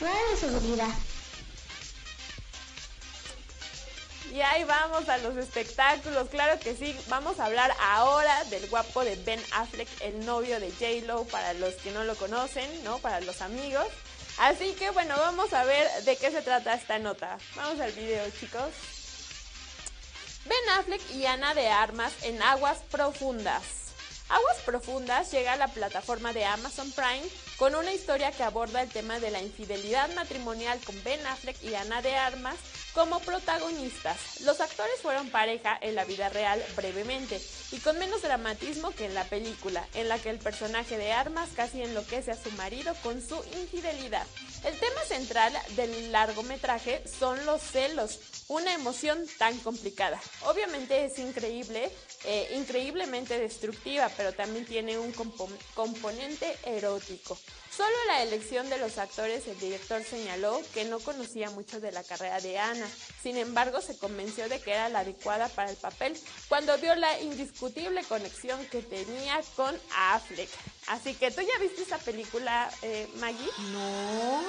De 0.00 0.36
seguridad. 0.40 0.88
Y 4.32 4.40
ahí 4.40 4.64
vamos 4.64 5.08
a 5.08 5.18
los 5.18 5.36
espectáculos, 5.36 6.28
claro 6.28 6.58
que 6.60 6.74
sí. 6.76 6.96
Vamos 7.08 7.40
a 7.40 7.46
hablar 7.46 7.72
ahora 7.80 8.44
del 8.44 8.68
guapo 8.68 9.04
de 9.04 9.16
Ben 9.16 9.42
Affleck, 9.52 9.88
el 10.00 10.26
novio 10.26 10.60
de 10.60 10.70
J-Lo, 10.70 11.24
para 11.24 11.54
los 11.54 11.74
que 11.76 11.90
no 11.92 12.04
lo 12.04 12.14
conocen, 12.16 12.84
¿no? 12.84 12.98
Para 12.98 13.20
los 13.20 13.40
amigos. 13.40 13.86
Así 14.38 14.72
que 14.74 14.90
bueno, 14.90 15.14
vamos 15.16 15.52
a 15.54 15.64
ver 15.64 15.88
de 16.04 16.16
qué 16.16 16.30
se 16.30 16.42
trata 16.42 16.74
esta 16.74 16.98
nota. 16.98 17.38
Vamos 17.54 17.80
al 17.80 17.92
video, 17.92 18.28
chicos. 18.38 18.70
Ben 20.44 20.78
Affleck 20.78 21.10
y 21.12 21.26
Ana 21.26 21.54
de 21.54 21.68
Armas 21.68 22.12
en 22.22 22.42
Aguas 22.42 22.78
Profundas. 22.90 23.62
Aguas 24.28 24.58
Profundas 24.64 25.30
llega 25.32 25.54
a 25.54 25.56
la 25.56 25.68
plataforma 25.68 26.32
de 26.32 26.44
Amazon 26.44 26.90
Prime 26.92 27.26
con 27.58 27.74
una 27.74 27.92
historia 27.92 28.32
que 28.32 28.42
aborda 28.42 28.82
el 28.82 28.90
tema 28.90 29.18
de 29.18 29.30
la 29.30 29.40
infidelidad 29.40 30.12
matrimonial 30.14 30.78
con 30.84 30.94
Ben 31.04 31.24
Affleck 31.26 31.62
y 31.62 31.74
Ana 31.74 32.02
de 32.02 32.14
Armas 32.14 32.56
como 32.92 33.20
protagonistas. 33.20 34.40
Los 34.40 34.60
actores 34.60 35.00
fueron 35.02 35.30
pareja 35.30 35.78
en 35.80 35.94
la 35.94 36.04
vida 36.04 36.28
real 36.28 36.62
brevemente 36.76 37.40
y 37.72 37.78
con 37.78 37.98
menos 37.98 38.22
dramatismo 38.22 38.90
que 38.90 39.06
en 39.06 39.14
la 39.14 39.24
película, 39.24 39.86
en 39.94 40.08
la 40.08 40.18
que 40.18 40.30
el 40.30 40.38
personaje 40.38 40.96
de 40.98 41.12
Armas 41.12 41.50
casi 41.54 41.82
enloquece 41.82 42.30
a 42.30 42.42
su 42.42 42.50
marido 42.52 42.94
con 43.02 43.20
su 43.26 43.36
infidelidad. 43.60 44.26
El 44.64 44.78
tema 44.78 45.00
central 45.06 45.52
del 45.76 46.12
largometraje 46.12 47.02
son 47.06 47.44
los 47.46 47.62
celos, 47.62 48.18
una 48.48 48.72
emoción 48.74 49.26
tan 49.38 49.58
complicada. 49.58 50.20
Obviamente 50.42 51.04
es 51.04 51.18
increíble, 51.18 51.90
eh, 52.24 52.52
increíblemente 52.54 53.38
destructiva, 53.38 54.10
pero 54.16 54.32
también 54.32 54.64
tiene 54.66 54.98
un 54.98 55.12
compo- 55.12 55.48
componente 55.74 56.56
erótico. 56.64 57.38
Solo 57.76 57.94
la 58.06 58.22
elección 58.22 58.70
de 58.70 58.78
los 58.78 58.96
actores, 58.96 59.46
el 59.48 59.58
director 59.58 60.02
señaló 60.02 60.62
que 60.72 60.86
no 60.86 60.98
conocía 60.98 61.50
mucho 61.50 61.78
de 61.78 61.92
la 61.92 62.02
carrera 62.02 62.40
de 62.40 62.56
Ana. 62.58 62.88
Sin 63.22 63.36
embargo, 63.36 63.82
se 63.82 63.98
convenció 63.98 64.48
de 64.48 64.60
que 64.60 64.70
era 64.70 64.88
la 64.88 65.00
adecuada 65.00 65.48
para 65.50 65.70
el 65.70 65.76
papel 65.76 66.18
cuando 66.48 66.78
vio 66.78 66.94
la 66.94 67.20
indiscutible 67.20 68.02
conexión 68.04 68.64
que 68.68 68.80
tenía 68.80 69.42
con 69.56 69.78
Affleck. 69.94 70.48
Así 70.86 71.12
que 71.14 71.30
tú 71.30 71.42
ya 71.42 71.58
viste 71.60 71.82
esa 71.82 71.98
película, 71.98 72.70
eh, 72.80 73.08
Maggie. 73.16 73.50
No. 73.72 74.42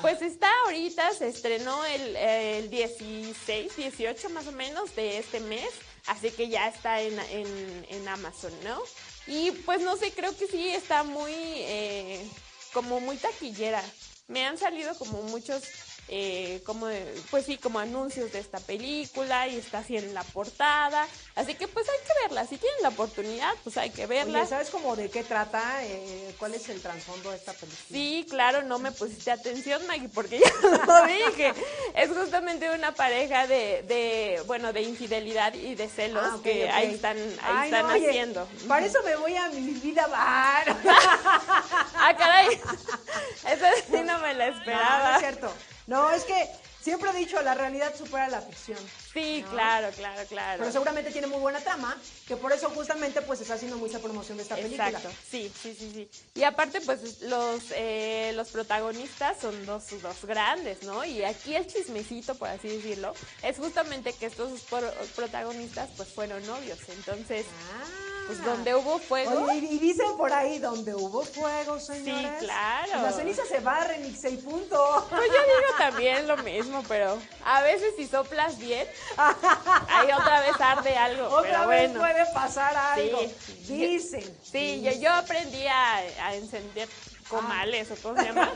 Pues 0.00 0.22
está 0.22 0.48
ahorita, 0.66 1.12
se 1.14 1.26
estrenó 1.28 1.84
el, 1.84 2.14
el 2.14 2.70
16, 2.70 3.36
18 3.46 4.30
más 4.30 4.46
o 4.46 4.52
menos 4.52 4.94
de 4.96 5.18
este 5.18 5.40
mes, 5.40 5.68
así 6.06 6.30
que 6.30 6.48
ya 6.48 6.68
está 6.68 7.00
en, 7.00 7.18
en- 7.18 7.86
en 7.88 8.08
Amazon, 8.08 8.52
¿no? 8.64 8.80
Y 9.26 9.50
pues 9.50 9.80
no 9.82 9.96
sé, 9.96 10.10
creo 10.12 10.36
que 10.36 10.46
sí 10.46 10.68
está 10.70 11.02
muy, 11.04 11.32
eh, 11.34 12.26
como 12.72 13.00
muy 13.00 13.16
taquillera. 13.16 13.82
Me 14.26 14.44
han 14.46 14.58
salido 14.58 14.96
como 14.98 15.22
muchos, 15.22 15.62
eh, 16.08 16.62
como, 16.64 16.88
pues 17.30 17.44
sí, 17.46 17.58
como 17.58 17.78
anuncios 17.78 18.32
de 18.32 18.38
esta 18.38 18.58
película 18.60 19.46
y 19.48 19.56
está 19.56 19.78
así 19.78 19.96
en 19.96 20.14
la 20.14 20.22
portada. 20.24 21.06
Así 21.34 21.54
que 21.54 21.68
pues 21.68 21.86
hay 21.88 21.98
que 22.06 22.12
verla, 22.28 22.46
si 22.46 22.56
tienen 22.56 22.82
la 22.82 22.88
oportunidad, 22.88 23.52
pues 23.62 23.76
hay 23.76 23.90
que 23.90 24.06
verla. 24.06 24.40
Oye, 24.40 24.48
¿sabes 24.48 24.70
como 24.70 24.96
de 24.96 25.10
qué 25.10 25.22
trata? 25.24 25.84
Eh, 25.84 26.34
¿Cuál 26.38 26.54
es 26.54 26.68
el 26.68 26.80
trasfondo 26.80 27.30
de 27.30 27.36
esta 27.36 27.52
película? 27.52 27.78
Sí, 27.90 28.26
claro, 28.28 28.62
no 28.62 28.78
me 28.78 28.90
pusiste 28.92 29.30
atención, 29.30 29.86
Maggie, 29.86 30.08
porque 30.08 30.38
ya 30.40 30.50
lo 30.86 31.06
dije. 31.06 31.52
Es 31.94 32.10
justamente 32.10 32.70
una 32.70 32.92
pareja 32.94 33.46
de, 33.46 33.82
de 33.86 34.42
bueno, 34.46 34.72
de 34.72 34.82
infidelidad 34.82 35.54
y 35.54 35.74
de 35.74 35.88
celos 35.88 36.24
Ah, 36.24 36.38
que 36.42 36.68
ahí 36.70 36.94
están, 36.94 37.16
ahí 37.18 37.54
Ay, 37.56 37.64
están 37.66 37.86
no, 37.86 37.94
oye, 37.94 38.08
haciendo. 38.08 38.48
Para 38.66 38.86
eso 38.86 39.02
me 39.04 39.14
voy 39.16 39.36
a 39.36 39.48
mi 39.50 39.72
vida 39.72 40.06
bar. 40.06 40.76
Ah, 42.00 42.14
caray. 42.16 42.48
Esa 43.46 43.70
sí 43.90 44.02
no 44.04 44.18
me 44.20 44.34
la 44.34 44.46
No, 44.46 44.52
no 44.52 44.58
esperaba. 44.58 45.14
es 45.14 45.20
cierto. 45.20 45.52
No, 45.88 46.10
es 46.12 46.22
que 46.24 46.48
siempre 46.82 47.10
he 47.10 47.14
dicho, 47.14 47.40
la 47.42 47.54
realidad 47.54 47.94
supera 47.96 48.28
la 48.28 48.40
ficción. 48.42 48.78
Sí, 49.12 49.42
¿no? 49.42 49.50
claro, 49.52 49.88
claro, 49.96 50.22
claro. 50.28 50.58
Pero 50.60 50.70
seguramente 50.70 51.10
tiene 51.10 51.26
muy 51.26 51.40
buena 51.40 51.60
trama, 51.60 51.96
que 52.26 52.36
por 52.36 52.52
eso 52.52 52.68
justamente 52.70 53.20
pues 53.22 53.40
está 53.40 53.54
haciendo 53.54 53.76
mucha 53.78 53.98
promoción 53.98 54.36
de 54.36 54.42
esta 54.42 54.54
película. 54.54 54.88
Exacto, 54.88 55.10
sí, 55.30 55.50
sí, 55.62 55.74
sí, 55.76 55.90
sí. 55.92 56.10
Y 56.34 56.44
aparte, 56.44 56.80
pues 56.82 57.22
los, 57.22 57.62
eh, 57.70 58.32
los 58.34 58.48
protagonistas 58.50 59.38
son 59.40 59.64
dos, 59.66 59.84
dos 60.02 60.24
grandes, 60.24 60.82
¿no? 60.82 61.04
Y 61.04 61.24
aquí 61.24 61.56
el 61.56 61.66
chismecito, 61.66 62.34
por 62.36 62.48
así 62.48 62.68
decirlo, 62.68 63.14
es 63.42 63.56
justamente 63.56 64.12
que 64.12 64.26
estos 64.26 64.60
pro- 64.62 64.92
protagonistas 65.16 65.88
pues 65.96 66.10
fueron 66.10 66.46
novios. 66.46 66.78
Entonces, 66.88 67.46
Ah. 67.72 68.07
Pues 68.28 68.44
donde 68.44 68.74
hubo 68.74 68.98
fuego, 68.98 69.46
Oye, 69.46 69.56
y, 69.70 69.78
dicen 69.78 70.14
por 70.18 70.30
ahí, 70.34 70.58
donde 70.58 70.94
hubo 70.94 71.22
fuego, 71.24 71.80
señores. 71.80 72.30
claro. 72.40 73.02
Las 73.02 73.16
cenizas 73.16 73.48
se 73.48 73.60
barren 73.60 74.04
y 74.04 74.14
se 74.14 74.28
y 74.30 74.36
punto. 74.36 75.06
pues 75.08 75.22
yo 75.22 75.32
digo 75.32 75.78
también 75.78 76.28
lo 76.28 76.36
mismo, 76.36 76.84
pero 76.86 77.18
a 77.42 77.62
veces 77.62 77.94
si 77.96 78.06
soplas 78.06 78.58
bien, 78.58 78.86
ahí 79.16 80.08
otra 80.12 80.42
vez 80.42 80.60
arde 80.60 80.94
algo. 80.94 81.26
Otra 81.28 81.50
pero 81.50 81.68
vez 81.68 81.90
bueno. 81.94 82.00
puede 82.00 82.26
pasar 82.34 82.76
algo. 82.76 83.18
Sí. 83.66 83.86
Dicen. 83.86 84.38
Sí, 84.42 84.82
yo, 84.82 84.92
yo 84.92 85.10
aprendí 85.10 85.66
a, 85.66 85.96
a 85.96 86.34
encender 86.34 86.86
comales 87.28 87.90
o 87.90 87.96
cómo 87.96 88.16
se 88.16 88.26
llama. 88.26 88.50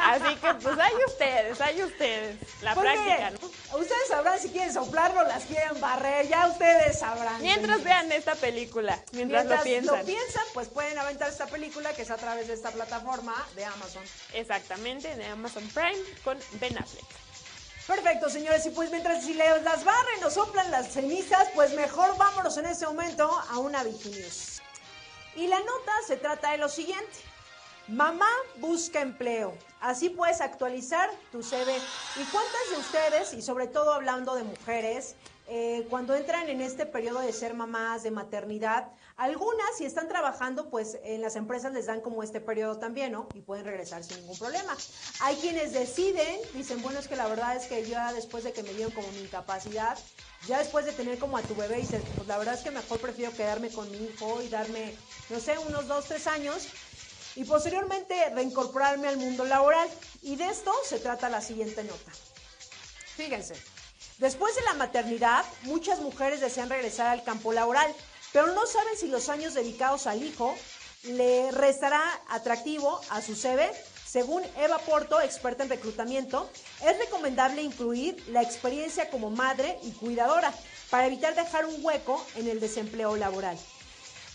Así 0.00 0.36
que 0.36 0.54
pues 0.54 0.78
hay 0.78 0.94
ustedes, 1.06 1.60
hay 1.60 1.82
ustedes. 1.82 2.36
La 2.62 2.74
Porque 2.74 2.92
práctica, 2.92 3.30
¿no? 3.30 3.78
Ustedes 3.78 4.08
sabrán 4.08 4.38
si 4.38 4.50
quieren 4.50 4.72
soplarlo 4.72 5.20
o 5.20 5.24
las 5.24 5.44
quieren 5.44 5.80
barrer, 5.80 6.28
ya 6.28 6.46
ustedes 6.46 6.98
sabrán. 6.98 7.40
Mientras 7.40 7.82
vean 7.82 8.10
esta 8.12 8.34
película, 8.34 8.98
mientras, 9.12 9.46
lo 9.46 9.62
piensan. 9.62 10.04
piensan, 10.04 10.44
pues 10.54 10.68
pueden 10.68 10.98
aventar 10.98 11.28
esta 11.28 11.46
película 11.46 11.92
que 11.94 12.02
es 12.02 12.10
a 12.10 12.16
través 12.16 12.48
de 12.48 12.54
esta 12.54 12.70
plataforma 12.70 13.34
de 13.54 13.64
Amazon. 13.64 14.02
Exactamente, 14.32 15.14
de 15.16 15.26
Amazon 15.26 15.66
Prime 15.68 15.98
con 16.24 16.38
Ben 16.60 16.76
Affleck. 16.78 17.06
Perfecto, 17.86 18.28
señores, 18.28 18.66
y 18.66 18.70
pues 18.70 18.90
mientras 18.90 19.24
si 19.24 19.32
les 19.32 19.62
las 19.62 19.82
barren 19.82 20.22
o 20.22 20.30
soplan 20.30 20.70
las 20.70 20.92
cenizas, 20.92 21.48
pues 21.54 21.72
mejor 21.72 22.18
vámonos 22.18 22.58
en 22.58 22.66
ese 22.66 22.86
momento 22.86 23.30
a 23.50 23.58
una 23.58 23.82
News. 23.82 24.60
Y 25.36 25.46
la 25.46 25.58
nota 25.60 25.92
se 26.06 26.16
trata 26.18 26.50
de 26.50 26.58
lo 26.58 26.68
siguiente. 26.68 27.27
Mamá 27.88 28.28
busca 28.58 29.00
empleo. 29.00 29.54
Así 29.80 30.10
puedes 30.10 30.42
actualizar 30.42 31.08
tu 31.32 31.42
CV. 31.42 31.74
¿Y 32.16 32.24
cuántas 32.24 32.70
de 32.70 32.76
ustedes, 32.78 33.32
y 33.32 33.40
sobre 33.40 33.66
todo 33.66 33.94
hablando 33.94 34.34
de 34.34 34.44
mujeres, 34.44 35.14
eh, 35.46 35.86
cuando 35.88 36.14
entran 36.14 36.50
en 36.50 36.60
este 36.60 36.84
periodo 36.84 37.20
de 37.20 37.32
ser 37.32 37.54
mamás, 37.54 38.02
de 38.02 38.10
maternidad, 38.10 38.92
Algunas, 39.16 39.76
si 39.76 39.84
están 39.84 40.06
trabajando, 40.06 40.70
pues 40.70 40.96
en 41.02 41.22
las 41.22 41.34
empresas 41.34 41.72
les 41.72 41.86
dan 41.86 42.00
como 42.00 42.22
este 42.22 42.40
periodo 42.40 42.78
también, 42.78 43.10
¿no? 43.10 43.26
Y 43.34 43.40
pueden 43.40 43.64
regresar 43.64 44.04
sin 44.04 44.20
ningún 44.20 44.38
problema. 44.38 44.76
Hay 45.20 45.34
quienes 45.36 45.72
deciden, 45.72 46.38
dicen, 46.54 46.80
bueno, 46.82 47.00
es 47.00 47.08
que 47.08 47.16
la 47.16 47.26
verdad 47.26 47.56
es 47.56 47.66
que 47.66 47.84
ya 47.84 48.12
después 48.12 48.44
de 48.44 48.52
que 48.52 48.62
me 48.62 48.72
dieron 48.74 48.92
como 48.92 49.10
mi 49.10 49.22
incapacidad, 49.22 49.98
ya 50.46 50.58
después 50.58 50.84
de 50.84 50.92
tener 50.92 51.18
como 51.18 51.36
a 51.36 51.42
tu 51.42 51.56
bebé, 51.56 51.78
dices, 51.78 52.00
pues 52.14 52.28
la 52.28 52.38
verdad 52.38 52.54
es 52.54 52.60
que 52.60 52.70
mejor 52.70 53.00
prefiero 53.00 53.32
quedarme 53.32 53.70
con 53.70 53.90
mi 53.90 54.04
hijo 54.04 54.40
y 54.40 54.48
darme, 54.48 54.94
no 55.30 55.40
sé, 55.40 55.58
unos 55.58 55.88
dos, 55.88 56.04
tres 56.04 56.28
años 56.28 56.68
y 57.38 57.44
posteriormente 57.44 58.30
reincorporarme 58.30 59.06
al 59.06 59.16
mundo 59.16 59.44
laboral. 59.44 59.88
Y 60.22 60.34
de 60.34 60.48
esto 60.48 60.72
se 60.84 60.98
trata 60.98 61.28
la 61.28 61.40
siguiente 61.40 61.84
nota. 61.84 62.10
Fíjense, 63.16 63.54
después 64.18 64.56
de 64.56 64.62
la 64.62 64.74
maternidad, 64.74 65.44
muchas 65.62 66.00
mujeres 66.00 66.40
desean 66.40 66.68
regresar 66.68 67.06
al 67.06 67.22
campo 67.22 67.52
laboral, 67.52 67.94
pero 68.32 68.48
no 68.48 68.66
saben 68.66 68.96
si 68.98 69.06
los 69.06 69.28
años 69.28 69.54
dedicados 69.54 70.08
al 70.08 70.20
hijo 70.24 70.52
le 71.04 71.52
restará 71.52 72.02
atractivo 72.28 73.00
a 73.10 73.22
su 73.22 73.36
CV. 73.36 73.70
Según 74.04 74.42
Eva 74.56 74.78
Porto, 74.78 75.20
experta 75.20 75.62
en 75.62 75.70
reclutamiento, 75.70 76.50
es 76.84 76.98
recomendable 76.98 77.62
incluir 77.62 78.20
la 78.30 78.42
experiencia 78.42 79.10
como 79.10 79.30
madre 79.30 79.78
y 79.84 79.92
cuidadora 79.92 80.52
para 80.90 81.06
evitar 81.06 81.36
dejar 81.36 81.66
un 81.66 81.84
hueco 81.84 82.24
en 82.34 82.48
el 82.48 82.58
desempleo 82.58 83.14
laboral. 83.14 83.56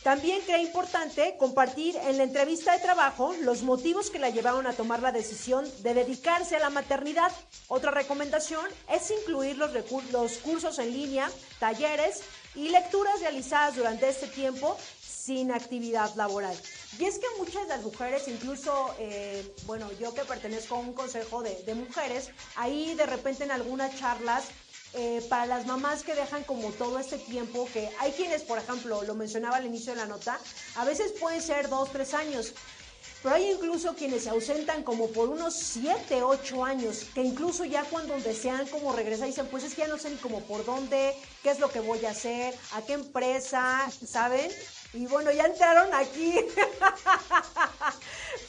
También 0.04 0.41
cree 0.41 0.62
importante 0.62 1.38
compartir 1.38 1.95
en 1.95 2.18
la 2.18 2.24
entrevista 2.24 2.74
de 2.74 2.80
trabajo 2.80 3.34
los 3.41 3.64
motivos 3.64 4.10
que 4.10 4.20
la 4.20 4.30
llevaron 4.30 4.68
a 4.68 4.74
tomar 4.74 5.01
la 5.01 5.14
decisión 5.14 5.66
de 5.82 5.93
dedicarse 5.93 6.58
a 6.58 6.60
la 6.60 6.70
maternidad. 6.70 7.32
Otra 7.70 7.89
recomendación 7.89 8.66
es 8.91 9.10
incluir 9.12 9.58
los, 9.58 9.72
los 10.12 10.34
cursos 10.39 10.78
en 10.80 10.91
línea, 10.91 11.32
talleres 11.58 12.22
y 12.54 12.68
lecturas 12.68 13.22
realizadas 13.22 13.78
durante 13.78 14.10
este 14.10 14.28
tiempo 14.28 14.78
sin 15.01 15.54
actividad 15.54 16.14
laboral. 16.16 16.56
Y 16.99 17.06
es 17.06 17.18
que 17.18 17.28
muchas 17.38 17.64
de 17.64 17.70
las 17.70 17.84
mujeres, 17.84 18.28
incluso, 18.28 18.93
eh, 18.99 19.56
bueno, 19.66 19.89
yo 20.01 20.14
que 20.14 20.26
pertenezco 20.26 20.76
a 20.76 20.80
un 20.80 20.93
consejo 20.93 21.41
de, 21.41 21.64
de 21.64 21.76
mujeres, 21.76 22.30
ahí 22.58 22.93
de 22.95 23.06
repente 23.06 23.45
en 23.45 23.51
algunas 23.51 23.97
charlas 23.97 24.43
eh, 24.96 25.26
para 25.28 25.48
las 25.48 25.66
mamás 25.66 26.04
que 26.04 26.14
dejan 26.14 26.44
como 26.44 26.70
todo 26.72 27.00
este 27.00 27.18
tiempo, 27.18 27.68
que 27.74 27.89
hay 28.00 28.12
quienes, 28.12 28.44
por 28.44 28.60
ejemplo, 28.60 29.02
lo 29.04 29.16
mencionaba 29.16 29.58
al 29.58 29.66
inicio 29.66 29.94
de 29.94 30.00
la 30.00 30.06
nota, 30.06 30.39
a 30.76 30.86
veces 30.86 31.14
pueden 31.20 31.41
ser 31.41 31.68
dos, 31.68 31.91
tres 31.91 32.14
años. 32.14 32.54
Pero 33.24 33.36
hay 33.36 33.52
incluso 33.52 33.96
quienes 33.96 34.24
se 34.24 34.30
ausentan 34.30 34.84
como 34.84 35.08
por 35.08 35.30
unos 35.30 35.56
siete, 35.56 36.22
ocho 36.22 36.64
años, 36.64 37.06
que 37.16 37.22
incluso 37.22 37.64
ya 37.64 37.84
cuando 37.86 38.16
desean 38.20 38.68
como 38.68 38.94
regresar 38.94 39.28
dicen, 39.28 39.48
pues 39.48 39.64
es 39.64 39.74
que 39.74 39.82
ya 39.82 39.88
no 39.88 39.98
sé 39.98 40.10
ni 40.10 40.18
como 40.18 40.41
por 40.41 40.66
dónde, 40.66 41.16
qué 41.41 41.50
es 41.50 41.60
lo 41.60 41.72
que 41.72 41.80
voy 41.80 42.06
a 42.06 42.12
hacer, 42.12 42.54
a 42.74 42.82
qué 42.82 42.94
empresa, 42.94 43.89
¿saben? 44.06 44.52
Y 44.94 45.08
bueno, 45.08 45.32
ya 45.32 45.46
entraron 45.46 45.91
aquí. 45.94 46.36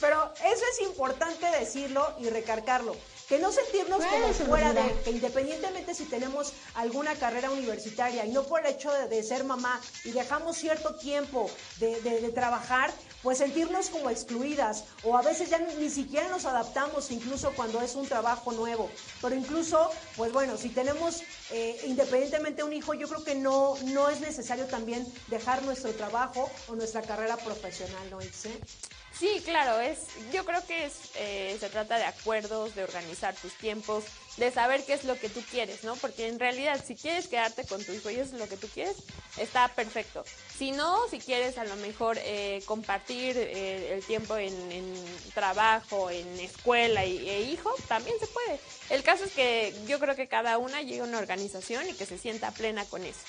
Pero 0.01 0.33
eso 0.35 0.63
es 0.73 0.81
importante 0.81 1.45
decirlo 1.57 2.13
y 2.19 2.29
recargarlo 2.29 2.95
que 3.27 3.39
no 3.39 3.51
sentirnos 3.51 4.03
como 4.05 4.33
fuera 4.33 4.73
de, 4.73 5.01
que 5.03 5.11
independientemente 5.11 5.95
si 5.95 6.05
tenemos 6.05 6.53
alguna 6.75 7.15
carrera 7.15 7.49
universitaria 7.49 8.25
y 8.25 8.31
no 8.31 8.43
por 8.43 8.65
el 8.65 8.73
hecho 8.73 8.91
de, 8.91 9.23
ser 9.23 9.43
mamá 9.43 9.81
y 10.03 10.11
dejamos 10.11 10.57
cierto 10.57 10.95
tiempo 10.95 11.49
de, 11.79 11.99
de, 12.01 12.29
trabajar, 12.29 12.91
pues 13.23 13.39
sentirnos 13.39 13.89
como 13.89 14.09
excluidas 14.09 14.83
o 15.03 15.17
a 15.17 15.21
veces 15.21 15.49
ya 15.49 15.57
ni, 15.57 15.89
siquiera 15.89 16.29
nos 16.29 16.45
adaptamos 16.45 17.09
incluso 17.11 17.51
cuando 17.53 17.81
es 17.81 17.95
un 17.95 18.07
trabajo 18.07 18.51
nuevo. 18.51 18.89
Pero 19.21 19.35
incluso, 19.35 19.89
pues 20.15 20.31
bueno, 20.31 20.57
si 20.57 20.69
tenemos 20.69 21.23
eh, 21.51 21.79
independientemente 21.85 22.63
un 22.63 22.73
hijo, 22.73 22.93
yo 22.93 23.07
creo 23.07 23.23
que 23.23 23.35
no, 23.35 23.75
no 23.85 24.09
es 24.09 24.19
necesario 24.19 24.65
también 24.65 25.05
dejar 25.27 25.63
nuestro 25.63 25.91
trabajo 25.93 26.51
o 26.67 26.75
nuestra 26.75 27.01
carrera 27.01 27.37
profesional, 27.37 28.09
¿no, 28.11 28.21
Itze? 28.21 28.51
Sí, 29.17 29.41
claro, 29.45 29.79
es, 29.79 29.99
yo 30.33 30.43
creo 30.43 30.65
que 30.67 30.85
es, 30.85 31.11
eh, 31.15 31.55
se 31.57 31.69
trata 31.69 31.97
de 31.97 32.03
acuerdos, 32.03 32.75
de 32.75 32.83
organizar 32.83 33.33
tus 33.33 33.53
tiempos, 33.53 34.03
de 34.35 34.51
saber 34.51 34.83
qué 34.85 34.93
es 34.93 35.05
lo 35.05 35.17
que 35.17 35.29
tú 35.29 35.41
quieres, 35.49 35.85
¿no? 35.85 35.95
Porque 35.95 36.27
en 36.27 36.37
realidad, 36.37 36.83
si 36.85 36.95
quieres 36.95 37.29
quedarte 37.29 37.65
con 37.65 37.81
tu 37.81 37.93
hijo 37.93 38.09
y 38.09 38.15
eso 38.15 38.35
es 38.35 38.41
lo 38.41 38.49
que 38.49 38.57
tú 38.57 38.67
quieres, 38.67 38.97
está 39.37 39.69
perfecto. 39.69 40.25
Si 40.57 40.71
no, 40.71 41.07
si 41.09 41.19
quieres 41.19 41.57
a 41.57 41.63
lo 41.63 41.77
mejor 41.77 42.17
eh, 42.19 42.61
compartir 42.65 43.37
eh, 43.37 43.93
el 43.93 44.03
tiempo 44.03 44.35
en, 44.35 44.53
trabajo, 45.33 46.09
en 46.09 46.27
escuela 46.41 47.05
y, 47.05 47.29
e 47.29 47.41
hijo, 47.43 47.73
también 47.87 48.17
se 48.19 48.27
puede. 48.27 48.59
El 48.89 49.01
caso 49.03 49.23
es 49.23 49.31
que 49.31 49.73
yo 49.87 49.97
creo 49.97 50.17
que 50.17 50.27
cada 50.27 50.57
una 50.57 50.81
llegue 50.81 50.99
a 50.99 51.05
una 51.05 51.19
organización 51.19 51.87
y 51.87 51.93
que 51.93 52.05
se 52.05 52.17
sienta 52.17 52.51
plena 52.51 52.83
con 52.83 53.05
eso. 53.05 53.21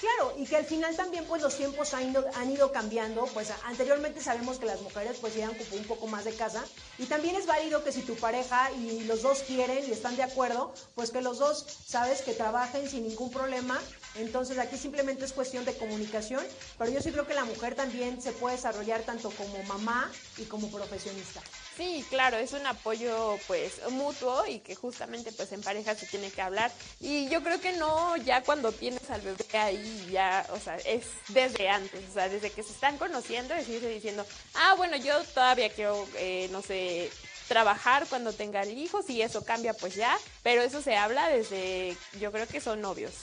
Claro, 0.00 0.32
y 0.38 0.46
que 0.46 0.56
al 0.56 0.64
final 0.64 0.96
también 0.96 1.26
pues 1.26 1.42
los 1.42 1.58
tiempos 1.58 1.92
han 1.92 2.10
ido, 2.10 2.24
han 2.36 2.50
ido 2.50 2.72
cambiando, 2.72 3.26
pues 3.26 3.52
anteriormente 3.66 4.22
sabemos 4.22 4.58
que 4.58 4.64
las 4.64 4.80
mujeres 4.80 5.18
pues 5.20 5.34
llegan 5.34 5.54
un 5.72 5.84
poco 5.84 6.06
más 6.06 6.24
de 6.24 6.32
casa. 6.34 6.64
Y 6.98 7.04
también 7.04 7.36
es 7.36 7.46
válido 7.46 7.84
que 7.84 7.92
si 7.92 8.00
tu 8.00 8.14
pareja 8.14 8.70
y 8.72 9.04
los 9.04 9.20
dos 9.20 9.42
quieren 9.42 9.86
y 9.86 9.92
están 9.92 10.16
de 10.16 10.22
acuerdo, 10.22 10.72
pues 10.94 11.10
que 11.10 11.20
los 11.20 11.38
dos, 11.38 11.66
sabes, 11.86 12.22
que 12.22 12.32
trabajen 12.32 12.88
sin 12.88 13.06
ningún 13.06 13.30
problema, 13.30 13.78
entonces 14.16 14.58
aquí 14.58 14.78
simplemente 14.78 15.26
es 15.26 15.34
cuestión 15.34 15.66
de 15.66 15.76
comunicación, 15.76 16.44
pero 16.78 16.90
yo 16.90 17.02
sí 17.02 17.12
creo 17.12 17.26
que 17.26 17.34
la 17.34 17.44
mujer 17.44 17.74
también 17.74 18.22
se 18.22 18.32
puede 18.32 18.56
desarrollar 18.56 19.02
tanto 19.02 19.30
como 19.30 19.62
mamá 19.64 20.10
y 20.38 20.44
como 20.44 20.70
profesionista. 20.70 21.42
Sí, 21.80 22.04
claro, 22.10 22.36
es 22.36 22.52
un 22.52 22.66
apoyo 22.66 23.38
pues 23.46 23.80
mutuo 23.88 24.44
y 24.46 24.58
que 24.58 24.74
justamente 24.74 25.32
pues 25.32 25.50
en 25.52 25.62
pareja 25.62 25.94
se 25.94 26.04
tiene 26.04 26.30
que 26.30 26.42
hablar. 26.42 26.70
Y 27.00 27.26
yo 27.30 27.42
creo 27.42 27.58
que 27.58 27.72
no 27.72 28.18
ya 28.18 28.42
cuando 28.42 28.70
tienes 28.70 29.08
al 29.08 29.22
bebé 29.22 29.46
ahí 29.54 30.08
ya, 30.12 30.46
o 30.50 30.58
sea, 30.58 30.76
es 30.76 31.06
desde 31.28 31.70
antes, 31.70 32.02
o 32.10 32.12
sea, 32.12 32.28
desde 32.28 32.50
que 32.50 32.62
se 32.62 32.72
están 32.72 32.98
conociendo, 32.98 33.54
decirse 33.54 33.88
diciendo, 33.88 34.26
ah, 34.56 34.74
bueno, 34.76 34.98
yo 34.98 35.24
todavía 35.32 35.70
quiero, 35.70 36.06
eh, 36.18 36.50
no 36.52 36.60
sé, 36.60 37.10
trabajar 37.48 38.06
cuando 38.10 38.34
tenga 38.34 38.60
el 38.60 38.76
hijo, 38.76 39.00
si 39.02 39.22
eso 39.22 39.42
cambia 39.46 39.72
pues 39.72 39.94
ya, 39.94 40.18
pero 40.42 40.60
eso 40.60 40.82
se 40.82 40.98
habla 40.98 41.30
desde, 41.30 41.96
yo 42.20 42.30
creo 42.30 42.46
que 42.46 42.60
son 42.60 42.82
novios. 42.82 43.14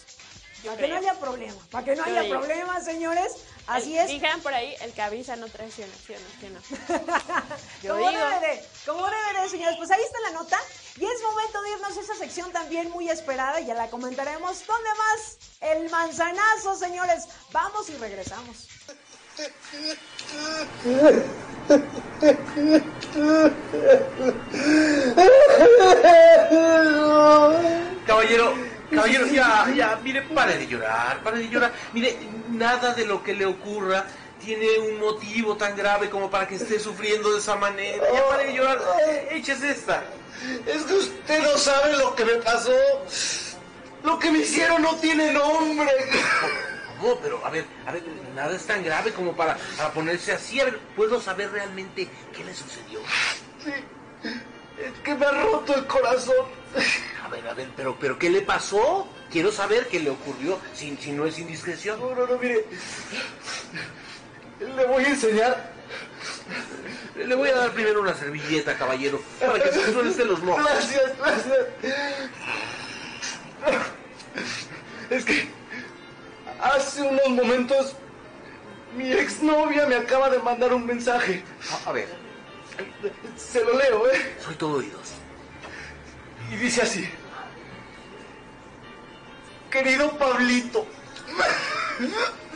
Para 0.65 0.77
que 0.77 0.87
no 0.87 0.95
haya 0.97 1.13
problema, 1.19 1.67
para 1.69 1.85
que 1.85 1.95
no 1.95 2.03
haya 2.03 2.27
problema, 2.27 2.81
señores. 2.81 3.33
Así 3.67 3.97
es. 3.97 4.07
Dijeron 4.07 4.39
por 4.41 4.53
ahí, 4.53 4.75
el 4.81 4.93
que 4.93 5.01
avisa 5.01 5.35
no 5.35 5.47
traiciona, 5.47 5.91
¿sí 6.05 6.13
o 6.13 6.19
no? 6.19 6.27
¿sí 6.39 6.47
no? 6.49 6.61
Yo 7.83 7.95
como 7.95 8.09
digo. 8.09 8.21
debe 8.21 8.39
de, 8.47 8.63
como 8.85 9.05
debe 9.05 9.41
de, 9.41 9.49
señores. 9.49 9.75
Pues 9.77 9.91
ahí 9.91 10.01
está 10.01 10.19
la 10.21 10.31
nota. 10.31 10.57
Y 10.97 11.05
es 11.05 11.21
momento 11.21 11.61
de 11.61 11.69
irnos 11.71 11.97
a 11.97 12.01
esa 12.01 12.15
sección 12.15 12.51
también 12.51 12.89
muy 12.91 13.09
esperada 13.09 13.59
y 13.59 13.65
ya 13.65 13.73
la 13.73 13.89
comentaremos. 13.89 14.65
¿Dónde 14.65 14.89
más? 14.97 15.37
El 15.61 15.89
manzanazo, 15.89 16.75
señores. 16.75 17.27
Vamos 17.51 17.89
y 17.89 17.97
regresamos. 17.97 18.67
Caballero, 28.07 28.53
Caballero, 28.89 29.27
ya, 29.27 29.71
ya, 29.75 29.99
mire, 30.01 30.21
pare 30.21 30.57
de 30.57 30.67
llorar, 30.67 31.21
pare 31.21 31.39
de 31.39 31.49
llorar. 31.49 31.73
Mire, 31.93 32.17
nada 32.49 32.93
de 32.93 33.05
lo 33.05 33.21
que 33.21 33.33
le 33.33 33.45
ocurra 33.45 34.05
tiene 34.43 34.79
un 34.79 34.99
motivo 34.99 35.57
tan 35.57 35.75
grave 35.75 36.09
como 36.09 36.29
para 36.29 36.47
que 36.47 36.55
esté 36.55 36.79
sufriendo 36.79 37.31
de 37.33 37.39
esa 37.39 37.55
manera. 37.55 38.05
Ya 38.13 38.29
pare 38.29 38.45
de 38.45 38.53
llorar, 38.53 38.79
échese 39.31 39.71
esta. 39.71 40.03
Es 40.65 40.83
que 40.83 40.93
usted 40.93 41.43
no 41.43 41.57
sabe 41.57 41.97
lo 41.97 42.15
que 42.15 42.23
me 42.25 42.35
pasó. 42.35 42.71
Lo 44.03 44.17
que 44.19 44.31
me 44.31 44.39
hicieron 44.39 44.81
no 44.81 44.95
tiene 44.95 45.33
nombre. 45.33 45.91
¿Cómo? 47.01 47.19
Pero, 47.19 47.45
a 47.45 47.49
ver, 47.49 47.65
a 47.85 47.91
ver, 47.91 48.03
nada 48.35 48.55
es 48.55 48.65
tan 48.65 48.83
grave 48.83 49.11
como 49.11 49.35
para, 49.35 49.57
para 49.75 49.91
ponerse 49.91 50.31
así. 50.31 50.61
A 50.61 50.65
ver, 50.65 50.79
¿puedo 50.95 51.19
saber 51.19 51.51
realmente 51.51 52.07
qué 52.33 52.43
le 52.43 52.53
sucedió? 52.53 52.99
Sí, 53.63 53.73
es 54.77 54.99
que 55.03 55.15
me 55.15 55.25
ha 55.25 55.31
roto 55.31 55.75
el 55.75 55.85
corazón. 55.87 56.45
A 57.25 57.29
ver, 57.29 57.47
a 57.47 57.53
ver, 57.53 57.69
pero, 57.75 57.97
pero 57.99 58.17
¿qué 58.17 58.29
le 58.29 58.41
pasó? 58.41 59.07
Quiero 59.31 59.51
saber 59.51 59.87
qué 59.87 59.99
le 59.99 60.09
ocurrió, 60.09 60.59
si, 60.73 60.95
si 60.97 61.11
no 61.11 61.25
es 61.25 61.39
indiscreción. 61.39 61.99
No, 61.99 62.15
no, 62.15 62.27
no, 62.27 62.37
mire. 62.37 62.65
Le 64.59 64.85
voy 64.85 65.03
a 65.03 65.09
enseñar. 65.09 65.71
Le 67.15 67.35
voy 67.35 67.49
a 67.49 67.55
dar 67.55 67.71
primero 67.71 68.01
una 68.01 68.13
servilleta, 68.13 68.77
caballero, 68.77 69.21
para 69.39 69.61
que 69.61 69.71
se 69.71 69.91
suelte 69.91 70.23
los 70.23 70.41
mocos. 70.41 70.63
Gracias, 70.63 71.17
gracias. 71.17 71.57
Es 75.09 75.25
que 75.25 75.49
hace 76.61 77.01
unos 77.01 77.29
momentos 77.29 77.95
mi 78.95 79.11
exnovia 79.11 79.87
me 79.87 79.95
acaba 79.95 80.29
de 80.29 80.39
mandar 80.39 80.73
un 80.73 80.85
mensaje. 80.85 81.43
A, 81.85 81.89
a 81.89 81.93
ver. 81.93 82.26
Se 83.35 83.63
lo 83.63 83.77
leo, 83.77 84.09
¿eh? 84.09 84.35
Soy 84.43 84.55
todo 84.55 84.77
oídos. 84.77 85.13
Y 86.51 86.55
dice 86.55 86.81
así. 86.81 87.07
Querido 89.69 90.17
Pablito. 90.17 90.87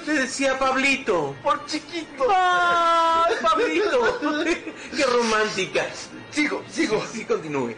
Le 0.06 0.14
decía 0.14 0.58
Pablito. 0.58 1.36
Por 1.44 1.66
chiquito. 1.66 2.28
¡Ay, 2.30 3.36
Pablito! 3.42 4.20
¡Qué 4.96 5.04
romántica! 5.06 5.86
Sigo, 6.32 6.64
sigo. 6.70 7.04
Sí, 7.12 7.26
continúe. 7.26 7.76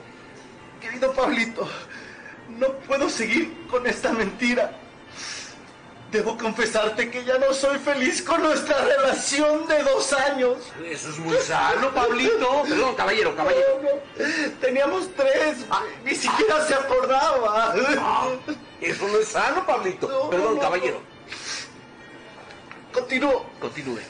Querido 0.79 1.13
Pablito, 1.13 1.67
no 2.49 2.67
puedo 2.79 3.09
seguir 3.09 3.65
con 3.67 3.87
esta 3.87 4.11
mentira. 4.11 4.79
Debo 6.13 6.37
confesarte 6.37 7.09
que 7.09 7.25
ya 7.25 7.39
no 7.39 7.51
soy 7.55 7.79
feliz 7.79 8.21
con 8.21 8.43
nuestra 8.43 8.85
relación 8.85 9.65
de 9.67 9.81
dos 9.81 10.13
años. 10.13 10.59
Eso 10.85 11.09
es 11.09 11.17
muy 11.17 11.35
sano, 11.37 11.91
Pablito. 11.91 12.61
Perdón, 12.69 12.93
caballero, 12.93 13.35
caballero. 13.35 13.81
Teníamos 14.61 15.09
tres, 15.15 15.65
ni 16.05 16.13
siquiera 16.13 16.63
se 16.67 16.75
acordaba. 16.75 17.73
eso 18.79 19.07
no 19.07 19.17
es 19.17 19.27
sano, 19.27 19.65
Pablito. 19.65 20.29
Perdón, 20.29 20.59
caballero. 20.59 21.01
Continúo. 22.93 23.47
Continúe. 23.59 24.01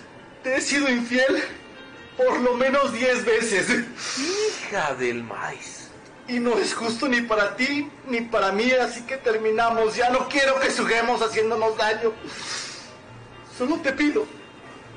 Te 0.43 0.58
he 0.58 0.62
sido 0.62 0.89
infiel 0.89 1.41
por 2.18 2.38
lo 2.41 2.54
menos 2.56 2.91
diez 2.91 3.24
veces. 3.24 3.86
Hija 4.20 4.93
del 4.95 5.24
maíz. 5.24 5.82
Y 6.28 6.39
no 6.39 6.57
es 6.57 6.74
justo 6.74 7.07
ni 7.07 7.21
para 7.21 7.55
ti 7.55 7.89
ni 8.07 8.21
para 8.21 8.51
mí, 8.51 8.71
así 8.71 9.01
que 9.01 9.17
terminamos. 9.17 9.95
Ya 9.95 10.09
no 10.09 10.28
quiero 10.30 10.59
que 10.59 10.71
juguemos 10.71 11.21
haciéndonos 11.21 11.78
daño. 11.78 12.13
Solo 13.57 13.78
te 13.78 13.91
pido 13.93 14.26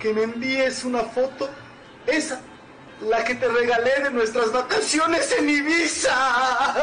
que 0.00 0.12
me 0.12 0.22
envíes 0.22 0.84
una 0.84 1.00
foto, 1.00 1.48
esa, 2.06 2.40
la 3.00 3.24
que 3.24 3.34
te 3.34 3.48
regalé 3.48 4.02
de 4.04 4.10
nuestras 4.10 4.52
vacaciones 4.52 5.30
en 5.32 5.48
Ibiza. 5.48 6.74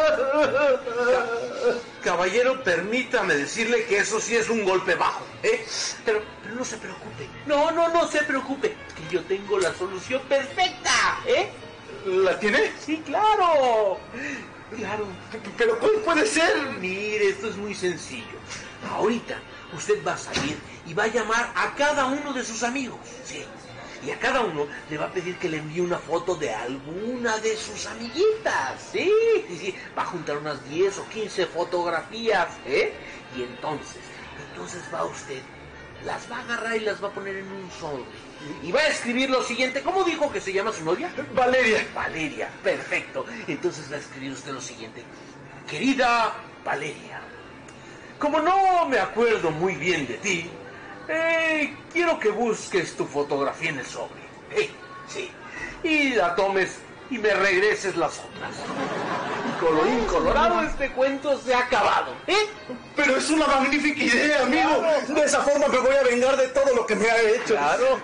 Caballero, 2.04 2.64
permítame 2.64 3.36
decirle 3.36 3.86
que 3.86 3.98
eso 3.98 4.20
sí 4.20 4.36
es 4.36 4.50
un 4.50 4.66
golpe 4.66 4.96
bajo, 4.96 5.24
¿eh? 5.42 5.66
Pero, 6.06 6.22
pero 6.44 6.56
no 6.56 6.66
se 6.66 6.78
preocupe. 6.78 7.30
No, 7.46 7.72
no, 7.72 7.88
no 7.90 8.08
se 8.08 8.22
preocupe. 8.24 8.76
Que 8.96 9.16
yo 9.16 9.24
tengo 9.24 9.58
la 9.60 9.74
solución 9.74 10.22
perfecta, 10.28 10.92
¿eh? 11.26 11.50
¿La 12.06 12.38
tiene? 12.40 12.72
Sí, 12.80 13.02
claro. 13.06 13.98
Claro. 14.76 15.08
¿Pero 15.58 15.80
cuál 15.80 15.94
puede 16.04 16.26
ser? 16.26 16.54
Mire, 16.80 17.30
esto 17.30 17.48
es 17.48 17.56
muy 17.56 17.74
sencillo. 17.74 18.38
Ahorita 18.92 19.38
usted 19.76 20.06
va 20.06 20.14
a 20.14 20.18
salir 20.18 20.58
y 20.86 20.94
va 20.94 21.04
a 21.04 21.08
llamar 21.08 21.52
a 21.56 21.74
cada 21.76 22.06
uno 22.06 22.34
de 22.34 22.44
sus 22.44 22.64
amigos. 22.64 23.00
Sí. 23.24 23.44
Y 24.06 24.12
a 24.12 24.20
cada 24.20 24.42
uno 24.42 24.68
le 24.90 24.98
va 24.98 25.06
a 25.06 25.12
pedir 25.14 25.38
que 25.38 25.48
le 25.48 25.58
envíe 25.60 25.80
una 25.80 25.98
foto 25.98 26.36
de 26.36 26.54
alguna 26.54 27.38
de 27.38 27.56
sus 27.56 27.86
amiguitas. 27.86 28.90
Sí, 28.92 29.10
sí, 29.48 29.58
sí. 29.58 29.76
Va 29.98 30.02
a 30.02 30.08
juntar 30.08 30.38
unas 30.38 30.68
10 30.70 30.98
o 30.98 31.08
15 31.08 31.46
fotografías, 31.46 32.50
¿eh? 32.66 32.94
Y 33.38 33.44
entonces, 33.44 34.02
entonces 34.50 34.84
va 34.94 35.06
usted, 35.06 35.42
las 36.06 36.30
va 36.30 36.38
a 36.38 36.42
agarrar 36.42 36.76
y 36.76 36.82
las 36.82 37.02
va 37.02 37.08
a 37.08 37.12
poner 37.12 37.38
en 37.38 37.48
un 37.50 37.72
sobre 37.72 38.04
y 38.62 38.72
va 38.72 38.82
a 38.82 38.88
escribir 38.88 39.30
lo 39.30 39.44
siguiente. 39.44 39.82
¿Cómo 39.82 40.04
dijo 40.04 40.32
que 40.32 40.42
se 40.42 40.54
llama 40.54 40.72
su 40.72 40.84
novia? 40.84 41.12
Valeria. 41.34 41.86
Valeria, 41.94 42.50
perfecto. 42.64 43.26
Entonces 43.48 43.92
va 43.92 43.96
a 43.96 44.00
escribir 44.00 44.32
usted 44.32 44.52
lo 44.52 44.62
siguiente. 44.62 45.04
Querida 45.70 46.34
Valeria, 46.64 47.22
como 48.20 48.40
no 48.40 48.88
me 48.88 49.00
acuerdo 49.00 49.52
muy 49.52 49.76
bien 49.76 50.08
de 50.08 50.18
ti, 50.18 50.50
eh, 51.08 51.76
quiero 51.92 52.20
que 52.20 52.30
busques 52.30 52.96
tu 52.96 53.06
fotografía 53.06 53.70
en 53.70 53.80
el 53.80 53.86
sobre. 53.86 54.22
Eh, 54.52 54.70
sí. 55.08 55.30
Y 55.84 56.14
la 56.16 56.36
tomes 56.36 56.78
y 57.14 57.20
me 57.20 57.32
regreses 57.32 57.96
las 57.96 58.20
otras. 58.20 58.56
Colorín 59.60 60.04
colorado, 60.06 60.64
este 60.64 60.92
cuento 60.94 61.40
se 61.40 61.54
ha 61.54 61.60
acabado. 61.60 62.16
¿eh? 62.26 62.48
Pero 62.96 63.18
es 63.18 63.30
una 63.30 63.46
magnífica 63.46 64.04
idea, 64.04 64.42
amigo. 64.42 64.84
De 65.10 65.22
esa 65.22 65.42
forma 65.42 65.68
me 65.68 65.78
voy 65.78 65.96
a 65.96 66.04
vengar 66.04 66.36
de 66.36 66.48
todo 66.48 66.74
lo 66.76 66.88
que 66.88 66.96
me 66.96 67.10
ha 67.10 67.22
hecho. 67.22 67.54
Claro. 67.54 68.00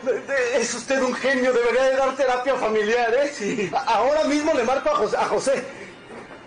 Es 0.54 0.74
usted 0.76 1.02
un 1.02 1.14
genio, 1.16 1.52
debería 1.52 1.84
de 1.86 1.96
dar 1.96 2.16
terapia 2.16 2.56
familiar, 2.56 3.12
¿eh? 3.16 3.34
Sí. 3.34 3.72
Ahora 3.88 4.26
mismo 4.26 4.54
le 4.54 4.64
marco 4.64 4.90
a 4.92 4.96
José. 4.96 5.18
A 5.18 5.26
José. 5.26 5.64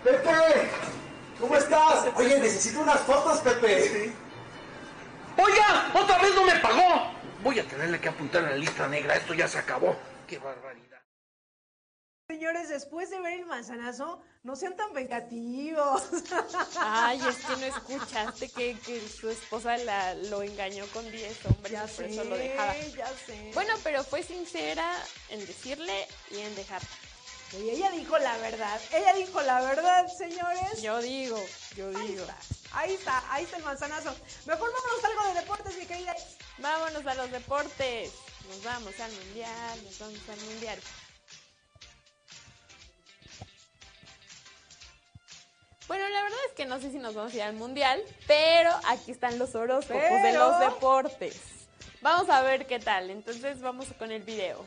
Pepe, 0.05 0.69
¿cómo 1.39 1.57
estás? 1.57 2.07
Oye, 2.15 2.39
necesito 2.39 2.79
unas 2.79 3.01
fotos, 3.01 3.39
Pepe. 3.39 4.13
Oiga, 5.37 5.91
otra 5.93 6.17
vez 6.19 6.33
no 6.33 6.45
me 6.45 6.55
pagó. 6.55 7.11
Voy 7.43 7.59
a 7.59 7.63
tenerle 7.65 7.99
que 7.99 8.07
apuntar 8.07 8.43
en 8.43 8.49
la 8.51 8.55
lista 8.55 8.87
negra. 8.87 9.15
Esto 9.15 9.33
ya 9.33 9.49
se 9.49 9.57
acabó. 9.57 9.97
Qué 10.27 10.37
barbaridad. 10.37 10.82
Señores, 12.33 12.67
después 12.67 13.11
de 13.11 13.19
ver 13.21 13.33
el 13.41 13.45
manzanazo, 13.45 14.19
no 14.41 14.55
sean 14.55 14.75
tan 14.75 14.91
vengativos. 14.91 16.01
Ay, 16.79 17.21
es 17.29 17.35
que 17.45 17.55
no 17.57 17.65
escuchaste 17.67 18.49
que, 18.49 18.75
que 18.79 19.07
su 19.07 19.29
esposa 19.29 19.77
la, 19.77 20.15
lo 20.15 20.41
engañó 20.41 20.87
con 20.87 21.09
10 21.11 21.45
hombres 21.45 21.71
Ya 21.71 21.83
y 21.83 21.87
por 21.87 21.95
sé, 21.95 22.05
eso 22.11 22.23
lo 22.23 22.35
dejaba. 22.35 22.75
ya 22.97 23.07
sé. 23.27 23.51
Bueno, 23.53 23.75
pero 23.83 24.03
fue 24.03 24.23
sincera 24.23 24.95
en 25.29 25.45
decirle 25.45 26.07
y 26.31 26.39
en 26.39 26.55
dejar. 26.55 26.81
Y 27.59 27.69
ella 27.69 27.91
dijo 27.91 28.17
la 28.17 28.35
verdad. 28.39 28.81
Ella 28.93 29.13
dijo 29.13 29.39
la 29.43 29.61
verdad, 29.61 30.07
señores. 30.17 30.81
Yo 30.81 30.99
digo, 31.03 31.39
yo 31.75 31.89
Ahí 31.95 32.07
digo. 32.07 32.23
está, 32.23 32.37
ahí 32.71 32.93
está, 32.95 33.23
ahí 33.31 33.43
está 33.43 33.57
el 33.57 33.63
manzanazo. 33.63 34.15
Mejor 34.47 34.71
vámonos 34.73 35.03
a 35.03 35.07
algo 35.07 35.23
de 35.35 35.39
deportes, 35.39 35.77
mi 35.77 35.85
querida. 35.85 36.15
Vámonos 36.57 37.05
a 37.05 37.13
los 37.13 37.29
deportes. 37.29 38.11
Nos 38.49 38.63
vamos 38.63 38.99
al 38.99 39.11
mundial, 39.11 39.83
nos 39.83 39.99
vamos 39.99 40.19
al 40.29 40.39
mundial. 40.49 40.79
Bueno, 45.87 46.07
la 46.09 46.23
verdad 46.23 46.39
es 46.47 46.53
que 46.53 46.65
no 46.65 46.79
sé 46.79 46.91
si 46.91 46.97
nos 46.97 47.13
vamos 47.13 47.33
a 47.33 47.35
ir 47.35 47.41
al 47.41 47.53
mundial, 47.55 48.01
pero 48.25 48.71
aquí 48.87 49.11
están 49.11 49.37
los 49.37 49.53
horóscopos 49.53 50.01
de 50.01 50.33
los 50.33 50.59
deportes. 50.59 51.39
Vamos 52.01 52.29
a 52.29 52.41
ver 52.41 52.65
qué 52.67 52.79
tal. 52.79 53.09
Entonces 53.09 53.61
vamos 53.61 53.87
con 53.97 54.11
el 54.11 54.23
video. 54.23 54.65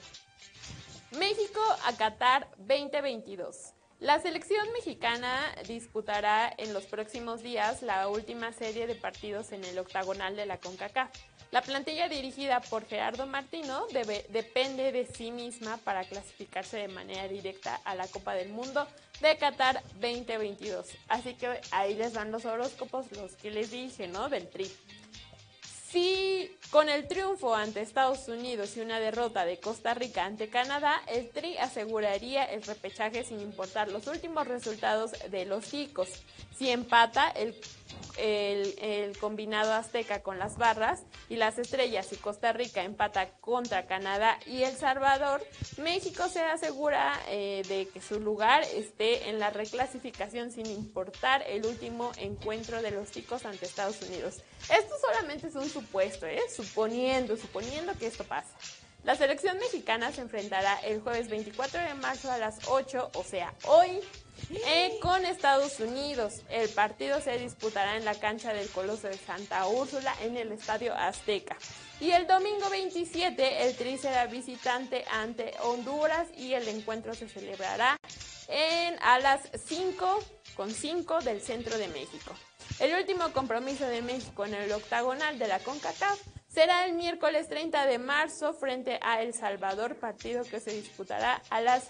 México 1.19 1.61
a 1.85 1.93
Qatar 1.97 2.49
2022. 2.59 3.73
La 4.01 4.21
selección 4.21 4.71
mexicana 4.75 5.55
disputará 5.67 6.53
en 6.59 6.75
los 6.75 6.85
próximos 6.85 7.43
días 7.43 7.81
la 7.81 8.09
última 8.09 8.53
serie 8.53 8.87
de 8.87 8.95
partidos 8.95 9.53
en 9.53 9.65
el 9.65 9.79
octagonal 9.79 10.37
de 10.37 10.45
la 10.45 10.59
CONCACAF. 10.59 11.11
La 11.53 11.63
plantilla 11.63 12.09
dirigida 12.09 12.61
por 12.61 12.87
Gerardo 12.87 13.27
Martino 13.27 13.87
debe- 13.89 14.27
depende 14.31 14.93
de 14.93 15.07
sí 15.07 15.31
misma 15.31 15.77
para 15.79 16.05
clasificarse 16.05 16.77
de 16.77 16.89
manera 16.89 17.29
directa 17.29 17.81
a 17.85 17.95
la 17.95 18.07
Copa 18.09 18.35
del 18.35 18.49
Mundo 18.51 18.87
de 19.21 19.37
Qatar 19.39 19.83
2022. 20.01 20.87
Así 21.09 21.35
que 21.35 21.61
ahí 21.71 21.95
les 21.95 22.13
van 22.15 22.33
los 22.33 22.45
horóscopos, 22.45 23.11
los 23.13 23.37
que 23.37 23.51
les 23.51 23.71
dije, 23.71 24.09
¿no? 24.09 24.29
Del 24.29 24.49
tri. 24.49 24.71
Si 25.91 26.51
con 26.71 26.89
el 26.89 27.07
triunfo 27.07 27.55
ante 27.55 27.81
Estados 27.81 28.29
Unidos 28.29 28.77
y 28.77 28.81
una 28.81 28.99
derrota 29.01 29.45
de 29.47 29.59
Costa 29.61 29.95
Rica 29.95 30.25
ante 30.25 30.49
Canadá, 30.51 31.01
el 31.07 31.31
Tri 31.31 31.57
aseguraría 31.59 32.45
el 32.45 32.63
repechaje 32.65 33.25
sin 33.25 33.41
importar 33.41 33.89
los 33.91 34.07
últimos 34.09 34.47
resultados 34.49 35.13
de 35.31 35.47
los 35.47 35.71
chicos. 35.71 36.09
Si 36.59 36.71
empata 36.71 37.31
el, 37.31 37.55
el- 38.19 39.17
combinado 39.21 39.73
azteca 39.73 40.23
con 40.23 40.39
las 40.39 40.57
barras 40.59 41.03
y 41.29 41.37
las 41.37 41.59
estrellas 41.59 42.13
y 42.13 42.17
Costa 42.17 42.53
Rica 42.53 42.83
empata 42.83 43.31
contra 43.41 43.87
Canadá 43.87 44.39
y 44.47 44.63
El 44.63 44.77
Salvador, 44.77 45.45
México 45.79 46.29
se 46.29 46.41
asegura 46.41 47.19
eh, 47.29 47.63
de 47.69 47.89
que 47.89 48.01
su 48.01 48.21
lugar 48.21 48.63
esté 48.75 49.29
en 49.29 49.39
la 49.39 49.51
reclasificación 49.51 50.51
sin 50.51 50.67
importar 50.67 51.43
el 51.49 51.65
último 51.67 52.13
encuentro 52.19 52.83
de 52.83 52.91
los 52.91 53.11
chicos 53.11 53.45
ante 53.45 53.67
Estados 53.67 54.01
Unidos. 54.03 54.43
Esto 54.71 54.95
solamente 55.01 55.47
es 55.49 55.55
un 55.55 55.69
supuesto, 55.69 56.27
¿eh? 56.27 56.41
suponiendo, 56.55 57.37
suponiendo 57.37 57.93
que 57.99 58.07
esto 58.07 58.25
pasa. 58.25 58.49
La 59.07 59.15
selección 59.15 59.57
mexicana 59.59 60.11
se 60.11 60.21
enfrentará 60.21 60.81
el 60.81 61.01
jueves 61.01 61.29
24 61.29 61.81
de 61.81 61.95
marzo 61.95 62.29
a 62.29 62.39
las 62.39 62.59
8, 62.67 63.13
o 63.15 63.23
sea, 63.23 63.55
hoy, 63.69 64.01
eh, 64.51 64.99
con 65.01 65.25
Estados 65.25 65.79
Unidos. 65.79 66.43
El 66.51 66.69
partido 66.71 67.21
se 67.21 67.39
disputará 67.39 67.97
en 67.97 68.05
la 68.05 68.17
cancha 68.17 68.53
del 68.53 68.69
Coloso 68.69 69.07
de 69.07 69.17
Santa 69.17 69.65
Úrsula 69.69 70.13
en 70.23 70.37
el 70.37 70.51
Estadio 70.51 70.93
Azteca. 70.93 71.57
Y 72.01 72.11
el 72.11 72.27
domingo 72.27 72.69
27 72.69 73.69
el 73.69 73.77
Tri 73.77 73.97
será 73.97 74.27
visitante 74.27 75.05
ante 75.13 75.55
Honduras 75.63 76.27
y 76.37 76.55
el 76.55 76.67
encuentro 76.67 77.15
se 77.15 77.29
celebrará 77.29 77.97
en, 78.49 78.99
a 79.03 79.21
las 79.21 79.41
5 79.69 80.19
con 80.57 80.73
5 80.73 81.21
del 81.21 81.41
centro 81.41 81.79
de 81.79 81.87
México. 81.87 82.35
El 82.81 82.93
último 82.97 83.33
compromiso 83.33 83.87
de 83.87 84.03
México 84.03 84.45
en 84.45 84.55
el 84.55 84.73
octagonal 84.73 85.39
de 85.39 85.47
la 85.47 85.61
CONCACAF 85.61 86.19
será 86.57 86.87
el 86.87 86.95
miércoles 86.95 87.51
30 87.51 87.85
de 87.85 87.99
marzo 87.99 88.55
frente 88.55 88.99
a 89.03 89.21
El 89.21 89.35
Salvador, 89.35 89.95
partido 89.97 90.43
que 90.43 90.59
se 90.59 90.73
disputará 90.73 91.43
a 91.51 91.61
las 91.61 91.85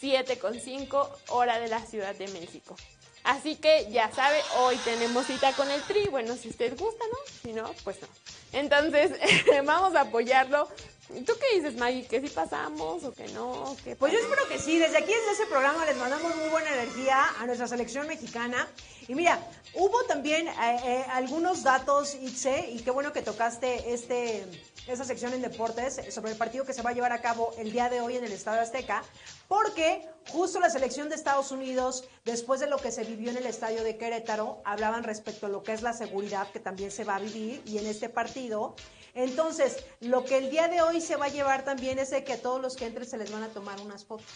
7.5 0.00 1.08
hora 1.30 1.58
de 1.58 1.66
la 1.66 1.80
Ciudad 1.80 2.14
de 2.14 2.28
México. 2.28 2.76
Así 3.24 3.56
que 3.56 3.90
ya 3.90 4.12
sabe, 4.12 4.38
hoy 4.60 4.76
tenemos 4.84 5.26
cita 5.26 5.52
con 5.54 5.68
el 5.68 5.82
Tri. 5.82 6.06
Bueno, 6.12 6.36
si 6.36 6.50
usted 6.50 6.78
gusta, 6.78 7.04
¿no? 7.10 7.18
Si 7.42 7.52
no, 7.52 7.72
pues 7.82 8.00
no. 8.02 8.06
Entonces, 8.52 9.18
vamos 9.64 9.96
a 9.96 10.02
apoyarlo. 10.02 10.68
¿Tú 11.08 11.32
qué 11.38 11.56
dices, 11.56 11.76
Maggie? 11.76 12.06
¿Que 12.06 12.20
si 12.20 12.28
pasamos 12.28 13.04
o 13.04 13.12
que 13.12 13.28
no? 13.28 13.76
¿Qué 13.84 13.94
Pues 13.94 14.12
yo 14.12 14.18
espero 14.18 14.48
que 14.48 14.58
sí. 14.58 14.78
Desde 14.78 14.96
aquí, 14.96 15.12
desde 15.12 15.32
ese 15.32 15.46
programa, 15.46 15.84
les 15.84 15.96
mandamos 15.96 16.34
muy 16.36 16.48
buena 16.48 16.72
energía 16.72 17.24
a 17.38 17.46
nuestra 17.46 17.68
selección 17.68 18.06
mexicana. 18.06 18.66
Y 19.06 19.14
mira, 19.14 19.38
hubo 19.74 20.02
también 20.04 20.48
eh, 20.48 20.52
eh, 20.84 21.04
algunos 21.10 21.62
datos, 21.62 22.14
Itze, 22.14 22.70
y 22.70 22.80
qué 22.80 22.90
bueno 22.90 23.12
que 23.12 23.20
tocaste 23.20 23.92
este, 23.92 24.46
esa 24.86 25.04
sección 25.04 25.34
en 25.34 25.42
deportes 25.42 26.00
sobre 26.10 26.32
el 26.32 26.38
partido 26.38 26.64
que 26.64 26.72
se 26.72 26.80
va 26.80 26.90
a 26.90 26.92
llevar 26.94 27.12
a 27.12 27.20
cabo 27.20 27.52
el 27.58 27.70
día 27.70 27.90
de 27.90 28.00
hoy 28.00 28.16
en 28.16 28.24
el 28.24 28.32
Estadio 28.32 28.62
Azteca, 28.62 29.04
porque 29.46 30.08
justo 30.30 30.58
la 30.58 30.70
selección 30.70 31.10
de 31.10 31.16
Estados 31.16 31.50
Unidos, 31.52 32.08
después 32.24 32.60
de 32.60 32.66
lo 32.66 32.78
que 32.78 32.90
se 32.90 33.04
vivió 33.04 33.30
en 33.30 33.36
el 33.36 33.46
estadio 33.46 33.84
de 33.84 33.98
Querétaro, 33.98 34.62
hablaban 34.64 35.04
respecto 35.04 35.46
a 35.46 35.48
lo 35.50 35.62
que 35.62 35.72
es 35.72 35.82
la 35.82 35.92
seguridad 35.92 36.50
que 36.50 36.60
también 36.60 36.90
se 36.90 37.04
va 37.04 37.16
a 37.16 37.20
vivir 37.20 37.62
y 37.66 37.76
en 37.76 37.86
este 37.86 38.08
partido. 38.08 38.74
Entonces, 39.14 39.84
lo 40.00 40.24
que 40.24 40.38
el 40.38 40.50
día 40.50 40.68
de 40.68 40.82
hoy 40.82 41.00
se 41.00 41.16
va 41.16 41.26
a 41.26 41.28
llevar 41.28 41.64
también 41.64 41.98
es 41.98 42.10
de 42.10 42.24
que 42.24 42.34
a 42.34 42.42
todos 42.42 42.60
los 42.60 42.76
que 42.76 42.86
entren 42.86 43.08
se 43.08 43.16
les 43.16 43.30
van 43.30 43.44
a 43.44 43.48
tomar 43.48 43.80
unas 43.80 44.04
fotos 44.04 44.26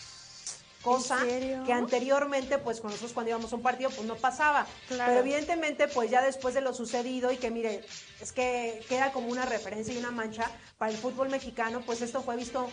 cosa 0.82 1.18
que 1.66 1.72
anteriormente, 1.72 2.58
pues 2.58 2.80
con 2.80 2.90
nosotros 2.90 3.12
cuando 3.12 3.30
íbamos 3.30 3.52
a 3.52 3.56
un 3.56 3.62
partido, 3.62 3.90
pues 3.90 4.06
no 4.06 4.16
pasaba. 4.16 4.66
Pero 4.88 5.18
evidentemente, 5.18 5.88
pues 5.88 6.10
ya 6.10 6.22
después 6.22 6.54
de 6.54 6.60
lo 6.60 6.72
sucedido 6.72 7.32
y 7.32 7.36
que 7.36 7.50
mire, 7.50 7.84
es 8.20 8.32
que 8.32 8.80
queda 8.88 9.12
como 9.12 9.28
una 9.28 9.44
referencia 9.44 9.92
y 9.92 9.98
una 9.98 10.10
mancha 10.10 10.50
para 10.78 10.92
el 10.92 10.96
fútbol 10.96 11.28
mexicano, 11.28 11.82
pues 11.84 12.00
esto 12.02 12.22
fue 12.22 12.36
visto 12.36 12.70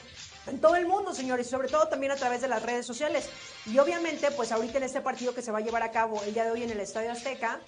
en 0.47 0.61
todo 0.61 0.75
el 0.75 0.85
mundo, 0.85 1.13
señores, 1.13 1.47
y 1.47 1.49
sobre 1.49 1.67
todo 1.67 1.87
también 1.87 2.11
a 2.11 2.15
través 2.15 2.41
de 2.41 2.47
las 2.47 2.61
redes 2.61 2.85
sociales. 2.85 3.27
Y 3.65 3.77
obviamente, 3.79 4.29
pues 4.31 4.51
ahorita 4.51 4.77
en 4.77 4.83
este 4.83 5.01
partido 5.01 5.33
que 5.33 5.41
se 5.41 5.51
va 5.51 5.57
a 5.57 5.61
llevar 5.61 5.83
a 5.83 5.91
cabo 5.91 6.21
el 6.23 6.33
día 6.33 6.45
de 6.45 6.51
hoy 6.51 6.63
en 6.63 6.69
el 6.69 6.79
Estadio 6.79 7.11
Azteca, 7.11 7.59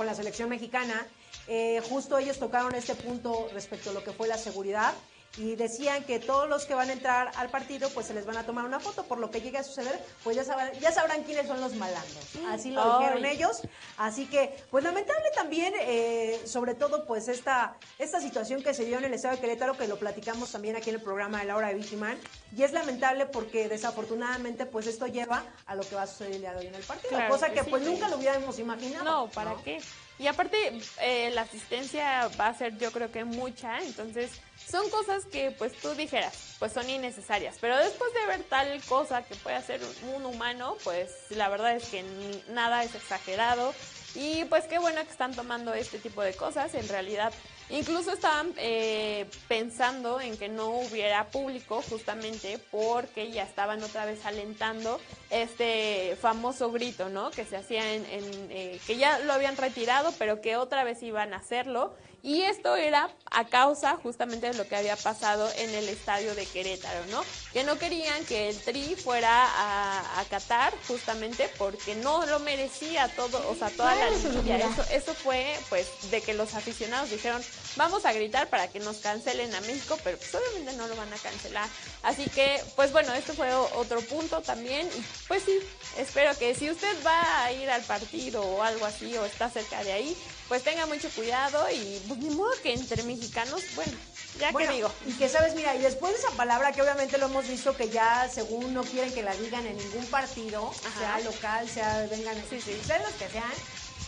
con 0.00 0.06
la 0.06 0.14
selección 0.14 0.48
mexicana, 0.48 1.06
eh, 1.46 1.82
justo 1.90 2.16
ellos 2.16 2.38
tocaron 2.38 2.74
este 2.74 2.94
punto 2.94 3.50
respecto 3.52 3.90
a 3.90 3.92
lo 3.92 4.02
que 4.02 4.12
fue 4.12 4.28
la 4.28 4.38
seguridad 4.38 4.94
y 5.36 5.54
decían 5.54 6.04
que 6.04 6.18
todos 6.18 6.48
los 6.48 6.64
que 6.64 6.74
van 6.74 6.90
a 6.90 6.92
entrar 6.92 7.30
al 7.36 7.50
partido 7.50 7.88
pues 7.90 8.06
se 8.06 8.14
les 8.14 8.26
van 8.26 8.36
a 8.36 8.44
tomar 8.44 8.64
una 8.64 8.80
foto. 8.80 9.04
Por 9.04 9.18
lo 9.18 9.30
que 9.30 9.40
llegue 9.40 9.58
a 9.58 9.62
suceder 9.62 10.02
pues 10.24 10.36
ya 10.36 10.44
sabrán, 10.44 10.72
ya 10.80 10.92
sabrán 10.92 11.22
quiénes 11.22 11.46
son 11.46 11.60
los 11.60 11.74
malandros. 11.74 12.24
Así 12.48 12.70
lo 12.70 12.98
dijeron 12.98 13.24
ellos. 13.24 13.62
Así 13.96 14.26
que 14.26 14.56
pues 14.70 14.82
lamentable 14.84 15.30
también 15.34 15.72
eh, 15.80 16.40
sobre 16.46 16.74
todo 16.74 17.06
pues 17.06 17.28
esta 17.28 17.76
esta 17.98 18.20
situación 18.20 18.62
que 18.62 18.74
se 18.74 18.84
dio 18.84 18.98
en 18.98 19.04
el 19.04 19.14
estado 19.14 19.36
de 19.36 19.40
Querétaro 19.40 19.76
que 19.76 19.86
lo 19.86 19.98
platicamos 19.98 20.50
también 20.50 20.76
aquí 20.76 20.90
en 20.90 20.96
el 20.96 21.02
programa 21.02 21.40
de 21.40 21.46
la 21.46 21.56
hora 21.56 21.68
de 21.68 21.74
Vigiman 21.74 22.18
y 22.56 22.62
es 22.62 22.72
lamentable 22.72 23.26
porque 23.26 23.68
desafortunadamente 23.68 24.66
pues 24.66 24.86
esto 24.86 25.06
lleva 25.06 25.44
a 25.66 25.74
lo 25.74 25.82
que 25.82 25.94
va 25.94 26.02
a 26.02 26.06
suceder 26.06 26.34
el 26.34 26.40
día 26.40 26.52
de 26.52 26.58
hoy 26.58 26.66
en 26.66 26.74
el 26.74 26.82
partido. 26.82 27.18
Cosa 27.28 27.50
que, 27.50 27.62
pues 27.64 27.82
nunca 27.82 28.08
lo 28.08 28.16
hubiéramos 28.16 28.58
imaginado 28.58 29.04
no 29.04 29.26
para 29.28 29.54
qué 29.64 29.80
y 30.18 30.26
aparte 30.26 30.56
eh, 31.00 31.30
la 31.30 31.42
asistencia 31.42 32.28
va 32.38 32.48
a 32.48 32.54
ser 32.54 32.76
yo 32.76 32.92
creo 32.92 33.10
que 33.10 33.24
mucha 33.24 33.78
entonces 33.78 34.30
son 34.70 34.88
cosas 34.90 35.24
que 35.26 35.50
pues 35.50 35.72
tú 35.74 35.94
dijeras, 35.94 36.54
pues 36.58 36.72
son 36.72 36.88
innecesarias, 36.88 37.56
pero 37.60 37.76
después 37.76 38.12
de 38.14 38.26
ver 38.26 38.42
tal 38.44 38.80
cosa 38.84 39.22
que 39.22 39.34
puede 39.36 39.56
hacer 39.56 39.80
un 40.14 40.24
humano, 40.24 40.76
pues 40.84 41.10
la 41.30 41.48
verdad 41.48 41.74
es 41.76 41.88
que 41.88 42.04
nada 42.50 42.84
es 42.84 42.94
exagerado. 42.94 43.74
Y 44.14 44.44
pues 44.46 44.64
qué 44.64 44.78
bueno 44.78 45.00
que 45.04 45.10
están 45.10 45.34
tomando 45.34 45.72
este 45.72 45.98
tipo 45.98 46.22
de 46.22 46.34
cosas, 46.34 46.74
en 46.74 46.88
realidad. 46.88 47.32
Incluso 47.70 48.12
estaban 48.12 48.52
eh, 48.56 49.26
pensando 49.46 50.20
en 50.20 50.36
que 50.36 50.48
no 50.48 50.70
hubiera 50.70 51.28
público 51.28 51.82
justamente 51.88 52.58
porque 52.72 53.30
ya 53.30 53.44
estaban 53.44 53.80
otra 53.84 54.04
vez 54.04 54.26
alentando 54.26 55.00
este 55.30 56.16
famoso 56.20 56.72
grito, 56.72 57.08
¿no? 57.08 57.30
Que 57.30 57.44
se 57.44 57.56
hacía 57.56 57.94
en, 57.94 58.04
eh, 58.50 58.80
que 58.88 58.96
ya 58.96 59.20
lo 59.20 59.32
habían 59.32 59.56
retirado, 59.56 60.12
pero 60.18 60.40
que 60.40 60.56
otra 60.56 60.82
vez 60.82 61.00
iban 61.04 61.32
a 61.32 61.36
hacerlo 61.36 61.94
y 62.22 62.42
esto 62.42 62.76
era 62.76 63.10
a 63.30 63.44
causa 63.46 63.96
justamente 64.02 64.48
de 64.48 64.54
lo 64.54 64.66
que 64.66 64.76
había 64.76 64.96
pasado 64.96 65.48
en 65.56 65.70
el 65.74 65.88
estadio 65.88 66.34
de 66.34 66.46
Querétaro, 66.46 67.06
¿no? 67.06 67.24
Que 67.52 67.64
no 67.64 67.78
querían 67.78 68.24
que 68.26 68.50
el 68.50 68.60
Tri 68.60 68.96
fuera 68.96 69.30
a, 69.30 70.24
Qatar 70.28 70.72
justamente 70.86 71.50
porque 71.58 71.96
no 71.96 72.24
lo 72.26 72.38
merecía 72.40 73.08
todo, 73.16 73.48
o 73.50 73.56
sea, 73.56 73.68
toda 73.70 73.94
la 73.94 74.10
liga. 74.10 74.58
Eso, 74.58 74.84
eso 74.92 75.14
fue 75.14 75.58
pues 75.68 75.88
de 76.10 76.20
que 76.20 76.34
los 76.34 76.54
aficionados 76.54 77.10
dijeron, 77.10 77.42
vamos 77.76 78.04
a 78.04 78.12
gritar 78.12 78.48
para 78.48 78.68
que 78.68 78.80
nos 78.80 78.98
cancelen 78.98 79.52
a 79.54 79.60
México, 79.62 79.98
pero 80.04 80.16
pues 80.18 80.32
obviamente 80.34 80.72
no 80.74 80.86
lo 80.86 80.96
van 80.96 81.12
a 81.12 81.16
cancelar. 81.16 81.68
Así 82.02 82.28
que, 82.30 82.62
pues 82.76 82.92
bueno, 82.92 83.12
esto 83.14 83.34
fue 83.34 83.52
otro 83.52 84.00
punto 84.02 84.40
también. 84.42 84.86
Y 84.86 85.04
pues 85.26 85.42
sí, 85.44 85.58
espero 85.96 86.36
que 86.38 86.54
si 86.54 86.70
usted 86.70 86.96
va 87.04 87.44
a 87.44 87.52
ir 87.52 87.68
al 87.70 87.82
partido 87.82 88.42
o 88.42 88.62
algo 88.62 88.86
así 88.86 89.16
o 89.16 89.24
está 89.24 89.50
cerca 89.50 89.82
de 89.82 89.92
ahí, 89.92 90.16
pues 90.50 90.64
tenga 90.64 90.84
mucho 90.86 91.08
cuidado 91.10 91.64
y 91.70 92.02
pues 92.08 92.18
ni 92.18 92.28
modo 92.30 92.50
que 92.60 92.72
entre 92.72 93.04
mexicanos, 93.04 93.62
bueno, 93.76 93.92
ya 94.36 94.52
que 94.52 94.66
digo. 94.66 94.90
Y 95.06 95.12
que 95.12 95.28
sabes, 95.28 95.54
mira, 95.54 95.76
y 95.76 95.78
después 95.78 96.12
de 96.12 96.18
esa 96.18 96.32
palabra 96.32 96.72
que 96.72 96.82
obviamente 96.82 97.18
lo 97.18 97.26
hemos 97.26 97.46
visto 97.46 97.76
que 97.76 97.88
ya 97.88 98.28
según 98.28 98.74
no 98.74 98.82
quieren 98.82 99.14
que 99.14 99.22
la 99.22 99.32
digan 99.36 99.64
en 99.64 99.76
ningún 99.76 100.04
partido, 100.06 100.72
sea 100.98 101.20
local, 101.20 101.68
sea 101.68 102.04
vengan, 102.10 102.34
sí, 102.50 102.60
sí. 102.60 102.76
sean 102.84 103.00
los 103.00 103.12
que 103.12 103.28
sean, 103.28 103.52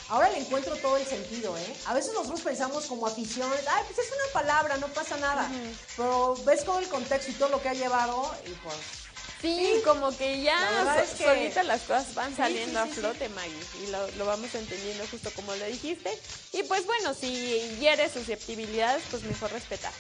ahora 0.09 0.31
le 0.31 0.39
encuentro 0.39 0.75
todo 0.79 0.97
el 0.97 1.07
sentido, 1.07 1.57
¿eh? 1.57 1.77
A 1.87 1.95
veces 1.95 2.13
nosotros 2.13 2.41
pensamos 2.41 2.87
como 2.87 3.07
afición, 3.07 3.49
ay, 3.71 3.85
pues 3.87 4.05
es 4.05 4.13
una 4.13 4.33
palabra, 4.33 4.77
no 4.79 4.89
pasa 4.89 5.17
nada. 5.19 5.49
Pero 5.97 6.35
ves 6.45 6.65
todo 6.65 6.81
el 6.81 6.89
contexto 6.89 7.31
y 7.31 7.35
todo 7.35 7.51
lo 7.51 7.63
que 7.63 7.69
ha 7.69 7.75
llevado 7.75 8.35
y 8.45 8.51
pues 8.51 9.02
Sí, 9.43 9.83
como 9.85 10.17
que 10.17 10.41
ya 10.41 11.05
solita 11.19 11.65
las 11.65 11.83
cosas 11.83 12.15
van 12.15 12.35
saliendo 12.37 12.79
a 12.79 12.87
flote, 12.87 13.29
Maggie, 13.31 13.53
y 13.85 13.91
lo, 13.91 14.09
lo, 14.13 14.25
vamos 14.25 14.55
entendiendo 14.55 15.05
justo 15.11 15.31
como 15.35 15.53
lo 15.57 15.65
dijiste. 15.67 16.17
Y 16.53 16.63
pues 16.63 16.87
bueno, 16.87 17.13
si 17.13 17.59
hieres 17.81 18.13
susceptibilidades, 18.13 19.03
pues 19.11 19.25
mejor 19.25 19.51
respetar. 19.51 19.93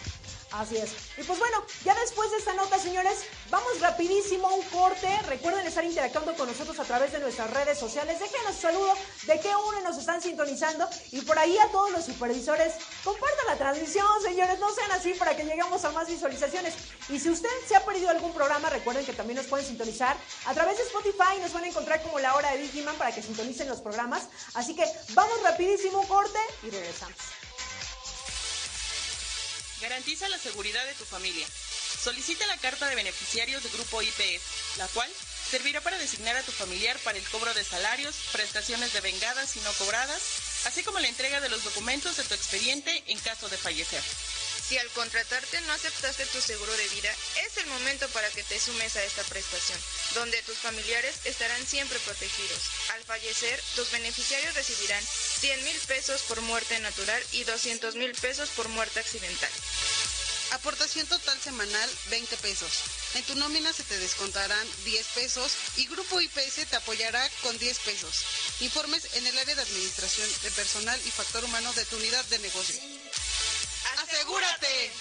Así 0.53 0.77
es. 0.77 0.91
Y 1.17 1.23
pues 1.23 1.39
bueno, 1.39 1.65
ya 1.83 1.95
después 1.95 2.31
de 2.31 2.37
esta 2.37 2.53
nota, 2.53 2.79
señores, 2.79 3.21
vamos 3.51 3.81
rapidísimo 3.81 4.49
a 4.49 4.55
un 4.55 4.63
corte. 4.65 5.09
Recuerden 5.27 5.67
estar 5.67 5.85
interactuando 5.85 6.35
con 6.35 6.47
nosotros 6.47 6.79
a 6.79 6.85
través 6.85 7.13
de 7.13 7.21
nuestras 7.21 7.51
redes 7.51 7.79
sociales. 7.79 8.21
Déjenos 8.21 8.57
un 8.57 8.61
saludo 8.61 8.95
de 9.27 9.41
qué 9.41 9.49
uno 9.49 9.81
nos 9.81 9.97
están 9.97 10.21
sintonizando. 10.21 10.89
Y 11.11 11.23
por 11.23 11.39
ahí 11.39 11.57
a 11.59 11.69
todos 11.69 11.91
los 11.91 12.05
supervisores, 12.05 12.75
compartan 13.03 13.47
la 13.47 13.57
transmisión, 13.57 14.07
señores. 14.23 14.59
No 14.59 14.71
sean 14.75 14.93
así 14.93 15.15
para 15.15 15.35
que 15.35 15.45
lleguemos 15.45 15.85
a 15.87 15.91
más 15.93 16.09
visualizaciones. 16.09 16.75
Y 17.09 17.19
si 17.19 17.31
usted 17.31 17.49
se 17.67 17.75
ha 17.75 17.85
perdido 17.85 18.11
algún 18.11 18.35
programa, 18.35 18.69
recuerden 18.69 19.07
que 19.07 19.15
también 19.15 19.39
nos 19.39 19.47
pueden 19.47 19.67
sintonizar 19.67 20.17
a 20.45 20.53
través 20.53 20.77
de 20.77 20.85
Spotify. 20.85 21.41
Nos 21.41 21.55
van 21.55 21.65
a 21.65 21.69
encontrar 21.69 22.03
como 22.03 22.19
la 22.19 22.35
hora 22.35 22.53
de 22.53 22.59
Digiman 22.59 22.97
para 22.97 23.13
que 23.15 23.23
sintonicen 23.23 23.69
los 23.69 23.81
programas. 23.81 24.29
Así 24.53 24.77
que 24.77 24.85
vamos 25.15 25.43
rapidísimo 25.43 26.07
corte 26.07 26.39
y 26.63 26.69
regresamos. 26.69 27.42
Garantiza 29.83 30.29
la 30.29 30.39
seguridad 30.39 30.87
de 30.87 30.95
tu 30.95 31.05
familia. 31.05 31.45
Solicita 32.05 32.47
la 32.47 32.57
carta 32.59 32.89
de 32.89 32.95
beneficiarios 32.95 33.65
de 33.65 33.69
Grupo 33.71 34.01
IPS, 34.01 34.79
la 34.79 34.87
cual 34.87 35.11
servirá 35.51 35.81
para 35.81 35.99
designar 35.99 36.37
a 36.37 36.43
tu 36.43 36.53
familiar 36.53 36.97
para 37.01 37.19
el 37.19 37.29
cobro 37.31 37.53
de 37.53 37.65
salarios, 37.65 38.15
prestaciones 38.31 38.93
de 38.93 39.01
vengadas 39.01 39.57
y 39.57 39.61
no 39.61 39.73
cobradas, 39.73 40.23
así 40.67 40.85
como 40.85 41.01
la 41.01 41.09
entrega 41.09 41.41
de 41.41 41.49
los 41.49 41.65
documentos 41.65 42.17
de 42.17 42.23
tu 42.23 42.35
expediente 42.35 43.03
en 43.09 43.19
caso 43.19 43.49
de 43.49 43.59
fallecer. 43.59 44.03
Si 44.73 44.79
al 44.79 44.89
contratarte 44.93 45.61
no 45.61 45.73
aceptaste 45.75 46.25
tu 46.25 46.41
seguro 46.41 46.73
de 46.73 46.89
vida, 46.89 47.15
es 47.45 47.59
el 47.59 47.67
momento 47.67 48.09
para 48.09 48.31
que 48.31 48.43
te 48.43 48.59
sumes 48.59 48.97
a 48.97 49.05
esta 49.05 49.23
prestación, 49.25 49.79
donde 50.15 50.41
tus 50.45 50.57
familiares 50.57 51.15
estarán 51.27 51.67
siempre 51.67 51.99
protegidos. 51.99 52.71
Al 52.95 53.05
fallecer, 53.05 53.63
tus 53.77 53.91
beneficiarios 53.91 54.55
recibirán 54.55 55.05
100 55.05 55.65
mil 55.65 55.77
pesos 55.81 56.23
por 56.23 56.41
muerte 56.41 56.81
natural 56.81 57.23
y 57.33 57.45
200 57.45 57.97
mil 57.97 58.15
pesos 58.15 58.49
por 58.57 58.67
muerte 58.71 59.01
accidental. 59.01 59.51
Aportación 60.53 61.07
total 61.07 61.39
semanal 61.39 61.91
20 62.09 62.35
pesos. 62.39 62.71
En 63.15 63.25
tu 63.25 63.35
nómina 63.35 63.75
se 63.75 63.85
te 63.85 63.99
descontarán 63.99 64.67
10 64.87 65.07
pesos 65.09 65.53
y 65.77 65.87
Grupo 65.87 66.19
IPS 66.19 66.67
te 66.71 66.77
apoyará 66.77 67.29
con 67.43 67.59
10 67.59 67.79
pesos. 67.81 68.25
Informes 68.61 69.17
en 69.17 69.27
el 69.27 69.37
área 69.37 69.55
de 69.55 69.63
administración 69.63 70.31
de 70.43 70.51
personal 70.53 70.99
y 71.05 71.11
factor 71.11 71.45
humano 71.45 71.71
de 71.75 71.85
tu 71.85 71.97
unidad 71.97 72.25
de 72.27 72.39
negocio. 72.39 72.81
¡Asegúrate! 74.03 74.93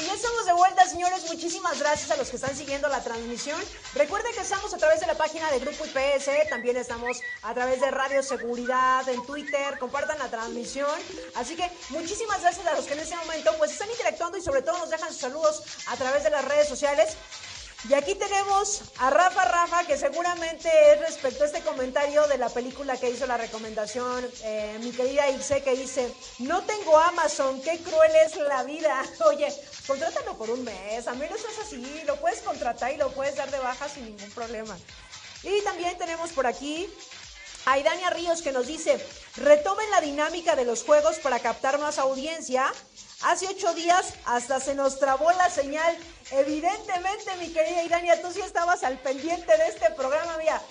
Y 0.00 0.06
ya 0.06 0.14
estamos 0.14 0.46
de 0.46 0.52
vuelta, 0.52 0.86
señores. 0.86 1.24
Muchísimas 1.24 1.80
gracias 1.80 2.10
a 2.12 2.16
los 2.16 2.28
que 2.30 2.36
están 2.36 2.54
siguiendo 2.54 2.88
la 2.88 3.02
transmisión. 3.02 3.60
Recuerden 3.94 4.32
que 4.32 4.42
estamos 4.42 4.72
a 4.72 4.78
través 4.78 5.00
de 5.00 5.08
la 5.08 5.16
página 5.16 5.50
de 5.50 5.58
Grupo 5.58 5.84
IPS, 5.86 6.48
también 6.48 6.76
estamos 6.76 7.20
a 7.42 7.52
través 7.52 7.80
de 7.80 7.90
Radio 7.90 8.22
Seguridad, 8.22 9.08
en 9.08 9.24
Twitter, 9.26 9.76
compartan 9.80 10.18
la 10.20 10.30
transmisión. 10.30 11.00
Así 11.34 11.56
que 11.56 11.68
muchísimas 11.88 12.40
gracias 12.42 12.64
a 12.66 12.74
los 12.74 12.84
que 12.84 12.94
en 12.94 13.00
este 13.00 13.16
momento 13.16 13.52
pues 13.58 13.72
están 13.72 13.90
interactuando 13.90 14.38
y 14.38 14.42
sobre 14.42 14.62
todo 14.62 14.78
nos 14.78 14.90
dejan 14.90 15.08
sus 15.08 15.20
saludos 15.20 15.64
a 15.88 15.96
través 15.96 16.22
de 16.22 16.30
las 16.30 16.44
redes 16.44 16.68
sociales. 16.68 17.16
Y 17.86 17.94
aquí 17.94 18.16
tenemos 18.16 18.82
a 18.98 19.08
Rafa 19.08 19.44
Rafa, 19.44 19.84
que 19.86 19.96
seguramente 19.96 20.68
es 20.92 21.00
respecto 21.00 21.44
a 21.44 21.46
este 21.46 21.60
comentario 21.60 22.26
de 22.26 22.36
la 22.36 22.48
película 22.48 22.96
que 22.96 23.08
hizo 23.08 23.24
la 23.24 23.36
recomendación 23.36 24.28
eh, 24.42 24.78
mi 24.82 24.90
querida 24.90 25.30
Ixe, 25.30 25.62
que 25.62 25.76
dice, 25.76 26.12
no 26.40 26.64
tengo 26.64 26.98
Amazon, 26.98 27.62
qué 27.62 27.78
cruel 27.78 28.10
es 28.26 28.34
la 28.36 28.64
vida. 28.64 29.04
Oye, 29.26 29.46
contrátalo 29.86 30.36
por 30.36 30.50
un 30.50 30.64
mes, 30.64 31.06
a 31.06 31.14
menos 31.14 31.38
es 31.38 31.58
así, 31.60 32.02
lo 32.04 32.16
puedes 32.16 32.40
contratar 32.40 32.92
y 32.92 32.96
lo 32.96 33.12
puedes 33.12 33.36
dar 33.36 33.48
de 33.48 33.60
baja 33.60 33.88
sin 33.88 34.06
ningún 34.06 34.30
problema. 34.32 34.76
Y 35.44 35.62
también 35.62 35.96
tenemos 35.98 36.32
por 36.32 36.48
aquí 36.48 36.92
Aidania 37.72 38.10
Ríos 38.10 38.42
que 38.42 38.52
nos 38.52 38.66
dice, 38.66 38.98
retomen 39.36 39.90
la 39.90 40.00
dinámica 40.00 40.56
de 40.56 40.64
los 40.64 40.84
juegos 40.84 41.18
para 41.18 41.38
captar 41.40 41.78
más 41.78 41.98
audiencia. 41.98 42.72
Hace 43.22 43.46
ocho 43.48 43.74
días 43.74 44.14
hasta 44.24 44.60
se 44.60 44.74
nos 44.74 44.98
trabó 44.98 45.30
la 45.32 45.50
señal. 45.50 45.96
Evidentemente, 46.30 47.36
mi 47.40 47.52
querida 47.52 47.82
Irania, 47.82 48.22
tú 48.22 48.30
sí 48.32 48.40
estabas 48.40 48.84
al 48.84 48.98
pendiente 48.98 49.56
de 49.56 49.66
este 49.66 49.90
programa, 49.90 50.36
mira, 50.38 50.62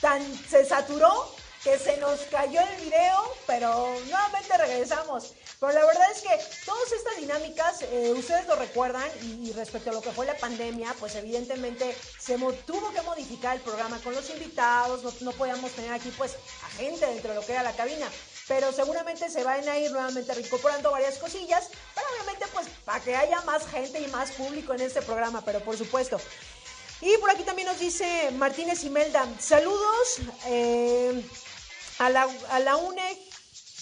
tan 0.00 0.22
se 0.48 0.64
saturó 0.64 1.34
que 1.64 1.78
se 1.78 1.96
nos 1.98 2.20
cayó 2.30 2.60
el 2.60 2.84
video, 2.84 3.34
pero 3.46 3.94
nuevamente 4.06 4.56
regresamos. 4.56 5.34
Pero 5.60 5.72
la 5.72 5.84
verdad 5.84 6.10
es 6.12 6.22
que 6.22 6.64
todas 6.64 6.92
estas 6.92 7.16
dinámicas, 7.16 7.82
eh, 7.82 8.12
ustedes 8.16 8.46
lo 8.46 8.56
recuerdan, 8.56 9.08
y, 9.22 9.52
respecto 9.52 9.90
a 9.90 9.92
lo 9.92 10.02
que 10.02 10.12
fue 10.12 10.26
la 10.26 10.36
pandemia, 10.36 10.94
pues 11.00 11.14
evidentemente 11.16 11.96
se 12.18 12.38
tuvo 12.66 12.92
que 12.92 13.02
modificar 13.02 13.56
el 13.56 13.62
programa 13.62 13.98
con 14.00 14.14
los 14.14 14.30
invitados, 14.30 15.02
no, 15.02 15.12
no 15.20 15.32
podíamos 15.32 15.72
tener 15.72 15.92
aquí 15.92 16.12
pues 16.16 16.36
a 16.64 16.70
gente 16.76 17.06
dentro 17.06 17.30
de 17.30 17.36
lo 17.36 17.44
que 17.44 17.52
era 17.52 17.62
la 17.62 17.72
cabina 17.72 18.08
pero 18.48 18.72
seguramente 18.72 19.28
se 19.28 19.44
van 19.44 19.68
a 19.68 19.78
ir 19.78 19.92
nuevamente 19.92 20.32
reincorporando 20.32 20.90
varias 20.90 21.18
cosillas, 21.18 21.68
pero 21.94 22.06
obviamente 22.14 22.46
pues 22.52 22.66
para 22.84 22.98
que 23.04 23.14
haya 23.14 23.42
más 23.42 23.66
gente 23.66 24.00
y 24.00 24.08
más 24.08 24.30
público 24.32 24.72
en 24.72 24.80
este 24.80 25.02
programa, 25.02 25.42
pero 25.44 25.60
por 25.60 25.76
supuesto. 25.76 26.18
Y 27.00 27.16
por 27.18 27.30
aquí 27.30 27.44
también 27.44 27.68
nos 27.68 27.78
dice 27.78 28.30
Martínez 28.32 28.82
Imelda, 28.82 29.24
saludos 29.38 30.18
eh, 30.46 31.22
a, 31.98 32.10
la, 32.10 32.28
a 32.50 32.58
la 32.60 32.76
UNE 32.76 33.18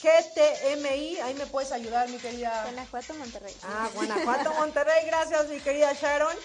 GTMI, 0.03 1.21
ahí 1.21 1.35
me 1.35 1.47
puedes 1.47 1.73
ayudar 1.73 2.09
mi 2.09 2.19
querida. 2.19 2.63
Guanajuato, 2.65 3.15
Monterrey. 3.15 3.57
Ah, 3.63 3.89
Guanajuato, 3.95 4.53
Monterrey, 4.55 5.07
gracias 5.07 5.49
mi 5.49 5.61
querida 5.61 5.93
Sharon. 5.95 6.37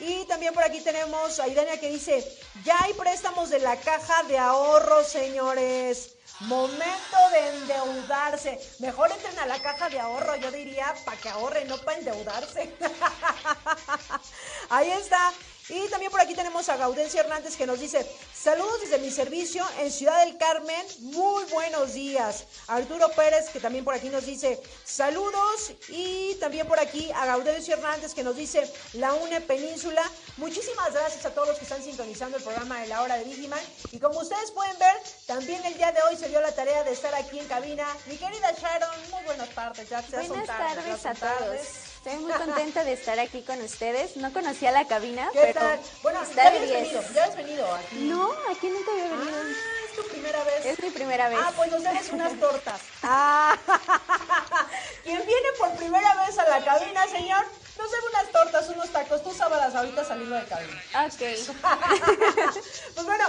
Y 0.00 0.24
también 0.26 0.52
por 0.54 0.64
aquí 0.64 0.80
tenemos 0.80 1.38
a 1.38 1.46
Idania 1.46 1.78
que 1.78 1.88
dice, 1.88 2.26
ya 2.64 2.76
hay 2.82 2.94
préstamos 2.94 3.50
de 3.50 3.60
la 3.60 3.76
caja 3.76 4.22
de 4.24 4.38
ahorros, 4.38 5.06
señores. 5.08 6.16
Momento 6.40 7.16
de 7.32 7.48
endeudarse. 7.50 8.58
Mejor 8.80 9.12
entren 9.12 9.38
a 9.38 9.46
la 9.46 9.62
caja 9.62 9.88
de 9.88 10.00
ahorro, 10.00 10.34
yo 10.36 10.50
diría, 10.50 10.92
para 11.04 11.16
que 11.16 11.28
ahorren, 11.28 11.68
no 11.68 11.78
para 11.78 11.98
endeudarse. 11.98 12.74
Ahí 14.70 14.90
está. 14.90 15.32
Y 15.68 15.88
también 15.88 16.10
por 16.10 16.20
aquí 16.20 16.34
tenemos 16.34 16.68
a 16.68 16.76
Gaudencia 16.76 17.20
Hernández 17.20 17.56
que 17.56 17.66
nos 17.66 17.80
dice, 17.80 18.06
saludos 18.34 18.82
desde 18.82 18.98
mi 18.98 19.10
servicio 19.10 19.64
en 19.78 19.90
Ciudad 19.90 20.24
del 20.24 20.36
Carmen, 20.36 20.84
muy 21.00 21.42
buenos 21.44 21.94
días. 21.94 22.44
Arturo 22.66 23.08
Pérez 23.10 23.48
que 23.48 23.60
también 23.60 23.82
por 23.82 23.94
aquí 23.94 24.10
nos 24.10 24.26
dice, 24.26 24.60
saludos. 24.84 25.72
Y 25.88 26.34
también 26.34 26.66
por 26.66 26.78
aquí 26.78 27.10
a 27.12 27.24
Gaudencio 27.24 27.74
Hernández 27.74 28.12
que 28.12 28.22
nos 28.22 28.36
dice, 28.36 28.70
la 28.92 29.14
UNE 29.14 29.40
Península. 29.40 30.02
Muchísimas 30.36 30.92
gracias 30.92 31.24
a 31.24 31.30
todos 31.30 31.48
los 31.48 31.56
que 31.56 31.64
están 31.64 31.82
sintonizando 31.82 32.36
el 32.36 32.42
programa 32.42 32.80
de 32.80 32.88
la 32.88 33.00
hora 33.00 33.16
de 33.16 33.24
Digiman. 33.24 33.60
Y 33.90 33.98
como 33.98 34.20
ustedes 34.20 34.50
pueden 34.50 34.78
ver, 34.78 34.96
también 35.26 35.64
el 35.64 35.74
día 35.78 35.92
de 35.92 36.02
hoy 36.02 36.16
se 36.16 36.28
dio 36.28 36.42
la 36.42 36.52
tarea 36.52 36.84
de 36.84 36.92
estar 36.92 37.14
aquí 37.14 37.38
en 37.38 37.46
cabina. 37.46 37.86
Mi 38.06 38.18
querida 38.18 38.52
Sharon, 38.52 39.10
muy 39.10 39.22
buenas 39.24 39.48
tardes. 39.50 39.88
Ya, 39.88 40.02
buenas 40.10 40.46
tardes 40.46 41.06
a 41.06 41.14
todos. 41.14 41.83
Estoy 42.04 42.22
muy 42.22 42.32
contenta 42.34 42.84
de 42.84 42.92
estar 42.92 43.18
aquí 43.18 43.40
con 43.40 43.58
ustedes. 43.62 44.18
No 44.18 44.30
conocía 44.30 44.70
la 44.72 44.86
cabina, 44.86 45.30
pero 45.32 45.60
bueno, 46.02 46.20
ya 46.36 46.48
habías 46.48 46.68
venido, 46.68 47.02
ya 47.14 47.24
has 47.24 47.34
venido 47.34 47.74
aquí. 47.74 47.96
No, 47.96 48.30
aquí 48.50 48.68
nunca 48.68 48.90
había 48.92 49.04
venido. 49.04 49.32
Ah, 49.32 49.86
es 49.88 49.96
tu 49.96 50.08
primera 50.10 50.44
vez. 50.44 50.66
Es 50.66 50.82
mi 50.82 50.90
primera 50.90 51.28
vez. 51.30 51.38
Ah, 51.42 51.52
pues 51.56 51.70
nos 51.70 51.82
debes 51.82 52.12
unas 52.12 52.38
tortas. 52.38 52.78
Ah. 53.02 53.56
Quien 55.02 55.16
viene 55.16 55.48
por 55.58 55.74
primera 55.76 56.26
vez 56.26 56.36
a 56.36 56.46
la 56.46 56.62
cabina, 56.62 57.08
señor, 57.08 57.46
nos 57.78 57.90
debe 57.90 58.02
unas 58.10 58.32
tortas, 58.32 58.68
unos 58.68 58.90
tacos. 58.90 59.22
Tú 59.22 59.32
sábalas 59.32 59.74
ahorita 59.74 60.04
saliendo 60.04 60.36
de 60.36 60.44
cabina. 60.44 60.82
Ok. 61.06 61.20
pues 62.94 63.06
bueno, 63.06 63.24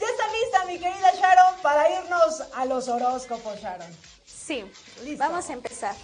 ya 0.00 0.06
está 0.08 0.24
lista 0.32 0.64
mi 0.66 0.80
querida 0.80 1.12
Sharon 1.12 1.60
para 1.62 1.88
irnos 1.88 2.42
a 2.52 2.64
los 2.64 2.88
horóscopos, 2.88 3.60
Sharon. 3.60 3.96
Sí, 4.26 4.64
Listo. 5.04 5.18
vamos 5.24 5.48
a 5.48 5.52
empezar. 5.52 5.94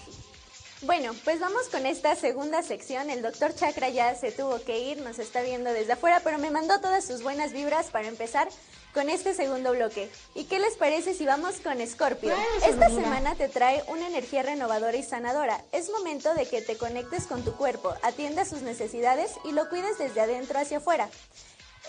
Bueno, 0.86 1.14
pues 1.24 1.40
vamos 1.40 1.68
con 1.70 1.86
esta 1.86 2.14
segunda 2.14 2.62
sección. 2.62 3.08
El 3.08 3.22
doctor 3.22 3.54
Chakra 3.54 3.88
ya 3.88 4.14
se 4.14 4.32
tuvo 4.32 4.62
que 4.62 4.80
ir, 4.80 5.00
nos 5.00 5.18
está 5.18 5.40
viendo 5.40 5.72
desde 5.72 5.94
afuera, 5.94 6.20
pero 6.22 6.36
me 6.36 6.50
mandó 6.50 6.78
todas 6.78 7.06
sus 7.06 7.22
buenas 7.22 7.52
vibras 7.52 7.86
para 7.86 8.06
empezar 8.06 8.48
con 8.92 9.08
este 9.08 9.32
segundo 9.32 9.72
bloque. 9.72 10.10
¿Y 10.34 10.44
qué 10.44 10.58
les 10.58 10.74
parece 10.76 11.14
si 11.14 11.24
vamos 11.24 11.54
con 11.60 11.84
Scorpio? 11.86 12.34
Esta 12.66 12.90
semana 12.90 13.34
te 13.34 13.48
trae 13.48 13.82
una 13.88 14.08
energía 14.08 14.42
renovadora 14.42 14.96
y 14.96 15.02
sanadora. 15.02 15.64
Es 15.72 15.88
momento 15.88 16.34
de 16.34 16.46
que 16.46 16.60
te 16.60 16.76
conectes 16.76 17.26
con 17.26 17.42
tu 17.44 17.56
cuerpo, 17.56 17.94
atiendas 18.02 18.50
sus 18.50 18.60
necesidades 18.60 19.32
y 19.44 19.52
lo 19.52 19.70
cuides 19.70 19.96
desde 19.96 20.20
adentro 20.20 20.58
hacia 20.58 20.78
afuera. 20.78 21.08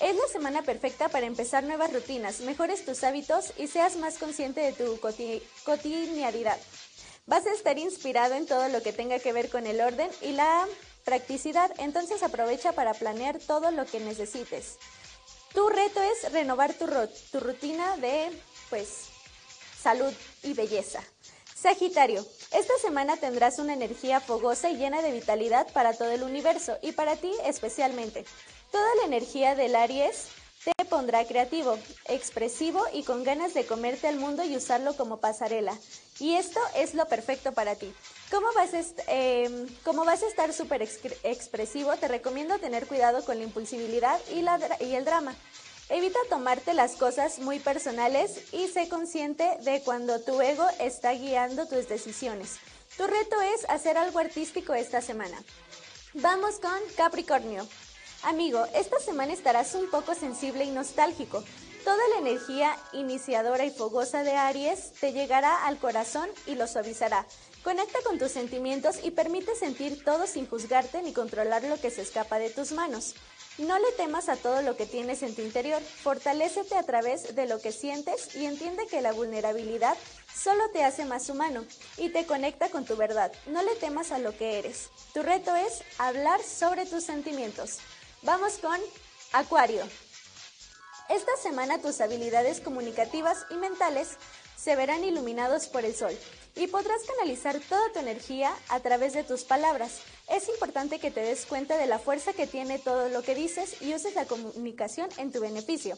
Es 0.01 0.15
la 0.15 0.27
semana 0.27 0.61
perfecta 0.61 1.09
para 1.09 1.25
empezar 1.25 1.65
nuevas 1.65 1.91
rutinas, 1.91 2.41
mejores 2.41 2.85
tus 2.85 3.03
hábitos 3.03 3.51
y 3.57 3.67
seas 3.67 3.97
más 3.97 4.17
consciente 4.17 4.61
de 4.61 4.71
tu 4.71 4.99
cotidianidad. 4.99 6.57
Vas 7.27 7.47
a 7.47 7.53
estar 7.53 7.77
inspirado 7.79 8.35
en 8.35 8.45
todo 8.45 8.67
lo 8.69 8.83
que 8.83 8.93
tenga 8.93 9.17
que 9.19 9.33
ver 9.33 9.49
con 9.49 9.65
el 9.65 9.81
orden 9.81 10.09
y 10.21 10.33
la 10.33 10.67
practicidad, 11.03 11.71
entonces 11.79 12.21
aprovecha 12.21 12.73
para 12.73 12.93
planear 12.93 13.39
todo 13.39 13.71
lo 13.71 13.85
que 13.85 13.99
necesites. 13.99 14.77
Tu 15.53 15.67
reto 15.69 16.01
es 16.03 16.31
renovar 16.31 16.73
tu, 16.73 16.85
tu 17.31 17.39
rutina 17.39 17.97
de, 17.97 18.29
pues, 18.69 19.07
salud 19.81 20.13
y 20.43 20.53
belleza. 20.53 21.01
Sagitario, 21.55 22.23
esta 22.51 22.77
semana 22.79 23.17
tendrás 23.17 23.57
una 23.57 23.73
energía 23.73 24.19
fogosa 24.19 24.69
y 24.69 24.77
llena 24.77 25.01
de 25.01 25.11
vitalidad 25.11 25.65
para 25.73 25.93
todo 25.93 26.11
el 26.11 26.21
universo 26.21 26.77
y 26.83 26.91
para 26.91 27.15
ti 27.15 27.31
especialmente. 27.45 28.25
Toda 28.71 28.93
la 28.95 29.05
energía 29.05 29.55
del 29.55 29.75
Aries 29.75 30.27
te 30.65 30.85
pondrá 30.85 31.25
creativo, 31.25 31.77
expresivo 32.05 32.83
y 32.91 33.03
con 33.03 33.23
ganas 33.23 33.53
de 33.53 33.67
comerte 33.67 34.07
al 34.07 34.17
mundo 34.17 34.43
y 34.43 34.57
usarlo 34.57 34.97
como 34.97 35.17
pasarela. 35.17 35.77
Y 36.19 36.35
esto 36.35 36.59
es 36.75 36.95
lo 36.95 37.07
perfecto 37.07 37.51
para 37.51 37.75
ti. 37.75 37.93
Como 38.31 38.47
vas, 38.53 38.71
em, 39.07 39.67
vas 40.05 40.23
a 40.23 40.27
estar 40.27 40.51
súper 40.53 40.81
expresivo, 40.81 41.95
te 41.97 42.07
recomiendo 42.07 42.57
tener 42.57 42.87
cuidado 42.87 43.23
con 43.23 43.37
la 43.37 43.43
impulsividad 43.43 44.19
y, 44.31 44.43
y 44.83 44.95
el 44.95 45.05
drama. 45.05 45.35
Evita 45.89 46.17
tomarte 46.29 46.73
las 46.73 46.95
cosas 46.95 47.37
muy 47.37 47.59
personales 47.59 48.51
y 48.51 48.67
sé 48.67 48.89
consciente 48.89 49.57
de 49.61 49.83
cuando 49.83 50.19
tu 50.19 50.41
ego 50.41 50.65
está 50.79 51.11
guiando 51.11 51.67
tus 51.67 51.87
decisiones. 51.87 52.57
Tu 52.97 53.05
reto 53.05 53.39
es 53.41 53.69
hacer 53.69 53.97
algo 53.97 54.17
artístico 54.17 54.73
esta 54.73 55.01
semana. 55.01 55.37
Vamos 56.15 56.55
con 56.59 56.79
Capricornio. 56.95 57.67
Amigo, 58.25 58.65
esta 58.73 58.99
semana 58.99 59.33
estarás 59.33 59.75
un 59.75 59.87
poco 59.91 60.15
sensible 60.15 60.63
y 60.63 60.71
nostálgico. 60.71 61.43
Toda 61.83 62.01
la 62.07 62.27
energía 62.27 62.75
iniciadora 62.91 63.65
y 63.65 63.69
fogosa 63.69 64.23
de 64.23 64.31
Aries 64.31 64.93
te 64.99 65.13
llegará 65.13 65.63
al 65.67 65.77
corazón 65.77 66.27
y 66.47 66.55
lo 66.55 66.65
suavizará. 66.65 67.27
Conecta 67.63 67.99
con 68.03 68.17
tus 68.17 68.31
sentimientos 68.31 68.95
y 69.03 69.11
permite 69.11 69.53
sentir 69.53 70.03
todo 70.03 70.25
sin 70.25 70.47
juzgarte 70.47 71.03
ni 71.03 71.13
controlar 71.13 71.63
lo 71.65 71.79
que 71.79 71.91
se 71.91 72.01
escapa 72.01 72.39
de 72.39 72.49
tus 72.49 72.71
manos. 72.71 73.13
No 73.59 73.77
le 73.77 73.91
temas 73.91 74.27
a 74.27 74.37
todo 74.37 74.63
lo 74.63 74.75
que 74.75 74.87
tienes 74.87 75.21
en 75.21 75.35
tu 75.35 75.43
interior, 75.43 75.81
fortalécete 75.81 76.75
a 76.75 76.83
través 76.83 77.35
de 77.35 77.45
lo 77.45 77.61
que 77.61 77.71
sientes 77.71 78.35
y 78.35 78.45
entiende 78.45 78.87
que 78.87 79.01
la 79.01 79.13
vulnerabilidad 79.13 79.95
solo 80.35 80.63
te 80.73 80.83
hace 80.83 81.05
más 81.05 81.29
humano 81.29 81.63
y 81.97 82.09
te 82.09 82.25
conecta 82.25 82.69
con 82.69 82.85
tu 82.85 82.95
verdad. 82.95 83.31
No 83.45 83.61
le 83.61 83.75
temas 83.75 84.11
a 84.11 84.17
lo 84.17 84.35
que 84.35 84.57
eres. 84.57 84.89
Tu 85.13 85.21
reto 85.21 85.55
es 85.55 85.83
hablar 85.99 86.41
sobre 86.41 86.87
tus 86.87 87.03
sentimientos. 87.03 87.79
Vamos 88.25 88.57
con 88.57 88.79
Acuario. 89.33 89.83
Esta 91.09 91.37
semana 91.37 91.79
tus 91.79 92.01
habilidades 92.01 92.59
comunicativas 92.59 93.45
y 93.51 93.53
mentales 93.53 94.17
se 94.57 94.75
verán 94.75 95.03
iluminados 95.03 95.67
por 95.67 95.85
el 95.85 95.93
sol 95.93 96.17
y 96.55 96.65
podrás 96.65 97.03
canalizar 97.03 97.59
toda 97.59 97.91
tu 97.93 97.99
energía 97.99 98.51
a 98.69 98.79
través 98.79 99.13
de 99.13 99.23
tus 99.23 99.43
palabras. 99.43 99.99
Es 100.27 100.49
importante 100.49 100.97
que 100.97 101.11
te 101.11 101.19
des 101.19 101.45
cuenta 101.45 101.77
de 101.77 101.85
la 101.85 101.99
fuerza 101.99 102.33
que 102.33 102.47
tiene 102.47 102.79
todo 102.79 103.09
lo 103.09 103.21
que 103.21 103.35
dices 103.35 103.79
y 103.79 103.93
uses 103.93 104.15
la 104.15 104.25
comunicación 104.25 105.07
en 105.17 105.31
tu 105.31 105.39
beneficio. 105.39 105.95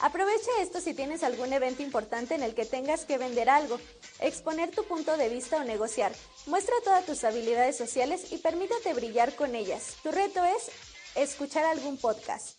Aprovecha 0.00 0.50
esto 0.60 0.80
si 0.80 0.94
tienes 0.94 1.22
algún 1.22 1.52
evento 1.52 1.84
importante 1.84 2.34
en 2.34 2.42
el 2.42 2.56
que 2.56 2.64
tengas 2.64 3.04
que 3.04 3.18
vender 3.18 3.48
algo, 3.48 3.78
exponer 4.18 4.72
tu 4.72 4.82
punto 4.82 5.16
de 5.16 5.28
vista 5.28 5.58
o 5.58 5.64
negociar. 5.64 6.10
Muestra 6.46 6.74
todas 6.82 7.06
tus 7.06 7.22
habilidades 7.22 7.76
sociales 7.76 8.32
y 8.32 8.38
permítete 8.38 8.94
brillar 8.94 9.36
con 9.36 9.54
ellas. 9.54 9.94
Tu 10.02 10.10
reto 10.10 10.44
es 10.44 10.70
escuchar 11.14 11.64
algún 11.64 11.96
podcast, 11.96 12.56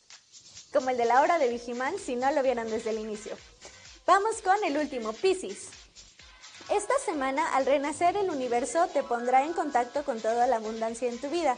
como 0.73 0.89
el 0.89 0.97
de 0.97 1.05
la 1.05 1.21
hora 1.21 1.37
de 1.39 1.49
Vigimán 1.49 1.97
si 1.97 2.15
no 2.15 2.31
lo 2.31 2.43
vieron 2.43 2.69
desde 2.69 2.91
el 2.91 2.99
inicio. 2.99 3.37
Vamos 4.05 4.41
con 4.41 4.63
el 4.63 4.77
último, 4.77 5.13
Pisces. 5.13 5.69
Esta 6.69 6.93
semana, 7.03 7.55
al 7.55 7.65
renacer 7.65 8.15
el 8.15 8.29
universo, 8.29 8.87
te 8.93 9.01
pondrá 9.01 9.43
en 9.43 9.53
contacto 9.53 10.03
con 10.03 10.21
toda 10.21 10.45
la 10.47 10.57
abundancia 10.57 11.09
en 11.09 11.19
tu 11.19 11.29
vida. 11.29 11.57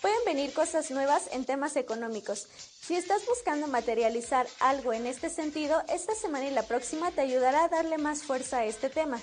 Pueden 0.00 0.24
venir 0.26 0.52
cosas 0.52 0.90
nuevas 0.90 1.28
en 1.32 1.44
temas 1.44 1.76
económicos. 1.76 2.46
Si 2.80 2.94
estás 2.94 3.26
buscando 3.26 3.66
materializar 3.66 4.46
algo 4.60 4.92
en 4.92 5.06
este 5.06 5.30
sentido, 5.30 5.82
esta 5.88 6.14
semana 6.14 6.46
y 6.46 6.50
la 6.50 6.62
próxima 6.62 7.10
te 7.10 7.22
ayudará 7.22 7.64
a 7.64 7.68
darle 7.68 7.98
más 7.98 8.22
fuerza 8.22 8.58
a 8.58 8.64
este 8.64 8.90
tema. 8.90 9.20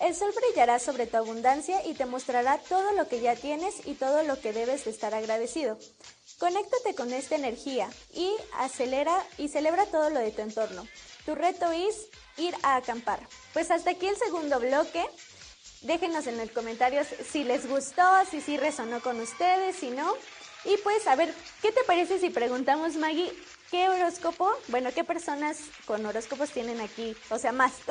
El 0.00 0.14
sol 0.14 0.32
brillará 0.36 0.78
sobre 0.78 1.06
tu 1.06 1.16
abundancia 1.16 1.86
y 1.86 1.94
te 1.94 2.04
mostrará 2.04 2.58
todo 2.58 2.92
lo 2.92 3.08
que 3.08 3.20
ya 3.20 3.34
tienes 3.34 3.86
y 3.86 3.94
todo 3.94 4.24
lo 4.24 4.40
que 4.40 4.52
debes 4.52 4.84
de 4.84 4.90
estar 4.90 5.14
agradecido. 5.14 5.78
Conéctate 6.38 6.94
con 6.94 7.12
esta 7.14 7.34
energía 7.34 7.88
y 8.12 8.30
acelera 8.58 9.24
y 9.38 9.48
celebra 9.48 9.86
todo 9.86 10.10
lo 10.10 10.20
de 10.20 10.32
tu 10.32 10.42
entorno. 10.42 10.86
Tu 11.24 11.34
reto 11.34 11.72
es 11.72 12.08
ir 12.36 12.54
a 12.62 12.76
acampar. 12.76 13.20
Pues 13.54 13.70
hasta 13.70 13.90
aquí 13.90 14.06
el 14.06 14.16
segundo 14.16 14.60
bloque. 14.60 15.04
Déjenos 15.80 16.26
en 16.26 16.36
los 16.36 16.50
comentarios 16.50 17.06
si 17.30 17.44
les 17.44 17.66
gustó, 17.68 18.02
si 18.30 18.40
sí 18.40 18.58
resonó 18.58 19.00
con 19.00 19.18
ustedes, 19.20 19.76
si 19.76 19.90
no. 19.90 20.12
Y 20.64 20.76
pues 20.78 21.06
a 21.06 21.16
ver, 21.16 21.32
¿qué 21.62 21.72
te 21.72 21.84
parece 21.84 22.18
si 22.18 22.28
preguntamos, 22.28 22.96
Maggie, 22.96 23.32
¿Qué 23.70 23.88
horóscopo? 23.88 24.52
Bueno, 24.68 24.90
¿qué 24.94 25.02
personas 25.02 25.58
con 25.86 26.04
horóscopos 26.06 26.50
tienen 26.50 26.80
aquí? 26.80 27.16
O 27.30 27.38
sea, 27.38 27.52
más. 27.52 27.72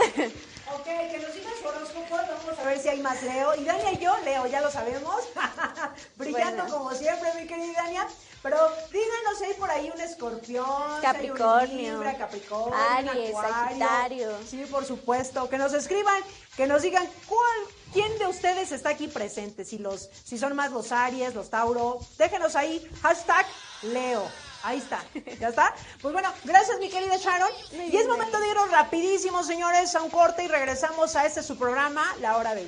Ok, 0.74 0.84
que 0.84 1.20
nos 1.20 1.34
digan 1.36 1.54
su 1.62 1.68
horóscopo, 1.68 2.16
vamos 2.16 2.60
a 2.60 2.64
ver 2.64 2.80
si 2.80 2.90
hay 2.90 3.00
más 3.00 3.22
Leo. 3.22 3.54
Y 3.56 3.66
Dania 3.66 3.92
y 3.94 3.98
yo, 4.00 4.18
Leo, 4.26 4.48
ya 4.48 4.60
lo 4.62 4.72
sabemos. 4.72 5.24
Brillando 6.18 6.64
Bueno. 6.64 6.78
como 6.78 6.92
siempre, 6.96 7.30
mi 7.40 7.48
querida 7.48 7.84
Dania. 7.84 8.08
Pero 8.42 8.58
díganos 8.92 9.38
si 9.38 9.46
hay 9.46 9.54
por 9.54 9.70
ahí 9.70 9.92
un 9.94 10.02
escorpión, 10.02 10.42
si 10.46 10.56
hay 10.58 10.96
un 10.96 11.02
Capricornio. 11.02 11.94
Libra, 11.98 12.18
Capricornio, 12.18 12.76
Aries, 12.76 13.30
Acuario. 13.30 13.60
Sagitario. 13.60 14.38
Sí, 14.50 14.66
por 14.70 14.86
supuesto. 14.86 15.50
Que 15.50 15.58
nos 15.60 15.74
escriban, 15.74 16.22
que 16.58 16.66
nos 16.66 16.82
digan 16.82 17.08
cuál, 17.28 17.60
quién 17.94 18.18
de 18.18 18.26
ustedes 18.26 18.72
está 18.72 18.90
aquí 18.90 19.08
presente. 19.08 19.66
Si 19.66 19.78
los, 19.78 20.10
si 20.24 20.40
son 20.40 20.56
más 20.56 20.72
los 20.72 20.92
Aries, 20.92 21.36
los 21.36 21.52
Tauro. 21.52 22.00
Déjenos 22.18 22.56
ahí, 22.56 22.90
hashtag 23.04 23.46
Leo. 23.84 24.24
Ahí 24.66 24.80
está, 24.80 25.06
¿ya 25.40 25.50
está? 25.50 25.76
Pues 26.02 26.12
bueno, 26.12 26.34
gracias 26.44 26.80
mi 26.80 26.90
querida 26.90 27.18
Sharon. 27.18 27.52
y 27.72 27.96
es 27.96 28.08
momento 28.08 28.40
de 28.40 28.50
irnos 28.50 28.72
rapidísimo, 28.72 29.44
señores, 29.44 29.94
a 29.94 30.02
un 30.02 30.10
corte 30.10 30.44
y 30.44 30.48
regresamos 30.48 31.16
a 31.16 31.24
este 31.28 31.44
su 31.44 31.56
programa, 31.56 32.04
La 32.20 32.36
Hora 32.38 32.56
de... 32.56 32.68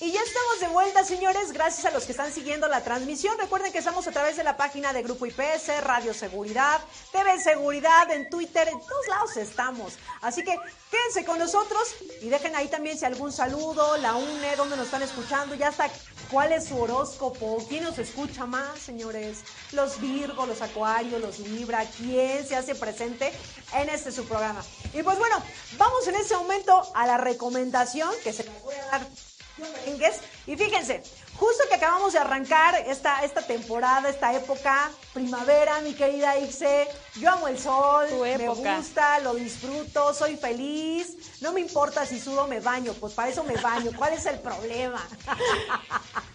Y 0.00 0.10
ya 0.10 0.20
estamos 0.20 0.60
de 0.60 0.66
vuelta, 0.66 1.04
señores, 1.04 1.52
gracias 1.52 1.86
a 1.86 1.92
los 1.92 2.04
que 2.04 2.10
están 2.10 2.32
siguiendo 2.32 2.66
la 2.66 2.82
transmisión. 2.82 3.38
Recuerden 3.38 3.70
que 3.70 3.78
estamos 3.78 4.08
a 4.08 4.10
través 4.10 4.36
de 4.36 4.42
la 4.42 4.56
página 4.56 4.92
de 4.92 5.04
Grupo 5.04 5.24
IPS, 5.24 5.84
Radio 5.84 6.12
Seguridad, 6.12 6.80
TV 7.12 7.40
Seguridad, 7.40 8.10
en 8.10 8.28
Twitter, 8.28 8.66
en 8.66 8.80
todos 8.80 9.06
lados 9.08 9.36
estamos. 9.36 9.94
Así 10.20 10.42
que 10.42 10.58
quédense 10.90 11.24
con 11.24 11.38
nosotros 11.38 11.94
y 12.20 12.28
dejen 12.28 12.56
ahí 12.56 12.66
también 12.66 12.98
si 12.98 13.04
algún 13.04 13.32
saludo, 13.32 13.96
la 13.98 14.16
UNE, 14.16 14.56
donde 14.56 14.76
nos 14.76 14.86
están 14.86 15.02
escuchando, 15.02 15.54
ya 15.54 15.68
está. 15.68 15.88
¿Cuál 16.34 16.52
es 16.52 16.64
su 16.64 16.76
horóscopo? 16.76 17.64
¿Quién 17.68 17.84
nos 17.84 17.96
escucha 17.96 18.44
más, 18.44 18.80
señores? 18.80 19.44
Los 19.70 20.00
Virgo, 20.00 20.46
los 20.46 20.62
Acuarios, 20.62 21.20
los 21.20 21.38
Libra, 21.38 21.84
¿quién 21.96 22.44
se 22.44 22.56
hace 22.56 22.74
presente 22.74 23.30
en 23.72 23.88
este 23.88 24.10
su 24.10 24.24
programa? 24.24 24.60
Y 24.92 25.04
pues 25.04 25.16
bueno, 25.16 25.36
vamos 25.78 26.08
en 26.08 26.16
este 26.16 26.34
momento 26.34 26.90
a 26.92 27.06
la 27.06 27.18
recomendación 27.18 28.10
que 28.24 28.32
se 28.32 28.42
las 28.42 28.62
voy 28.64 28.74
a 28.74 28.86
dar. 28.86 29.33
Y 30.46 30.56
fíjense, 30.56 31.02
justo 31.38 31.64
que 31.68 31.76
acabamos 31.76 32.12
de 32.12 32.18
arrancar 32.18 32.74
esta, 32.86 33.24
esta 33.24 33.42
temporada, 33.42 34.08
esta 34.08 34.34
época, 34.34 34.90
primavera, 35.12 35.80
mi 35.80 35.94
querida 35.94 36.36
Ixe, 36.38 36.88
yo 37.16 37.30
amo 37.30 37.48
el 37.48 37.58
sol, 37.58 38.06
me 38.20 38.48
gusta, 38.48 39.20
lo 39.20 39.34
disfruto, 39.34 40.12
soy 40.12 40.36
feliz, 40.36 41.16
no 41.40 41.52
me 41.52 41.60
importa 41.60 42.04
si 42.04 42.20
sudo, 42.20 42.46
me 42.46 42.60
baño, 42.60 42.92
pues 42.94 43.14
para 43.14 43.28
eso 43.28 43.44
me 43.44 43.56
baño, 43.56 43.90
¿cuál 43.96 44.12
es 44.12 44.26
el 44.26 44.40
problema? 44.40 45.06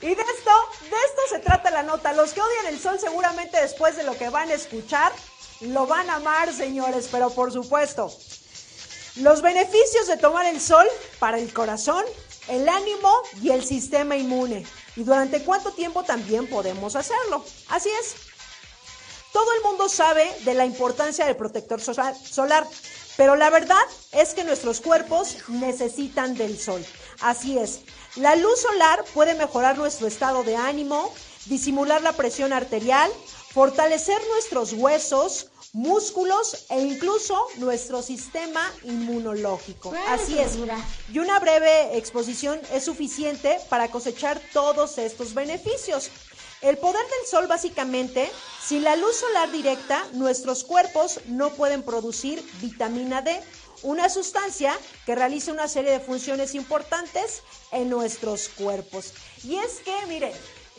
Y 0.00 0.14
de 0.14 0.22
esto, 0.22 0.50
de 0.82 0.88
esto 0.90 1.22
se 1.28 1.38
trata 1.40 1.70
la 1.70 1.82
nota. 1.82 2.12
Los 2.12 2.32
que 2.32 2.40
odian 2.40 2.66
el 2.66 2.78
sol 2.78 3.00
seguramente 3.00 3.60
después 3.60 3.96
de 3.96 4.04
lo 4.04 4.16
que 4.16 4.28
van 4.28 4.48
a 4.48 4.54
escuchar, 4.54 5.12
lo 5.60 5.88
van 5.88 6.08
a 6.08 6.16
amar, 6.16 6.52
señores, 6.52 7.08
pero 7.10 7.30
por 7.30 7.52
supuesto. 7.52 8.12
Los 9.16 9.42
beneficios 9.42 10.06
de 10.06 10.16
tomar 10.16 10.46
el 10.46 10.60
sol 10.60 10.86
para 11.18 11.38
el 11.38 11.52
corazón, 11.52 12.04
el 12.48 12.68
ánimo 12.68 13.12
y 13.42 13.50
el 13.50 13.64
sistema 13.64 14.16
inmune. 14.16 14.66
Y 14.96 15.04
durante 15.04 15.42
cuánto 15.42 15.72
tiempo 15.72 16.02
también 16.02 16.46
podemos 16.48 16.96
hacerlo. 16.96 17.44
Así 17.68 17.88
es. 17.88 18.14
Todo 19.32 19.52
el 19.54 19.62
mundo 19.62 19.88
sabe 19.88 20.30
de 20.44 20.54
la 20.54 20.64
importancia 20.64 21.26
del 21.26 21.36
protector 21.36 21.80
sola- 21.80 22.14
solar, 22.14 22.66
pero 23.16 23.36
la 23.36 23.50
verdad 23.50 23.76
es 24.12 24.32
que 24.34 24.44
nuestros 24.44 24.80
cuerpos 24.80 25.36
necesitan 25.48 26.34
del 26.34 26.58
sol. 26.58 26.84
Así 27.20 27.58
es. 27.58 27.80
La 28.16 28.34
luz 28.36 28.60
solar 28.62 29.04
puede 29.14 29.34
mejorar 29.34 29.76
nuestro 29.76 30.06
estado 30.06 30.42
de 30.44 30.56
ánimo, 30.56 31.12
disimular 31.44 32.02
la 32.02 32.12
presión 32.14 32.52
arterial, 32.52 33.10
fortalecer 33.52 34.18
nuestros 34.32 34.72
huesos, 34.72 35.50
músculos 35.72 36.66
e 36.70 36.80
incluso 36.80 37.46
nuestro 37.56 38.02
sistema 38.02 38.72
inmunológico. 38.84 39.92
Así 40.08 40.38
es. 40.38 40.56
Y 41.12 41.18
una 41.18 41.38
breve 41.38 41.96
exposición 41.96 42.60
es 42.72 42.84
suficiente 42.84 43.58
para 43.68 43.90
cosechar 43.90 44.40
todos 44.52 44.98
estos 44.98 45.34
beneficios. 45.34 46.10
El 46.60 46.76
poder 46.78 47.02
del 47.02 47.26
sol 47.30 47.46
básicamente, 47.46 48.28
sin 48.64 48.82
la 48.82 48.96
luz 48.96 49.16
solar 49.16 49.52
directa, 49.52 50.04
nuestros 50.14 50.64
cuerpos 50.64 51.20
no 51.26 51.50
pueden 51.50 51.84
producir 51.84 52.44
vitamina 52.60 53.22
D, 53.22 53.40
una 53.82 54.08
sustancia 54.08 54.76
que 55.06 55.14
realiza 55.14 55.52
una 55.52 55.68
serie 55.68 55.92
de 55.92 56.00
funciones 56.00 56.56
importantes 56.56 57.42
en 57.70 57.88
nuestros 57.88 58.48
cuerpos. 58.48 59.12
Y 59.44 59.54
es 59.54 59.78
que, 59.84 59.94
miren, 60.08 60.32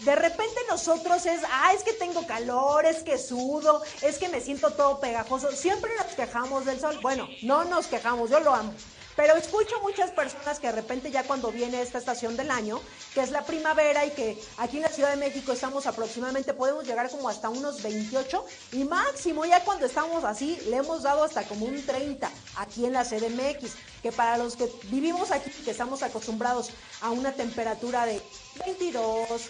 de 0.03 0.15
repente 0.15 0.59
nosotros 0.69 1.25
es, 1.25 1.41
ah, 1.51 1.73
es 1.73 1.83
que 1.83 1.93
tengo 1.93 2.25
calor, 2.25 2.85
es 2.85 3.03
que 3.03 3.17
sudo, 3.17 3.81
es 4.01 4.17
que 4.17 4.29
me 4.29 4.41
siento 4.41 4.71
todo 4.71 4.99
pegajoso. 4.99 5.51
Siempre 5.51 5.91
nos 5.95 6.15
quejamos 6.15 6.65
del 6.65 6.79
sol. 6.79 6.99
Bueno, 7.01 7.27
no 7.43 7.65
nos 7.65 7.87
quejamos, 7.87 8.29
yo 8.29 8.39
lo 8.39 8.53
amo. 8.53 8.73
Pero 9.19 9.35
escucho 9.35 9.75
muchas 9.81 10.11
personas 10.11 10.61
que 10.61 10.67
de 10.67 10.73
repente 10.73 11.11
ya 11.11 11.23
cuando 11.23 11.51
viene 11.51 11.81
esta 11.81 11.97
estación 11.97 12.37
del 12.37 12.49
año, 12.49 12.79
que 13.13 13.19
es 13.19 13.31
la 13.31 13.43
primavera 13.43 14.05
y 14.05 14.11
que 14.11 14.41
aquí 14.57 14.77
en 14.77 14.83
la 14.83 14.89
Ciudad 14.89 15.09
de 15.09 15.17
México 15.17 15.51
estamos 15.51 15.87
aproximadamente, 15.87 16.53
podemos 16.53 16.87
llegar 16.87 17.09
como 17.09 17.27
hasta 17.27 17.49
unos 17.49 17.83
28 17.83 18.45
y 18.71 18.85
máximo 18.85 19.43
ya 19.43 19.65
cuando 19.65 19.87
estamos 19.87 20.23
así, 20.23 20.57
le 20.69 20.77
hemos 20.77 21.03
dado 21.03 21.25
hasta 21.25 21.43
como 21.43 21.65
un 21.65 21.85
30 21.85 22.31
aquí 22.55 22.85
en 22.85 22.93
la 22.93 23.03
CDMX, 23.03 23.73
que 24.01 24.13
para 24.13 24.37
los 24.37 24.55
que 24.55 24.71
vivimos 24.83 25.31
aquí, 25.31 25.49
que 25.65 25.71
estamos 25.71 26.01
acostumbrados 26.01 26.69
a 27.01 27.09
una 27.09 27.33
temperatura 27.33 28.05
de 28.05 28.21
22, 28.65 29.49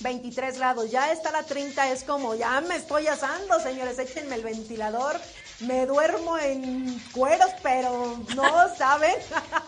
23 0.00 0.58
grados, 0.58 0.90
ya 0.90 1.12
está 1.12 1.30
la 1.32 1.42
30, 1.42 1.90
es 1.90 2.04
como, 2.04 2.34
ya 2.34 2.60
me 2.60 2.76
estoy 2.76 3.06
asando, 3.06 3.58
señores, 3.60 3.98
échenme 3.98 4.34
el 4.34 4.42
ventilador, 4.42 5.18
me 5.60 5.86
duermo 5.86 6.38
en 6.38 6.98
cueros, 7.12 7.50
pero 7.62 8.18
no, 8.34 8.76
¿saben? 8.76 9.14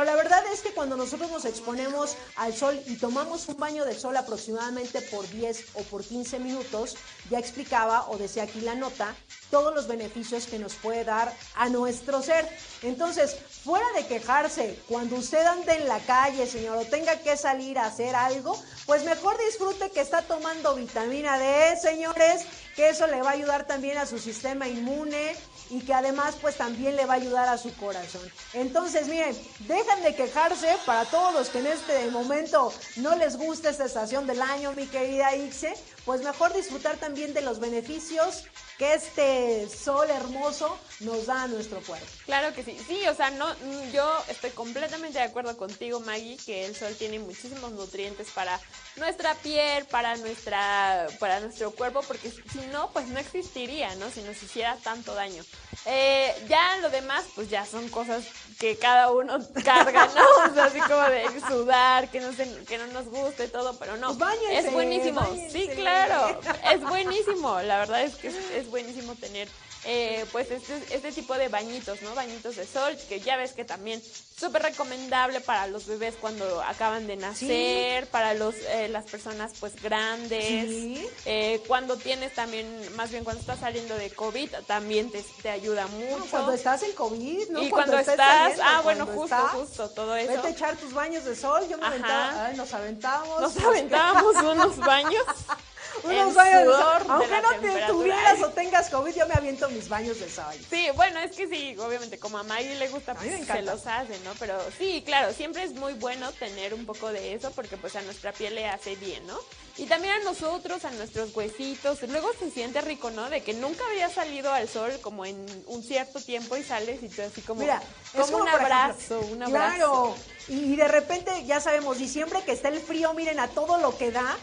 Pero 0.00 0.12
la 0.12 0.16
verdad 0.16 0.42
es 0.50 0.62
que 0.62 0.72
cuando 0.72 0.96
nosotros 0.96 1.30
nos 1.30 1.44
exponemos 1.44 2.16
al 2.36 2.56
sol 2.56 2.82
y 2.86 2.96
tomamos 2.96 3.46
un 3.48 3.58
baño 3.58 3.84
de 3.84 3.94
sol 3.94 4.16
aproximadamente 4.16 5.02
por 5.02 5.28
10 5.28 5.62
o 5.74 5.82
por 5.82 6.02
15 6.02 6.38
minutos, 6.38 6.96
ya 7.28 7.38
explicaba 7.38 8.08
o 8.08 8.16
decía 8.16 8.44
aquí 8.44 8.62
la 8.62 8.74
nota, 8.74 9.14
todos 9.50 9.74
los 9.74 9.88
beneficios 9.88 10.46
que 10.46 10.58
nos 10.58 10.72
puede 10.76 11.04
dar 11.04 11.36
a 11.54 11.68
nuestro 11.68 12.22
ser. 12.22 12.48
Entonces, 12.80 13.36
fuera 13.62 13.84
de 13.94 14.06
quejarse, 14.06 14.78
cuando 14.88 15.16
usted 15.16 15.44
ande 15.44 15.74
en 15.74 15.86
la 15.86 15.98
calle, 15.98 16.46
señor, 16.46 16.78
o 16.78 16.86
tenga 16.86 17.16
que 17.16 17.36
salir 17.36 17.78
a 17.78 17.84
hacer 17.84 18.16
algo, 18.16 18.58
pues 18.86 19.04
mejor 19.04 19.36
disfrute 19.44 19.90
que 19.90 20.00
está 20.00 20.22
tomando 20.22 20.76
vitamina 20.76 21.38
D, 21.38 21.76
señores, 21.76 22.46
que 22.74 22.88
eso 22.88 23.06
le 23.06 23.20
va 23.20 23.30
a 23.30 23.34
ayudar 23.34 23.66
también 23.66 23.98
a 23.98 24.06
su 24.06 24.18
sistema 24.18 24.66
inmune 24.66 25.36
y 25.70 25.80
que 25.80 25.94
además 25.94 26.34
pues 26.40 26.56
también 26.56 26.96
le 26.96 27.06
va 27.06 27.14
a 27.14 27.16
ayudar 27.16 27.48
a 27.48 27.56
su 27.56 27.74
corazón. 27.76 28.22
Entonces, 28.52 29.08
miren, 29.08 29.36
dejan 29.60 30.02
de 30.02 30.14
quejarse 30.14 30.76
para 30.84 31.04
todos 31.06 31.32
los 31.32 31.48
que 31.48 31.60
en 31.60 31.68
este 31.68 32.10
momento 32.10 32.72
no 32.96 33.16
les 33.16 33.36
gusta 33.36 33.70
esta 33.70 33.86
estación 33.86 34.26
del 34.26 34.42
año, 34.42 34.72
mi 34.72 34.86
querida 34.86 35.34
Ixe, 35.36 35.74
pues 36.04 36.22
mejor 36.22 36.52
disfrutar 36.54 36.96
también 36.96 37.34
de 37.34 37.40
los 37.42 37.60
beneficios 37.60 38.44
que 38.78 38.94
este 38.94 39.68
sol 39.68 40.08
hermoso 40.10 40.78
nos 41.00 41.26
da 41.26 41.42
a 41.42 41.46
nuestro 41.48 41.80
cuerpo. 41.82 42.06
Claro 42.24 42.54
que 42.54 42.64
sí. 42.64 42.76
Sí, 42.86 43.06
o 43.08 43.14
sea, 43.14 43.30
no, 43.30 43.46
mm, 43.48 43.90
yo 43.92 44.10
estoy 44.28 44.50
completamente 44.50 45.18
de 45.18 45.24
acuerdo 45.24 45.54
contigo, 45.56 46.00
Maggie, 46.00 46.38
que 46.46 46.64
el 46.64 46.74
sol 46.74 46.94
tiene 46.98 47.18
muchísimos 47.18 47.72
nutrientes 47.72 48.28
para 48.34 48.58
nuestra 48.96 49.34
piel, 49.34 49.84
para 49.84 50.16
nuestra, 50.16 51.06
para 51.18 51.40
nuestro 51.40 51.72
cuerpo, 51.72 52.00
porque 52.06 52.30
si 52.30 52.58
no, 52.72 52.90
pues 52.92 53.06
no 53.08 53.18
existiría, 53.18 53.94
¿no? 53.96 54.10
Si 54.10 54.22
nos 54.22 54.42
hiciera 54.42 54.76
tanto 54.82 55.14
daño. 55.14 55.42
Eh, 55.86 56.34
ya 56.48 56.76
lo 56.78 56.88
demás, 56.90 57.24
pues 57.34 57.50
ya 57.50 57.64
son 57.66 57.88
cosas 57.90 58.24
que 58.58 58.76
cada 58.78 59.10
uno 59.10 59.38
carga, 59.64 60.06
¿no? 60.14 60.50
O 60.50 60.54
sea, 60.54 60.64
así 60.64 60.80
como 60.80 61.02
de 61.02 61.26
sudar, 61.48 62.10
que 62.10 62.20
no, 62.20 62.32
se- 62.32 62.64
que 62.64 62.78
no 62.78 62.86
nos 62.88 63.06
guste 63.06 63.48
todo, 63.48 63.78
pero 63.78 63.96
no. 63.98 64.14
báñense, 64.14 64.58
es 64.68 64.72
buenísimo. 64.72 65.20
Sí, 65.50 65.68
claro. 65.74 65.89
Es 66.72 66.80
buenísimo. 66.80 67.60
La 67.62 67.78
verdad 67.78 68.02
es 68.02 68.16
que 68.16 68.28
es, 68.28 68.34
es 68.54 68.70
buenísimo 68.70 69.14
tener 69.14 69.48
eh, 69.84 70.26
pues 70.30 70.50
este, 70.50 70.74
este 70.94 71.10
tipo 71.10 71.34
de 71.34 71.48
bañitos, 71.48 72.02
¿no? 72.02 72.14
Bañitos 72.14 72.56
de 72.56 72.66
sol, 72.66 72.94
que 73.08 73.20
ya 73.20 73.36
ves 73.38 73.52
que 73.52 73.64
también 73.64 74.02
súper 74.38 74.62
recomendable 74.62 75.40
para 75.40 75.66
los 75.68 75.86
bebés 75.86 76.16
cuando 76.20 76.62
acaban 76.62 77.06
de 77.06 77.16
nacer, 77.16 78.06
para 78.08 78.34
los 78.34 78.54
eh, 78.56 78.88
las 78.90 79.06
personas 79.06 79.52
pues 79.58 79.80
grandes, 79.82 80.44
Sí. 80.68 81.08
eh, 81.24 81.62
cuando 81.66 81.96
tienes 81.96 82.34
también, 82.34 82.66
más 82.94 83.10
bien 83.10 83.24
cuando 83.24 83.40
estás 83.40 83.60
saliendo 83.60 83.94
de 83.96 84.10
COVID, 84.10 84.50
también 84.66 85.10
te, 85.10 85.22
te 85.40 85.48
ayuda 85.48 85.86
mucho. 85.86 86.26
Cuando 86.30 86.52
estás 86.52 86.82
en 86.82 86.92
COVID, 86.92 87.48
¿no? 87.48 87.62
Y 87.62 87.70
cuando, 87.70 87.98
estás, 87.98 88.16
saliendo, 88.18 88.62
ah, 88.66 88.80
bueno, 88.82 89.06
justo, 89.06 89.24
estás, 89.24 89.52
justo, 89.52 89.90
todo 89.90 90.14
eso. 90.14 90.30
Vete 90.30 90.46
a 90.46 90.50
echar 90.50 90.76
tus 90.76 90.92
baños 90.92 91.24
de 91.24 91.34
sol, 91.34 91.66
yo 91.70 91.78
me 91.78 91.86
aventaba, 91.86 92.46
ay, 92.46 92.56
nos 92.56 92.72
aventamos. 92.74 93.40
Nos 93.40 93.56
aventábamos 93.56 94.34
unos 94.42 94.76
baños. 94.76 95.24
Unos 96.02 96.34
baños 96.34 96.66
de 96.66 97.10
Aunque 97.10 97.40
no 97.42 97.60
te 97.60 97.86
tuvieras 97.86 98.42
o 98.42 98.48
tengas 98.48 98.90
COVID, 98.90 99.14
yo 99.14 99.26
me 99.26 99.34
aviento 99.34 99.68
mis 99.70 99.88
baños 99.88 100.18
de 100.20 100.28
sol. 100.28 100.54
Sí, 100.68 100.88
bueno, 100.96 101.20
es 101.20 101.36
que 101.36 101.48
sí, 101.48 101.76
obviamente, 101.78 102.18
como 102.18 102.38
a 102.38 102.42
Maggie 102.42 102.74
le 102.76 102.88
gusta, 102.88 103.14
pues, 103.14 103.46
se 103.46 103.62
los 103.62 103.86
hace, 103.86 104.18
¿no? 104.20 104.32
Pero 104.38 104.58
sí, 104.78 105.02
claro, 105.04 105.32
siempre 105.32 105.64
es 105.64 105.74
muy 105.74 105.94
bueno 105.94 106.30
tener 106.32 106.74
un 106.74 106.86
poco 106.86 107.12
de 107.12 107.34
eso 107.34 107.50
porque 107.52 107.76
pues 107.76 107.96
a 107.96 108.02
nuestra 108.02 108.32
piel 108.32 108.54
le 108.54 108.68
hace 108.68 108.96
bien, 108.96 109.26
¿no? 109.26 109.38
Y 109.76 109.86
también 109.86 110.14
a 110.14 110.24
nosotros, 110.24 110.84
a 110.84 110.90
nuestros 110.90 111.34
huesitos. 111.34 112.02
Luego 112.02 112.30
se 112.38 112.50
siente 112.50 112.80
rico, 112.82 113.10
¿no? 113.10 113.30
De 113.30 113.42
que 113.42 113.54
nunca 113.54 113.84
había 113.90 114.10
salido 114.10 114.52
al 114.52 114.68
sol 114.68 114.92
como 115.00 115.24
en 115.24 115.44
un 115.66 115.82
cierto 115.82 116.20
tiempo 116.20 116.56
y 116.56 116.62
sales 116.62 117.02
y 117.02 117.08
tú 117.08 117.22
así 117.22 117.40
como, 117.40 117.62
Mira, 117.62 117.82
es 118.14 118.26
como, 118.26 118.42
un 118.42 118.48
ejemplo, 118.48 118.66
abrazo, 118.66 119.20
un 119.20 119.42
abrazo. 119.42 119.76
Claro, 119.76 120.16
y 120.48 120.76
de 120.76 120.88
repente, 120.88 121.44
ya 121.46 121.60
sabemos, 121.60 121.98
diciembre 121.98 122.40
que 122.44 122.52
está 122.52 122.68
el 122.68 122.80
frío, 122.80 123.14
miren 123.14 123.40
a 123.40 123.48
todo 123.48 123.78
lo 123.78 123.96
que 123.96 124.10
da. 124.10 124.36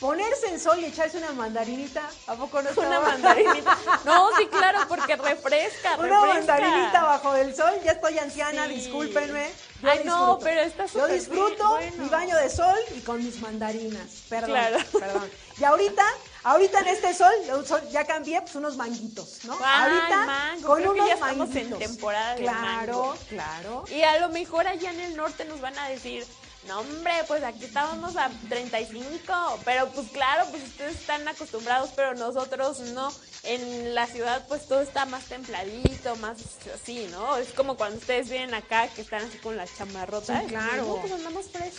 Ponerse 0.00 0.48
en 0.48 0.58
sol 0.60 0.78
y 0.80 0.86
echarse 0.86 1.18
una 1.18 1.32
mandarinita, 1.32 2.10
¿a 2.26 2.34
poco 2.34 2.60
no 2.60 2.68
está 2.68 2.80
Una 2.82 3.00
mandarinita. 3.00 3.78
No, 4.04 4.28
sí, 4.36 4.46
claro, 4.48 4.80
porque 4.88 5.14
refresca, 5.16 5.96
Una 5.98 6.20
mandarinita 6.26 7.04
bajo 7.04 7.34
el 7.36 7.54
sol, 7.54 7.72
ya 7.84 7.92
estoy 7.92 8.18
anciana, 8.18 8.66
Sí. 8.66 8.74
discúlpenme. 8.74 9.50
Yo 9.82 9.90
Ay, 9.90 10.00
no, 10.04 10.38
pero 10.42 10.60
está 10.62 10.84
Yo 10.86 10.88
súper 10.92 11.06
bien, 11.08 11.18
disfruto 11.20 11.68
bueno. 11.68 11.96
mi 12.02 12.08
baño 12.08 12.36
de 12.36 12.50
sol 12.50 12.74
y 12.96 13.00
con 13.00 13.22
mis 13.24 13.40
mandarinas. 13.40 14.08
Perdón, 14.28 14.50
Claro. 14.50 14.78
perdón. 14.98 15.30
Y 15.58 15.64
ahorita, 15.64 16.04
ahorita 16.42 16.80
en 16.80 16.86
este 16.88 17.14
sol, 17.14 17.32
ya 17.90 18.04
cambié, 18.04 18.40
pues 18.42 18.54
unos 18.56 18.76
manguitos, 18.76 19.44
¿no? 19.44 19.56
Ay, 19.62 19.92
ahorita 19.92 20.26
mango, 20.26 20.66
con 20.68 20.76
creo 20.80 20.92
que 20.94 20.98
unos 21.00 21.08
ya 21.08 21.14
estamos 21.14 21.54
en 21.56 21.78
temporada 21.78 22.34
de 22.34 22.42
Claro, 22.42 22.60
mango. 22.60 23.16
claro. 23.28 23.84
Y 23.88 24.02
a 24.02 24.18
lo 24.20 24.28
mejor 24.30 24.66
allá 24.66 24.90
en 24.90 25.00
el 25.00 25.16
norte 25.16 25.44
nos 25.44 25.60
van 25.60 25.78
a 25.78 25.88
decir, 25.88 26.26
no 26.66 26.80
hombre, 26.80 27.12
pues 27.26 27.42
aquí 27.42 27.64
estábamos 27.64 28.16
a 28.16 28.30
35, 28.48 29.60
pero 29.64 29.88
pues 29.90 30.08
claro, 30.10 30.46
pues 30.50 30.62
ustedes 30.64 30.96
están 30.96 31.26
acostumbrados, 31.28 31.90
pero 31.94 32.14
nosotros 32.14 32.80
no. 32.80 33.12
En 33.42 33.94
la 33.94 34.06
ciudad 34.06 34.46
pues 34.48 34.66
todo 34.66 34.80
está 34.80 35.04
más 35.04 35.24
templadito, 35.24 36.16
más 36.16 36.38
así, 36.74 37.06
¿no? 37.10 37.36
Es 37.36 37.52
como 37.52 37.76
cuando 37.76 37.98
ustedes 37.98 38.30
vienen 38.30 38.54
acá 38.54 38.88
que 38.88 39.02
están 39.02 39.22
así 39.22 39.36
con 39.38 39.56
la 39.56 39.66
chamarrota. 39.66 40.40
Sí, 40.40 40.46
claro. 40.46 40.86
No, 40.86 40.96
pues 40.96 41.12
andamos 41.12 41.46
fresh. 41.50 41.74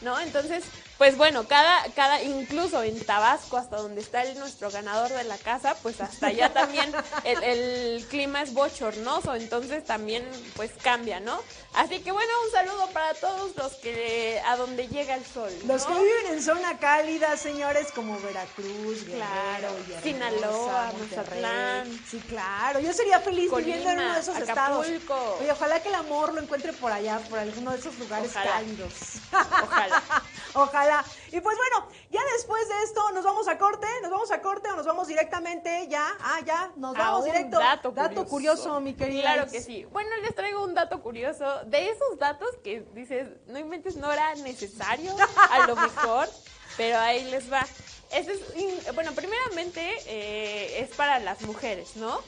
¿No? 0.00 0.18
Entonces, 0.18 0.64
pues 1.02 1.16
bueno, 1.16 1.48
cada, 1.48 1.82
cada, 1.96 2.22
incluso 2.22 2.80
en 2.84 3.04
Tabasco, 3.04 3.56
hasta 3.56 3.78
donde 3.78 4.00
está 4.00 4.22
el, 4.22 4.38
nuestro 4.38 4.70
ganador 4.70 5.10
de 5.10 5.24
la 5.24 5.36
casa, 5.36 5.74
pues 5.82 6.00
hasta 6.00 6.28
allá 6.28 6.52
también 6.54 6.94
el, 7.24 7.42
el 7.42 8.06
clima 8.06 8.40
es 8.40 8.54
bochornoso, 8.54 9.34
entonces 9.34 9.84
también 9.84 10.24
pues 10.54 10.70
cambia, 10.80 11.18
¿no? 11.18 11.40
Así 11.74 12.00
que 12.00 12.12
bueno, 12.12 12.30
un 12.44 12.52
saludo 12.52 12.86
para 12.90 13.14
todos 13.14 13.56
los 13.56 13.72
que 13.76 14.40
a 14.46 14.56
donde 14.56 14.86
llega 14.86 15.16
el 15.16 15.24
sol. 15.24 15.50
¿no? 15.64 15.72
Los 15.72 15.86
que 15.86 15.94
viven 15.94 16.26
en 16.34 16.42
zona 16.42 16.78
cálida, 16.78 17.36
señores, 17.36 17.88
como 17.92 18.20
Veracruz, 18.20 19.04
Guerrero, 19.06 19.22
Claro, 19.26 20.02
Sinaloa. 20.02 20.92
Mazatlán. 21.00 22.04
Sí, 22.08 22.20
claro. 22.28 22.78
Yo 22.78 22.92
sería 22.92 23.20
feliz 23.20 23.50
viviendo 23.56 23.88
en 23.90 24.00
uno 24.00 24.14
de 24.14 24.20
esos 24.20 24.36
Acapulco. 24.36 24.84
estados. 24.84 25.40
Oye, 25.40 25.50
ojalá 25.50 25.80
que 25.82 25.88
el 25.88 25.94
amor 25.94 26.34
lo 26.34 26.42
encuentre 26.42 26.72
por 26.74 26.92
allá, 26.92 27.18
por 27.30 27.38
alguno 27.38 27.72
de 27.72 27.78
esos 27.78 27.98
lugares 27.98 28.30
Ojalá. 28.30 28.50
cálidos. 28.52 28.92
Ojalá. 29.32 30.02
Ojalá. 30.54 30.91
Y 31.30 31.40
pues 31.40 31.56
bueno, 31.56 31.88
ya 32.10 32.20
después 32.34 32.68
de 32.68 32.82
esto 32.84 33.10
nos 33.12 33.24
vamos 33.24 33.48
a 33.48 33.58
corte, 33.58 33.86
nos 34.02 34.10
vamos 34.10 34.30
a 34.30 34.40
corte 34.42 34.70
o 34.70 34.76
nos 34.76 34.86
vamos 34.86 35.08
directamente 35.08 35.86
ya, 35.88 36.06
ah, 36.20 36.40
ya, 36.44 36.72
nos 36.76 36.94
A 36.96 36.98
vamos 36.98 37.20
un 37.20 37.32
directo. 37.32 37.58
dato 37.58 37.92
curioso. 37.92 38.26
curioso. 38.28 38.80
mi 38.80 38.94
querida. 38.94 39.22
Claro 39.34 39.50
que 39.50 39.60
sí. 39.60 39.84
Bueno, 39.92 40.10
les 40.18 40.34
traigo 40.34 40.62
un 40.64 40.74
dato 40.74 41.00
curioso. 41.02 41.64
De 41.66 41.88
esos 41.88 42.18
datos 42.18 42.48
que 42.62 42.84
dices, 42.94 43.28
no 43.46 43.58
inventes, 43.58 43.96
no 43.96 44.12
era 44.12 44.34
necesario, 44.36 45.14
a 45.50 45.66
lo 45.66 45.76
mejor, 45.76 46.28
pero 46.76 46.98
ahí 46.98 47.24
les 47.30 47.50
va. 47.52 47.64
Ese 48.12 48.32
es, 48.32 48.94
bueno, 48.94 49.12
primeramente 49.12 49.80
eh, 50.06 50.80
es 50.80 50.94
para 50.96 51.18
las 51.18 51.40
mujeres, 51.42 51.96
¿no? 51.96 52.20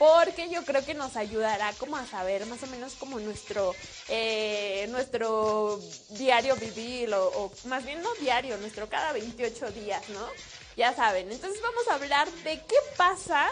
Porque 0.00 0.48
yo 0.48 0.64
creo 0.64 0.82
que 0.82 0.94
nos 0.94 1.14
ayudará 1.14 1.74
como 1.74 1.98
a 1.98 2.06
saber 2.06 2.46
más 2.46 2.62
o 2.62 2.66
menos 2.68 2.94
como 2.94 3.20
nuestro, 3.20 3.74
eh, 4.08 4.86
nuestro 4.88 5.78
diario 6.08 6.56
vivir, 6.56 7.12
o, 7.12 7.26
o 7.28 7.52
más 7.66 7.84
bien 7.84 8.00
no 8.00 8.14
diario, 8.14 8.56
nuestro 8.56 8.88
cada 8.88 9.12
28 9.12 9.70
días, 9.72 10.08
¿no? 10.08 10.26
Ya 10.74 10.94
saben, 10.96 11.30
entonces 11.30 11.60
vamos 11.60 11.86
a 11.88 11.96
hablar 11.96 12.32
de 12.44 12.56
qué 12.60 12.76
pasa 12.96 13.46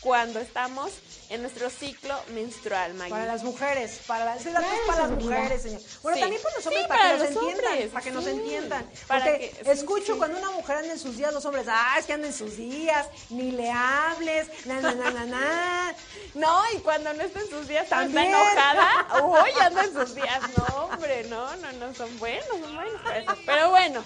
cuando 0.00 0.40
estamos 0.40 0.92
en 1.34 1.42
nuestro 1.42 1.68
ciclo 1.70 2.14
menstrual, 2.32 2.94
Maggie. 2.94 3.10
Para 3.10 3.26
las 3.26 3.42
mujeres, 3.42 4.00
para 4.06 4.24
las, 4.24 4.42
Claro, 4.42 4.66
para 4.86 5.08
mujeres, 5.08 5.62
señor. 5.62 5.80
Bueno, 6.02 6.16
Sí. 6.16 6.20
también 6.22 6.42
para 6.42 6.54
los 6.56 6.66
hombres, 6.66 6.82
Sí, 6.82 6.88
para, 6.88 7.00
para 7.00 7.10
que 7.12 7.12
nos 7.12 7.20
los 7.20 7.42
entiendan, 7.44 7.72
hombres, 7.72 7.90
para 7.92 8.04
que 8.04 8.10
nos 8.10 8.24
sí. 8.24 8.30
entiendan. 8.30 8.90
Para 9.06 9.24
Porque 9.24 9.50
que- 9.62 9.70
escucho 9.72 10.16
cuando 10.18 10.38
una 10.38 10.50
mujer 10.50 10.76
anda 10.76 10.92
en 10.92 10.98
sus 10.98 11.16
días, 11.16 11.32
los 11.34 11.44
hombres, 11.44 11.66
ah, 11.68 11.96
es 11.98 12.06
que 12.06 12.12
anda 12.12 12.26
en 12.26 12.34
sus 12.34 12.56
días, 12.56 13.06
ni 13.30 13.50
le 13.50 13.70
hables, 13.70 14.48
na, 14.66 14.80
na, 14.80 14.94
na, 14.94 15.10
na, 15.10 15.24
na. 15.26 15.94
No, 16.34 16.62
y 16.74 16.78
cuando 16.78 17.12
no 17.14 17.22
está 17.22 17.40
en 17.40 17.48
sus 17.50 17.68
días 17.68 17.88
también 17.88 18.26
enojada, 18.26 19.06
uy, 19.24 19.50
anda 19.60 19.84
en 19.84 19.92
sus 19.94 20.14
días. 20.14 20.40
No, 20.56 20.64
hombre, 20.86 21.24
no, 21.24 21.56
no, 21.56 21.72
no, 21.72 21.94
son 21.94 22.18
buenos, 22.18 22.46
son 22.46 22.74
buenos. 22.74 23.00
Pero 23.46 23.70
bueno, 23.70 24.02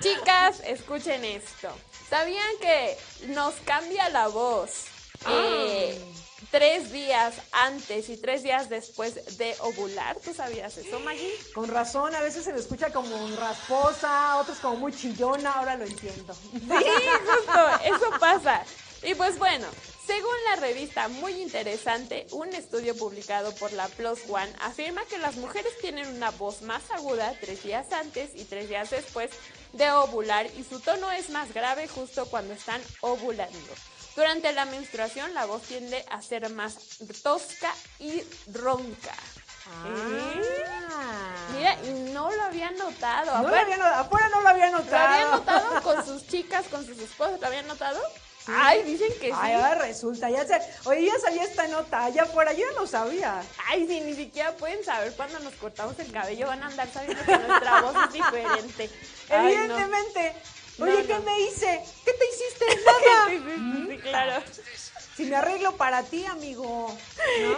chicas, 0.00 0.60
escuchen 0.64 1.24
esto. 1.24 1.68
¿Sabían 2.10 2.58
que 2.60 2.96
nos 3.28 3.54
cambia 3.64 4.08
la 4.10 4.28
voz 4.28 4.84
eh, 5.26 5.98
tres 6.54 6.92
días 6.92 7.34
antes 7.50 8.08
y 8.08 8.16
tres 8.16 8.44
días 8.44 8.68
después 8.68 9.36
de 9.38 9.56
ovular? 9.58 10.16
¿Tú 10.24 10.32
sabías 10.32 10.78
eso, 10.78 11.00
Maggie? 11.00 11.34
Con 11.52 11.68
razón, 11.68 12.14
a 12.14 12.20
veces 12.20 12.44
se 12.44 12.52
me 12.52 12.60
escucha 12.60 12.92
como 12.92 13.10
rasposa, 13.34 14.36
otros 14.36 14.58
como 14.60 14.76
muy 14.76 14.92
chillona, 14.92 15.50
ahora 15.50 15.74
lo 15.74 15.84
entiendo. 15.84 16.32
Sí, 16.52 16.60
justo, 16.60 17.60
eso 17.84 18.08
pasa. 18.20 18.62
Y 19.02 19.16
pues 19.16 19.36
bueno, 19.36 19.66
según 20.06 20.34
la 20.48 20.60
revista 20.60 21.08
muy 21.08 21.32
interesante, 21.42 22.28
un 22.30 22.54
estudio 22.54 22.96
publicado 22.96 23.52
por 23.56 23.72
la 23.72 23.88
Plus 23.88 24.20
One 24.28 24.52
afirma 24.60 25.04
que 25.06 25.18
las 25.18 25.34
mujeres 25.34 25.76
tienen 25.80 26.06
una 26.06 26.30
voz 26.30 26.62
más 26.62 26.88
aguda 26.92 27.34
tres 27.40 27.64
días 27.64 27.92
antes 27.92 28.30
y 28.36 28.44
tres 28.44 28.68
días 28.68 28.90
después 28.90 29.32
de 29.72 29.90
ovular 29.90 30.46
y 30.56 30.62
su 30.62 30.78
tono 30.78 31.10
es 31.10 31.30
más 31.30 31.52
grave 31.52 31.88
justo 31.88 32.26
cuando 32.26 32.54
están 32.54 32.80
ovulando. 33.00 33.58
Durante 34.16 34.52
la 34.52 34.64
menstruación 34.64 35.34
la 35.34 35.44
voz 35.46 35.62
tiende 35.62 36.04
a 36.10 36.22
ser 36.22 36.48
más 36.50 36.76
tosca 37.22 37.72
y 37.98 38.22
ronca. 38.52 39.12
¿Eh? 39.86 40.42
Mira, 41.56 41.76
y 41.84 41.90
no 42.12 42.30
lo 42.30 42.42
había 42.44 42.70
notado. 42.72 43.34
No 43.36 43.42
lo 43.42 43.48
Aparte- 43.48 43.60
había 43.72 43.76
no- 43.78 43.84
afuera 43.86 44.28
no 44.28 44.40
lo 44.42 44.48
había 44.48 44.70
¿Lo 44.70 44.78
notado. 44.78 45.06
habían 45.14 45.30
notado 45.30 45.82
con 45.82 46.04
sus 46.06 46.26
chicas, 46.28 46.66
con 46.70 46.84
sus 46.86 46.98
esposos? 46.98 47.40
¿Lo 47.40 47.46
habían 47.46 47.66
notado? 47.66 48.00
Ay, 48.46 48.82
dicen 48.82 49.08
que 49.20 49.28
sí. 49.28 49.32
Ay, 49.34 49.54
ahora 49.54 49.76
resulta, 49.76 50.28
ya 50.28 50.44
sé. 50.46 50.60
Oye, 50.84 51.06
ya 51.06 51.18
sabía 51.18 51.44
esta 51.44 51.66
nota, 51.68 52.04
allá 52.04 52.24
afuera, 52.24 52.52
yo 52.52 52.66
no 52.76 52.86
sabía. 52.86 53.42
Ay, 53.68 53.86
sí, 53.88 54.02
ni 54.02 54.14
siquiera 54.14 54.52
pueden 54.56 54.84
saber 54.84 55.14
cuando 55.16 55.38
nos 55.40 55.54
cortamos 55.54 55.98
el 55.98 56.12
cabello. 56.12 56.48
Van 56.48 56.62
a 56.62 56.66
andar 56.66 56.86
sabiendo 56.92 57.24
que 57.24 57.38
nuestra 57.38 57.80
voz 57.80 57.94
es 58.06 58.12
diferente. 58.12 58.90
Ay. 59.30 59.54
Evidentemente. 59.54 60.34
No, 60.34 60.53
Oye, 60.78 61.02
no. 61.02 61.06
¿qué 61.06 61.18
me 61.20 61.40
hice? 61.42 61.84
¿Qué 62.04 62.12
te 62.12 62.24
hiciste? 62.26 62.66
Nada. 62.86 63.28
Sí, 63.28 63.38
sí, 63.38 63.56
sí, 63.56 63.86
sí, 63.90 63.98
claro. 63.98 64.42
Si 65.16 65.24
me 65.26 65.36
arreglo 65.36 65.76
para 65.76 66.02
ti, 66.02 66.24
amigo. 66.26 66.88
¿no? 67.40 67.50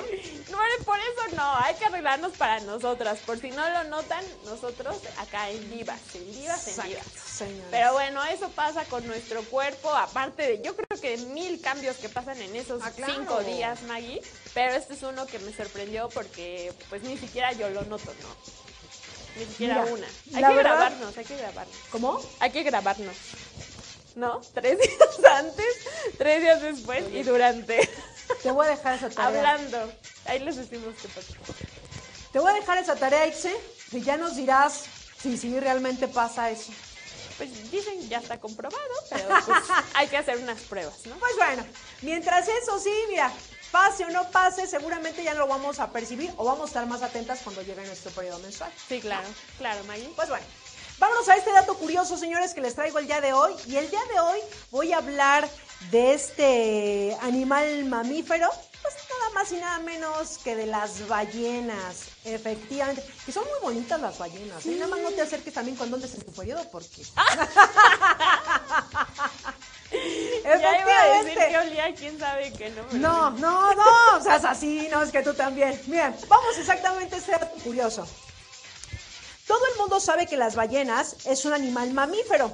No, 0.51 0.84
por 0.84 0.98
eso 0.98 1.34
no, 1.36 1.56
hay 1.56 1.74
que 1.76 1.86
arreglarnos 1.86 2.32
para 2.36 2.60
nosotras. 2.60 3.18
Por 3.24 3.38
si 3.40 3.51
no 3.51 3.66
lo 3.70 3.84
notan, 3.84 4.22
nosotros 4.44 4.98
acá 5.18 5.48
en 5.48 5.70
divas, 5.70 5.98
en 6.14 6.32
divas, 6.34 6.68
en 6.68 6.74
señores. 6.74 7.05
Pero 7.70 7.94
bueno, 7.94 8.22
eso 8.24 8.51
pasa 8.51 8.84
con 8.84 9.06
nuestro 9.06 9.43
cuerpo, 9.44 9.90
aparte 9.90 10.43
de, 10.43 10.62
yo 10.62 10.76
creo 10.76 11.01
que 11.01 11.16
mil 11.28 11.60
cambios 11.62 11.97
que 11.97 12.10
pasan 12.10 12.40
en 12.43 12.55
esos 12.55 12.82
Ah, 12.82 12.90
claro. 12.90 13.14
cinco 13.14 13.40
días, 13.40 13.82
Maggie. 13.84 14.20
Pero 14.52 14.74
este 14.74 14.93
es 14.93 15.02
uno 15.02 15.26
que 15.26 15.38
me 15.38 15.52
sorprendió 15.55 16.10
porque 16.10 16.74
pues 16.90 17.02
ni 17.05 17.16
siquiera 17.16 17.52
yo 17.52 17.70
lo 17.70 17.82
noto, 17.84 18.12
¿no? 18.22 18.65
Ni 19.36 19.44
siquiera 19.46 19.82
Mira, 19.82 19.92
una. 19.94 20.06
Hay 20.06 20.12
que 20.32 20.40
verdad- 20.40 20.62
grabarnos, 20.62 21.16
hay 21.16 21.24
que 21.24 21.36
grabarnos. 21.36 21.76
¿Cómo? 21.90 22.20
Hay 22.40 22.50
que 22.50 22.62
grabarnos. 22.62 23.16
¿No? 24.14 24.40
Tres 24.54 24.78
días 24.82 25.24
antes, 25.34 25.66
tres 26.16 26.40
días 26.42 26.62
después 26.62 27.04
y 27.12 27.22
durante. 27.22 27.88
Te 28.42 28.50
voy 28.50 28.66
a 28.66 28.70
dejar 28.70 28.94
esa 28.96 29.10
tarea. 29.10 29.26
Hablando. 29.52 29.92
Ahí 30.24 30.38
les 30.40 30.56
decimos 30.56 30.94
qué 31.00 31.08
pasa. 31.08 31.34
Te 32.32 32.38
voy 32.38 32.50
a 32.50 32.54
dejar 32.54 32.78
esa 32.78 32.96
tarea, 32.96 33.26
Ixe, 33.26 33.54
y 33.92 34.00
ya 34.02 34.16
nos 34.16 34.36
dirás 34.36 34.84
si 35.20 35.36
sí 35.36 35.58
realmente 35.60 36.08
pasa 36.08 36.50
eso. 36.50 36.72
Pues 37.36 37.70
dicen 37.70 38.08
ya 38.08 38.18
está 38.18 38.38
comprobado, 38.40 38.78
pero 39.10 39.28
pues 39.46 39.58
hay 39.94 40.08
que 40.08 40.16
hacer 40.16 40.38
unas 40.38 40.60
pruebas, 40.62 41.04
¿no? 41.06 41.16
Pues 41.16 41.32
bueno, 41.36 41.64
mientras 42.02 42.48
eso 42.48 42.78
sí, 42.78 42.92
mira, 43.10 43.30
pase 43.70 44.05
o 44.05 44.10
no 44.10 44.30
pase, 44.30 44.66
seguramente 44.66 45.22
ya 45.22 45.34
lo 45.34 45.47
vamos 45.47 45.78
a 45.78 45.90
percibir 45.90 46.32
o 46.36 46.44
vamos 46.44 46.62
a 46.62 46.66
estar 46.66 46.86
más 46.86 47.02
atentas 47.02 47.40
cuando 47.43 47.62
llegue 47.62 47.86
nuestro 47.86 48.10
periodo 48.12 48.38
mensual. 48.40 48.70
Sí, 48.88 49.01
claro, 49.01 49.28
claro, 49.59 49.82
Maggie. 49.84 50.10
Pues 50.16 50.28
bueno, 50.28 50.44
vámonos 50.98 51.28
a 51.28 51.36
este 51.36 51.52
dato 51.52 51.76
curioso, 51.76 52.16
señores, 52.16 52.55
que 52.55 52.60
les 52.60 52.74
traigo 52.74 52.98
el 52.98 53.06
día 53.06 53.20
de 53.20 53.32
hoy. 53.32 53.52
Y 53.66 53.76
el 53.76 53.90
día 53.90 54.05
de 54.12 54.20
hoy 54.20 54.38
voy 54.70 54.93
a 54.93 54.98
hablar 54.98 55.48
de 55.90 56.14
este 56.14 57.16
animal 57.22 57.84
mamífero, 57.84 58.48
pues 58.82 58.94
nada 59.10 59.30
más 59.34 59.52
y 59.52 59.56
nada 59.56 59.78
menos 59.80 60.38
que 60.38 60.56
de 60.56 60.66
las 60.66 61.06
ballenas, 61.09 62.05
efectivamente. 62.24 63.05
Que 63.24 63.32
son 63.32 63.44
muy 63.44 63.60
bonitas 63.62 64.01
las 64.01 64.18
ballenas, 64.18 64.64
¿eh? 64.66 64.76
Nada 64.78 64.88
más 64.88 65.01
no 65.01 65.10
te 65.10 65.22
acerques 65.22 65.52
también 65.52 65.76
cuando 65.76 65.97
andes 65.97 66.14
en 66.14 66.22
tu 66.22 66.32
periodo, 66.32 66.62
porque... 66.70 67.02
Ya 70.45 70.81
iba 70.81 71.03
a 71.03 71.07
decir 71.23 71.39
Efectivamente. 71.39 71.49
que 71.49 71.59
olía, 71.59 71.95
quién 71.95 72.19
sabe 72.19 72.53
que 72.53 72.70
no. 72.70 72.83
pero 72.89 72.99
No, 72.99 73.31
no, 73.31 73.74
no, 73.74 73.85
o 74.19 74.23
sea, 74.23 74.37
es 74.37 74.45
así, 74.45 74.89
no, 74.91 75.03
es 75.03 75.11
que 75.11 75.23
tú 75.23 75.35
también. 75.35 75.81
Bien, 75.87 76.15
vamos 76.28 76.57
exactamente 76.59 77.16
a 77.16 77.19
este 77.19 77.33
dato 77.33 77.49
curioso. 77.65 78.07
Todo 79.47 79.61
el 79.73 79.78
mundo 79.78 80.01
sabe 80.01 80.27
que 80.27 80.37
las 80.37 80.55
ballenas 80.55 81.16
es 81.27 81.45
un 81.45 81.53
animal 81.53 81.93
mamífero, 81.93 82.53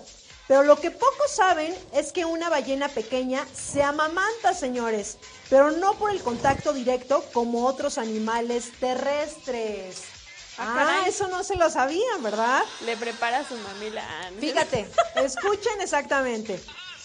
pero 0.49 0.63
lo 0.63 0.77
que 0.79 0.91
pocos 0.91 1.31
saben 1.31 1.75
es 1.93 2.13
que 2.13 2.25
una 2.25 2.51
ballena 2.51 2.89
pequeña 2.89 3.47
se 3.55 3.83
amamanta, 3.83 4.53
señores, 4.55 5.17
pero 5.49 5.71
no 5.71 5.95
por 5.95 6.11
el 6.11 6.23
contacto 6.23 6.73
directo 6.73 7.25
como 7.33 7.67
otros 7.67 7.97
animales 7.99 8.73
terrestres. 8.79 10.03
Ah, 10.59 11.03
Ah, 11.03 11.09
eso 11.09 11.29
no 11.29 11.43
se 11.45 11.57
lo 11.57 11.71
sabían, 11.71 12.23
¿verdad? 12.23 12.63
Le 12.85 12.95
prepara 12.97 13.43
su 13.49 13.57
mamila. 13.57 14.05
Fíjate, 14.39 14.87
escuchen 15.17 15.81
exactamente. 15.81 16.61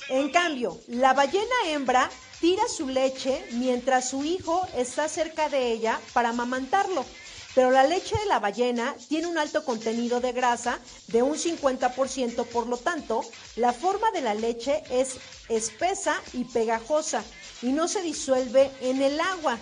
En 0.09 0.29
cambio, 0.29 0.79
la 0.87 1.13
ballena 1.13 1.55
hembra 1.65 2.09
tira 2.39 2.63
su 2.69 2.87
leche 2.87 3.45
mientras 3.51 4.09
su 4.09 4.23
hijo 4.23 4.65
está 4.75 5.09
cerca 5.09 5.49
de 5.49 5.71
ella 5.71 5.99
para 6.13 6.29
amamantarlo. 6.29 7.05
Pero 7.53 7.71
la 7.71 7.83
leche 7.83 8.15
de 8.17 8.27
la 8.27 8.39
ballena 8.39 8.95
tiene 9.09 9.27
un 9.27 9.37
alto 9.37 9.65
contenido 9.65 10.21
de 10.21 10.31
grasa 10.31 10.79
de 11.07 11.23
un 11.23 11.35
50%, 11.35 12.45
por 12.45 12.67
lo 12.67 12.77
tanto, 12.77 13.21
la 13.55 13.73
forma 13.73 14.11
de 14.11 14.21
la 14.21 14.35
leche 14.35 14.83
es 14.91 15.17
espesa 15.49 16.21
y 16.33 16.43
pegajosa 16.45 17.23
y 17.61 17.67
no 17.67 17.87
se 17.87 18.01
disuelve 18.01 18.71
en 18.81 19.01
el 19.01 19.19
agua 19.19 19.57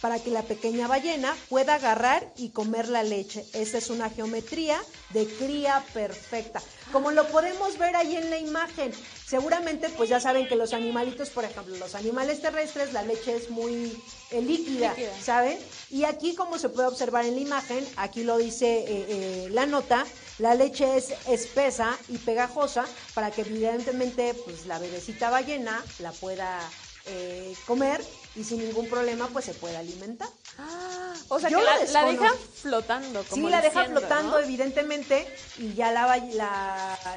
para 0.00 0.18
que 0.18 0.30
la 0.30 0.42
pequeña 0.42 0.86
ballena 0.86 1.34
pueda 1.48 1.74
agarrar 1.74 2.32
y 2.36 2.50
comer 2.50 2.88
la 2.88 3.02
leche. 3.02 3.44
Esta 3.52 3.78
es 3.78 3.90
una 3.90 4.10
geometría 4.10 4.78
de 5.10 5.26
cría 5.26 5.82
perfecta. 5.92 6.62
Como 6.92 7.10
lo 7.10 7.26
podemos 7.28 7.78
ver 7.78 7.96
ahí 7.96 8.14
en 8.14 8.30
la 8.30 8.38
imagen. 8.38 8.92
Seguramente 9.28 9.90
pues 9.90 10.08
ya 10.08 10.20
saben 10.20 10.48
que 10.48 10.56
los 10.56 10.72
animalitos, 10.72 11.28
por 11.28 11.44
ejemplo, 11.44 11.76
los 11.76 11.94
animales 11.94 12.40
terrestres, 12.40 12.94
la 12.94 13.02
leche 13.02 13.36
es 13.36 13.50
muy 13.50 14.02
eh, 14.30 14.40
líquida, 14.40 14.94
Líquida. 14.94 15.12
¿saben? 15.22 15.58
Y 15.90 16.04
aquí 16.04 16.34
como 16.34 16.58
se 16.58 16.70
puede 16.70 16.88
observar 16.88 17.26
en 17.26 17.34
la 17.34 17.40
imagen, 17.42 17.86
aquí 17.96 18.24
lo 18.24 18.38
dice 18.38 18.78
eh, 18.78 18.86
eh, 18.88 19.48
la 19.50 19.66
nota, 19.66 20.06
la 20.38 20.54
leche 20.54 20.96
es 20.96 21.10
espesa 21.28 21.98
y 22.08 22.16
pegajosa 22.16 22.86
para 23.12 23.30
que 23.30 23.42
evidentemente 23.42 24.32
pues 24.32 24.64
la 24.64 24.78
bebecita 24.78 25.28
ballena 25.28 25.84
la 25.98 26.12
pueda 26.12 26.60
eh, 27.04 27.54
comer 27.66 28.02
y 28.34 28.44
sin 28.44 28.60
ningún 28.60 28.88
problema 28.88 29.28
pues 29.28 29.44
se 29.44 29.52
pueda 29.52 29.80
alimentar. 29.80 30.28
Ah, 30.56 31.12
o 31.28 31.38
sea 31.38 31.50
Yo 31.50 31.58
que 31.58 31.92
la, 31.92 32.06
dejan 32.06 32.34
flotando. 32.62 33.22
Como 33.24 33.46
Sí, 33.46 33.50
la 33.50 33.60
deja 33.60 33.84
flotando 33.84 34.38
¿no? 34.38 34.38
evidentemente 34.38 35.26
y 35.58 35.74
ya 35.74 35.92
la, 35.92 36.06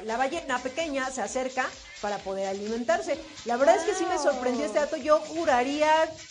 la 0.04 0.16
ballena 0.18 0.58
pequeña 0.58 1.10
se 1.10 1.22
acerca 1.22 1.66
para 2.02 2.18
poder 2.18 2.48
alimentarse. 2.48 3.18
La 3.46 3.56
verdad 3.56 3.76
es 3.76 3.84
que 3.84 3.94
sí 3.94 4.04
me 4.04 4.18
sorprendió 4.18 4.66
este 4.66 4.80
dato. 4.80 4.96
Yo 4.96 5.20
juraría 5.20 5.90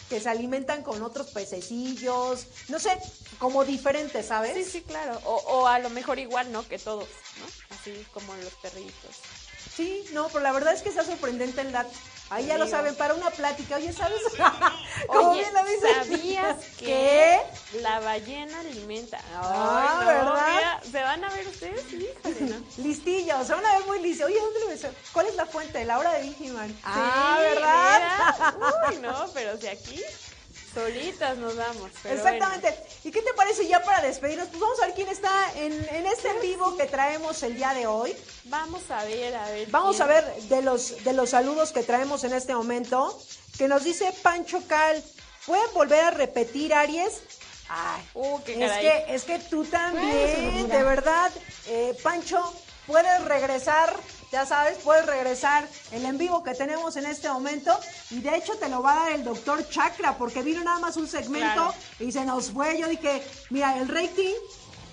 que 0.09 0.19
se 0.19 0.29
alimentan 0.29 0.83
con 0.83 1.01
otros 1.01 1.27
pececillos, 1.31 2.45
no 2.67 2.77
sé, 2.77 2.95
como 3.39 3.63
diferentes, 3.63 4.27
¿sabes? 4.27 4.53
Sí, 4.53 4.63
sí, 4.69 4.81
claro. 4.81 5.19
O, 5.23 5.35
o 5.35 5.67
a 5.67 5.79
lo 5.79 5.89
mejor 5.89 6.19
igual, 6.19 6.51
¿no? 6.51 6.67
Que 6.67 6.77
todos, 6.77 7.07
¿no? 7.39 7.75
Así 7.75 8.05
como 8.13 8.35
los 8.35 8.53
perritos. 8.55 9.15
Sí, 9.81 10.05
no, 10.13 10.27
pero 10.27 10.41
la 10.41 10.51
verdad 10.51 10.73
es 10.75 10.83
que 10.83 10.89
está 10.89 11.03
sorprendente 11.03 11.59
el 11.61 11.71
dato. 11.71 11.89
Ahí 12.29 12.45
ya 12.45 12.57
lo 12.59 12.67
saben, 12.67 12.95
para 12.95 13.15
una 13.15 13.31
plática. 13.31 13.77
Oye, 13.77 13.91
¿sabes? 13.91 14.21
Como 15.07 15.33
bien 15.33 15.51
lo 15.53 15.63
dice. 15.65 15.93
¿sabías 15.95 16.57
que 16.79 17.39
la 17.81 17.99
ballena 17.99 18.59
alimenta? 18.59 19.19
Ah, 19.33 19.97
Ay, 19.99 19.99
no, 19.99 20.07
¿verdad? 20.07 20.53
mira, 20.55 20.81
¿Se 20.91 21.01
van 21.01 21.23
a 21.25 21.29
ver 21.31 21.47
ustedes? 21.47 21.83
Híjole, 21.91 22.41
¿no? 22.41 22.63
Listillos, 22.83 23.47
se 23.47 23.53
van 23.55 23.65
a 23.65 23.77
ver 23.79 23.87
muy 23.87 23.99
listos. 24.03 24.27
Oye, 24.27 24.39
¿dónde 24.39 24.59
lo 24.59 24.67
ves? 24.67 24.85
¿Cuál 25.11 25.25
es 25.25 25.35
la 25.35 25.47
fuente? 25.47 25.83
La 25.83 25.97
hora 25.97 26.13
de 26.13 26.21
Vigiman. 26.21 26.79
Ah, 26.83 27.37
Sí, 27.39 27.55
¿verdad? 27.55 27.99
mira. 27.99 28.55
Uy, 28.91 28.97
no, 28.99 29.31
pero 29.33 29.57
si 29.59 29.67
aquí 29.67 30.01
solitas 30.73 31.37
nos 31.37 31.55
damos. 31.55 31.91
Pero 32.03 32.15
Exactamente. 32.15 32.75
¿Y 33.03 33.11
qué 33.11 33.21
te 33.21 33.33
parece 33.33 33.67
ya 33.67 33.81
para 33.83 34.01
despedirnos? 34.01 34.47
Pues 34.49 34.59
vamos 34.59 34.79
a 34.81 34.85
ver 34.87 34.95
quién 34.95 35.07
está 35.09 35.51
en, 35.55 35.73
en 35.91 36.05
este 36.07 36.29
en 36.29 36.41
vivo 36.41 36.75
que 36.77 36.85
traemos 36.85 37.41
el 37.43 37.55
día 37.55 37.73
de 37.73 37.87
hoy. 37.87 38.15
vamos 38.45 38.89
a 38.89 39.03
ver, 39.05 39.35
a 39.35 39.45
ver. 39.49 39.67
Vamos 39.69 39.97
quién- 39.97 40.03
a 40.09 40.13
ver 40.13 40.35
de 40.43 40.61
los, 40.61 41.03
de 41.03 41.13
los 41.13 41.29
saludos 41.31 41.71
que 41.71 41.83
traemos 41.83 42.23
en 42.23 42.33
este 42.33 42.53
momento. 42.55 43.19
Que 43.57 43.67
nos 43.67 43.83
dice 43.83 44.11
Pancho 44.23 44.61
Cal. 44.67 45.03
¿Pueden 45.45 45.73
volver 45.73 45.99
a 46.05 46.11
repetir, 46.11 46.73
Aries? 46.73 47.21
Ay, 47.69 48.01
Uh, 48.13 48.39
qué 48.43 48.63
es 48.65 48.71
que, 48.73 49.05
es 49.15 49.23
que 49.23 49.39
tú 49.39 49.63
también, 49.65 50.35
seguridad. 50.35 50.77
de 50.77 50.83
verdad, 50.83 51.31
eh, 51.67 51.97
Pancho, 52.03 52.53
puedes 52.85 53.23
regresar, 53.25 53.93
ya 54.31 54.45
sabes, 54.45 54.77
puedes 54.79 55.05
regresar 55.05 55.67
el 55.91 56.05
en 56.05 56.17
vivo 56.17 56.43
que 56.43 56.53
tenemos 56.53 56.95
en 56.95 57.05
este 57.05 57.29
momento 57.29 57.77
y 58.09 58.21
de 58.21 58.35
hecho 58.37 58.55
te 58.57 58.69
lo 58.69 58.81
va 58.81 58.93
a 58.93 58.95
dar 59.03 59.11
el 59.11 59.23
doctor 59.23 59.67
Chakra 59.69 60.17
porque 60.17 60.41
vino 60.41 60.63
nada 60.63 60.79
más 60.79 60.97
un 60.97 61.07
segmento 61.07 61.53
Claro. 61.53 61.73
y 61.99 62.11
se 62.11 62.23
nos 62.25 62.51
fue. 62.51 62.79
Yo 62.79 62.87
dije, 62.87 63.23
mira, 63.49 63.77
el 63.77 63.87
rating 63.87 64.33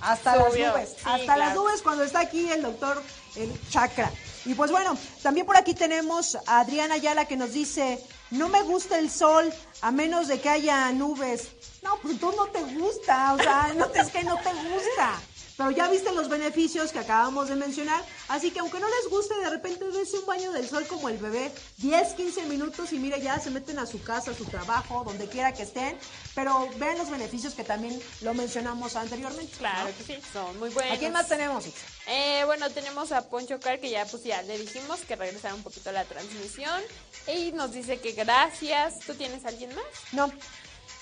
hasta 0.01 0.35
Subió, 0.35 0.67
las 0.67 0.75
nubes, 0.75 0.89
sí, 0.91 1.05
hasta 1.05 1.37
las 1.37 1.55
nubes 1.55 1.83
cuando 1.83 2.05
está 2.05 2.21
aquí 2.21 2.51
el 2.51 2.63
doctor 2.63 3.03
el 3.37 3.53
Chakra. 3.71 4.11
Y 4.45 4.55
pues 4.55 4.71
bueno, 4.71 4.97
también 5.23 5.47
por 5.47 5.57
aquí 5.57 5.75
tenemos 5.75 6.37
a 6.47 6.61
Adriana 6.61 6.95
Ayala 6.95 7.27
que 7.27 7.37
nos 7.37 7.53
dice, 7.53 8.03
no 8.31 8.49
me 8.49 8.63
gusta 8.63 8.99
el 8.99 9.11
sol 9.11 9.53
a 9.83 9.91
menos 9.91 10.29
de 10.29 10.41
que 10.41 10.49
haya 10.49 10.91
nubes. 10.93 11.49
No, 11.83 11.97
pues 12.01 12.19
tú 12.19 12.33
no 12.37 12.47
te 12.47 12.63
gusta, 12.75 13.35
o 13.35 13.39
sea, 13.39 13.73
no 13.77 13.87
es 13.87 14.09
que 14.09 14.25
no 14.25 14.37
te 14.37 14.51
gusta. 14.51 15.21
Pero 15.59 15.73
ya 15.73 15.89
viste 15.89 16.13
los 16.13 16.29
beneficios 16.29 16.93
que 16.93 17.01
acabamos 17.01 17.49
de 17.49 17.57
mencionar, 17.57 18.01
así 18.29 18.53
que 18.53 18.61
aunque 18.61 18.79
no 18.79 18.87
les 18.89 19.11
guste, 19.11 19.35
de 19.35 19.51
repente 19.51 19.85
des 19.91 20.15
un 20.15 20.25
baño 20.25 20.53
del 20.53 20.69
sol 20.69 20.87
como 20.87 21.09
el 21.09 21.19
bebé, 21.19 21.51
10, 21.79 22.15
15 22.15 22.47
minutos 22.47 22.93
y 22.93 23.01
mira, 23.01 23.19
ya 23.19 23.41
se 23.41 23.51
meten 23.51 23.81
a 23.81 23.85
su 23.87 24.01
casa, 24.01 24.31
a 24.31 24.35
su 24.35 24.45
trabajo, 24.45 25.03
donde 25.05 25.27
quiera 25.27 25.53
que 25.53 25.65
estén, 25.65 25.99
pero 26.37 26.71
vean 26.77 26.97
los 26.97 27.11
beneficios 27.11 27.55
que 27.55 27.65
también 27.65 28.01
lo 28.21 28.35
mencionamos 28.35 28.95
anteriormente. 28.95 29.53
Claro 29.59 29.89
¿no? 29.89 29.97
que 29.97 30.05
sí, 30.05 30.23
son 30.33 30.57
muy 30.61 30.71
buenos. 30.71 30.95
¿A 30.95 30.99
quién 30.99 31.13
más 31.13 31.27
tenemos? 31.27 31.65
Eh, 32.07 32.43
bueno, 32.47 32.71
tenemos 32.71 33.11
a 33.11 33.29
Poncho 33.29 33.59
Car, 33.59 33.81
que 33.81 33.91
ya 33.91 34.07
pues 34.07 34.23
ya 34.23 34.41
le 34.43 34.59
dijimos 34.59 35.01
que 35.01 35.17
regresara 35.17 35.57
un 35.57 35.65
poquito 35.65 35.91
la 35.91 36.05
transmisión. 36.05 36.81
Y 37.27 37.51
nos 37.51 37.73
dice 37.73 37.99
que 37.99 38.13
gracias. 38.13 39.01
¿Tú 39.01 39.15
tienes 39.15 39.45
a 39.45 39.49
alguien 39.49 39.75
más? 39.75 39.85
No. 40.13 40.33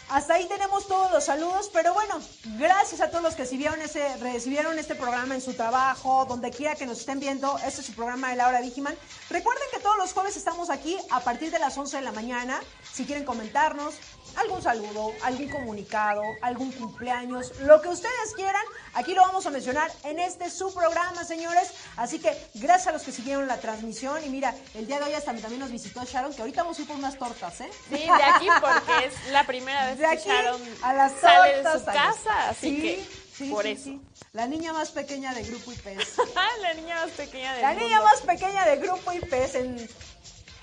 Hasta 0.09 0.35
ahí 0.35 0.47
tenemos 0.47 0.87
todos 0.87 1.11
los 1.11 1.25
saludos, 1.25 1.69
pero 1.73 1.93
bueno, 1.93 2.21
gracias 2.59 3.01
a 3.01 3.11
todos 3.11 3.25
los 3.25 3.35
que 3.35 3.43
recibieron, 3.43 3.81
recibieron 4.21 4.79
este 4.79 4.95
programa 4.95 5.35
en 5.35 5.41
su 5.41 5.53
trabajo, 5.55 6.25
donde 6.27 6.53
quiera 6.53 6.77
que 6.77 6.87
nos 6.87 7.01
estén 7.01 7.19
viendo. 7.19 7.59
Este 7.59 7.81
es 7.81 7.87
su 7.87 7.93
programa 7.93 8.31
de 8.31 8.37
Laura 8.37 8.61
Vigiman. 8.61 8.95
Recuerden 9.31 9.65
que 9.73 9.81
todos 9.81 9.97
los 9.99 10.13
jueves 10.13 10.37
estamos 10.37 10.71
aquí 10.71 10.97
a 11.11 11.21
partir 11.21 11.51
de 11.51 11.59
las 11.59 11.77
11 11.77 11.97
de 11.97 12.03
la 12.05 12.13
mañana. 12.13 12.61
Si 12.93 13.05
quieren 13.05 13.25
comentarnos 13.25 13.95
algún 14.37 14.63
saludo, 14.63 15.13
algún 15.23 15.49
comunicado, 15.49 16.23
algún 16.43 16.71
cumpleaños, 16.73 17.53
lo 17.61 17.81
que 17.81 17.89
ustedes 17.89 18.35
quieran, 18.35 18.63
aquí 18.95 19.15
lo 19.15 19.23
vamos 19.23 19.47
a 19.47 19.51
mencionar 19.51 19.91
en 20.05 20.19
este 20.19 20.51
su 20.51 20.73
programa, 20.75 21.25
señores. 21.25 21.73
Así 21.97 22.19
que 22.19 22.37
gracias 22.55 22.89
a 22.89 22.93
los 22.93 23.03
que 23.03 23.13
siguieron 23.13 23.47
la 23.47 23.59
transmisión. 23.59 24.23
Y 24.25 24.29
mira, 24.29 24.55
el 24.75 24.87
día 24.87 24.99
de 24.99 25.07
hoy 25.07 25.13
hasta 25.15 25.33
también 25.35 25.59
nos 25.61 25.71
visitó 25.71 26.05
Sharon, 26.05 26.35
que 26.35 26.41
ahorita 26.43 26.63
vamos 26.63 26.79
a 26.79 26.83
ir 26.83 26.89
por 26.89 26.97
unas 26.97 27.19
tortas, 27.19 27.61
¿eh? 27.61 27.71
Sí, 27.89 27.97
de 28.05 28.23
aquí 28.23 28.47
porque 28.61 29.07
es 29.07 29.33
la 29.33 29.45
primera 29.45 29.87
vez 29.87 29.99
De 29.99 30.09
que 30.09 30.17
Sharon 30.29 30.61
a 30.83 30.93
las 30.93 31.13
sale 31.21 31.57
de 31.57 31.63
tortas, 31.63 31.81
su 31.81 31.87
casa, 31.87 32.49
así 32.51 32.71
Sí, 32.77 32.81
que 32.83 33.05
sí, 33.37 33.51
por 33.51 33.63
sí, 33.65 33.71
eso. 33.73 33.85
sí. 33.85 34.01
La 34.33 34.47
niña 34.47 34.73
más 34.73 34.91
pequeña 34.91 35.33
de 35.35 35.43
Grupo 35.45 35.73
IPES. 35.73 36.17
la 36.63 36.75
niña 36.75 36.97
más 37.05 37.11
pequeña 37.13 37.53
del 37.55 37.63
La 37.63 37.69
mundo. 37.71 37.85
niña 37.85 38.01
más 38.03 38.21
pequeña 38.21 38.65
de 38.67 38.77
Grupo 38.77 39.13
IPES 39.13 39.55
en... 39.57 39.89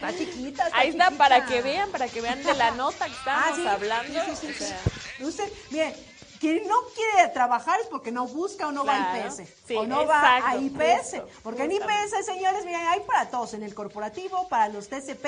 Está 0.08 0.18
chiquita, 0.18 0.66
está 0.68 0.78
Ahí 0.78 0.90
está, 0.90 1.06
chiquita. 1.06 1.18
para 1.18 1.46
que 1.46 1.62
vean, 1.62 1.90
para 1.92 2.08
que 2.08 2.22
vean 2.22 2.44
de 2.44 2.54
la 2.56 2.72
nota 2.72 3.06
que 3.06 3.14
estábamos 3.14 3.50
Ah, 3.52 3.56
sí, 3.56 3.68
hablando. 3.68 4.20
sí, 4.26 4.32
sí, 4.36 4.48
sí, 4.48 4.64
o 4.64 4.68
sea, 4.68 4.80
sí. 5.18 5.24
Usted, 5.24 5.54
miren, 5.72 5.94
quien 6.40 6.68
no 6.68 6.76
quiere 6.94 7.30
trabajar 7.30 7.80
es 7.80 7.88
porque 7.88 8.12
no 8.12 8.28
busca 8.28 8.68
o 8.68 8.72
no 8.74 8.84
va 8.84 9.14
a. 9.14 9.28
IPS. 9.28 9.44
Sí, 9.66 9.76
o 9.76 9.88
no 9.88 10.06
va 10.06 10.46
a 10.46 10.58
IPS. 10.58 11.12
justo, 11.12 11.30
porque 11.42 11.64
en. 11.64 11.72
IPS, 11.72 12.26
señores, 12.26 12.66
miren, 12.66 12.86
hay 12.88 13.00
para 13.02 13.30
todos. 13.30 13.54
En 13.54 13.64
el 13.64 13.74
corporativo, 13.74 14.48
para 14.50 14.68
los 14.68 14.90
TCP. 14.90 15.26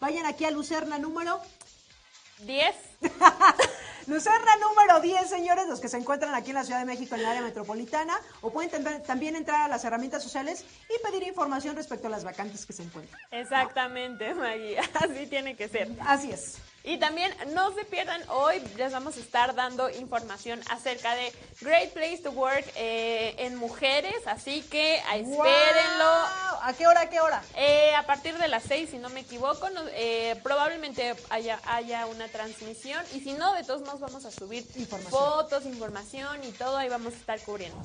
Vayan 0.00 0.26
aquí 0.26 0.44
a 0.44 0.50
Lucerna 0.50 0.98
número 0.98 1.40
10. 2.40 2.74
Lucerna 4.08 4.56
número 4.56 5.00
10, 5.00 5.28
señores, 5.28 5.66
los 5.68 5.80
que 5.80 5.88
se 5.88 5.98
encuentran 5.98 6.34
aquí 6.34 6.48
en 6.50 6.54
la 6.56 6.64
Ciudad 6.64 6.80
de 6.80 6.86
México, 6.86 7.14
en 7.14 7.20
el 7.20 7.26
área 7.26 7.42
metropolitana, 7.42 8.14
o 8.40 8.50
pueden 8.50 8.70
tam- 8.70 9.02
también 9.02 9.36
entrar 9.36 9.60
a 9.62 9.68
las 9.68 9.84
herramientas 9.84 10.22
sociales 10.22 10.64
y 10.88 11.02
pedir 11.06 11.28
información 11.28 11.76
respecto 11.76 12.06
a 12.06 12.10
las 12.10 12.24
vacantes 12.24 12.64
que 12.64 12.72
se 12.72 12.84
encuentran. 12.84 13.20
Exactamente, 13.30 14.34
Maggie. 14.34 14.78
Así 14.94 15.26
tiene 15.26 15.56
que 15.56 15.68
ser. 15.68 15.90
Así 16.00 16.30
es. 16.30 16.56
Y 16.88 16.96
también 16.96 17.30
no 17.52 17.74
se 17.74 17.84
pierdan, 17.84 18.22
hoy 18.30 18.60
les 18.78 18.90
vamos 18.94 19.18
a 19.18 19.20
estar 19.20 19.54
dando 19.54 19.90
información 19.90 20.58
acerca 20.70 21.14
de 21.14 21.30
Great 21.60 21.90
Place 21.92 22.20
to 22.22 22.30
Work 22.30 22.64
eh, 22.76 23.34
en 23.40 23.56
mujeres, 23.56 24.14
así 24.26 24.62
que 24.62 24.96
espérenlo. 24.96 26.06
¿A 26.62 26.72
qué 26.78 26.86
hora, 26.86 27.02
a 27.02 27.10
qué 27.10 27.20
hora? 27.20 27.42
Eh, 27.56 27.94
a 27.94 28.06
partir 28.06 28.38
de 28.38 28.48
las 28.48 28.62
6, 28.62 28.88
si 28.90 28.96
no 28.96 29.10
me 29.10 29.20
equivoco, 29.20 29.68
no- 29.68 29.82
eh, 29.92 30.40
probablemente 30.42 31.14
haya, 31.28 31.60
haya 31.66 32.06
una 32.06 32.26
transmisión 32.28 33.04
y 33.14 33.20
si 33.20 33.32
no, 33.34 33.52
de 33.52 33.64
todos 33.64 33.82
modos 33.82 34.00
vamos 34.00 34.24
a 34.24 34.30
subir 34.30 34.66
Información. 34.76 35.10
fotos, 35.12 35.66
información 35.66 36.42
y 36.42 36.52
todo, 36.52 36.78
ahí 36.78 36.88
vamos 36.88 37.12
a 37.12 37.16
estar 37.18 37.38
cubriendo. 37.40 37.76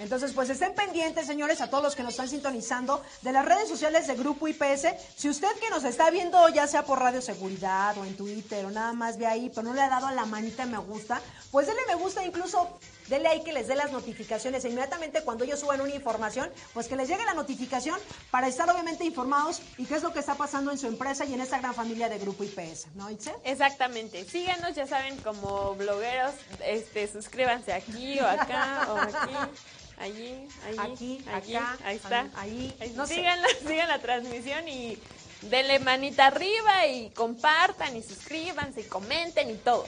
Entonces, 0.00 0.32
pues 0.32 0.48
estén 0.48 0.74
pendientes, 0.74 1.26
señores, 1.26 1.60
a 1.60 1.68
todos 1.68 1.84
los 1.84 1.94
que 1.94 2.02
nos 2.02 2.12
están 2.12 2.28
sintonizando 2.28 3.02
de 3.20 3.32
las 3.32 3.44
redes 3.44 3.68
sociales 3.68 4.06
de 4.06 4.14
Grupo 4.14 4.48
IPS. 4.48 4.86
Si 5.14 5.28
usted 5.28 5.54
que 5.60 5.68
nos 5.68 5.84
está 5.84 6.10
viendo, 6.10 6.48
ya 6.48 6.66
sea 6.66 6.86
por 6.86 6.98
Radio 6.98 7.20
Seguridad 7.20 7.96
o 7.98 8.06
en 8.06 8.16
Twitter 8.16 8.64
o 8.64 8.70
nada 8.70 8.94
más 8.94 9.18
ve 9.18 9.26
ahí, 9.26 9.50
pero 9.50 9.62
no 9.62 9.74
le 9.74 9.82
ha 9.82 9.90
dado 9.90 10.06
a 10.06 10.12
la 10.12 10.24
manita 10.24 10.64
me 10.64 10.78
gusta, 10.78 11.20
pues 11.50 11.66
denle 11.66 11.82
me 11.86 11.96
gusta, 11.96 12.24
incluso 12.24 12.80
denle 13.08 13.28
ahí 13.28 13.42
que 13.42 13.52
les 13.52 13.68
dé 13.68 13.76
las 13.76 13.92
notificaciones. 13.92 14.64
E 14.64 14.70
inmediatamente 14.70 15.20
cuando 15.20 15.44
ellos 15.44 15.60
suban 15.60 15.82
una 15.82 15.94
información, 15.94 16.50
pues 16.72 16.88
que 16.88 16.96
les 16.96 17.06
llegue 17.06 17.24
la 17.26 17.34
notificación 17.34 17.98
para 18.30 18.48
estar 18.48 18.70
obviamente 18.70 19.04
informados 19.04 19.60
y 19.76 19.84
qué 19.84 19.96
es 19.96 20.02
lo 20.02 20.14
que 20.14 20.20
está 20.20 20.34
pasando 20.34 20.70
en 20.70 20.78
su 20.78 20.86
empresa 20.86 21.26
y 21.26 21.34
en 21.34 21.42
esta 21.42 21.58
gran 21.58 21.74
familia 21.74 22.08
de 22.08 22.18
Grupo 22.18 22.42
IPS, 22.42 22.86
¿no, 22.94 23.10
Itze? 23.10 23.34
Exactamente. 23.44 24.24
Síganos, 24.24 24.74
ya 24.74 24.86
saben, 24.86 25.18
como 25.18 25.74
blogueros, 25.74 26.32
este, 26.64 27.06
suscríbanse 27.06 27.74
aquí 27.74 28.18
o 28.18 28.26
acá 28.26 28.88
o 28.88 28.96
aquí. 28.96 29.34
Allí, 30.00 30.48
allí, 30.66 31.22
Aquí, 31.30 31.54
acá, 31.58 31.78
ahí 31.84 31.96
está. 31.96 32.28
ahí, 32.34 32.74
Ahí- 32.80 32.92
no 32.96 33.06
sigan, 33.06 33.40
la, 33.42 33.48
sigan 33.68 33.88
la 33.88 33.98
transmisión 34.00 34.66
y 34.66 34.98
denle 35.42 35.78
manita 35.78 36.26
arriba 36.26 36.86
y 36.86 37.10
compartan 37.10 37.96
y 37.96 38.02
suscríbanse 38.02 38.80
y 38.80 38.84
comenten 38.84 39.50
y 39.50 39.54
todo. 39.56 39.86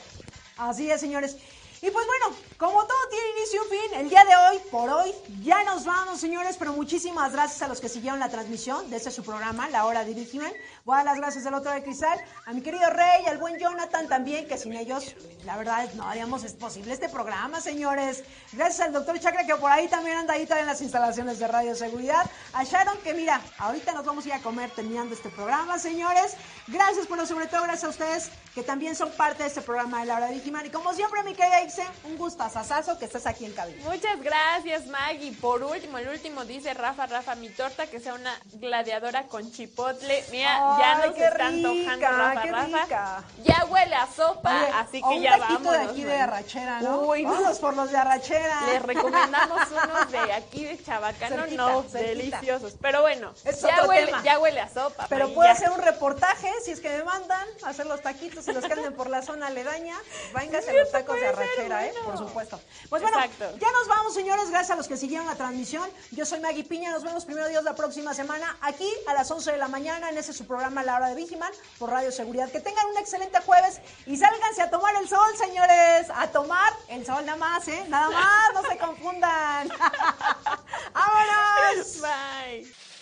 Así 0.57 0.89
es, 0.89 0.99
señores. 0.99 1.35
Y 1.81 1.91
pues 1.91 2.05
bueno, 2.07 2.33
como 2.57 2.85
todo 2.85 2.97
tiene 3.09 3.25
inicio 3.39 3.59
y 3.59 3.65
un 3.65 3.69
fin, 3.69 3.99
el 3.99 4.09
día 4.09 4.23
de 4.23 4.35
hoy, 4.35 4.61
por 4.71 4.89
hoy, 4.89 5.11
ya 5.41 5.63
nos 5.65 5.83
vamos, 5.83 6.17
señores, 6.17 6.55
pero 6.57 6.71
muchísimas 6.71 7.33
gracias 7.33 7.61
a 7.61 7.67
los 7.67 7.81
que 7.81 7.89
siguieron 7.89 8.19
la 8.21 8.29
transmisión 8.29 8.89
de 8.89 8.95
este 8.95 9.11
su 9.11 9.21
programa, 9.21 9.67
La 9.67 9.85
Hora 9.85 10.05
de 10.05 10.13
Vigiman. 10.13 10.53
Voy 10.85 10.95
a 10.95 10.97
dar 10.97 11.05
las 11.05 11.17
gracias 11.17 11.45
del 11.45 11.53
otro 11.53 11.71
de 11.71 11.81
Cristal, 11.81 12.19
a 12.45 12.51
mi 12.51 12.61
querido 12.61 12.89
Rey, 12.89 13.25
al 13.27 13.37
buen 13.37 13.57
Jonathan 13.57 14.09
también, 14.09 14.45
que 14.49 14.57
sin 14.57 14.73
ellos, 14.73 15.15
la 15.45 15.55
verdad, 15.55 15.89
no 15.93 16.03
haríamos 16.03 16.43
es 16.43 16.51
posible 16.55 16.91
este 16.93 17.07
programa, 17.07 17.61
señores. 17.61 18.25
Gracias 18.51 18.81
al 18.81 18.91
doctor 18.91 19.17
Chakra, 19.17 19.45
que 19.45 19.55
por 19.55 19.71
ahí 19.71 19.87
también 19.87 20.17
anda 20.17 20.33
ahí 20.33 20.45
en 20.45 20.65
las 20.65 20.81
instalaciones 20.81 21.39
de 21.39 21.47
Radio 21.47 21.73
Seguridad. 21.73 22.29
A 22.51 22.65
Sharon, 22.65 22.97
que 22.97 23.13
mira, 23.13 23.39
ahorita 23.59 23.93
nos 23.93 24.03
vamos 24.03 24.25
a 24.25 24.27
ir 24.27 24.33
a 24.33 24.39
comer 24.39 24.71
terminando 24.71 25.15
este 25.15 25.29
programa, 25.29 25.79
señores. 25.79 26.35
Gracias, 26.67 27.07
pero 27.07 27.25
sobre 27.25 27.47
todo 27.47 27.63
gracias 27.63 27.85
a 27.85 27.89
ustedes, 27.89 28.29
que 28.53 28.61
también 28.61 28.93
son 28.97 29.09
parte 29.11 29.43
de 29.43 29.49
este 29.49 29.61
programa 29.61 30.01
de 30.01 30.07
La 30.07 30.17
Hora. 30.17 30.33
Y 30.33 30.69
como 30.69 30.93
siempre, 30.93 31.23
mi 31.23 31.33
querida 31.33 31.61
Ixe, 31.63 31.85
un 32.03 32.17
gustazazazo 32.17 32.99
que 32.99 33.05
estés 33.05 33.25
aquí 33.25 33.45
en 33.45 33.53
cabina. 33.53 33.81
Muchas 33.89 34.21
gracias, 34.21 34.85
Maggie. 34.87 35.31
Por 35.31 35.63
último, 35.63 35.97
el 35.97 36.09
último 36.09 36.43
dice 36.43 36.73
Rafa, 36.73 37.05
Rafa, 37.07 37.35
mi 37.35 37.47
torta 37.47 37.87
que 37.87 38.01
sea 38.01 38.15
una 38.15 38.37
gladiadora 38.53 39.27
con 39.27 39.49
chipotle. 39.49 40.25
Mira, 40.29 40.72
ya 40.77 40.91
Ay, 40.97 41.07
nos 41.07 41.15
qué 41.15 41.23
está 41.25 41.37
rica, 41.37 41.47
antojando 41.47 42.07
Rafa, 42.07 42.41
qué 42.41 42.51
Rafa. 42.51 42.83
rica. 42.83 43.23
Ya 43.43 43.65
huele 43.65 43.95
a 43.95 44.07
sopa, 44.07 44.55
Oye, 44.55 44.71
así 44.75 45.01
que 45.01 45.07
un 45.07 45.21
ya 45.21 45.37
taquito 45.37 45.59
vamos. 45.63 45.71
de 45.73 45.79
aquí 45.91 46.03
de 46.03 46.19
arrachera, 46.19 46.81
¿no? 46.81 46.99
Uy, 47.01 47.23
no. 47.23 47.31
Vámonos 47.31 47.59
por 47.59 47.75
los 47.75 47.91
de 47.91 47.97
arrachera. 47.97 48.61
Les 48.67 48.81
recomendamos 48.81 49.61
unos 49.71 50.11
de 50.11 50.33
aquí 50.33 50.65
de 50.65 50.83
Chabacano, 50.83 51.35
Cerquita, 51.37 51.57
no, 51.63 51.83
cerquita. 51.83 51.99
deliciosos. 51.99 52.73
Pero 52.81 53.01
bueno, 53.01 53.33
Es 53.43 53.61
ya 53.61 53.83
huele, 53.87 54.05
tema. 54.07 54.23
ya 54.23 54.39
huele 54.39 54.59
a 54.61 54.69
sopa. 54.69 55.05
Pero 55.09 55.33
puedo 55.33 55.49
hacer 55.49 55.69
un 55.71 55.79
reportaje 55.81 56.51
si 56.63 56.71
es 56.71 56.79
que 56.79 56.89
me 56.89 57.03
mandan 57.03 57.47
a 57.63 57.69
hacer 57.69 57.85
los 57.85 58.01
taquitos 58.01 58.47
y 58.47 58.53
los 58.53 58.63
que 58.65 58.73
anden 58.73 58.93
por 58.93 59.09
la 59.09 59.21
zona 59.21 59.47
aledaña. 59.47 59.95
Véngase 60.33 60.69
a 60.71 60.73
los 60.73 60.91
tacos 60.91 61.19
de 61.19 61.27
arrachera, 61.27 61.85
¿eh? 61.85 61.93
Por 62.05 62.17
supuesto. 62.17 62.59
Pues 62.89 63.01
bueno, 63.01 63.17
Exacto. 63.19 63.57
ya 63.59 63.71
nos 63.71 63.87
vamos, 63.87 64.13
señores. 64.13 64.49
Gracias 64.49 64.71
a 64.71 64.75
los 64.75 64.87
que 64.87 64.97
siguieron 64.97 65.27
la 65.27 65.35
transmisión. 65.35 65.89
Yo 66.11 66.25
soy 66.25 66.39
Maggie 66.39 66.63
Piña. 66.63 66.91
Nos 66.91 67.03
vemos 67.03 67.25
primero 67.25 67.47
Dios 67.49 67.63
la 67.63 67.75
próxima 67.75 68.13
semana 68.13 68.57
aquí 68.61 68.89
a 69.07 69.13
las 69.13 69.29
11 69.29 69.51
de 69.51 69.57
la 69.57 69.67
mañana 69.67 70.09
en 70.09 70.17
ese 70.17 70.33
su 70.33 70.45
programa 70.45 70.62
La 70.71 70.95
Hora 70.95 71.09
de 71.09 71.15
Vigiman 71.15 71.51
por 71.77 71.89
Radio 71.89 72.11
Seguridad. 72.11 72.49
Que 72.49 72.61
tengan 72.61 72.85
un 72.87 72.97
excelente 72.97 73.39
jueves 73.41 73.81
y 74.05 74.15
sálganse 74.15 74.61
a 74.61 74.69
tomar 74.69 74.95
el 74.95 75.09
sol, 75.09 75.37
señores. 75.37 76.07
A 76.15 76.27
tomar 76.27 76.71
el 76.87 77.05
sol 77.05 77.25
nada 77.25 77.37
más, 77.37 77.67
¿eh? 77.67 77.83
Nada 77.89 78.09
más, 78.09 78.53
no 78.53 78.69
se 78.69 78.77
confundan. 78.77 79.69
¡Vámonos! 80.93 82.01
Bye. 82.01 82.92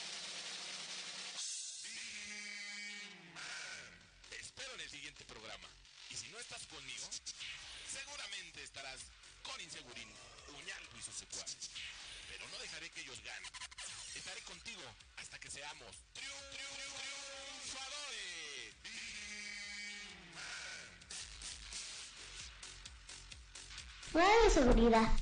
Radio 24.13 24.49
Seguridad. 24.49 25.20